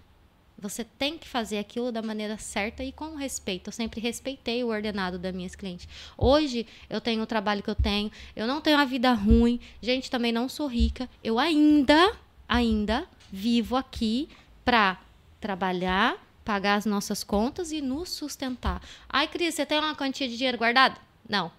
[0.62, 3.70] Você tem que fazer aquilo da maneira certa e com respeito.
[3.70, 5.88] Eu sempre respeitei o ordenado das minhas clientes.
[6.18, 10.12] Hoje eu tenho o trabalho que eu tenho, eu não tenho uma vida ruim, gente,
[10.12, 11.10] também não sou rica.
[11.24, 12.14] Eu ainda,
[12.48, 14.28] ainda vivo aqui
[14.66, 15.00] para
[15.40, 16.18] trabalhar,
[16.50, 18.82] pagar as nossas contas e nos sustentar.
[19.08, 21.00] Ai, Cris, você tem uma quantia de dinheiro guardado?
[21.30, 21.52] Não.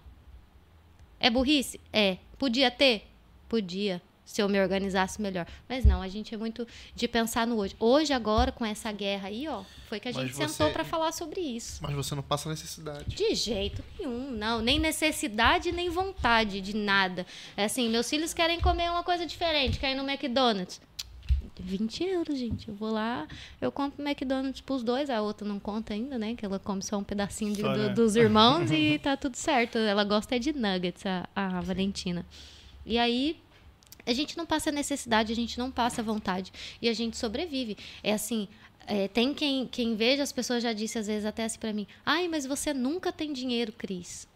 [1.17, 1.79] É burrice?
[1.93, 2.17] É.
[2.37, 3.07] Podia ter?
[3.47, 5.45] Podia se eu me organizasse melhor.
[5.67, 7.73] Mas não, a gente é muito de pensar no hoje.
[7.79, 10.83] Hoje, agora, com essa guerra aí, ó, foi que a Mas gente você- sentou para
[10.83, 11.79] falar sobre isso.
[11.81, 13.15] Mas você não passa necessidade.
[13.15, 14.61] De jeito nenhum, não.
[14.61, 17.25] Nem necessidade, nem vontade de nada.
[17.55, 20.81] É assim, meus filhos querem comer uma coisa diferente, querem ir no McDonald's.
[21.59, 22.67] 20 euros, gente.
[22.69, 23.27] Eu vou lá,
[23.59, 26.35] eu compro McDonald's pros dois, a outra não conta ainda, né?
[26.35, 27.89] Que ela come só um pedacinho de- Só, do- né?
[27.89, 29.77] dos irmãos e tá tudo certo.
[29.77, 32.25] Ela gosta é de nuggets, a, a Valentina.
[32.85, 33.37] E aí,
[34.05, 36.51] a gente não passa necessidade, a gente não passa vontade.
[36.81, 37.77] E a gente sobrevive.
[38.03, 38.47] É assim.
[38.87, 41.85] é, tem quem, quem veja, as pessoas já disse às vezes até assim pra mim:
[42.05, 44.27] Ai, mas você nunca tem dinheiro, Cris.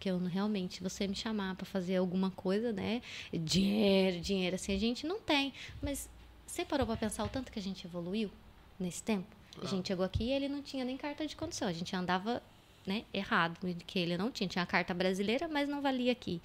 [0.00, 3.02] Porque eu realmente, você me chamar pra fazer alguma coisa, né?
[3.30, 5.52] Dinheiro, dinheiro, assim, a gente não tem.
[5.82, 6.08] Mas
[6.46, 8.30] você parou pra pensar o tanto que a gente evoluiu
[8.78, 9.28] nesse tempo?
[9.62, 11.68] A gente chegou aqui e ele não tinha nem carta de condução.
[11.68, 12.42] A gente andava
[12.86, 14.48] né, errado, que ele não tinha.
[14.48, 16.40] Tinha a carta brasileira, mas não valia aqui.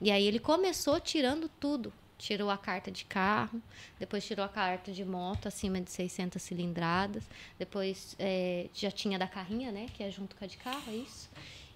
[0.00, 1.92] E aí ele começou tirando tudo.
[2.18, 3.62] Tirou a carta de carro,
[4.00, 7.22] depois tirou a carta de moto acima de 600 cilindradas,
[7.56, 10.96] depois eh, já tinha da carrinha, né, que é junto com a de carro, é
[10.96, 11.28] isso.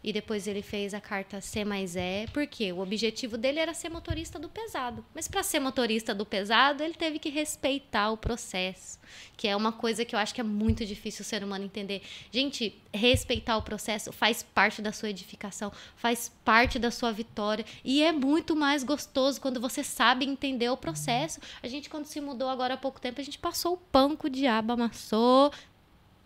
[0.03, 3.91] E depois ele fez a carta C mais E, porque o objetivo dele era ser
[3.91, 5.05] motorista do pesado.
[5.15, 8.99] Mas para ser motorista do pesado, ele teve que respeitar o processo,
[9.37, 12.03] que é uma coisa que eu acho que é muito difícil o ser humano entender.
[12.31, 18.03] Gente, respeitar o processo faz parte da sua edificação, faz parte da sua vitória e
[18.03, 21.41] é muito mais gostoso quando você sabe entender o processo.
[21.63, 24.27] A gente quando se mudou agora há pouco tempo, a gente passou o pão que
[24.27, 25.53] o diabo amassou,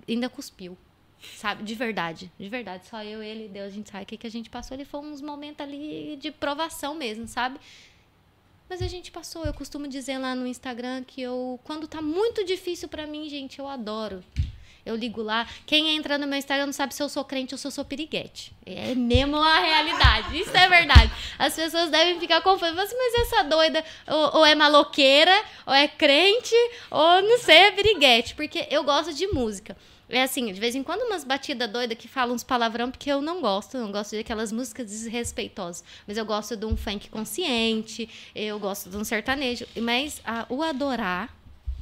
[0.09, 0.79] ainda cuspiu.
[1.37, 2.87] Sabe, de verdade, de verdade.
[2.87, 4.77] Só eu, ele Deus, a gente sabe o que, que a gente passou.
[4.77, 7.59] Ele foi uns momentos ali de provação mesmo, sabe?
[8.69, 9.45] Mas a gente passou.
[9.45, 13.59] Eu costumo dizer lá no Instagram que eu, quando tá muito difícil pra mim, gente,
[13.59, 14.25] eu adoro.
[14.85, 15.49] Eu ligo lá.
[15.65, 17.85] Quem entra no meu Instagram não sabe se eu sou crente ou se eu sou
[17.85, 18.55] piriguete.
[18.67, 20.39] É mesmo a realidade.
[20.39, 21.11] Isso é verdade.
[21.39, 22.75] As pessoas devem ficar confusas.
[22.75, 25.33] Mas essa doida ou, ou é maloqueira,
[25.67, 26.55] ou é crente,
[26.91, 28.35] ou não sei, é piriguete.
[28.35, 29.75] Porque eu gosto de música.
[30.09, 33.23] É assim, de vez em quando umas batidas doidas que falam uns palavrão, porque eu
[33.23, 35.83] não gosto, não gosto daquelas músicas desrespeitosas.
[36.07, 39.67] Mas eu gosto de um funk consciente, eu gosto de um sertanejo.
[39.81, 41.35] Mas a- o adorar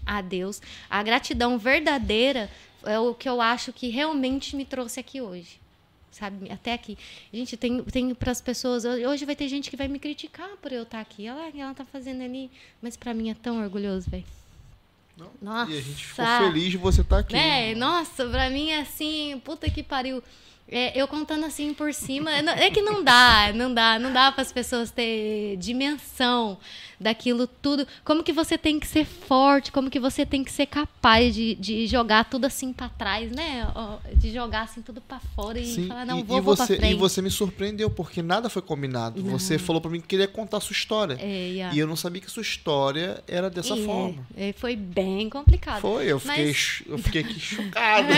[0.07, 2.49] a Deus, a gratidão verdadeira
[2.84, 5.60] é o que eu acho que realmente me trouxe aqui hoje.
[6.12, 6.97] Sabe, até aqui.
[7.33, 8.84] Gente, tem, tem para as pessoas.
[8.84, 11.23] Hoje vai ter gente que vai me criticar por eu estar aqui.
[11.28, 12.51] Olha lá o que ela tá fazendo ali.
[12.83, 14.25] Mas para mim é tão orgulhoso, velho.
[15.23, 15.31] Não?
[15.41, 15.70] Nossa.
[15.70, 17.33] E a gente ficou feliz de você estar aqui.
[17.33, 17.75] Né?
[17.75, 20.23] Nossa, pra mim é assim, puta que pariu.
[20.73, 24.12] É, eu contando assim por cima, é não- é que não dá, não dá, não
[24.12, 26.59] dá para as pessoas ter dimensão
[26.99, 27.86] daquilo tudo.
[28.05, 31.57] Como que você tem que ser forte, como que você tem que ser capaz de,
[31.57, 33.67] de jogar tudo assim pra trás, né?
[34.15, 36.76] De jogar assim tudo pra fora e Sim, falar, não, e, vou, e vou você,
[36.76, 36.92] frente.
[36.92, 39.20] e você me surpreendeu, porque nada foi combinado.
[39.25, 41.17] Você falou pra mim que queria contar a sua história.
[41.20, 41.75] É, yeah.
[41.75, 44.26] E eu não sabia que sua história era dessa E é, forma.
[44.36, 45.81] é, foi bem complicado.
[45.81, 48.09] Foi, eu fiquei, Mas- eu fiquei aqui chocado.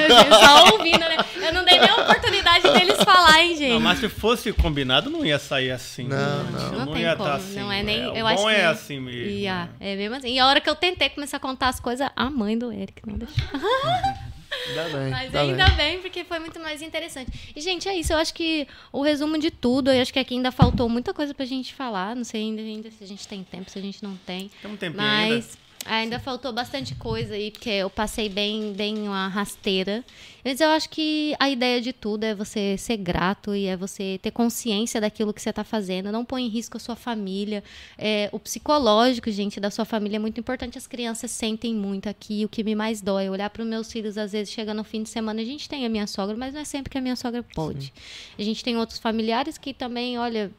[0.45, 1.17] Só ouvindo, né?
[1.37, 2.05] Eu não dei nem a
[2.45, 3.71] oportunidade deles falar, hein, gente?
[3.71, 6.05] Não, mas se fosse combinado, não ia sair assim.
[6.05, 6.51] Não, né?
[6.53, 6.87] não.
[6.87, 7.59] Não tem ia como, tá assim.
[7.59, 9.31] não é nem- O eu bom acho é que- assim mesmo.
[9.31, 9.93] E, ah, né?
[9.93, 10.33] é mesmo assim.
[10.35, 13.03] E a hora que eu tentei começar a contar as coisas, a mãe do Eric
[13.07, 13.35] não deixou.
[14.69, 15.11] Ainda bem.
[15.11, 15.77] Mas ainda bem.
[15.77, 16.01] bem.
[16.01, 17.53] porque foi muito mais interessante.
[17.55, 18.13] E, gente, é isso.
[18.13, 21.35] Eu acho que o resumo de tudo, eu acho que aqui ainda faltou muita coisa
[21.35, 22.15] pra gente falar.
[22.15, 24.51] Não sei ainda, ainda se a gente tem tempo, se a gente não tem.
[24.63, 25.45] Tem um tempinho ainda.
[25.85, 30.03] Mas ainda faltou bastante coisa aí, porque eu passei bem, bem uma rasteira.
[30.43, 34.19] Mas eu acho que a ideia de tudo é você ser grato e é você
[34.23, 36.11] ter consciência daquilo que você está fazendo.
[36.11, 37.63] Não põe em risco a sua família.
[37.99, 40.79] É, o psicológico, gente, da sua família é muito importante.
[40.79, 42.45] As crianças sentem muito aqui.
[42.45, 44.85] O que me mais dói é olhar para os meus filhos, às vezes, chega no
[44.85, 47.01] fim de semana, a gente tem a minha sogra, mas não é sempre que a
[47.01, 47.93] minha sogra pode.
[48.39, 50.51] A gente tem outros familiares que também, olha.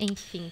[0.00, 0.50] Enfim.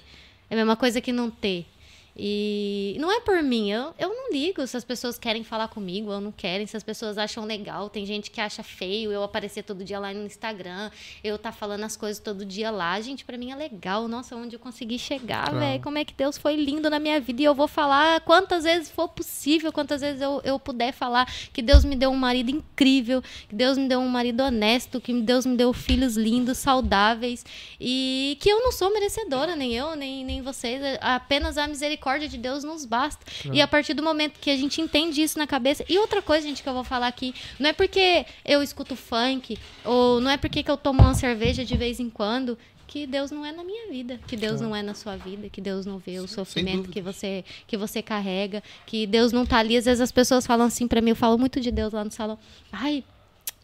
[0.48, 1.66] É a mesma coisa que não ter.
[2.14, 6.10] E não é por mim, eu, eu não ligo se as pessoas querem falar comigo
[6.10, 7.88] ou não querem, se as pessoas acham legal.
[7.88, 10.90] Tem gente que acha feio eu aparecer todo dia lá no Instagram,
[11.24, 13.00] eu tá falando as coisas todo dia lá.
[13.00, 14.06] Gente, para mim é legal.
[14.08, 15.58] Nossa, onde eu consegui chegar, Claro.
[15.58, 15.82] velho.
[15.82, 17.40] Como é que Deus foi lindo na minha vida.
[17.40, 21.62] E eu vou falar quantas vezes for possível, quantas vezes eu, eu puder falar que
[21.62, 25.46] Deus me deu um marido incrível, que Deus me deu um marido honesto, que Deus
[25.46, 27.44] me deu filhos lindos, saudáveis.
[27.80, 30.82] E que eu não sou merecedora, nem eu, nem, nem vocês.
[31.00, 33.24] Apenas a misericórdia de Deus nos basta.
[33.52, 35.84] E a partir do momento que a gente entende isso na cabeça.
[35.88, 39.58] E outra coisa, gente, que eu vou falar aqui, não é porque eu escuto funk,
[39.84, 42.58] ou não é porque que eu tomo uma cerveja de vez em quando.
[42.86, 45.62] Que Deus não é na minha vida, que Deus não é na sua vida, que
[45.62, 49.78] Deus não vê o sofrimento que você que você carrega, que Deus não tá ali.
[49.78, 52.10] Às vezes as pessoas falam assim pra mim, eu falo muito de Deus lá no
[52.10, 52.38] salão.
[52.70, 53.02] Ai,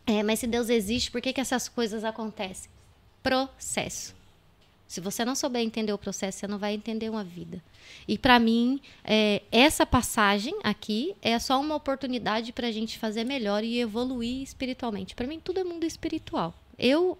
[0.06, 2.70] é, mas se Deus existe, por que, que essas coisas acontecem?
[3.22, 4.17] Processo.
[4.88, 7.62] Se você não souber entender o processo, você não vai entender uma vida.
[8.08, 13.22] E para mim, é, essa passagem aqui é só uma oportunidade para a gente fazer
[13.22, 15.14] melhor e evoluir espiritualmente.
[15.14, 16.54] Para mim, tudo é mundo espiritual.
[16.78, 17.18] Eu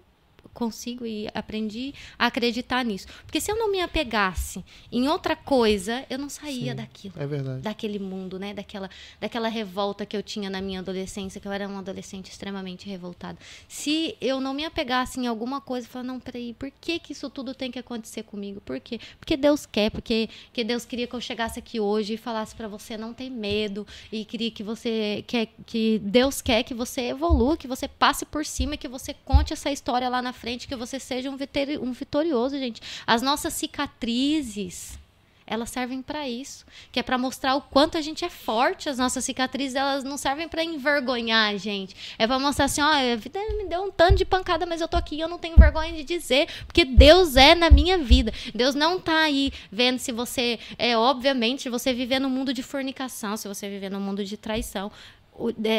[0.53, 3.07] consigo e aprendi a acreditar nisso.
[3.25, 6.75] Porque se eu não me apegasse em outra coisa, eu não saía Sim.
[6.75, 7.61] daquilo É verdade.
[7.61, 8.53] daquele mundo, né?
[8.53, 12.89] Daquela, daquela revolta que eu tinha na minha adolescência, que eu era uma adolescente extremamente
[12.89, 13.37] revoltada.
[13.67, 17.13] Se eu não me apegasse em alguma coisa, eu falava, não, peraí, por que, que
[17.13, 18.61] isso tudo tem que acontecer comigo?
[18.61, 18.99] Por quê?
[19.19, 22.67] Porque Deus quer, porque, porque Deus queria que eu chegasse aqui hoje e falasse pra
[22.67, 27.55] você não ter medo, e queria que você, que, que Deus quer que você evolua,
[27.57, 30.99] que você passe por cima, que você conte essa história lá na frente, que você
[30.99, 31.37] seja um,
[31.81, 32.81] um vitorioso, gente.
[33.05, 34.97] As nossas cicatrizes,
[35.49, 38.87] elas servem para isso, que é para mostrar o quanto a gente é forte.
[38.87, 41.95] As nossas cicatrizes, elas não servem para envergonhar a gente.
[42.19, 44.87] É para mostrar assim, ó, a vida me deu um tanto de pancada, mas eu
[44.87, 48.31] tô aqui eu não tenho vergonha de dizer, porque Deus é na minha vida.
[48.53, 52.61] Deus não tá aí vendo se você é obviamente, se você viver no mundo de
[52.61, 54.91] fornicação, se você viver no mundo de traição,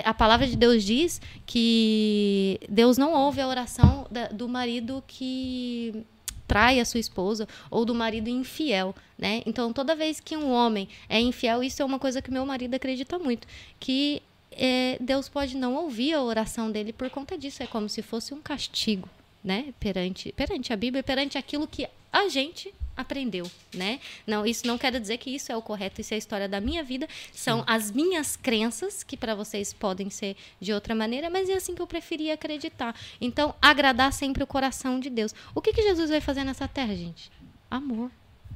[0.04, 6.04] a palavra de Deus diz que Deus não ouve a oração do marido que
[6.46, 9.40] trai a sua esposa ou do marido infiel, né?
[9.46, 12.74] Então, toda vez que um homem é infiel, isso é uma coisa que meu marido
[12.74, 13.46] acredita muito,
[13.78, 18.02] que é, Deus pode não ouvir a oração dele por conta disso, é como se
[18.02, 19.08] fosse um castigo,
[19.44, 19.72] né?
[19.78, 24.00] Perante, perante a Bíblia, perante aquilo que a gente aprendeu, né?
[24.26, 26.60] Não, isso não quer dizer que isso é o correto, isso é a história da
[26.60, 31.48] minha vida, são as minhas crenças que para vocês podem ser de outra maneira, mas
[31.48, 32.94] é assim que eu preferia acreditar.
[33.20, 35.34] Então, agradar sempre o coração de Deus.
[35.54, 37.30] O que que Jesus vai fazer nessa terra, gente?
[37.70, 38.10] Amor.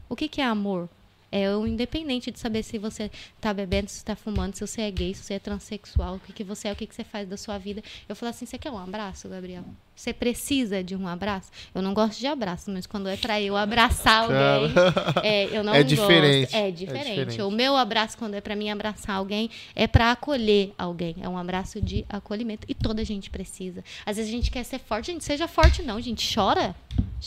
[0.08, 0.88] O que que é amor?
[1.30, 4.90] É o independente de saber se você tá bebendo, se está fumando, se você é
[4.90, 7.28] gay, se você é transexual, o que, que você é, o que, que você faz
[7.28, 7.82] da sua vida.
[8.08, 9.64] Eu falo assim, você quer um abraço, Gabriel?
[9.96, 11.50] Você precisa de um abraço?
[11.74, 14.74] Eu não gosto de abraço, mas quando é para eu abraçar alguém,
[15.22, 15.88] é, eu não É gosto.
[15.94, 16.54] diferente.
[16.54, 17.04] É É diferente.
[17.10, 17.42] diferente.
[17.42, 21.14] O meu abraço, quando é para mim abraçar alguém, é para acolher alguém.
[21.20, 22.66] É um abraço de acolhimento.
[22.68, 23.84] E toda gente precisa.
[24.04, 25.06] Às vezes a gente quer ser forte.
[25.12, 26.34] Gente, seja forte não, gente.
[26.34, 26.74] Chora.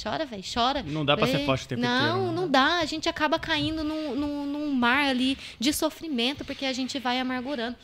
[0.04, 0.44] Chora, velho.
[0.54, 0.84] Chora.
[0.84, 2.32] Não dá pra ser É, forte o tempo Não, inteiro, né?
[2.42, 2.80] não dá.
[2.80, 7.20] A gente acaba caindo num, num, num mar ali de sofrimento, porque a gente vai
[7.20, 7.76] amargurando.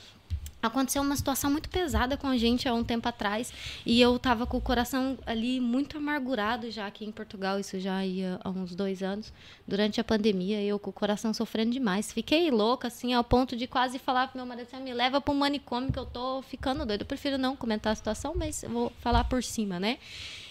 [0.64, 3.52] Aconteceu uma situação muito pesada com a gente há um tempo atrás
[3.86, 8.06] e eu tava com o coração ali muito amargurado já aqui em Portugal, isso já
[8.06, 9.34] ia há uns dois anos,
[9.68, 12.14] durante a pandemia, eu com o coração sofrendo demais.
[12.14, 15.34] Fiquei louca, assim, ao ponto de quase falar pro meu marido assim, me leva para
[15.34, 17.04] um manicômio que eu tô ficando doida.
[17.04, 19.98] Eu prefiro não comentar a situação, mas vou falar por cima, né?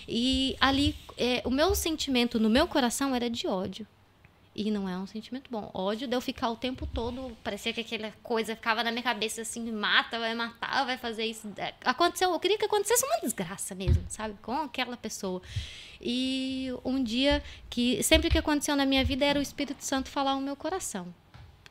[0.06, 3.86] E ali, é, o meu sentimento no meu coração era de ódio.
[4.54, 5.70] E não é um sentimento bom.
[5.72, 9.40] Ódio de eu ficar o tempo todo, parecia que aquela coisa ficava na minha cabeça
[9.40, 11.50] assim, mata, vai matar, vai fazer isso.
[11.56, 14.34] É, Aconteceu, eu queria que acontecesse uma desgraça mesmo, sabe?
[14.42, 15.40] Com aquela pessoa.
[16.00, 20.34] E um dia que, sempre que aconteceu na minha vida, era o Espírito Santo falar
[20.34, 21.14] no meu coração.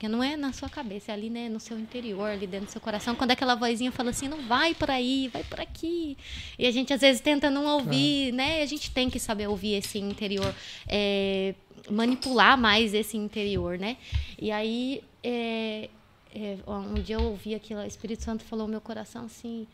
[0.01, 2.71] Porque não é na sua cabeça, é ali né, no seu interior, ali dentro do
[2.71, 3.13] seu coração.
[3.13, 6.17] Quando aquela vozinha fala assim, não vai por aí, vai por aqui.
[6.57, 8.63] E a gente às vezes tenta não ouvir, né?
[8.63, 10.55] A gente tem que saber ouvir esse interior,
[10.87, 11.53] é,
[11.89, 13.97] manipular mais esse interior, né?
[14.39, 15.89] E aí, é,
[16.33, 19.67] é, um dia eu ouvi aquilo, o Espírito Santo falou no meu coração assim,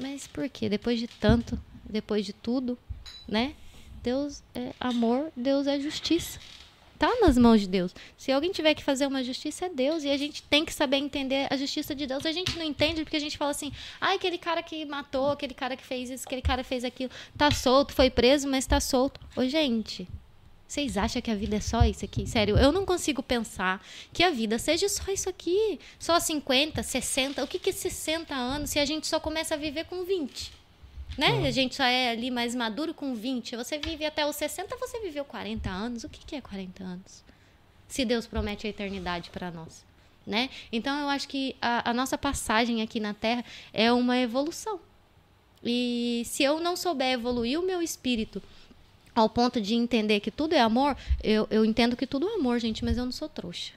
[0.00, 0.68] mas por quê?
[0.68, 2.78] Depois de tanto, depois de tudo,
[3.26, 3.54] né?
[4.02, 6.38] Deus é amor, Deus é justiça
[6.98, 7.94] tá nas mãos de Deus.
[8.16, 10.04] Se alguém tiver que fazer uma justiça, é Deus.
[10.04, 12.24] E a gente tem que saber entender a justiça de Deus.
[12.24, 15.54] A gente não entende porque a gente fala assim: ai, aquele cara que matou, aquele
[15.54, 19.20] cara que fez isso, aquele cara fez aquilo, tá solto, foi preso, mas tá solto.
[19.36, 20.08] Ô, gente.
[20.66, 22.26] Vocês acham que a vida é só isso aqui?
[22.26, 25.78] Sério, eu não consigo pensar que a vida seja só isso aqui.
[25.98, 27.44] Só 50, 60.
[27.44, 30.52] O que, que é 60 anos se a gente só começa a viver com 20?
[31.16, 31.46] Né?
[31.46, 33.56] A gente só é ali mais maduro com 20.
[33.56, 36.02] Você vive até os 60, você viveu 40 anos.
[36.02, 37.24] O que, que é 40 anos?
[37.94, 39.84] se Deus promete a eternidade para nós?
[40.26, 40.50] Né?
[40.72, 44.80] Então eu acho que a, a nossa passagem aqui na Terra é uma evolução.
[45.62, 48.42] E se eu não souber evoluir o meu espírito
[49.14, 52.58] ao ponto de entender que tudo é amor, eu, eu entendo que tudo é amor,
[52.58, 53.72] gente, mas eu não sou trouxa.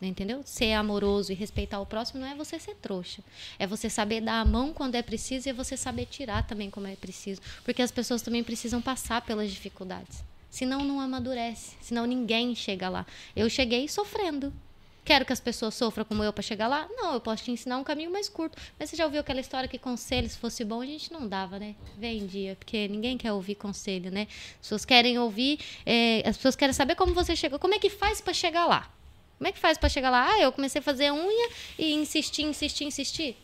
[0.00, 0.42] Entendeu?
[0.44, 3.22] Ser amoroso e respeitar o próximo não é você ser trouxa.
[3.58, 6.68] É você saber dar a mão quando é preciso e é você saber tirar também
[6.68, 7.40] como é preciso.
[7.64, 10.22] Porque as pessoas também precisam passar pelas dificuldades.
[10.50, 11.76] Senão não amadurece.
[11.80, 13.06] Senão ninguém chega lá.
[13.34, 14.52] Eu cheguei sofrendo.
[15.06, 16.88] Quero que as pessoas sofram como eu para chegar lá?
[16.90, 18.58] Não, eu posso te ensinar um caminho mais curto.
[18.76, 21.60] Mas você já ouviu aquela história que conselho, se fosse bom, a gente não dava,
[21.60, 21.76] né?
[21.96, 24.26] Vendia, porque ninguém quer ouvir conselho, né?
[24.54, 27.88] As pessoas querem ouvir, é, as pessoas querem saber como você chegou, como é que
[27.88, 28.90] faz para chegar lá?
[29.38, 30.28] Como é que faz para chegar lá?
[30.28, 33.36] Ah, eu comecei a fazer unha e insistir, insistir, insistir.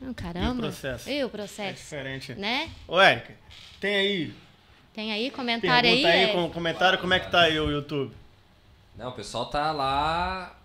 [0.00, 0.54] Oh, caramba.
[0.54, 1.10] E o processo?
[1.10, 1.74] E o É processo?
[1.82, 2.32] diferente.
[2.34, 2.70] Né?
[2.86, 3.34] Ô, Érica,
[3.80, 4.34] tem aí,
[4.94, 6.24] Tem aí comentário pergunta aí?
[6.26, 8.14] aí, é, com comentário como é que tá aí o YouTube.
[8.96, 10.55] Não, o pessoal tá lá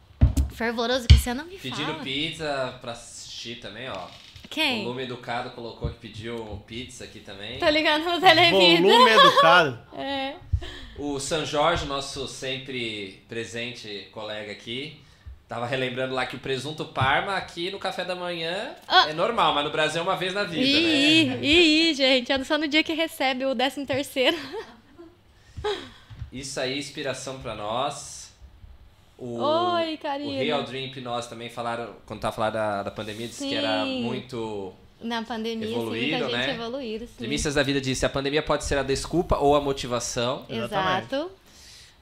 [0.55, 2.03] Fervoroso que você não me pedindo fala.
[2.03, 4.07] pizza pra assistir também, ó.
[4.49, 4.83] Quem?
[4.83, 7.57] Volume Educado colocou que pediu pizza aqui também.
[7.57, 8.81] Tá ligando no televida.
[8.81, 9.79] Volume educado.
[9.97, 10.35] É.
[10.97, 14.99] O São Jorge, nosso sempre presente colega aqui,
[15.47, 19.09] tava relembrando lá que o presunto Parma aqui no café da manhã Ah.
[19.09, 20.63] é normal, mas no Brasil é uma vez na vida, né?
[21.41, 24.37] Ih, ih, gente, é só no dia que recebe o 13 terceiro.
[26.31, 28.20] Isso aí, inspiração pra nós.
[29.23, 30.43] O, Oi, O carinho.
[30.43, 34.01] Real Dream Hipnose também falaram, quando tava falando da, da pandemia, disse que era Sim.
[34.03, 34.73] muito.
[34.99, 36.53] Na pandemia, sim, Evoluíram, muita gente né?
[36.55, 37.13] evoluíram, sim.
[37.17, 40.45] Primícias da vida disse: a pandemia pode ser a desculpa ou a motivação.
[40.49, 41.13] Exatamente.
[41.13, 41.31] Exato.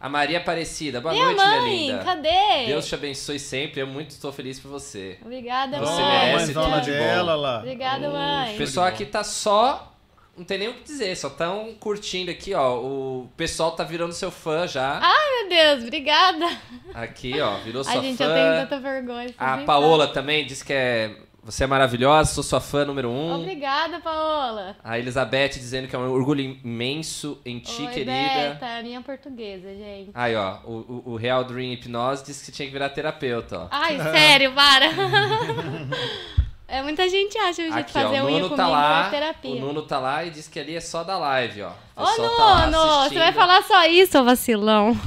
[0.02, 2.04] A Maria Aparecida, boa Minha noite, minha mãe, linda.
[2.06, 2.66] cadê?
[2.68, 5.18] Deus te abençoe sempre, eu muito estou feliz por você.
[5.22, 6.10] Obrigada, Você mãe.
[6.26, 6.98] merece mãezona tudo de bom.
[7.00, 7.58] dela lá.
[7.60, 8.56] Obrigada, mãe.
[8.56, 9.94] O pessoal aqui tá só.
[10.40, 12.78] Não tem nem o que dizer, só tão curtindo aqui, ó.
[12.78, 14.98] O pessoal tá virando seu fã já.
[15.04, 16.46] Ai, meu Deus, obrigada.
[16.94, 18.24] Aqui, ó, virou sua Ai, gente, fã.
[18.24, 19.34] eu tenho tanta vergonha.
[19.38, 21.14] A Paola também disse que é.
[21.44, 23.34] Você é maravilhosa, sou sua fã número um.
[23.34, 24.78] Obrigada, Paola.
[24.82, 28.12] A Elizabeth dizendo que é um orgulho imenso em ti, Oi, querida.
[28.12, 30.12] Beta, é minha portuguesa, gente.
[30.14, 33.68] Aí, ó, o, o, o Real Dream Hipnose disse que tinha que virar terapeuta, ó.
[33.72, 34.86] Ai, sério, para.
[36.70, 39.08] é, muita gente acha o jeito de Aqui, ó, fazer o unha comigo tá lá.
[39.08, 39.52] é terapia.
[39.52, 41.72] O Nuno tá lá e disse que ali é só da live, ó.
[41.96, 42.06] O Ô,
[42.38, 43.20] tá Nuno, você assistindo.
[43.20, 44.98] vai falar só isso, ô vacilão.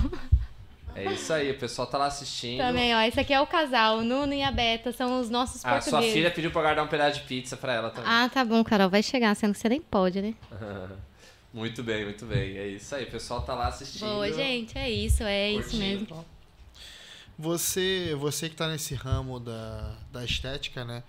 [0.94, 2.58] É isso aí, o pessoal tá lá assistindo.
[2.58, 5.64] Também, ó, esse aqui é o casal, o Nuno e a Beta, são os nossos
[5.64, 5.90] Ah, portugueses.
[5.90, 8.10] sua filha pediu pra guardar um pedaço de pizza pra ela também.
[8.12, 10.34] Ah, tá bom, Carol, vai chegar, sendo que você nem pode, né?
[11.54, 12.56] Muito bem, muito bem.
[12.56, 14.08] É isso aí, o pessoal tá lá assistindo.
[14.08, 15.84] Boa, gente, é isso, é isso Curtindo.
[15.84, 16.24] mesmo.
[17.38, 21.02] Você, você que tá nesse ramo da, da estética, né?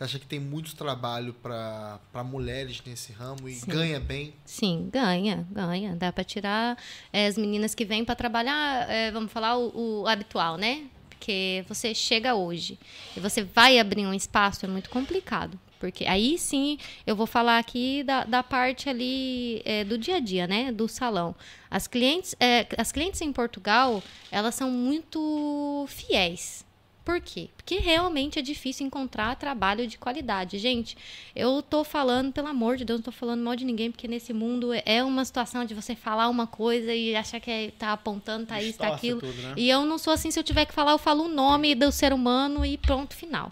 [0.00, 3.70] Você acha que tem muito trabalho para mulheres nesse ramo e Sim.
[3.70, 4.32] ganha bem?
[4.46, 5.94] Sim, ganha, ganha.
[5.94, 6.78] Dá pra tirar
[7.12, 10.86] é, as meninas que vêm pra trabalhar, é, vamos falar o, o habitual, né?
[11.10, 12.78] Porque você chega hoje
[13.14, 15.60] e você vai abrir um espaço, é muito complicado.
[15.78, 20.20] Porque aí sim eu vou falar aqui da, da parte ali é, do dia a
[20.20, 20.72] dia, né?
[20.72, 21.36] Do salão.
[21.70, 26.64] As clientes, é, as clientes em Portugal, elas são muito fiéis.
[27.10, 27.48] Por quê?
[27.56, 30.58] Porque realmente é difícil encontrar trabalho de qualidade.
[30.58, 30.96] Gente,
[31.34, 34.32] eu tô falando, pelo amor de Deus, não tô falando mal de ninguém, porque nesse
[34.32, 38.46] mundo é uma situação de você falar uma coisa e achar que é, tá apontando,
[38.46, 39.18] tá isso, tá aquilo.
[39.18, 39.54] tudo, né?
[39.56, 41.90] E eu não sou assim, se eu tiver que falar, eu falo o nome do
[41.90, 43.50] ser humano e pronto, final.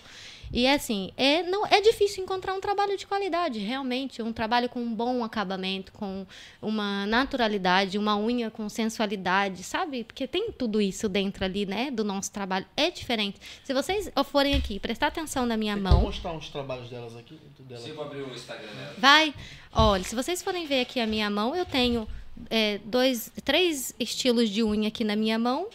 [0.52, 4.22] E é assim, é, não, é difícil encontrar um trabalho de qualidade, realmente.
[4.22, 6.26] Um trabalho com um bom acabamento, com
[6.60, 10.04] uma naturalidade, uma unha com sensualidade, sabe?
[10.04, 12.66] Porque tem tudo isso dentro ali, né, do nosso trabalho.
[12.76, 13.38] É diferente.
[13.64, 15.92] Se vocês forem aqui prestar atenção na minha Tem mão.
[15.94, 17.38] como mostrar uns trabalhos delas aqui?
[17.60, 18.94] Dela Deixa eu abrir o Instagram dela.
[18.98, 19.34] Vai.
[19.72, 22.08] Olha, se vocês forem ver aqui a minha mão, eu tenho
[22.50, 25.68] é, dois, três estilos de unha aqui na minha mão.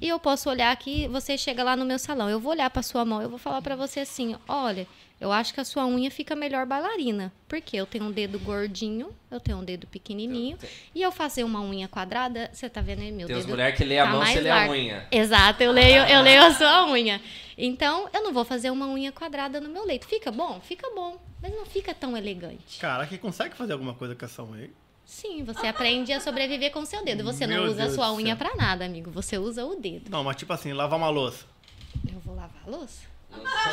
[0.00, 2.82] E eu posso olhar aqui, você chega lá no meu salão, eu vou olhar para
[2.82, 4.86] sua mão, eu vou falar para você assim, olha,
[5.18, 9.08] eu acho que a sua unha fica melhor bailarina, porque eu tenho um dedo gordinho,
[9.30, 13.00] eu tenho um dedo pequenininho, Tem- e eu fazer uma unha quadrada, você tá vendo
[13.00, 13.50] aí meu Tem as dedo?
[13.52, 14.72] mulheres que lê a tá mão, mais você lê a largo.
[14.74, 15.06] unha.
[15.10, 17.20] Exato, eu leio, eu leio a sua unha.
[17.56, 20.06] Então, eu não vou fazer uma unha quadrada no meu leito.
[20.06, 20.60] Fica bom?
[20.60, 22.78] Fica bom, mas não fica tão elegante.
[22.78, 24.70] Cara, que consegue fazer alguma coisa com essa unha aí?
[25.06, 27.22] Sim, você aprende a sobreviver com seu dedo.
[27.24, 29.10] Você não Meu usa a Deus sua unha pra nada, amigo.
[29.12, 30.10] Você usa o dedo.
[30.10, 31.44] Não, mas tipo assim, lavar uma louça.
[32.12, 33.06] Eu vou lavar a louça?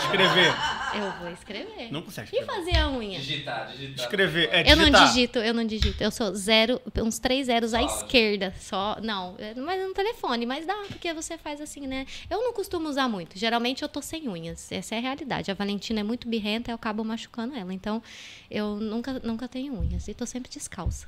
[0.04, 0.54] Escrever.
[0.96, 1.92] Eu vou escrever.
[1.92, 2.46] Não consegue E escrever.
[2.66, 3.18] fazer a unha?
[3.20, 4.06] Digitar, digitar.
[4.06, 4.50] Escrever.
[4.52, 5.08] É, Eu não digitar.
[5.08, 6.04] digito, eu não digito.
[6.04, 7.86] Eu sou zero, uns três zeros à Só.
[8.04, 8.54] esquerda.
[8.60, 8.98] Só.
[9.02, 12.06] Não, mas no telefone, mas dá, porque você faz assim, né?
[12.30, 13.38] Eu não costumo usar muito.
[13.40, 14.72] Geralmente eu tô sem unhas.
[14.72, 15.50] Essa é a realidade.
[15.50, 17.74] A Valentina é muito birrenta, eu acabo machucando ela.
[17.74, 18.04] Então,
[18.52, 20.08] eu nunca, nunca tenho unhas.
[20.08, 21.08] E tô sempre descalça.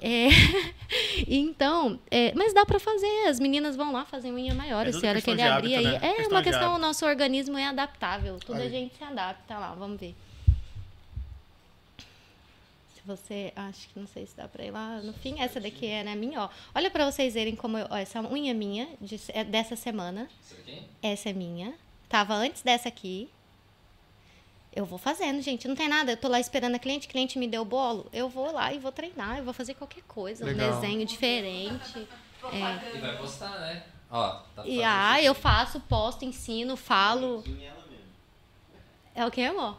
[0.00, 0.28] É,
[1.26, 3.26] então, é, mas dá pra fazer.
[3.28, 4.86] As meninas vão lá fazer unha maior.
[4.86, 6.00] É a tudo senhora que ele abrir hábito, aí.
[6.00, 6.08] né?
[6.08, 8.38] É Questão uma questão, o nosso organismo é adaptável.
[8.38, 8.70] Tudo a Aí.
[8.70, 10.14] gente se adapta lá, vamos ver.
[12.94, 13.52] Se você.
[13.56, 15.40] Acho que não sei se dá pra ir lá no fim.
[15.40, 16.48] Essa daqui é né, minha, ó.
[16.74, 17.86] Olha pra vocês verem como eu.
[17.90, 20.28] Ó, essa unha minha de- é dessa semana.
[21.02, 21.74] Essa é minha.
[22.08, 23.28] Tava antes dessa aqui.
[24.76, 25.66] Eu vou fazendo, gente.
[25.66, 26.12] Não tem nada.
[26.12, 27.08] Eu tô lá esperando a cliente.
[27.08, 28.06] A cliente me deu o bolo.
[28.12, 29.38] Eu vou lá e vou treinar.
[29.38, 30.44] Eu vou fazer qualquer coisa.
[30.44, 30.68] Legal.
[30.70, 32.06] Um desenho diferente.
[32.52, 33.82] E vai postar, né?
[34.10, 37.42] Ó, tá E fazendo ah, eu faço, posto, ensino, falo.
[39.14, 39.78] É o que, amor?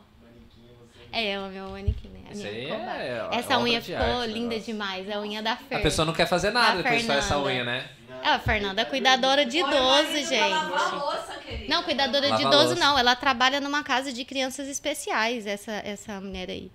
[1.11, 2.19] É, o meu manequim, né?
[2.33, 4.73] Minha é- é Essa unha de ficou arte, linda negócio.
[4.73, 5.07] demais.
[5.07, 5.77] É a unha da Fer.
[5.77, 7.49] A pessoa não quer fazer nada Da depois faz essa Fernanda.
[7.49, 7.89] unha, né?
[8.23, 11.67] É, a Fernanda é cuidadora de idoso, gente.
[11.69, 12.97] Não, cuidadora de idoso não.
[12.97, 16.71] Ela trabalha numa casa de crianças especiais, essa, essa mulher aí.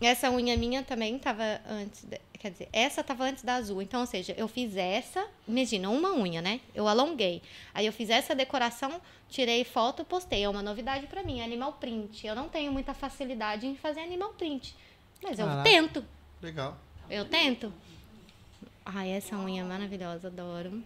[0.00, 2.02] Essa unha minha também tava antes.
[2.04, 3.80] de- quer dizer, essa tava antes da azul.
[3.80, 5.24] Então, ou seja, eu fiz essa.
[5.46, 6.58] Imagina, uma unha, né?
[6.74, 7.40] Eu alonguei.
[7.72, 10.42] Aí eu fiz essa decoração, tirei foto, postei.
[10.42, 12.26] É uma novidade pra mim, animal print.
[12.26, 14.74] Eu não tenho muita facilidade em fazer animal print.
[15.22, 15.62] Mas eu Caraca.
[15.70, 16.04] tento.
[16.42, 16.76] Legal.
[17.08, 17.72] Eu tento.
[18.84, 20.82] Ai, essa unha é maravilhosa, adoro.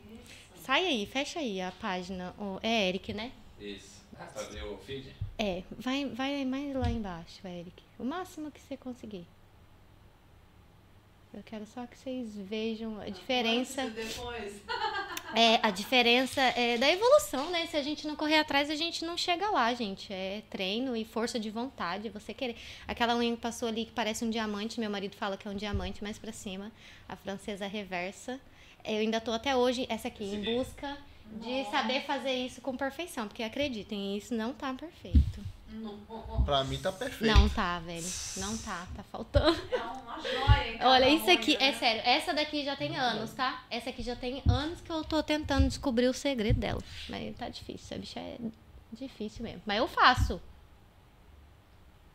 [0.63, 2.35] Sai aí, fecha aí a página.
[2.39, 3.33] Ô, É Eric, né?
[3.61, 4.05] Isso.
[4.19, 5.15] Ah, pra ver o feed?
[5.39, 7.83] É, vai, vai mais lá embaixo, Eric.
[7.99, 9.27] O máximo que você conseguir.
[11.35, 13.89] Eu quero só que vocês vejam a diferença.
[13.91, 14.55] Depois.
[15.35, 17.67] É, a diferença é da evolução, né?
[17.67, 20.11] Se a gente não correr atrás, a gente não chega lá, gente.
[20.11, 22.57] É treino e força de vontade, você querer.
[22.87, 25.57] Aquela unha que passou ali que parece um diamante, meu marido fala que é um
[25.57, 26.71] diamante mais pra cima,
[27.09, 28.41] a francesa reversa.
[28.85, 30.97] Eu ainda tô até hoje, essa aqui, em busca
[31.33, 35.56] de saber fazer isso com perfeição, porque acreditem, isso não tá perfeito.
[36.45, 37.33] Pra mim tá perfeito.
[37.33, 38.07] Não tá, velho.
[38.37, 39.59] Não tá, tá faltando.
[39.73, 40.79] É uma joia.
[40.83, 43.65] Olha, isso aqui, é sério, essa daqui já tem anos, tá?
[43.71, 46.83] Essa aqui já tem anos que eu tô tentando descobrir o segredo dela.
[47.09, 48.39] Mas tá difícil, essa bicha é
[48.93, 49.63] difícil mesmo.
[49.67, 50.41] Mas eu faço.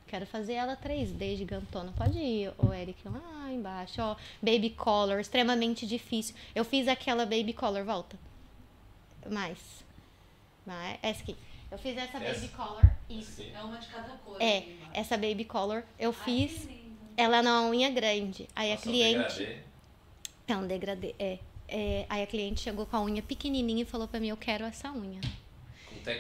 [0.07, 1.93] Quero fazer ela 3D gigantona.
[1.98, 4.15] Pode ir, ô Eric, lá embaixo, ó.
[4.41, 6.35] Baby color, extremamente difícil.
[6.53, 8.17] Eu fiz aquela baby color, volta.
[9.30, 9.57] Mais.
[10.65, 10.99] Mais.
[11.01, 11.38] Essa aqui.
[11.72, 12.33] Eu fiz essa Essa?
[12.41, 12.91] baby color.
[13.09, 13.41] Isso.
[13.53, 14.38] É uma de cada cor.
[14.41, 14.90] É, Mar.
[14.93, 16.67] essa baby color eu Ai, fiz.
[17.17, 18.48] Ela não é uma unha grande.
[18.56, 19.38] Aí Nossa, a cliente.
[19.40, 19.58] degradê.
[20.48, 21.40] É um degradê, é.
[21.67, 24.66] É, Aí a cliente chegou com a unha pequenininha e falou pra mim: Eu quero
[24.66, 25.22] essa unha.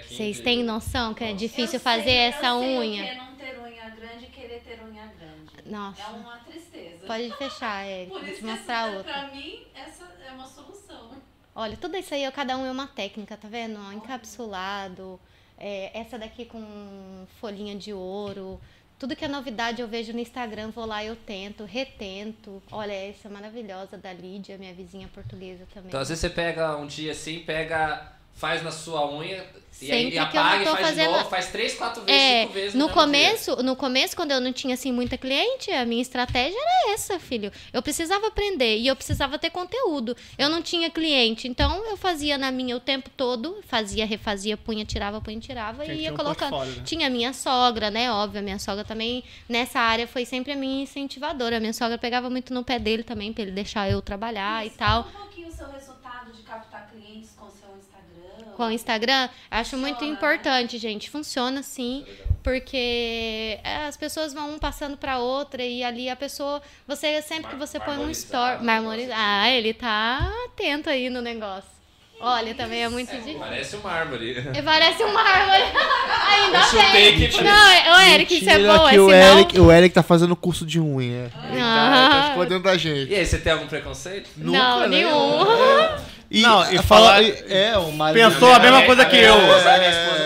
[0.07, 1.39] Vocês de- têm noção que é Nossa.
[1.39, 3.01] difícil Eu fazer sei- essa eu sei unha?
[3.01, 5.69] O que é não ter unha grande e querer ter unha grande.
[5.69, 6.01] Nossa.
[6.01, 7.05] É uma tristeza.
[7.07, 8.11] Pode fechar, Eric.
[8.11, 9.11] Por Vou isso te que mostrar essa, outra.
[9.13, 11.11] pra mim, essa é uma solução.
[11.55, 13.77] Olha, tudo isso aí, cada um é uma técnica, tá vendo?
[13.79, 15.19] Ó, encapsulado.
[15.61, 18.59] É, essa daqui com folhinha de ouro.
[18.97, 22.61] Tudo que é novidade eu vejo no Instagram, vou lá, eu tento, retento.
[22.71, 25.89] Olha, essa é maravilhosa da Lídia, minha vizinha portuguesa também.
[25.89, 29.45] Então, às vezes você pega um dia assim, pega, faz na sua unha
[29.83, 32.73] e aí apaga e faz de fazendo- novo, faz três, quatro vezes, É, cinco vezes
[32.75, 32.93] no dia.
[32.93, 37.19] começo, no começo, quando eu não tinha assim muita cliente, a minha estratégia era essa,
[37.19, 37.51] filho.
[37.73, 40.15] Eu precisava aprender e eu precisava ter conteúdo.
[40.37, 44.85] Eu não tinha cliente, então eu fazia na minha o tempo todo, fazia, refazia, punha,
[44.85, 46.63] tirava, punha, tirava e ia um colocando.
[46.63, 46.83] né?
[46.85, 48.11] Tinha a minha sogra, né?
[48.11, 51.57] Óbvio, a minha sogra também nessa área foi sempre a minha incentivadora.
[51.57, 54.69] A minha sogra pegava muito no pé dele também pra ele deixar eu trabalhar e
[54.69, 55.01] Mas tal.
[55.01, 58.40] Um pouquinho o seu resultado de captar clientes com o seu Instagram.
[58.55, 60.17] Com o Instagram, acho muito Funciona, né?
[60.17, 61.09] importante, gente.
[61.09, 62.05] Funciona sim,
[62.43, 67.49] porque é, as pessoas vão um passando pra outra e ali a pessoa, você sempre
[67.51, 69.13] que você põe um story, marmorizado.
[69.21, 71.69] Ah, ele tá atento aí no negócio.
[72.23, 73.39] Olha, também é muito É, difícil.
[73.39, 74.37] parece um mármore.
[74.55, 75.63] E Parece um mármore.
[76.29, 79.37] Ainda Eu chutei que Não, ô Eric, isso é bom, é que o sinal.
[79.39, 81.31] Eric, o Eric tá fazendo curso de unha.
[81.49, 82.09] Ele tá, Ah.
[82.11, 83.11] tá escondendo da gente.
[83.11, 84.29] E aí, você tem algum preconceito?
[84.37, 85.01] Não, Nunca, né?
[86.33, 89.35] E, Não, e fala, falar- é, o marido Pensou a mesma coisa que minha eu.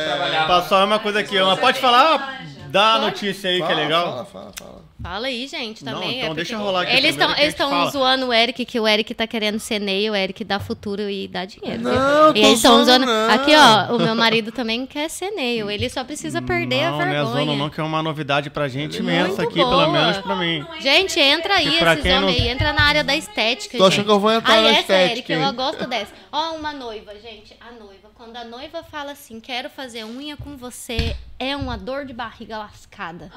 [0.06, 0.48] trabalhava.
[0.48, 1.48] Passou a mesma coisa que eu.
[1.48, 4.12] Mas pode falar, dá a notícia aí que é legal.
[4.12, 4.85] Fala, fala, fala.
[5.04, 6.20] Fala aí, gente, Não, também.
[6.20, 7.18] então é deixa rolar aqui Eles
[7.50, 11.02] estão zoando o Eric, que o Eric tá querendo ser Ney, o Eric dá futuro
[11.10, 11.82] e dá dinheiro.
[11.84, 13.06] Não, e tô eles estão zoando, usando.
[13.06, 13.30] não.
[13.36, 15.70] Aqui, ó, o meu marido também quer ser Neil.
[15.70, 17.46] Ele só precisa perder não, a Não, é vergonha.
[17.46, 19.70] zona não, que é uma novidade pra gente imensa aqui, boa.
[19.70, 20.60] pelo menos pra mim.
[20.60, 22.48] Não é Gente, entra aí, E esses homens não- aí.
[22.48, 23.94] Entra na área da estética, Tô gente.
[23.94, 26.14] achando que eu vou entrar Aí na essa, estética, Eric, eu gosto dessa.
[26.32, 27.54] Ó, uma noiva, gente.
[27.60, 27.96] A noiva.
[28.26, 32.58] Quando a noiva fala assim, quero fazer unha com você, é uma dor de barriga
[32.58, 33.32] lascada.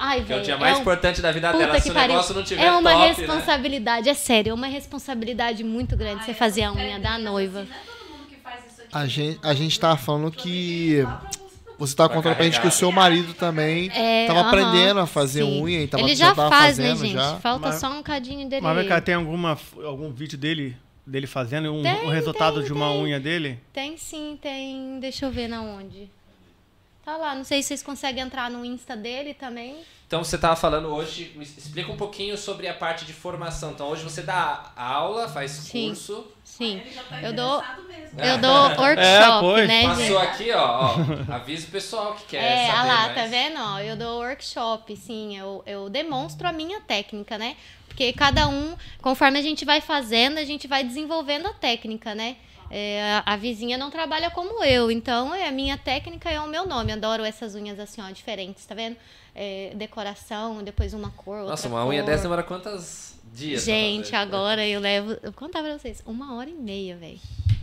[0.00, 0.42] Ai, Que é o velho.
[0.42, 1.78] dia mais um- importante da vida Puta dela.
[1.78, 3.06] Se o negócio não tiver É uma top, né?
[3.12, 7.68] responsabilidade, é sério, é uma responsabilidade muito grande você fazer a unha da noiva.
[7.70, 8.76] Não é.
[8.92, 11.06] A gente, a gente tava falando que
[11.78, 15.06] Você tava contando pra gente que o seu marido também É, tava aham, aprendendo a
[15.06, 15.62] fazer sim.
[15.62, 17.12] unha e tava, Ele já, tava faz, né, gente?
[17.12, 17.36] já.
[17.36, 18.62] Falta Mas- só um cadinho dele.
[18.62, 20.74] Mas vem cá, tem alguma, algum vídeo dele,
[21.06, 23.02] dele fazendo um, Tem, um resultado tem, de uma tem.
[23.02, 23.60] unha dele?
[23.72, 24.98] Tem sim, tem.
[24.98, 26.10] Deixa eu ver na onde.
[27.06, 29.76] Tá lá, não sei se vocês conseguem entrar no Insta dele também.
[30.08, 33.70] Então você estava falando hoje, explica um pouquinho sobre a parte de formação.
[33.70, 35.86] Então hoje você dá aula, faz Sim.
[35.86, 36.80] curso, Sim.
[36.80, 38.20] Ele já tá Eu dou- mesmo.
[38.20, 38.50] Eu dou
[38.82, 39.68] workshop, pois.
[39.68, 39.96] né, gente?
[39.98, 40.96] passou aqui, ó,
[41.30, 43.14] ó, avisa o pessoal que quer É, saber ah lá, mais.
[43.14, 43.56] tá vendo?
[43.60, 47.56] Ó, eu dou workshop, sim, eu, eu demonstro a minha técnica, né?
[47.88, 52.36] Porque cada um, conforme a gente vai fazendo, a gente vai desenvolvendo a técnica, né?
[52.70, 56.66] É, a, vizinha não trabalha como eu, então é a minha técnica é o meu
[56.66, 56.92] nome.
[56.92, 58.96] Adoro essas unhas assim, ó, diferentes, tá vendo?
[59.34, 62.10] É, decoração, depois uma cor, outra Nossa, uma unha cor.
[62.10, 63.64] dessa demora quantos dias?
[63.64, 64.16] pra Gente, fazer?
[64.16, 65.12] agora eu levo.
[65.12, 67.20] Eu vou contar pra vocês, uma hora e meia, velho.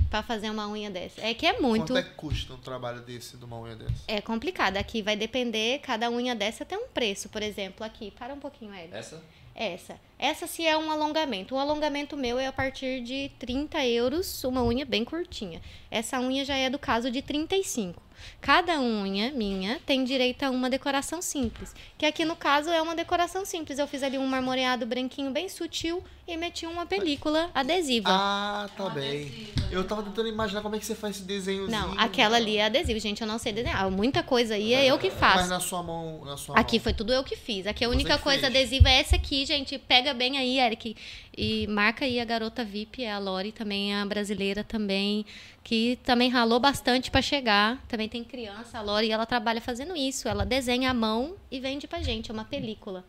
[0.09, 1.19] Pra fazer uma unha dessa.
[1.21, 1.87] É que é muito.
[1.87, 4.03] Quanto é que custa um trabalho desse, de uma unha dessa?
[4.07, 4.77] É complicado.
[4.77, 7.29] Aqui vai depender, cada unha dessa tem um preço.
[7.29, 8.95] Por exemplo, aqui, para um pouquinho, Hélio.
[8.95, 9.19] Essa?
[9.55, 9.99] Essa.
[10.19, 11.55] Essa se é um alongamento.
[11.55, 15.61] Um alongamento meu é a partir de 30 euros, uma unha bem curtinha.
[15.89, 18.01] Essa unha já é do caso de 35.
[18.41, 21.73] Cada unha minha tem direito a uma decoração simples.
[21.97, 23.79] Que aqui no caso é uma decoração simples.
[23.79, 28.07] Eu fiz ali um marmoreado branquinho bem sutil e meti uma película adesiva.
[28.09, 29.21] Ah, tá bem.
[29.21, 31.69] adesivo, Eu tava tentando imaginar como é que você faz esse desenhozinho.
[31.69, 33.21] Não, aquela ali é adesivo, gente.
[33.21, 33.89] Eu não sei desenhar.
[33.91, 35.37] Muita coisa aí é eu que faço.
[35.39, 36.83] Mas na sua mão, na sua Aqui mão.
[36.83, 37.67] foi tudo eu que fiz.
[37.67, 38.55] Aqui a única coisa fez.
[38.55, 39.77] adesiva é essa aqui, gente.
[39.77, 40.95] Pega bem aí, Eric.
[41.35, 45.25] E marca aí a garota VIP, é a Lori, também é a brasileira também,
[45.63, 47.77] que também ralou bastante pra chegar.
[47.87, 50.27] Também tem criança, a Lori, ela trabalha fazendo isso.
[50.27, 53.05] Ela desenha à mão e vende pra gente, é uma película.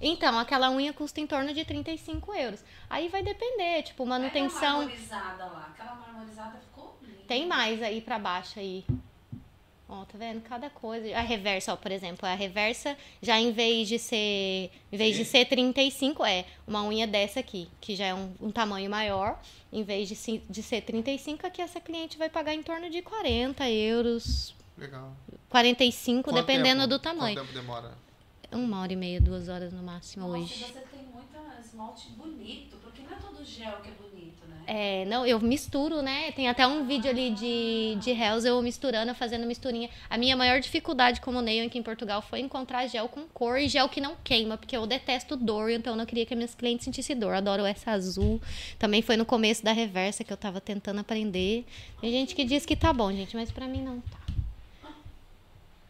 [0.00, 2.64] Então, aquela unha custa em torno de 35 euros.
[2.88, 4.78] Aí vai depender, tipo, a manutenção.
[4.78, 5.72] marmorizada lá.
[5.74, 7.22] Aquela marmorizada ficou linda.
[7.26, 8.84] Tem mais aí pra baixo aí.
[9.88, 10.42] Ó, tá vendo?
[10.42, 11.16] Cada coisa.
[11.16, 15.24] A reversa, ó, por exemplo, a reversa já em vez de ser, em vez de
[15.24, 19.40] ser 35 é uma unha dessa aqui, que já é um, um tamanho maior,
[19.72, 23.68] em vez de, de ser 35, aqui essa cliente vai pagar em torno de 40
[23.70, 25.16] euros, Legal.
[25.48, 26.88] 45, Quanto dependendo tempo?
[26.88, 27.36] do tamanho.
[27.36, 27.92] Quanto tempo demora?
[28.52, 30.64] Uma hora e meia, duas horas no máximo Nossa, hoje.
[30.64, 34.07] você tem muita esmalte bonito, porque não é todo gel que é bonito?
[34.70, 36.30] É, não, eu misturo, né?
[36.32, 39.88] Tem até um vídeo ali de, de réus, eu misturando, fazendo misturinha.
[40.10, 43.66] A minha maior dificuldade como nail aqui em Portugal foi encontrar gel com cor e
[43.66, 46.84] gel que não queima, porque eu detesto dor, então eu não queria que minhas clientes
[46.84, 47.32] sentissem dor.
[47.32, 48.42] Adoro essa azul.
[48.78, 51.64] Também foi no começo da reversa que eu tava tentando aprender.
[52.02, 54.20] Tem gente que diz que tá bom, gente, mas pra mim não tá.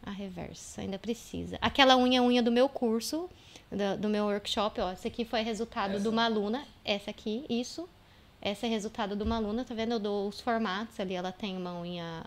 [0.05, 1.58] A reversa, ainda precisa.
[1.60, 3.28] Aquela unha, unha do meu curso,
[3.73, 4.92] do, do meu workshop, ó.
[4.92, 6.62] Esse aqui foi resultado de uma aluna.
[6.84, 7.89] Essa aqui, isso.
[8.41, 9.92] Essa é resultado de uma aluna, tá vendo?
[9.92, 11.15] Eu dou os formatos ali.
[11.15, 12.25] Ela tem uma unha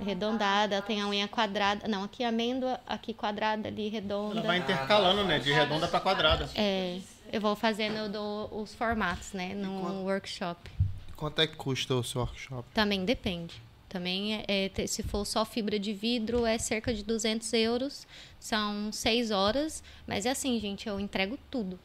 [0.00, 1.88] arredondada, tem a unha quadrada.
[1.88, 4.38] Não, aqui amêndoa, aqui quadrada, ali redonda.
[4.38, 5.38] Ela vai intercalando, né?
[5.38, 6.48] De redonda pra quadrada.
[6.54, 6.98] É,
[7.32, 9.54] eu vou fazendo, eu dou os formatos, né?
[9.54, 10.70] No quando- workshop.
[11.16, 12.68] Quanto é que custa o seu workshop?
[12.74, 13.62] Também depende.
[13.88, 18.06] Também, é, é, se for só fibra de vidro, é cerca de 200 euros.
[18.40, 19.82] São seis horas.
[20.06, 21.78] Mas é assim, gente, eu entrego tudo.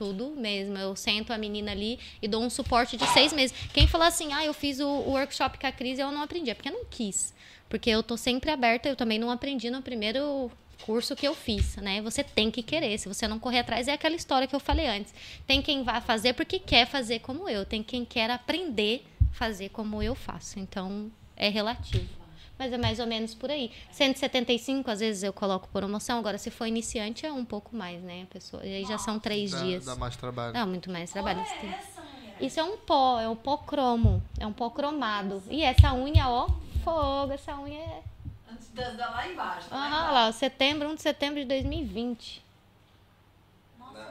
[0.00, 0.78] Tudo mesmo.
[0.78, 3.54] Eu sento a menina ali e dou um suporte de seis meses.
[3.74, 6.22] Quem fala assim, ah, eu fiz o, o workshop com a Cris e eu não
[6.22, 6.48] aprendi.
[6.48, 7.34] É porque eu não quis.
[7.68, 10.50] Porque eu tô sempre aberta, eu também não aprendi no primeiro
[10.86, 12.00] curso que eu fiz, né?
[12.00, 12.96] Você tem que querer.
[12.96, 15.12] Se você não correr atrás, é aquela história que eu falei antes.
[15.46, 17.66] Tem quem vai fazer porque quer fazer como eu.
[17.66, 20.58] Tem quem quer aprender fazer como eu faço.
[20.58, 22.19] Então, é relativo.
[22.60, 23.72] Mas é mais ou menos por aí.
[23.90, 26.18] 175, às vezes eu coloco por promoção.
[26.18, 28.24] Agora, se for iniciante, é um pouco mais, né?
[28.24, 29.84] A pessoa, e aí já são três Dá, dias.
[29.86, 30.52] dá mais trabalho.
[30.52, 31.40] Não, muito mais trabalho.
[31.40, 32.02] É essa?
[32.38, 34.22] Isso é um pó, é um pó cromo.
[34.38, 35.42] É um pó cromado.
[35.48, 36.48] E essa unha, ó,
[36.84, 38.02] fogo, essa unha é.
[38.52, 39.70] Antes da lá embaixo.
[39.70, 40.12] tá lá Aham, olha embaixo.
[40.12, 42.44] lá, setembro, 1 de setembro de 2020.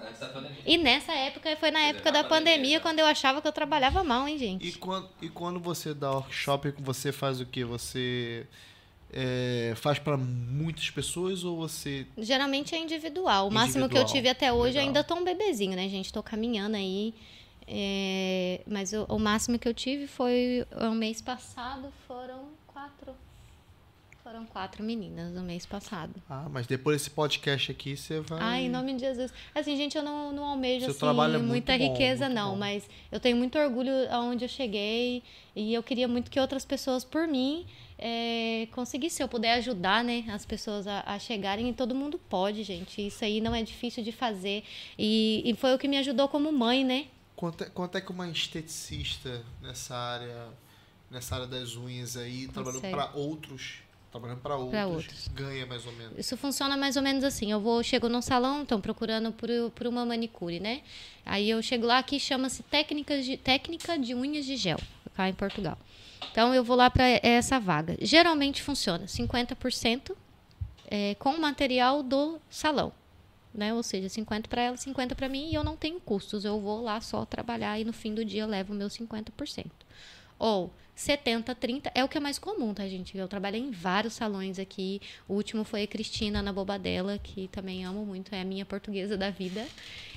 [0.08, 0.58] Antes da pandemia.
[0.66, 2.80] E nessa época, foi na época da pandemia, pandemia, né?
[2.82, 4.68] quando eu achava que eu trabalhava mal, hein, gente?
[4.68, 7.64] E quando, e quando você dá workshop, você faz o quê?
[7.64, 8.48] Você
[9.12, 12.06] é, faz para muitas pessoas ou você.
[12.18, 13.48] Geralmente é individual.
[13.48, 14.14] O máximo que eu Individual.
[14.14, 14.88] tive até hoje Legal.
[14.88, 16.14] ainda tô um bebezinho, né, gente?
[16.14, 17.14] Tô caminhando aí.
[17.68, 23.14] É, mas o, o máximo que eu tive foi o mês passado, foram quatro.
[24.30, 26.14] Foram quatro meninas no mês passado.
[26.30, 28.40] Ah, mas depois desse podcast aqui você vai.
[28.40, 29.34] Ai, em nome de Jesus.
[29.56, 32.52] Assim, gente, eu não, não almejo Seu assim, trabalho é muita bom, riqueza, não.
[32.52, 32.58] bom.
[32.58, 35.24] Mas eu tenho muito orgulho aonde eu cheguei.
[35.56, 37.66] E eu queria muito que outras pessoas, por mim,
[37.98, 39.18] é, conseguissem.
[39.18, 41.68] Se eu puder ajudar, né, as pessoas a, a chegarem.
[41.68, 43.08] E todo mundo pode, gente.
[43.08, 44.64] Isso aí não é difícil de fazer.
[44.96, 47.08] E, e foi o que me ajudou como mãe, né?
[47.36, 50.50] Quanto, é, quanto é que uma esteticista nessa área,
[51.10, 55.28] nessa área das unhas aí, trabalhando para outros, Trabalhando para outros, outros.
[55.28, 56.18] ganha mais ou menos.
[56.18, 57.52] Isso funciona mais ou menos assim.
[57.52, 60.82] Eu vou, chego num salão, estão procurando por, por uma manicure, né?
[61.24, 64.80] Aí eu chego lá que chama-se técnicas de, técnica de unhas de gel,
[65.16, 65.78] cá em Portugal.
[66.32, 67.96] Então eu vou lá para essa vaga.
[68.02, 70.16] Geralmente funciona 50%
[70.90, 72.92] é, com o material do salão.
[73.54, 73.74] Né?
[73.74, 76.46] Ou seja, 50 para ela, 50 para mim e eu não tenho custos.
[76.46, 79.68] Eu vou lá só trabalhar e no fim do dia eu levo meus 50%.
[80.40, 83.18] Ou 70, 30 é o que é mais comum, tá, gente?
[83.18, 85.02] Eu trabalhei em vários salões aqui.
[85.30, 89.16] O último foi a Cristina na Bobadela, que também amo muito, é a minha portuguesa
[89.16, 89.66] da vida.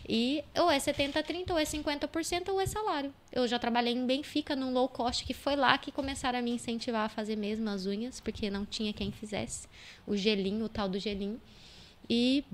[0.08, 3.14] E ou é 70, 30, ou é 50%, ou é salário.
[3.30, 6.50] Eu já trabalhei em Benfica, num low cost, que foi lá que começaram a me
[6.50, 9.68] incentivar a fazer mesmo as unhas, porque não tinha quem fizesse
[10.04, 11.40] o gelinho, o tal do gelinho.
[12.10, 12.44] E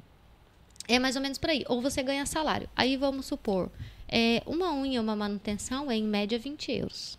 [0.87, 1.65] é mais ou menos por aí.
[1.67, 2.69] Ou você ganha salário.
[2.77, 3.71] Aí vamos supor,
[4.07, 7.19] é, uma unha, uma manutenção é em média 20 euros.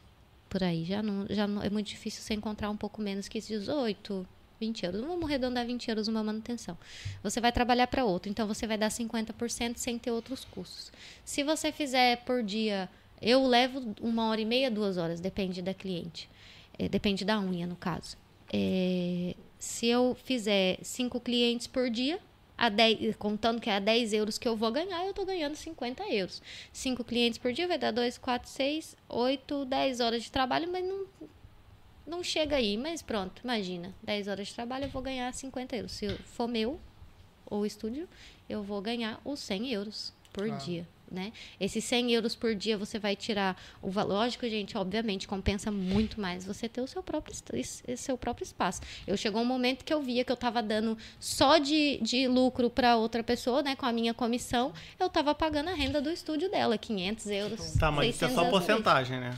[0.50, 0.84] Por aí.
[0.84, 4.28] Já não, já não, é muito difícil você encontrar um pouco menos que 18,
[4.60, 5.02] 20 euros.
[5.02, 6.78] Vamos arredondar 20 euros uma manutenção.
[7.24, 8.30] Você vai trabalhar para outro.
[8.30, 10.92] Então você vai dar 50% sem ter outros custos.
[11.24, 12.90] Se você fizer por dia,
[13.22, 16.30] eu levo uma hora e meia, duas horas, depende da cliente.
[16.78, 18.18] É, depende da unha, no caso.
[18.52, 22.20] É, se eu fizer cinco clientes por dia,
[22.60, 25.56] a 10, contando que é a 10 euros que eu vou ganhar, eu estou ganhando
[25.56, 26.42] 50 euros.
[26.74, 30.84] Cinco clientes por dia vai dar 2, 4, 6, 8, 10 horas de trabalho, mas
[30.86, 31.06] não,
[32.06, 32.76] não chega aí.
[32.78, 35.92] Mas pronto, imagina, 10 horas de trabalho eu vou ganhar 50 euros.
[35.94, 36.78] Se for meu
[37.46, 38.10] ou estúdio,
[38.50, 40.56] eu vou ganhar os 100 euros por Ah.
[40.58, 40.86] dia.
[41.12, 41.32] Né?
[41.60, 44.20] Esses 100 euros por dia você vai tirar o valor.
[44.20, 47.34] Lógico, gente, obviamente, compensa muito mais você ter o seu próprio,
[47.96, 48.82] seu próprio espaço.
[49.08, 52.70] Eu chegou um momento que eu via que eu estava dando só de, de lucro
[52.70, 53.76] para outra pessoa, né?
[53.76, 57.72] Com a minha comissão, eu estava pagando a renda do estúdio dela, 500 euros.
[57.74, 59.36] Tá, mas isso é 600 só porcentagem, né?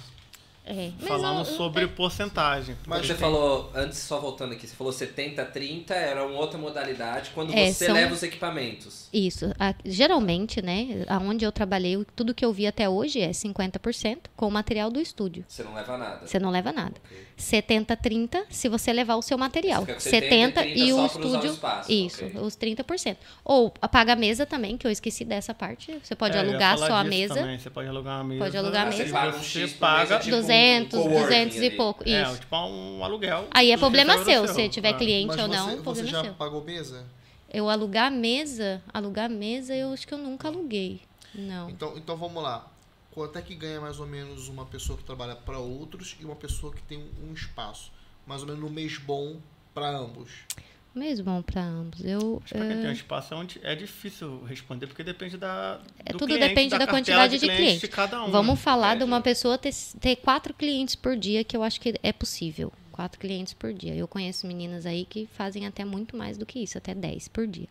[0.72, 0.91] É.
[1.00, 2.75] Mas Falando eu- eu- sobre é- porcentagem.
[2.88, 6.58] Mas você tem- falou, antes, só voltando aqui, você falou 70, 30, era uma outra
[6.58, 9.08] modalidade quando É, você são- leva os equipamentos.
[9.14, 9.51] Isso.
[9.59, 14.48] A- geralmente, né, aonde eu trabalhei, tudo que eu vi até hoje é 50% com
[14.48, 15.43] o material do estúdio.
[15.48, 16.25] Você não leva nada.
[16.27, 16.93] Você não leva nada.
[17.06, 17.17] Ok.
[17.38, 19.82] 70, 30 se você levar o seu material.
[19.82, 21.59] Você fica com 70 70 e 30 e o estúdio.
[21.90, 22.40] Isso, ok.
[22.41, 23.17] os 30%.
[23.43, 25.98] Ou apaga a mesa também, que eu esqueci dessa parte.
[26.03, 27.33] Você pode É, alugar só a mesa.
[27.35, 27.58] também.
[27.58, 28.43] Você pode alugar uma mesa.
[28.43, 29.14] Pode alugar a Ah, você mesa.
[29.14, 31.77] paga um Você X paga- mês, é tipo um 200, coworking 200 e ali.
[31.77, 32.03] pouco.
[32.09, 32.40] É, Isso.
[32.40, 33.48] tipo um aluguel.
[33.51, 34.93] Aí é problema 30 seu, se tiver É.
[34.93, 36.33] cliente Mas ou você, não, você problema já seu.
[36.33, 37.06] pagou mesa?
[37.53, 41.01] Eu alugar mesa, alugar mesa, eu acho que eu nunca aluguei.
[41.35, 41.69] Não.
[41.69, 42.67] Então, então vamos lá.
[43.11, 46.35] Quanto é que ganha mais ou menos uma pessoa que trabalha para outros e uma
[46.35, 47.91] pessoa que tem um espaço?
[48.25, 49.35] Mais ou menos no mês bom
[49.73, 50.30] para ambos.
[50.94, 52.03] Mesmo bom pra ambos.
[52.03, 55.38] Eu, Mas pra quem eh, tem um espaço é, onde é difícil responder, porque depende
[55.38, 55.80] da.
[56.06, 57.80] É, do tudo cliente, depende da cartela quantidade de clientes cliente.
[57.82, 58.30] de cada um.
[58.32, 59.24] Vamos falar É, de uma gente.
[59.24, 62.74] pessoa ter, ter quatro clientes por dia, que eu acho que é possível.
[62.92, 63.95] Quatro clientes por dia.
[63.95, 67.48] Eu conheço meninas aí que fazem até muito mais do que isso, até 10 por
[67.48, 67.70] dia.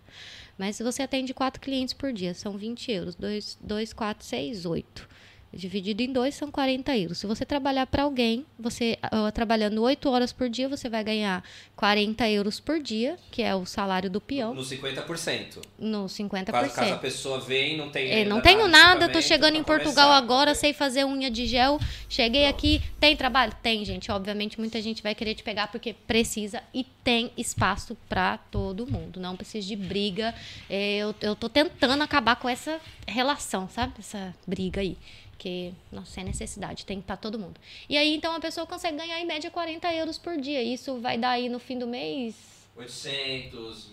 [0.59, 3.15] Mas se você atende quatro clientes por dia, são 20 euros.
[3.17, 5.09] 2, 2 4, 6, 8.
[5.53, 7.19] Dividido em dois são 40 euros.
[7.19, 11.43] Se você trabalhar para alguém, você ah, trabalhando 8 horas por dia, você vai ganhar
[11.75, 15.59] 40 euros por dia, que é o salário do peão, No 50%.
[15.77, 16.45] no 50%.
[16.53, 20.07] Caso, caso a pessoa vem não tem É, não tenho nada, tô chegando em Portugal
[20.09, 20.17] começar.
[20.19, 20.61] agora, Ok.
[20.61, 21.81] sei fazer unha de gel.
[22.09, 23.53] Cheguei aqui, tem trabalho?
[23.61, 24.11] Tem, gente.
[24.12, 29.19] Obviamente, muita gente vai querer te pegar porque precisa e tem espaço pra todo mundo.
[29.19, 30.33] Não precisa de briga.
[30.69, 33.95] É, eu, eu tô tentando acabar com essa relação, sabe?
[33.99, 34.97] Essa briga aí.
[35.41, 37.59] Que, nossa, sem necessidade, tem pra todo mundo.
[37.89, 40.62] E aí, então, a pessoa consegue ganhar em média 40 euros por dia.
[40.62, 42.35] Isso vai dar aí no fim do mês
[42.77, 43.91] 800.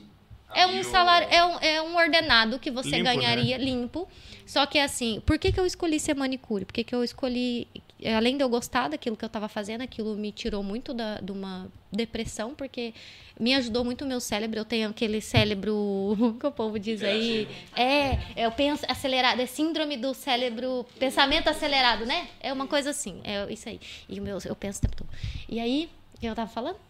[0.50, 4.10] a é um salário, é um, é um ordenado que você Limpo, ganharia limpo.
[4.46, 6.66] Só que assim, por que, que eu escolhi ser manicure?
[6.66, 7.66] Por que, que eu escolhi,
[8.06, 11.32] além de eu gostar daquilo que eu estava fazendo, aquilo me tirou muito da, de
[11.32, 12.94] uma depressão, porque
[13.40, 14.60] me ajudou muito o meu cérebro.
[14.60, 17.48] Eu tenho aquele cérebro que o povo diz aí.
[17.76, 22.28] É, eu penso acelerado, é síndrome do cérebro, pensamento acelerado, né?
[22.40, 23.80] É uma coisa assim, é isso aí.
[24.08, 25.10] E o meu, eu penso o tempo todo.
[25.50, 26.87] E aí, o que eu tava falando?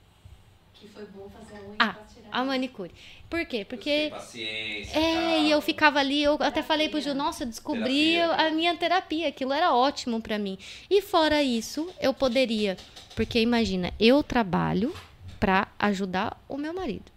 [0.80, 2.30] Que foi bom fazer a unha Ah, pra tirar.
[2.32, 2.92] a manicure.
[3.30, 3.66] Por quê?
[3.66, 4.98] Porque paciência.
[4.98, 8.48] é, e eu ficava ali, eu até falei pro Gil, nossa, eu descobri Terapia.
[8.48, 10.58] a minha terapia, aquilo era ótimo pra mim.
[10.90, 12.78] E fora isso, eu poderia,
[13.16, 14.94] porque imagina, eu trabalho
[15.40, 17.12] pra ajudar o meu marido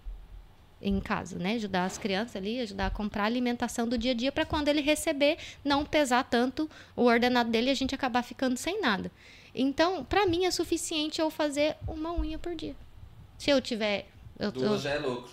[0.83, 1.55] em casa, né?
[1.57, 4.69] Ajudar as crianças ali, ajudar a comprar a alimentação do dia a dia pra quando
[4.69, 9.13] ele receber não pesar tanto o ordenado dele e a gente acabar ficando sem nada.
[9.55, 12.75] Então, pra mim é suficiente eu fazer uma unha por dia.
[13.41, 14.07] Se eu tiver
[14.39, 15.33] eu- eu- Duas já é lucro.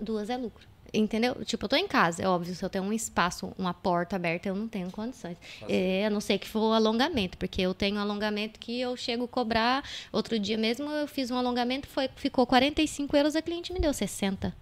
[0.00, 0.66] duas é lucro.
[0.94, 1.44] Entendeu?
[1.44, 4.48] Tipo, eu tô em casa, é óbvio, se eu tenho um espaço, uma porta aberta,
[4.48, 5.36] eu não tenho condições.
[5.68, 9.28] É, a não ser que for alongamento, porque eu tenho alongamento que eu chego a
[9.28, 9.84] cobrar.
[10.10, 13.92] Outro dia mesmo eu fiz um alongamento, foi, ficou 45 euros, a cliente me deu
[13.92, 14.54] 60.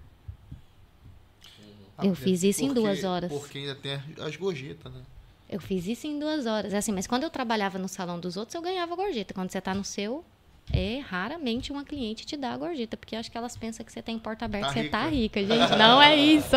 [2.02, 3.30] Eu fiz isso em duas horas.
[3.30, 5.02] Porque ainda tem as gorjetas, né?
[5.48, 6.74] Eu fiz isso em duas horas.
[6.74, 9.32] É assim, mas quando eu trabalhava no salão dos outros, eu ganhava gorjeta.
[9.32, 10.24] Quando você tá no seu,
[10.72, 14.02] é raramente uma cliente te dá a gorjeta, porque acho que elas pensam que você
[14.02, 14.90] tem porta aberta, Tá você rica.
[14.98, 15.70] tá rica, gente.
[15.78, 16.56] Não é isso.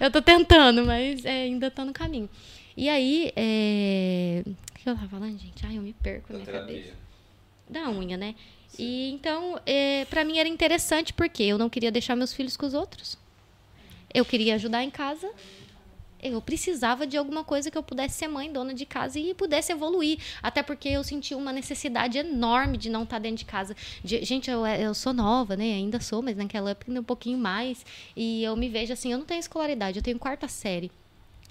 [0.00, 2.28] Eu tô tentando, mas é, ainda tô no caminho.
[2.76, 4.42] E aí, é...
[4.46, 5.64] o que eu tava falando, gente?
[5.66, 6.94] Ai, eu me perco na Da minha cabeça terapia.
[7.68, 8.34] da unha, né?
[8.78, 12.66] E então, é, para mim era interessante porque eu não queria deixar meus filhos com
[12.66, 13.16] os outros.
[14.12, 15.30] Eu queria ajudar em casa.
[16.24, 19.70] Eu precisava de alguma coisa que eu pudesse ser mãe, dona de casa e pudesse
[19.70, 20.18] evoluir.
[20.42, 23.76] Até porque eu senti uma necessidade enorme de não estar dentro de casa.
[24.02, 25.64] De- gente, eu, eu sou nova, né?
[25.74, 27.84] Ainda sou, mas naquela época um pouquinho mais.
[28.16, 30.90] E eu me vejo assim, eu não tenho escolaridade, eu tenho quarta série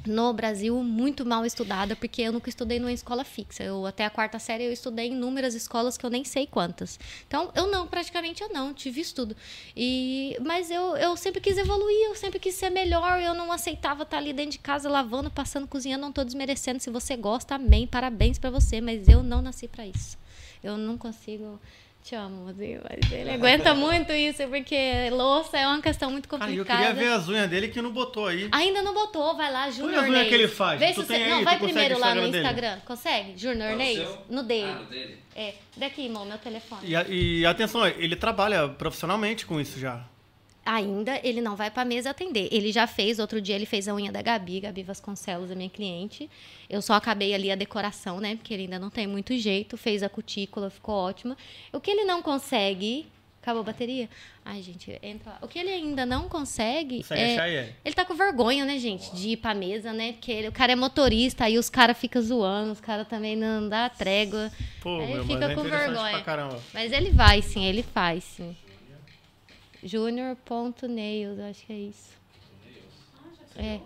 [0.05, 3.63] no Brasil muito mal estudada, porque eu nunca estudei numa escola fixa.
[3.63, 6.99] Eu até a quarta série eu estudei em inúmeras escolas que eu nem sei quantas.
[7.27, 9.35] Então, eu não, praticamente eu não, tive estudo.
[9.75, 14.03] E mas eu, eu sempre quis evoluir, eu sempre quis ser melhor, eu não aceitava
[14.03, 16.79] estar ali dentro de casa lavando, passando, cozinhando, não tô desmerecendo.
[16.79, 20.17] Se você gosta, amém, parabéns pra você, mas eu não nasci pra isso.
[20.61, 21.59] Eu não consigo
[22.03, 26.43] te amo, assim, mas ele aguenta muito isso, porque louça é uma questão muito Cara,
[26.51, 26.93] eu complicada.
[26.93, 28.49] queria ver as unhas dele que não botou aí.
[28.51, 30.79] Ainda não botou, vai lá, Junior as unhas que ele faz?
[30.79, 31.23] Vê Tu se tem você...
[31.23, 31.29] aí?
[31.29, 32.81] Não, vai primeiro lá no Instagram dele?
[32.85, 33.37] Consegue?
[33.37, 33.99] Junior Neis?
[33.99, 34.17] seu?
[34.29, 34.69] No dele.
[34.69, 35.17] Ah, no dele.
[35.35, 36.81] É, daqui, irmão, meu telefone.
[36.83, 40.03] E, e atenção, ele trabalha profissionalmente com isso já.
[40.65, 42.47] Ainda ele não vai pra mesa atender.
[42.51, 45.69] Ele já fez, outro dia ele fez a unha da Gabi, Gabi Vasconcelos, a minha
[45.69, 46.29] cliente.
[46.69, 48.35] Eu só acabei ali a decoração, né?
[48.37, 49.75] Porque ele ainda não tem muito jeito.
[49.75, 51.35] Fez a cutícula, ficou ótima.
[51.73, 53.05] O que ele não consegue.
[53.41, 54.09] Acabou a bateria?
[54.45, 55.37] Ai, gente, entra lá.
[55.41, 56.99] O que ele ainda não consegue.
[56.99, 57.33] Consegue é...
[57.33, 57.75] achar ele?
[57.83, 60.13] Ele tá com vergonha, né, gente, de ir pra mesa, né?
[60.13, 63.67] Porque ele- o cara é motorista, aí os caras ficam zoando, os caras também não
[63.67, 64.49] dá trégua.
[64.81, 66.11] Pô, Aí meu, fica é com vergonha.
[66.11, 66.57] pra caramba.
[66.73, 68.55] Mas ele vai, sim, ele faz, sim.
[69.83, 72.09] Junior.nails, eu acho que é isso.
[73.55, 73.79] É.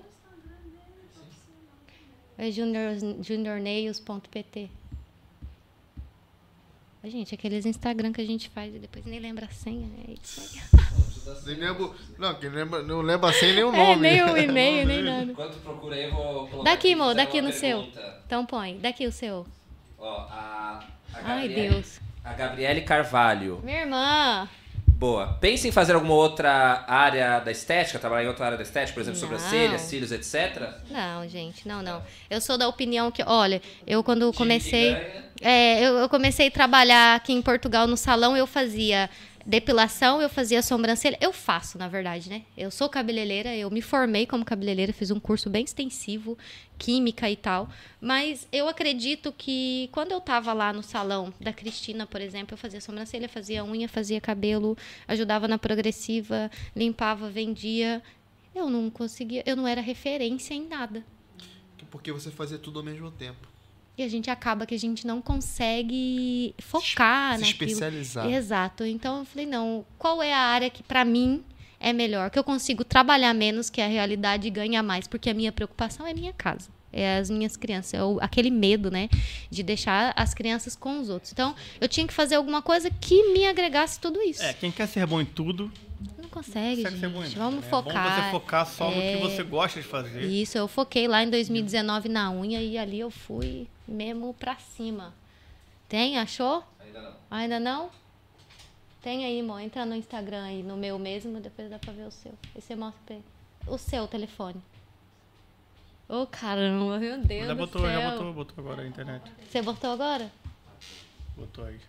[2.37, 4.69] É junior, juniornails.pt.
[7.03, 9.89] Ai, Gente, aqueles Instagram que a gente faz e depois nem lembra a senha.
[10.07, 11.37] É isso aí.
[11.45, 14.01] Nem lembro, não, que lembra, não lembra sem nem o É, nome.
[14.01, 15.31] nem o e-mail, nem nada.
[15.31, 17.77] Enquanto procura aí, eu vou colocar Daqui, fizeram daqui no seu.
[17.83, 18.21] pergunta.
[18.25, 19.45] Então põe, daqui o seu.
[19.97, 21.99] Ó, a, a Ai, Gabriele- Deus.
[22.23, 23.59] A Gabriele Carvalho.
[23.63, 24.49] Minha irmã.
[24.97, 25.37] Boa.
[25.39, 29.01] Pensa em fazer alguma outra área da estética, trabalhar em outra área da estética, por
[29.01, 29.27] exemplo, Não.
[29.27, 30.71] sobrancelhas, cílios, etc.
[30.89, 32.01] Não, gente, não, não.
[32.27, 34.97] Eu sou da opinião que, olha, eu quando comecei.
[35.39, 39.07] É, eu, eu comecei a trabalhar aqui em Portugal no salão, eu fazia
[39.47, 41.17] depilação, eu fazia sobrancelha.
[41.21, 42.43] Eu faço, na verdade, né?
[42.57, 46.37] Eu sou cabeleireira, eu me formei como cabeleireira, fiz um curso bem extensivo,
[46.77, 47.69] química e tal.
[48.01, 52.57] Mas eu acredito que quando eu tava lá no salão da Cristina, por exemplo, eu
[52.57, 54.77] fazia sobrancelha, fazia unha, fazia cabelo,
[55.07, 58.03] ajudava na progressiva, limpava, vendia.
[58.53, 61.05] Eu não conseguia, eu não era referência em nada.
[61.89, 63.47] Porque você fazia tudo ao mesmo tempo.
[63.97, 67.69] E a gente acaba que a gente não consegue focar Se naquilo.
[67.71, 68.29] especializar.
[68.31, 68.85] Exato.
[68.85, 71.43] Então eu falei, não, qual é a área que pra mim
[71.79, 72.29] é melhor?
[72.29, 76.05] Que eu consigo trabalhar menos que a realidade e ganhar mais, porque a minha preocupação
[76.05, 76.69] é minha casa.
[76.93, 79.09] É as minhas crianças, é o- aquele medo, né,
[79.51, 81.31] de deixar as crianças com os outros.
[81.33, 84.41] Então, eu tinha que fazer alguma coisa que me agregasse tudo isso.
[84.41, 85.71] É, quem quer ser bom em tudo,
[86.37, 87.37] consegue, consegue ser gente.
[87.37, 87.69] Vamos né?
[87.69, 88.05] focar.
[88.05, 89.15] É bom você focar só no É.
[89.15, 90.23] que você gosta de fazer.
[90.23, 95.13] Isso, eu foquei lá em 2019 na unha e ali eu fui mesmo pra cima.
[95.89, 96.17] Tem?
[96.17, 96.63] Achou?
[96.79, 97.13] Ainda não.
[97.29, 97.89] Ainda não?
[99.01, 99.59] Tem aí, amor.
[99.61, 102.33] Entra no Instagram aí, no meu mesmo, depois dá pra ver o seu.
[102.55, 103.25] Aí você mostra pra ele.
[103.67, 104.61] O seu telefone.
[106.09, 107.91] Ô, caramba, meu Deus já do botou, céu.
[108.01, 109.31] já botou, botou agora na internet.
[109.49, 110.31] Você botou agora?
[111.35, 111.79] Botou aí.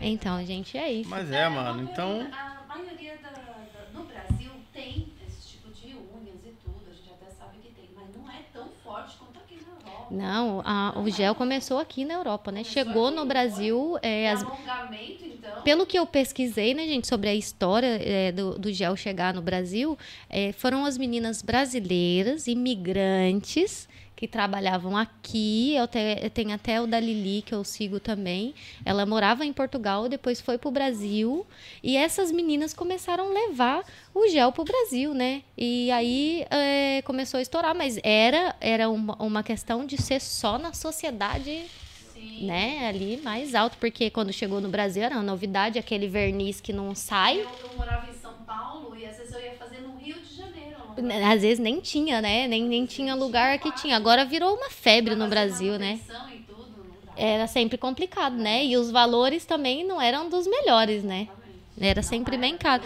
[0.00, 1.08] Então, gente, é isso.
[1.08, 2.28] Mas é, mano, então.
[2.76, 7.28] Maioria da, da- no Brasil tem esse tipo de unhas e tudo, a gente até
[7.30, 10.06] sabe que tem, mas não é tão forte quanto aqui na Europa.
[10.10, 12.62] Não, a- o gel começou aqui na Europa, né?
[12.64, 15.54] Chegou no Brasil, é, É as, alongamento, então.
[15.62, 19.42] Pelo que eu pesquisei, né, gente, sobre a história é, do, do gel chegar no
[19.42, 19.98] Brasil,
[20.28, 25.74] é, foram as meninas brasileiras, imigrantes, que trabalhavam aqui.
[25.76, 28.54] Eu, te- eu tenho até o da Lili, que eu sigo também.
[28.84, 31.46] Ela morava em Portugal, depois foi para o Brasil.
[31.82, 35.42] E essas meninas começaram a levar o gel para o Brasil, né?
[35.56, 40.58] E aí é, começou a estourar, mas era, era uma, uma questão de ser só
[40.58, 41.66] na sociedade
[42.14, 42.46] Sim.
[42.46, 46.72] né, ali mais alto, porque quando chegou no Brasil era uma novidade, aquele verniz que
[46.72, 47.40] não sai.
[47.40, 50.34] Eu, eu morava em São Paulo e às vezes eu ia fazer no Rio de
[50.34, 50.76] Janeiro.
[51.32, 52.46] Às vezes nem tinha, né?
[52.48, 53.96] Nem, nem tinha lugar que tinha.
[53.96, 56.00] Agora virou uma febre no Brasil, né?
[56.06, 56.32] Dá.
[57.14, 58.64] Era sempre complicado, né?
[58.64, 61.28] E os valores também não eram dos melhores, né?
[61.78, 62.82] Era sempre bem caro.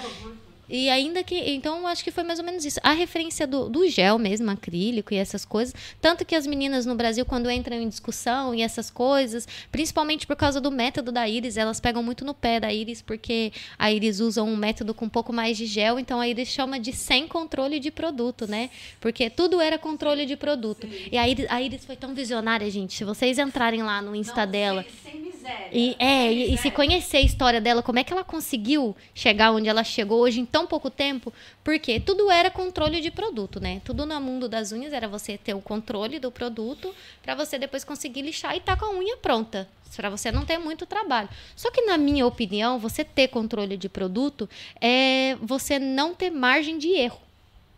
[0.71, 1.35] E ainda que.
[1.35, 2.79] Então, eu acho que foi mais ou menos isso.
[2.83, 5.75] A referência do, do gel mesmo, acrílico e essas coisas.
[6.01, 10.37] Tanto que as meninas no Brasil, quando entram em discussão e essas coisas, principalmente por
[10.37, 14.21] causa do método da Iris, elas pegam muito no pé da Iris, porque a Iris
[14.21, 17.27] usa um método com um pouco mais de gel, então a Iris chama de sem
[17.27, 18.71] controle de produto, né?
[19.01, 20.89] Porque tudo era controle de produto.
[21.11, 22.95] E a Iris, a Iris foi tão visionária, gente.
[22.95, 24.85] Se vocês entrarem lá no Insta Não, dela.
[25.03, 25.69] Sem, sem miséria.
[25.73, 26.73] E, é, Sem e, e se miséria.
[26.73, 30.45] conhecer a história dela, como é que ela conseguiu chegar onde ela chegou hoje em
[30.61, 31.33] tão pouco tempo?
[31.65, 33.81] Porque tudo era controle de produto, né?
[33.85, 37.85] Tudo no mundo das unhas era você ter o controle do produto para você depois
[37.85, 39.69] conseguir lixar e tá com a unha pronta.
[39.97, 41.29] Para você não ter muito trabalho.
[41.57, 44.49] Só que, na minha opinião, você ter controle de produto
[44.81, 47.21] é você não ter margem de erro.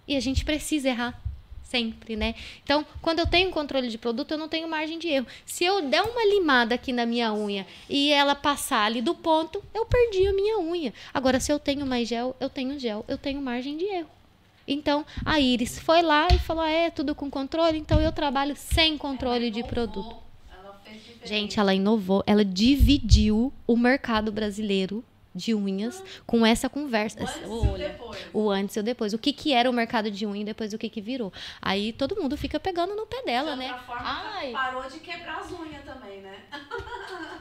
[0.07, 1.21] E a gente precisa errar
[1.73, 2.35] sempre, né?
[2.63, 5.27] Então, quando eu tenho controle de produto, eu não tenho margem de erro.
[5.47, 9.65] Se eu der uma limada aqui na minha unha e ela passar ali do ponto,
[9.73, 10.93] eu perdi a minha unha.
[11.15, 14.11] Agora, se eu tenho mais gel, eu tenho gel, eu tenho margem de erro.
[14.69, 18.55] Então, a Iris foi lá e falou: ah, é tudo com controle, então eu trabalho
[18.55, 20.15] sem controle de produto.
[20.53, 21.29] Ela fez diferente.
[21.29, 25.03] Gente, ela inovou, ela dividiu o mercado brasileiro
[25.35, 27.19] de unhas com essa conversa.
[27.21, 29.13] O antes e o o antes e o depois.
[29.13, 31.33] O que, que era o mercado de unha e depois o que, que virou.
[31.61, 33.75] Aí todo mundo fica pegando no pé dela, de né?
[33.87, 34.53] forma, Ai.
[34.53, 36.37] parou de quebrar as unhas também, né?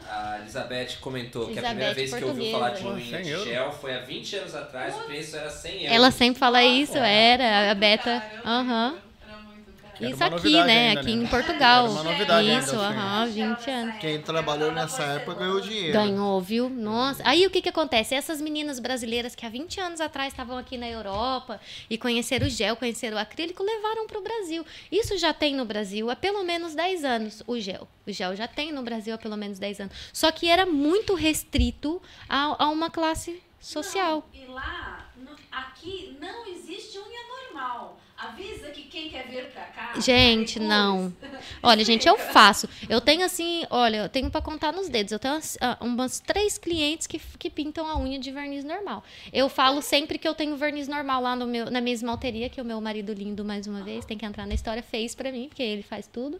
[0.10, 3.44] A Elizabeth comentou que a Elizabeth, primeira vez que ouviu falar de unha 100 de
[3.46, 5.92] gel foi há 20 anos atrás, o preço era 100 euros.
[5.96, 8.24] Ela sempre fala isso, era a Beta.
[8.46, 8.92] Aham.
[8.92, 9.02] lembro.
[9.28, 9.91] Era muito caro.
[9.91, 10.90] Era Isso aqui, né?
[10.90, 11.24] ainda, aqui né?
[11.24, 11.84] em Portugal.
[11.86, 12.96] Era uma novidade Isso, assim.
[12.98, 13.96] aham, 20 anos.
[14.00, 15.94] Quem trabalhou nessa época ganhou dinheiro.
[15.94, 16.70] Ganhou, viu?
[16.70, 17.22] Nossa.
[17.26, 18.16] Aí o que que acontece?
[18.16, 22.50] Essas meninas brasileiras que há 20 anos atrás estavam aqui na Europa e conheceram o
[22.50, 24.66] gel, conheceram o acrílico, levaram para o Brasil.
[24.92, 27.88] Isso já tem no Brasil há pelo menos 10 anos, o gel.
[28.08, 29.94] O gel já tem no Brasil há pelo menos 10 anos.
[30.12, 34.28] Só que era muito restrito a, a uma classe social.
[34.34, 37.20] Não, e lá, no- aqui não existe unha
[37.54, 38.01] normal.
[38.24, 39.94] Avisa que quem quer vir pra cá.
[40.00, 41.14] Gente, depois- não.
[41.64, 42.68] Olha, gente, eu faço.
[42.88, 45.12] Eu tenho assim, olha, eu tenho para contar nos dedos.
[45.12, 49.04] Eu tenho umas, ah, umas três clientes que, que pintam a unha de verniz normal.
[49.34, 52.62] Eu falo sempre que eu tenho verniz normal lá no meu, na minha esmalteria, que
[52.62, 55.48] o meu marido lindo, mais uma vez, tem que entrar na história, fez para mim,
[55.48, 56.40] porque ele faz tudo.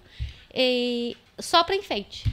[0.54, 2.26] E só para enfeite.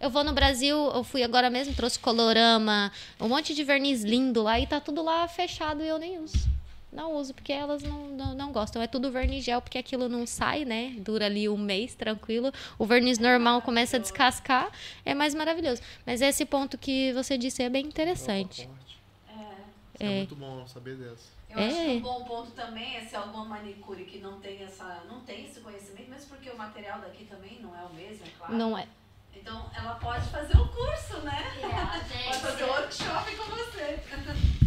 [0.00, 4.42] Eu vou no Brasil, eu fui agora mesmo, trouxe colorama, um monte de verniz lindo
[4.42, 6.55] lá e tá tudo lá fechado e eu nem uso.
[6.96, 8.80] Não uso, porque elas não, não, não gostam.
[8.80, 10.94] É tudo verniz gel, porque aquilo não sai, né?
[10.98, 12.50] Dura ali um mês, tranquilo.
[12.78, 14.72] O verniz normal começa a descascar,
[15.04, 15.82] é mais maravilhoso.
[16.06, 18.62] Mas esse ponto que você disse é bem interessante.
[18.62, 20.16] Isso é.
[20.18, 21.36] muito bom saber dessa.
[21.50, 21.92] Eu acho que É.
[21.92, 25.60] um bom ponto também é se alguma manicure que não tem, essa, não tem esse
[25.60, 28.54] conhecimento, mesmo porque o material daqui também não é o mesmo, é claro.
[28.54, 28.86] Não é.
[29.40, 31.44] Então ela pode fazer um curso, né?
[31.62, 33.98] É, Pode fazer um workshop com você.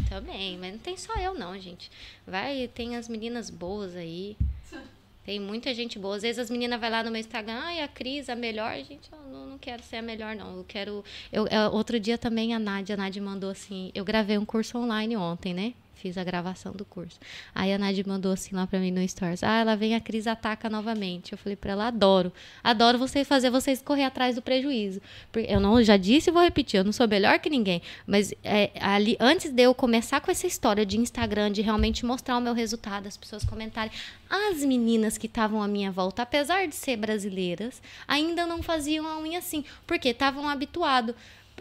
[0.10, 1.92] Também, mas não tem só eu não, gente.
[2.26, 4.36] Vai, tem as meninas boas aí.
[5.30, 6.16] Tem muita gente boa.
[6.16, 8.74] Às vezes as meninas vão lá no meu Instagram, ai, a Cris, a melhor.
[8.78, 10.58] Gente, eu não, não quero ser a melhor, não.
[10.58, 11.06] Eu quero.
[11.32, 13.92] Eu, é, outro dia também a Nádia, a Nádia mandou assim.
[13.94, 15.76] Eu gravei um curso online ontem, né?
[16.00, 17.20] Fiz a gravação do curso.
[17.54, 19.44] Aí a Nádia mandou assim lá pra mim no Stories.
[19.44, 21.34] Ah, ela vem a Cris ataca novamente.
[21.34, 22.32] Eu falei pra ela, adoro.
[22.64, 25.02] Adoro você fazer vocês correr atrás do prejuízo.
[25.32, 27.82] Porque Eu não já disse e vou repetir, eu não sou melhor que ninguém.
[28.08, 32.38] Mas é, ali, antes de eu começar com essa história de Instagram, de realmente mostrar
[32.38, 33.92] o meu resultado, as pessoas comentarem,
[34.30, 39.20] as meninas que estavam à minha volta, apesar de ser brasileiras, ainda não faziam a
[39.20, 41.16] unha assim, porque estavam habituados.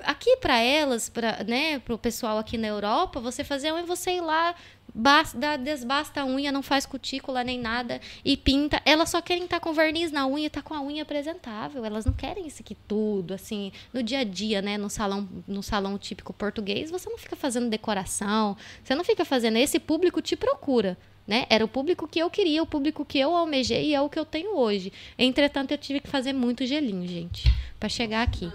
[0.04, 4.12] Aqui para elas, para né, o pessoal aqui na Europa, você fazer a unha, você
[4.12, 4.54] ir lá,
[4.94, 8.80] bas- dá- desbasta a unha, não faz cutícula nem nada e pinta.
[8.84, 11.84] Elas só querem estar com verniz na unha, tá com a unha apresentável.
[11.84, 15.62] Elas não querem isso aqui tudo, assim, no dia a dia, né, no salão, no
[15.62, 20.36] salão típico português, você não fica fazendo decoração, você não fica fazendo esse público te
[20.36, 20.96] procura.
[21.26, 21.44] Né?
[21.50, 24.18] Era o público que eu queria, o público que eu almejei e é o que
[24.18, 24.90] eu tenho hoje.
[25.18, 27.44] Entretanto, eu tive que fazer muito gelinho, gente,
[27.78, 28.50] para chegar aqui.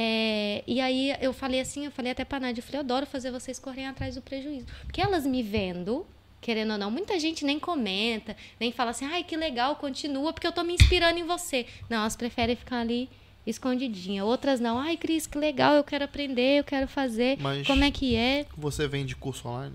[0.00, 3.04] É, e aí eu falei assim, eu falei até pra Nádia, eu falei, eu adoro
[3.04, 4.64] fazer vocês correrem atrás do prejuízo.
[4.84, 6.06] Porque elas me vendo,
[6.40, 10.46] querendo ou não, muita gente nem comenta, nem fala assim, ai, que legal, continua, porque
[10.46, 11.66] eu tô me inspirando em você.
[11.90, 13.10] Não, elas preferem ficar ali
[13.44, 14.24] escondidinha.
[14.24, 17.36] Outras não, ai, Cris, que legal, eu quero aprender, eu quero fazer.
[17.40, 18.46] Mas- Como é que é?
[18.56, 19.74] Você vende curso online?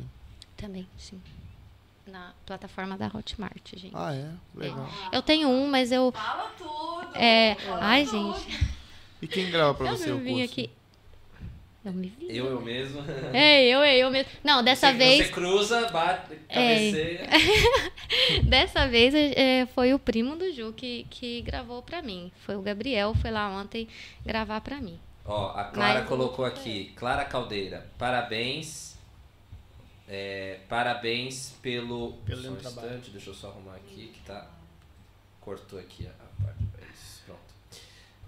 [0.56, 1.20] Também, sim.
[2.08, 3.92] Na plataforma da Hotmart, gente.
[3.94, 4.30] Ah, é?
[4.56, 4.90] Legal.
[5.12, 6.14] Eu tenho um, mas eu.
[6.14, 7.10] Fala tudo.
[7.16, 7.56] É.
[7.56, 8.40] fala Ai, tudo.
[8.40, 8.83] gente.
[9.24, 10.44] E quem grava pra Eu você o vim curso?
[10.52, 10.70] aqui.
[11.86, 12.38] Eu me vi.
[12.38, 13.02] Eu, eu mesmo.
[13.34, 14.32] É, eu, eu mesmo.
[14.44, 15.26] Não, dessa Você- vez.
[15.28, 16.56] Você cruza, bate, É.
[16.92, 17.30] cabeceia.
[18.44, 22.32] Dessa vez é, foi o primo do Ju que, que gravou pra mim.
[22.46, 23.88] Foi o Gabriel, foi lá ontem
[24.26, 24.98] gravar pra mim.
[25.26, 26.94] Ó, a Clara Mas- colocou aqui.
[26.96, 28.94] Clara Caldeira, parabéns.
[30.08, 32.14] É, parabéns pelo.
[32.26, 32.88] Pelo um trabalho.
[32.88, 34.50] instante, deixa eu só arrumar aqui que tá.
[35.42, 36.64] Cortou aqui a, a parte.
[36.82, 37.42] É isso, pronto.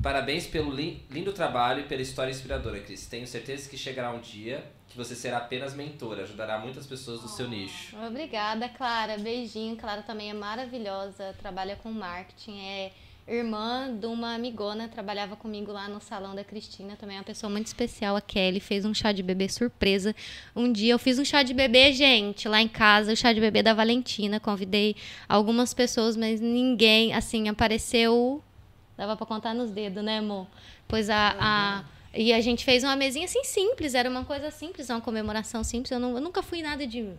[0.01, 3.07] Parabéns pelo lin- lindo trabalho e pela história inspiradora, Cris.
[3.07, 7.27] Tenho certeza que chegará um dia que você será apenas mentora, ajudará muitas pessoas do
[7.27, 7.95] seu nicho.
[8.05, 9.17] Obrigada, Clara.
[9.17, 9.75] Beijinho.
[9.75, 12.91] Clara também é maravilhosa, trabalha com marketing, é
[13.27, 17.49] irmã de uma amigona, trabalhava comigo lá no salão da Cristina, também é uma pessoa
[17.49, 20.15] muito especial, a Kelly, fez um chá de bebê surpresa.
[20.55, 23.41] Um dia eu fiz um chá de bebê, gente, lá em casa, o chá de
[23.41, 24.95] bebê da Valentina, convidei
[25.27, 28.43] algumas pessoas, mas ninguém, assim, apareceu,
[28.97, 30.47] dava pra contar nos dedos, né, amor?
[30.87, 31.83] Pois a, a
[32.17, 35.91] e a gente fez uma mesinha assim simples, era uma coisa simples, uma comemoração simples.
[35.91, 37.09] Eu, não- eu nunca fui nada de,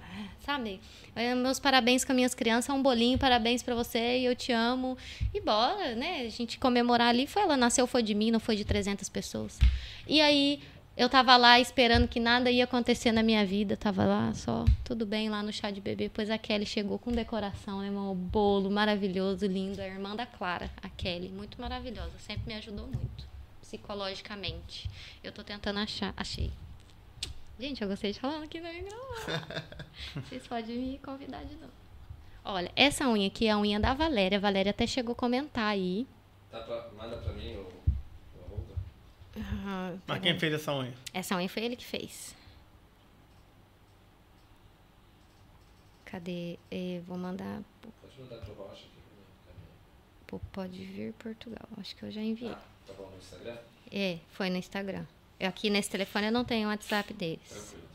[0.40, 0.80] sabe?
[1.14, 4.52] Eh, Meus parabéns com as minhas crianças, um bolinho, parabéns pra você e eu te
[4.52, 4.96] amo.
[5.34, 6.22] E bora, né?
[6.22, 7.26] A gente comemorar ali.
[7.26, 9.58] Foi ela nasceu, foi de mim, não foi de 300 pessoas.
[10.06, 10.60] E aí
[10.96, 15.04] eu tava lá esperando que nada ia acontecer na minha vida, tava lá só tudo
[15.04, 16.08] bem lá no chá de bebê.
[16.12, 18.10] Pois a Kelly chegou com decoração, né, irmão?
[18.10, 19.80] O bolo maravilhoso, lindo.
[19.80, 23.26] A irmã da Clara, a Kelly, muito maravilhosa, sempre me ajudou muito
[23.60, 24.88] psicologicamente.
[25.22, 26.14] Eu tô tentando achar.
[26.16, 26.50] Achei.
[27.58, 29.74] Gente, eu gostei de falar aqui não ia gravar.
[30.28, 31.72] Vocês podem me convidar de novo.
[32.44, 34.38] Olha, essa unha aqui é a unha da Valéria.
[34.38, 36.06] A Valéria até chegou a comentar aí.
[36.50, 37.75] Tá pra- manda pra mim arroba.
[39.38, 40.94] Ah, Mas quem fez essa unha?
[41.12, 42.34] Essa unha foi ele que fez.
[46.04, 46.58] Cadê?
[46.70, 47.62] Eh, vou mandar.
[48.00, 49.00] Pode mandar pro Rocha aqui
[49.44, 50.42] pra mim.
[50.52, 51.68] Pode vir Portugal.
[51.78, 52.52] Acho que eu já enviei.
[52.52, 53.56] Ah, tá bom no Instagram?
[53.92, 55.04] É, foi no Instagram.
[55.38, 57.40] Eu aqui nesse telefone eu não tenho o WhatsApp deles.
[57.48, 57.85] Tranquilo.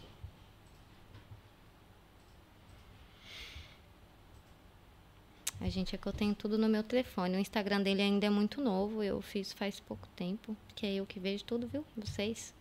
[5.62, 7.38] A gente é que eu tenho tudo no meu telefone.
[7.38, 9.04] O Instagram dele ainda é muito novo.
[9.04, 10.58] Eu fiz faz pouco tempo.
[10.76, 11.86] Que é eu que vejo tudo, viu?
[11.96, 12.52] Vocês.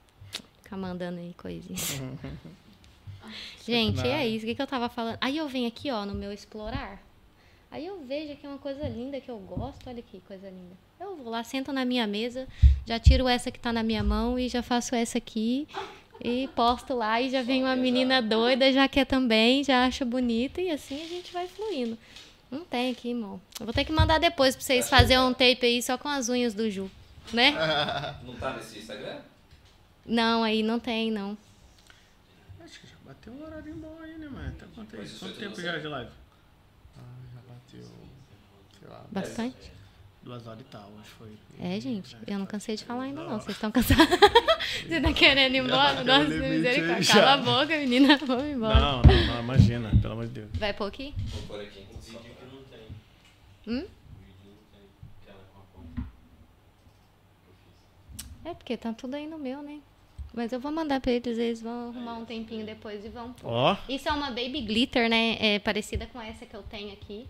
[0.62, 1.98] Ficar mandando aí coisinhas.
[3.64, 4.44] gente, é isso.
[4.44, 5.16] O que, que eu tava falando?
[5.18, 7.02] Aí eu venho aqui, ó, no meu explorar.
[7.70, 9.88] Aí eu vejo aqui uma coisa linda que eu gosto.
[9.88, 10.76] Olha que coisa linda.
[11.00, 12.46] Eu vou lá, sento na minha mesa,
[12.84, 15.66] já tiro essa que tá na minha mão e já faço essa aqui.
[16.22, 20.60] E posto lá e já vem uma menina doida, já quer também, já acha bonita
[20.60, 21.96] e assim a gente vai fluindo.
[22.50, 23.40] Não tem aqui, irmão.
[23.58, 26.28] Eu vou ter que mandar depois pra vocês fazerem um tape aí só com as
[26.28, 26.90] unhas do Ju,
[27.32, 27.52] né?
[28.24, 29.20] Não tá nesse Instagram?
[30.04, 31.38] Não, aí não tem, não.
[32.64, 34.48] Acho que já bateu o horário bom aí, né, mano?
[34.48, 36.10] Até quanto, isso quanto tempo já de live?
[36.96, 37.88] Ah, já bateu.
[38.80, 39.04] Sei lá.
[39.10, 39.72] Bastante.
[40.22, 41.32] Duas horas e tal, acho que foi.
[41.58, 43.40] É, gente, eu não cansei de falar ainda não.
[43.40, 44.06] Vocês estão cansados?
[44.86, 46.04] Você tá querendo ir embora?
[46.04, 47.14] Nossa, limite misericórdia.
[47.14, 48.18] Cala a boca, menina.
[48.26, 48.78] Vamos embora.
[48.80, 50.50] Não, não, não, imagina, pelo amor de Deus.
[50.58, 51.14] Vai pôr aqui?
[51.16, 51.86] Vou pôr aqui.
[52.02, 52.18] só.
[52.18, 52.80] que não tem.
[53.66, 53.86] Hum?
[53.86, 54.82] Vídeo não tem.
[55.22, 56.08] Aquela com a conta.
[58.44, 59.80] É, porque tá tudo aí no meu, né?
[60.34, 63.48] Mas eu vou mandar pra eles, eles vão arrumar um tempinho depois e vão pôr.
[63.50, 65.36] Ó, Isso é uma baby glitter, né?
[65.40, 67.26] É parecida com essa que eu tenho aqui.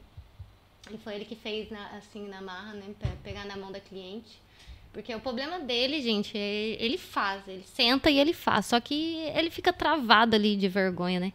[0.93, 2.85] E foi ele que fez na- assim na marra, né?
[2.99, 4.41] Pra pegar na mão da cliente.
[4.93, 8.67] Porque o problema dele, gente, é ele faz, ele senta e ele faz.
[8.67, 11.33] Só que ele fica travado ali de vergonha, né?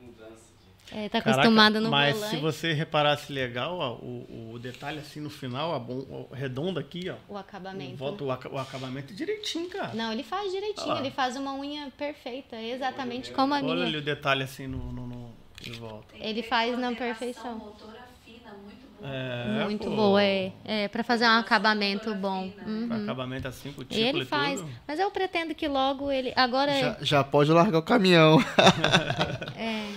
[0.00, 0.42] Mudança
[0.90, 0.98] de.
[0.98, 2.34] É, tá caraca, acostumado no mas volante.
[2.34, 5.98] se você reparasse legal, ó, o, o detalhe assim no final, a bom,
[6.30, 7.16] o redondo aqui, ó.
[7.32, 7.96] O acabamento.
[7.96, 8.30] Volta né?
[8.30, 9.94] o, aca- o acabamento direitinho, cara.
[9.94, 11.00] Não, ele faz direitinho, Olha lá.
[11.00, 13.86] ele faz uma unha perfeita, exatamente como a Olha minha.
[13.86, 16.06] ali o detalhe assim no, no, no- de volta.
[16.12, 17.56] Tem Ele faz na perfeição.
[17.58, 19.10] motora fina, muito boa.
[19.12, 20.52] É, Muito pô, boa, é.
[20.64, 22.50] É, pra fazer um acabamento bom.
[22.66, 23.02] Uhum.
[23.04, 24.60] Acabamento assim, com o E título ele e faz.
[24.60, 24.70] tudo.
[24.86, 26.32] Mas eu pretendo que logo ele.
[26.36, 26.72] Agora.
[26.78, 28.38] Já, já pode largar o caminhão.
[29.56, 29.90] É.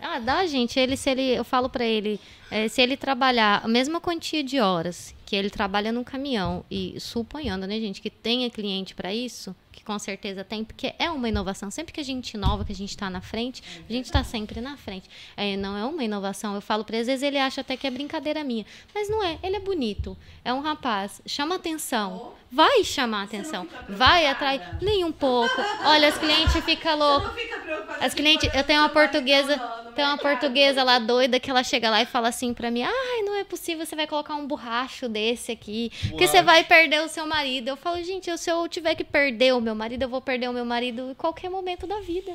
[0.00, 0.78] Ah, dá, gente.
[0.78, 4.60] Ele, se ele, eu falo pra ele, é, se ele trabalhar a mesma quantia de
[4.60, 9.56] horas que ele trabalha no caminhão e suponhando, né, gente, que tenha cliente pra isso,
[9.74, 11.70] que com certeza tem, porque é uma inovação.
[11.70, 14.60] Sempre que a gente inova, que a gente tá na frente, a gente tá sempre
[14.60, 15.08] na frente.
[15.36, 16.54] É, não é uma inovação.
[16.54, 19.22] Eu falo pra ele, às vezes ele acha até que é brincadeira minha, mas não
[19.22, 19.38] é.
[19.42, 22.32] Ele é bonito, é um rapaz, chama atenção.
[22.50, 25.60] Vai chamar atenção, vai atrair nem um pouco.
[25.84, 27.26] Olha, as clientes ficam loucas.
[27.26, 28.04] Não fica preocupada.
[28.04, 29.58] As clientes, eu tenho uma portuguesa,
[29.96, 33.22] tem uma portuguesa lá doida que ela chega lá e fala assim pra mim: "Ai,
[33.24, 37.08] não é possível, você vai colocar um borracho desse aqui, porque você vai perder o
[37.08, 37.66] seu marido".
[37.66, 40.52] Eu falo: "Gente, se eu tiver que perder o meu marido, eu vou perder o
[40.52, 42.32] meu marido em qualquer momento da vida".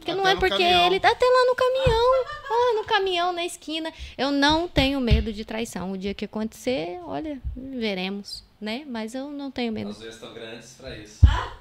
[0.00, 0.86] Porque não é porque caminhão.
[0.86, 3.92] ele tá até lá no caminhão, ah, no caminhão, na esquina.
[4.16, 5.92] Eu não tenho medo de traição.
[5.92, 8.42] O dia que acontecer, olha, veremos.
[8.60, 8.84] Né?
[8.86, 9.90] Mas eu não tenho medo.
[9.90, 11.20] As unhas estão grandes pra isso.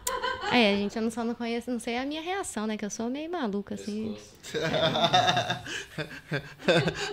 [0.52, 2.76] É, gente, eu não, só não conheço, não sei a minha reação, né?
[2.76, 4.16] Que eu sou meio maluca, assim.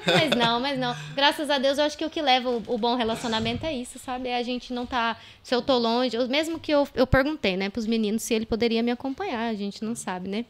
[0.07, 0.95] Mas não, mas não.
[1.15, 3.99] Graças a Deus, eu acho que o que leva o, o bom relacionamento é isso,
[3.99, 4.29] sabe?
[4.29, 5.19] É a gente não tá.
[5.43, 8.47] Se eu tô longe, eu- mesmo que eu, eu perguntei, né, pros meninos se ele
[8.47, 10.45] poderia me acompanhar, a gente não sabe, né?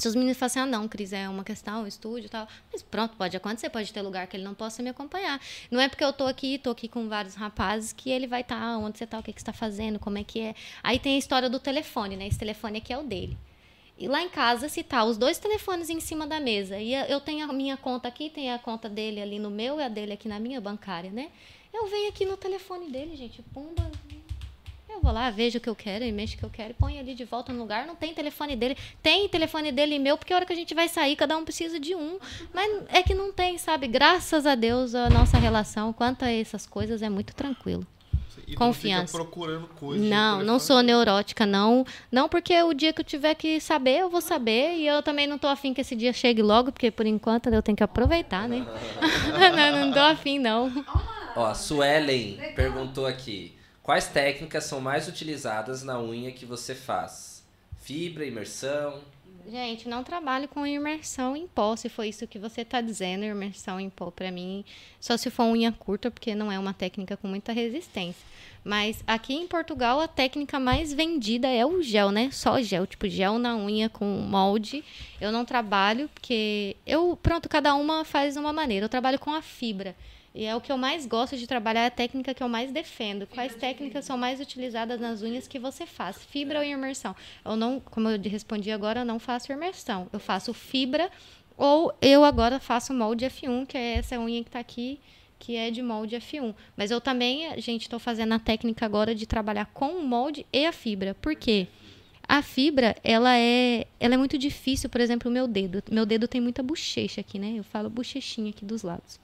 [0.00, 2.48] Se os meninos falam assim, ah, não, Cris, é uma questão, estúdio e tal.
[2.72, 5.38] Mas pronto, pode acontecer, pode ter lugar que ele não possa me acompanhar.
[5.70, 8.78] Não é porque eu tô aqui, tô aqui com vários rapazes, que ele vai estar,
[8.78, 10.54] onde você tá, o que, que você tá fazendo, como é que é.
[10.82, 12.26] Aí tem a história do telefone, né?
[12.26, 13.36] Esse telefone aqui é o dele.
[13.98, 17.20] E lá em casa, se tá os dois telefones em cima da mesa, e eu
[17.20, 20.14] tenho a minha conta aqui, tem a conta dele ali no meu e a dele
[20.14, 21.30] aqui na minha bancária, né?
[21.70, 23.90] Eu venho aqui no telefone dele, gente, pumba.
[24.92, 26.74] Eu vou lá, vejo o que eu quero e mexo o que eu quero e
[26.74, 27.86] ponho ali de volta no lugar.
[27.86, 28.76] Não tem telefone dele.
[29.02, 31.44] Tem telefone dele e meu, porque a hora que a gente vai sair, cada um
[31.44, 32.18] precisa de um.
[32.52, 33.86] Mas é que não tem, sabe?
[33.86, 37.86] Graças a Deus, a nossa relação quanto a essas coisas é muito tranquilo.
[38.46, 39.02] E Confiança.
[39.02, 40.06] Não fica procurando coisas.
[40.08, 41.86] Não, não sou neurótica, não.
[42.10, 44.76] Não, porque o dia que eu tiver que saber, eu vou saber.
[44.76, 47.62] E eu também não tô afim que esse dia chegue logo, porque por enquanto eu
[47.62, 48.66] tenho que aproveitar, né?
[49.56, 50.84] não, não tô afim, não.
[51.36, 57.44] Ó, a Suelen perguntou aqui: quais técnicas são mais utilizadas na unha que você faz?
[57.78, 59.00] Fibra, imersão?
[59.48, 63.80] Gente, não trabalho com imersão em pó, se foi isso que você tá dizendo, imersão
[63.80, 64.64] em pó pra mim,
[65.00, 68.22] só se for unha curta, porque não é uma técnica com muita resistência.
[68.62, 72.30] Mas aqui em Portugal a técnica mais vendida é o gel, né?
[72.30, 74.84] Só gel, tipo gel na unha com molde.
[75.18, 78.84] Eu não trabalho porque eu, pronto, cada uma faz de uma maneira.
[78.84, 79.96] Eu trabalho com a fibra.
[80.32, 82.70] E é o que eu mais gosto de trabalhar, é a técnica que eu mais
[82.70, 83.26] defendo.
[83.26, 86.22] Quais técnicas são mais utilizadas nas unhas que você faz?
[86.24, 87.16] Fibra ou imersão?
[87.44, 90.08] Eu não, como eu respondi agora, eu não faço imersão.
[90.12, 91.10] Eu faço fibra
[91.56, 95.00] ou eu agora faço molde F1, que é essa unha que tá aqui,
[95.38, 96.54] que é de molde F1.
[96.76, 100.64] Mas eu também, gente, estou fazendo a técnica agora de trabalhar com o molde e
[100.64, 101.12] a fibra.
[101.14, 101.66] Por quê?
[102.28, 105.82] A fibra, ela é, ela é muito difícil, por exemplo, o meu dedo.
[105.90, 107.54] Meu dedo tem muita bochecha aqui, né?
[107.56, 109.18] Eu falo bochechinha aqui dos lados.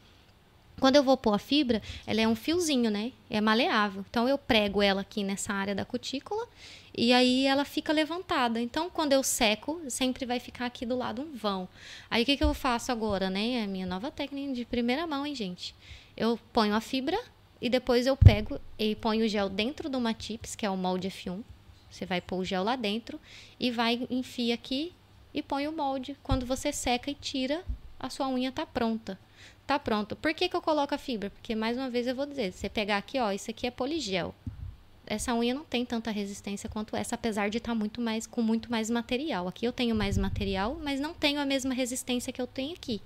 [0.79, 3.13] Quando eu vou pôr a fibra, ela é um fiozinho, né?
[3.31, 4.05] É maleável.
[4.11, 6.47] Então eu prego ela aqui nessa área da cutícula
[6.97, 8.61] e aí ela fica levantada.
[8.61, 11.69] Então quando eu seco, sempre vai ficar aqui do lado um vão.
[12.11, 13.53] Aí o que, que eu faço agora, né?
[13.53, 15.75] É a minha nova técnica de primeira mão, hein, gente?
[16.17, 17.19] Eu ponho a fibra
[17.61, 20.77] e depois eu pego e ponho o gel dentro de uma tips, que é o
[20.77, 21.43] molde F1.
[21.91, 23.19] Você vai pôr o gel lá dentro
[23.59, 24.93] e vai enfia aqui
[25.33, 26.17] e põe o molde.
[26.23, 27.65] Quando você seca e tira,
[27.99, 29.19] a sua unha tá pronta.
[29.67, 30.15] Tá pronto.
[30.15, 31.29] Por que, que eu coloco a fibra?
[31.31, 34.33] Porque, mais uma vez, eu vou dizer, você pegar aqui, ó, isso aqui é poligel.
[35.07, 38.71] Essa unha não tem tanta resistência quanto essa, apesar de estar muito mais com muito
[38.71, 39.49] mais material.
[39.49, 43.01] Aqui eu tenho mais material, mas não tenho a mesma resistência que eu tenho aqui.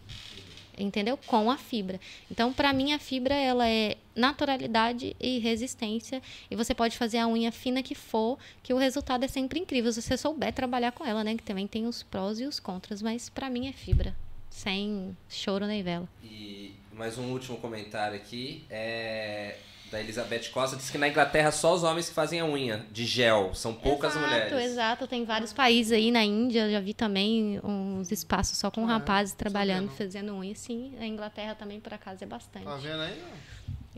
[0.79, 1.19] Entendeu?
[1.27, 2.01] Com a fibra.
[2.31, 6.23] Então, para mim, a fibra ela é naturalidade e resistência.
[6.51, 9.93] E você pode fazer a unha fina que for, que o resultado é sempre incrível.
[9.93, 11.37] Se você souber trabalhar com ela, né?
[11.37, 13.03] Que também tem os prós e os contras.
[13.03, 14.15] Mas para mim é fibra.
[14.51, 16.09] Sem choro nem vela.
[16.23, 19.57] E mais um último comentário aqui é
[19.91, 20.77] da Elizabeth Costa.
[20.77, 23.55] Diz que na Inglaterra só os homens que fazem a unha de gel.
[23.55, 24.71] São poucas exato, mulheres.
[24.71, 28.99] Exato, tem vários países aí na Índia, já vi também uns espaços só com Ah,
[28.99, 30.95] rapazes trabalhando, fazendo unha, sim.
[31.01, 32.65] A Inglaterra também, por acaso, é bastante.
[32.65, 33.21] Tá vendo aí?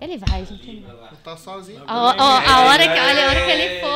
[0.00, 0.84] Ele vai, gente.
[1.22, 1.82] Tá sozinho.
[1.86, 3.88] A, ó, a hora que, olha, a hora que ele for,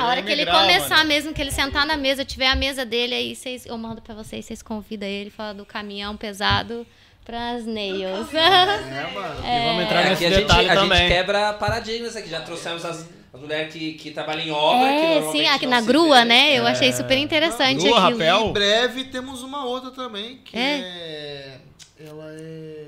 [0.00, 1.08] a hora é que ele começar mano.
[1.08, 4.14] mesmo, que ele sentar na mesa, tiver a mesa dele, aí vocês, eu mando pra
[4.14, 6.86] vocês, vocês convidam ele, fala do caminhão pesado
[7.24, 8.32] pras nails.
[8.32, 9.40] É, mano.
[9.44, 10.98] E vamos entrar É, nesse aqui a gente, detalhe a também.
[10.98, 12.28] gente quebra paradigmas aqui.
[12.28, 14.86] Já trouxemos as, as mulheres que, que trabalham em obra.
[14.86, 16.24] que É, normalmente sim, aqui na grua, vê.
[16.26, 16.58] né?
[16.58, 18.18] Eu achei super interessante Grua, aquilo.
[18.20, 18.46] rapel.
[18.48, 20.60] Em breve temos uma outra também, que É?
[20.78, 21.58] é.
[22.06, 22.84] Ela é.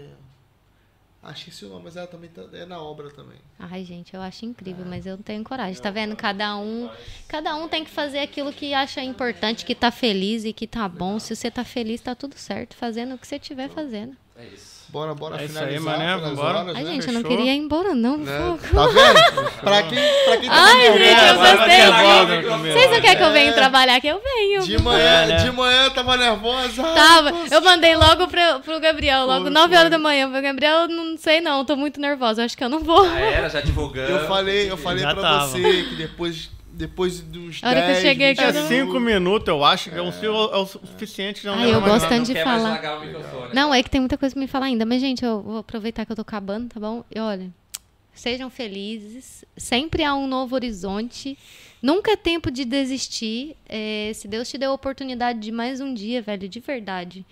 [1.27, 3.39] Acho que esse o nome, mas ela também tá- é na obra também.
[3.59, 5.81] Ai, gente, eu acho incrível, mas eu não tenho coragem.
[5.83, 6.15] Tá vendo?
[6.15, 6.89] Cada um,
[7.27, 10.89] cada um tem que fazer aquilo que acha importante, que tá feliz e que tá
[10.89, 11.19] bom.
[11.19, 14.17] Se você tá feliz, tá tudo certo, fazendo o que você estiver fazendo.
[14.37, 14.76] É isso.
[14.89, 16.59] Bora, bora É isso aí, finalizar mané, vambora.
[16.61, 16.91] horas, Ai, né?
[16.93, 17.37] gente, eu não Fechou?
[17.37, 18.17] queria ir embora, não.
[18.19, 18.59] Né?
[18.73, 19.51] Tá vendo?
[19.61, 22.73] pra quem, pra quem tá Ai, gente, eu gostei.
[22.73, 23.53] Vocês não querem que eu venha É.
[23.53, 24.07] trabalhar aqui?
[24.07, 24.63] Eu venho.
[24.63, 25.37] De manhã, É, né?
[25.37, 26.83] de manhã eu tava nervosa.
[26.87, 27.31] Ai, Tava.
[27.33, 27.55] nossa.
[27.55, 30.27] Eu mandei logo pro, pro Gabriel, logo Foi, 9 horas da manhã.
[30.29, 33.05] Falei, Gabriel, não sei não, tô muito nervosa, acho que eu não vou.
[33.07, 34.11] Já era, já divulgando.
[34.13, 35.47] Eu falei, eu falei Já pra tava.
[35.49, 38.69] você que depois, depois dos A hora que eu 10, cheguei aqui, eu É não-
[38.69, 41.45] cinco minutos, eu acho que é, um, é o suficiente.
[41.47, 42.81] Não, não, eu gosto não, de falar.
[43.55, 44.85] Não, é que tem muita coisa pra me falar ainda.
[44.85, 47.03] Mas, gente, eu vou aproveitar que eu tô acabando, tá bom?
[47.15, 47.51] E olha,
[48.13, 49.45] sejam felizes.
[49.57, 51.39] Sempre há um novo horizonte.
[51.81, 53.57] Nunca é tempo de desistir.
[53.69, 57.25] É, se Deus te deu a oportunidade de mais um dia, velho, de verdade.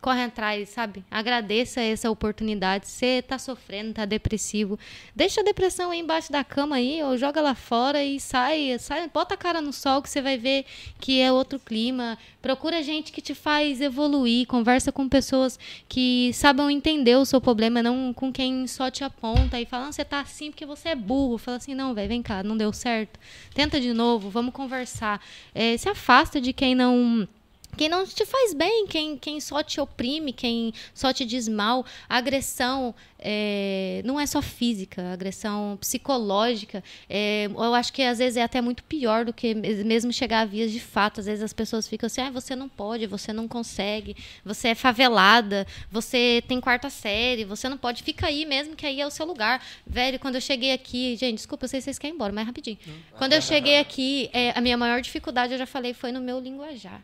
[0.00, 1.04] Corre atrás, sabe?
[1.10, 2.88] Agradeça essa oportunidade.
[2.88, 4.78] Você tá sofrendo, tá depressivo.
[5.14, 9.08] Deixa a depressão aí embaixo da cama aí, ou joga lá fora e sai, sai,
[9.12, 10.64] bota a cara no sol que você vai ver
[10.98, 12.16] que é outro clima.
[12.40, 17.82] Procura gente que te faz evoluir, conversa com pessoas que sabem entender o seu problema,
[17.82, 20.94] não com quem só te aponta e fala, "Ah, você tá assim porque você é
[20.94, 21.38] burro.
[21.38, 23.18] Fala assim, não, velho, vem cá, não deu certo.
[23.54, 25.20] Tenta de novo, vamos conversar.
[25.54, 27.28] É, se afasta de quem não
[27.76, 31.84] quem não te faz bem, quem, quem só te oprime, quem só te diz mal.
[32.08, 36.82] A agressão é, não é só física, a agressão psicológica.
[37.08, 40.40] é, eu acho que às vezes é até muito pior do que mes- mesmo chegar
[40.40, 41.20] a vias de fato.
[41.20, 44.74] Às vezes as pessoas ficam assim: ah, você não pode, você não consegue, você é
[44.74, 48.02] favelada, você tem quarta série, você não pode.
[48.02, 49.64] Fica aí mesmo, que aí é o seu lugar.
[49.86, 52.46] Velho, quando eu cheguei aqui, gente, desculpa, eu sei se vocês querem ir embora, mas
[52.46, 52.78] rapidinho.
[53.16, 56.40] Quando eu cheguei aqui, é, a minha maior dificuldade, eu já falei, foi no meu
[56.40, 57.02] linguajar.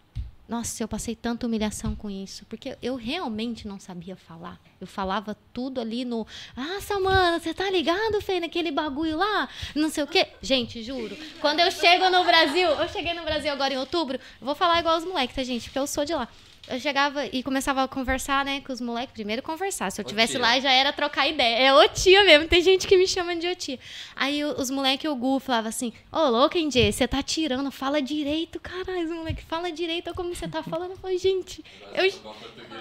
[0.48, 4.60] Nossa, eu passei tanta humilhação com isso, porque eu realmente não sabia falar.
[4.80, 6.24] Eu falava tudo ali no.
[6.56, 9.48] Ah, Samana, você tá ligado, Fê, naquele bagulho lá?
[9.74, 10.28] Não sei o quê.
[10.40, 11.16] Gente, juro.
[11.40, 14.96] Quando eu chego no Brasil, eu cheguei no Brasil agora em outubro, vou falar igual
[14.96, 15.64] os moleques, tá, gente?
[15.64, 16.28] Porque eu sou de lá.
[16.68, 19.12] Eu chegava e começava a conversar, né, com os moleques.
[19.12, 19.90] Primeiro conversar.
[19.90, 20.40] Se eu Ô, tivesse tia.
[20.40, 21.68] lá, já era trocar ideia.
[21.68, 22.48] É ô tia mesmo.
[22.48, 23.78] Tem gente que me chama de ô tia.
[24.16, 28.58] Aí os moleques, o Gu, falava assim: Ô, louco, Indê, você tá tirando, fala direito,
[28.58, 29.04] caralho.
[29.04, 30.92] Os moleques, fala direito, como você tá falando.
[30.92, 31.64] Eu falei, gente,
[31.94, 32.04] eu.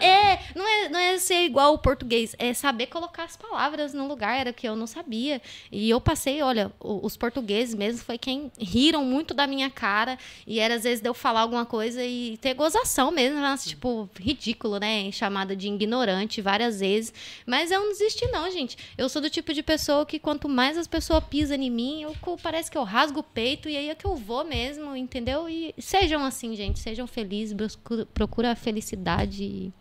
[0.02, 4.08] É, não é, não é ser igual o português, é saber colocar as palavras no
[4.08, 5.42] lugar, era o que eu não sabia.
[5.72, 10.18] E eu passei, olha, os portugueses mesmo foi quem riram muito da minha cara.
[10.46, 14.10] E era às vezes de eu falar alguma coisa e ter gozação mesmo, nossa, tipo,
[14.20, 15.12] ridículo, né?
[15.12, 17.14] Chamada de ignorante várias vezes.
[17.46, 18.78] Mas eu não desisti, não, gente.
[18.98, 22.16] Eu sou do tipo de pessoa que quanto mais as pessoas pisam em mim, eu,
[22.42, 25.48] parece que eu rasgo o peito e aí é que eu vou mesmo, entendeu?
[25.48, 27.56] E sejam assim, gente, sejam felizes,
[28.14, 29.74] procura a felicidade e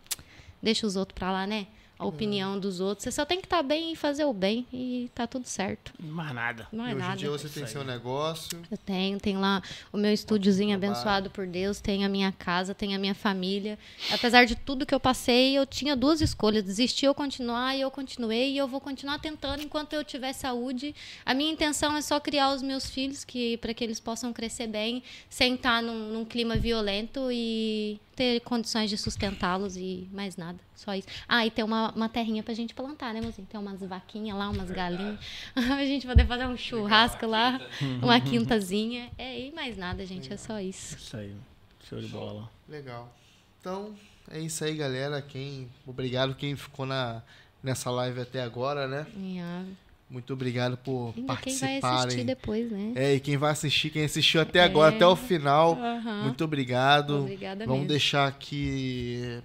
[0.61, 1.67] deixa os outros pra lá, né?
[1.97, 3.03] A opinião dos outros.
[3.03, 5.93] Você só tem que estar bem e fazer o bem e tá tudo certo.
[5.99, 6.67] Mais nada.
[6.71, 7.17] Não e é hoje em nada.
[7.17, 8.61] dia você tem seu negócio.
[8.69, 9.61] Eu tenho, tenho lá
[9.93, 13.79] o meu estúdiozinho abençoado por Deus, tenho a minha casa, tenho a minha família.
[14.11, 17.89] Apesar de tudo que eu passei, eu tinha duas escolhas: desistir ou continuar, e eu
[17.91, 20.93] continuei, e eu vou continuar tentando enquanto eu tiver saúde.
[21.25, 24.67] A minha intenção é só criar os meus filhos, que para que eles possam crescer
[24.67, 30.57] bem, sem estar num, num clima violento e ter condições de sustentá-los e mais nada.
[30.75, 31.07] Só isso.
[31.27, 33.47] Ah, e ter uma, uma terrinha pra gente plantar, né, mozinho?
[33.49, 35.17] Tem umas vaquinhas lá, umas galinhas.
[35.55, 37.59] a gente poder fazer um churrasco lá,
[38.01, 39.09] uma quintazinha.
[39.17, 40.31] É, e mais nada, gente.
[40.31, 40.95] É só isso.
[40.97, 41.33] Isso aí.
[41.89, 42.49] Show de bola.
[42.67, 43.11] Legal.
[43.59, 43.95] Então,
[44.29, 45.21] é isso aí, galera.
[45.21, 47.21] Quem, obrigado quem ficou na,
[47.63, 49.07] nessa live até agora, né?
[50.09, 52.25] Muito obrigado por ainda quem vai assistir participarem.
[52.25, 52.93] depois, né?
[52.95, 54.95] É, e quem vai assistir, quem assistiu até agora, É.
[54.95, 56.23] até o final, Aham.
[56.23, 57.21] muito obrigado.
[57.21, 57.89] Obrigada Vamos mesmo.
[57.89, 59.41] deixar aqui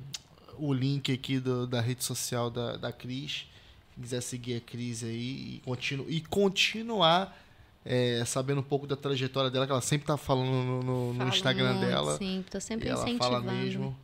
[0.60, 3.47] o link aqui do- da rede social da, da Cris.
[3.94, 7.36] Quem quiser seguir a Cris aí e, continu, e continuar
[7.84, 11.28] é, sabendo um pouco da trajetória dela, que ela sempre tá falando no, no- no
[11.28, 12.16] Instagram muito, dela.
[12.18, 13.47] Sim, tô sempre e ela incentivando.
[13.47, 13.97] fala mesmo.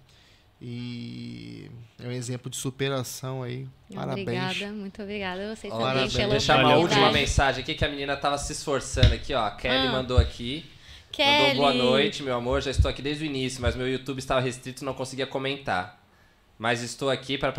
[0.61, 1.71] E
[2.03, 3.67] é um exemplo de superação aí.
[3.95, 4.23] Parabéns.
[4.27, 8.39] Obrigada, muito obrigada a vocês também Deixar uma última mensagem aqui que a menina tava
[8.39, 9.45] se esforçando aqui, ó.
[9.45, 9.93] A Kelly Ah.
[9.93, 10.65] mandou aqui.
[11.13, 11.49] Kelly.
[11.49, 12.63] Mandou boa noite, meu amor.
[12.63, 16.03] Já estou aqui desde o início, mas meu YouTube estava restrito e não conseguia comentar.
[16.59, 17.53] Mas estou aqui para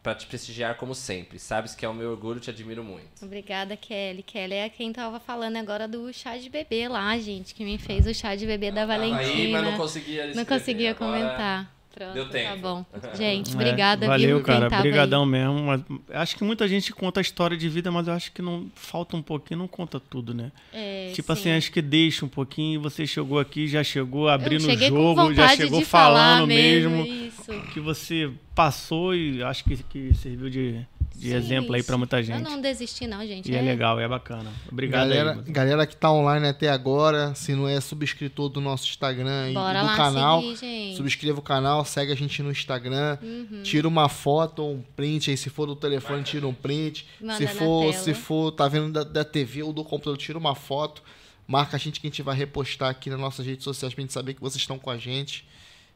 [0.00, 1.38] para te prestigiar como sempre.
[1.38, 3.22] Sabes que é o meu orgulho, te admiro muito.
[3.22, 4.22] Obrigada, Kelly.
[4.22, 8.06] Kelly é quem tava falando agora do chá de bebê lá, gente, que me fez
[8.06, 9.20] o chá de bebê da Tava Valentina.
[9.20, 10.46] aí, mas não conseguia Não escrever.
[10.60, 11.77] conseguia Agora- comentar.
[11.94, 12.58] Pronto, deu tá tempo.
[12.62, 12.86] bom.
[13.16, 14.68] Gente, É, obrigada, Valeu, viu, cara.
[14.68, 15.62] tava Obrigadão mesmo.
[15.64, 18.66] Mas acho que muita gente conta a história de vida, mas eu acho que não
[18.74, 20.52] falta um pouquinho, não conta tudo, né?
[20.72, 21.40] É, tipo sim.
[21.40, 22.74] assim, acho que deixa um pouquinho.
[22.74, 27.04] e Você chegou aqui, já chegou abrindo o jogo, já chegou falando mesmo.
[27.04, 27.52] Isso.
[27.72, 30.84] Que você passou e acho que, que serviu de,
[31.16, 32.42] de Sim, exemplo aí pra muita Eu gente.
[32.42, 33.50] não desisti, não, gente.
[33.50, 34.50] E é legal, é bacana.
[34.70, 35.52] Obrigado galera, aí.
[35.52, 39.80] galera que tá online até agora, se não é subscritor do nosso Instagram e Bora
[39.80, 40.96] do lá canal, seguir, gente.
[40.96, 43.62] subscreva o canal, segue a gente no Instagram, Uhum.
[43.62, 47.06] tira uma foto ou um print aí, se for do telefone, tira um print.
[47.20, 50.54] Manda se for, se for, tá vendo da, da TV ou do computador, tira uma
[50.54, 51.02] foto,
[51.46, 54.12] marca a gente que a gente vai repostar aqui nas nossas redes sociais pra gente
[54.12, 55.46] saber que vocês estão com a gente.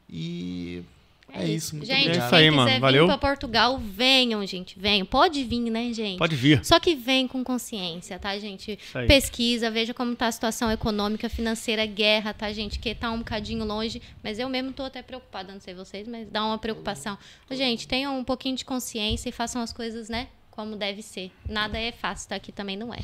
[0.09, 0.83] E
[1.35, 2.23] é, isso, muito gente, obrigado.
[2.23, 2.69] É isso aí, quem mano.
[2.69, 3.07] quiser Valeu.
[3.07, 4.79] vir pra Portugal, venham, gente.
[4.79, 5.07] Venham.
[5.07, 6.19] Pode vir, né, gente?
[6.19, 6.65] Pode vir.
[6.65, 8.79] Só que vem com consciência, tá, gente?
[9.07, 12.79] Pesquisa, veja como tá a situação econômica, financeira, guerra, tá, gente?
[12.79, 16.29] Que tá um bocadinho longe, mas eu mesmo tô até preocupada, não sei vocês, mas
[16.31, 17.19] dá uma preocupação.
[17.51, 21.31] Gente, tenham um pouquinho de consciência e façam as coisas, né, como deve ser.
[21.49, 22.37] Nada é fácil, tá?
[22.37, 22.99] Aqui também não é.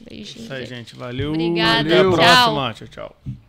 [0.00, 0.44] Beijinho.
[0.44, 0.96] Isso aí, gente.
[0.96, 1.30] Valeu.
[1.32, 2.12] Obrigada, Até a tchau.
[2.12, 2.74] próxima.
[2.74, 3.43] Tchau, tchau.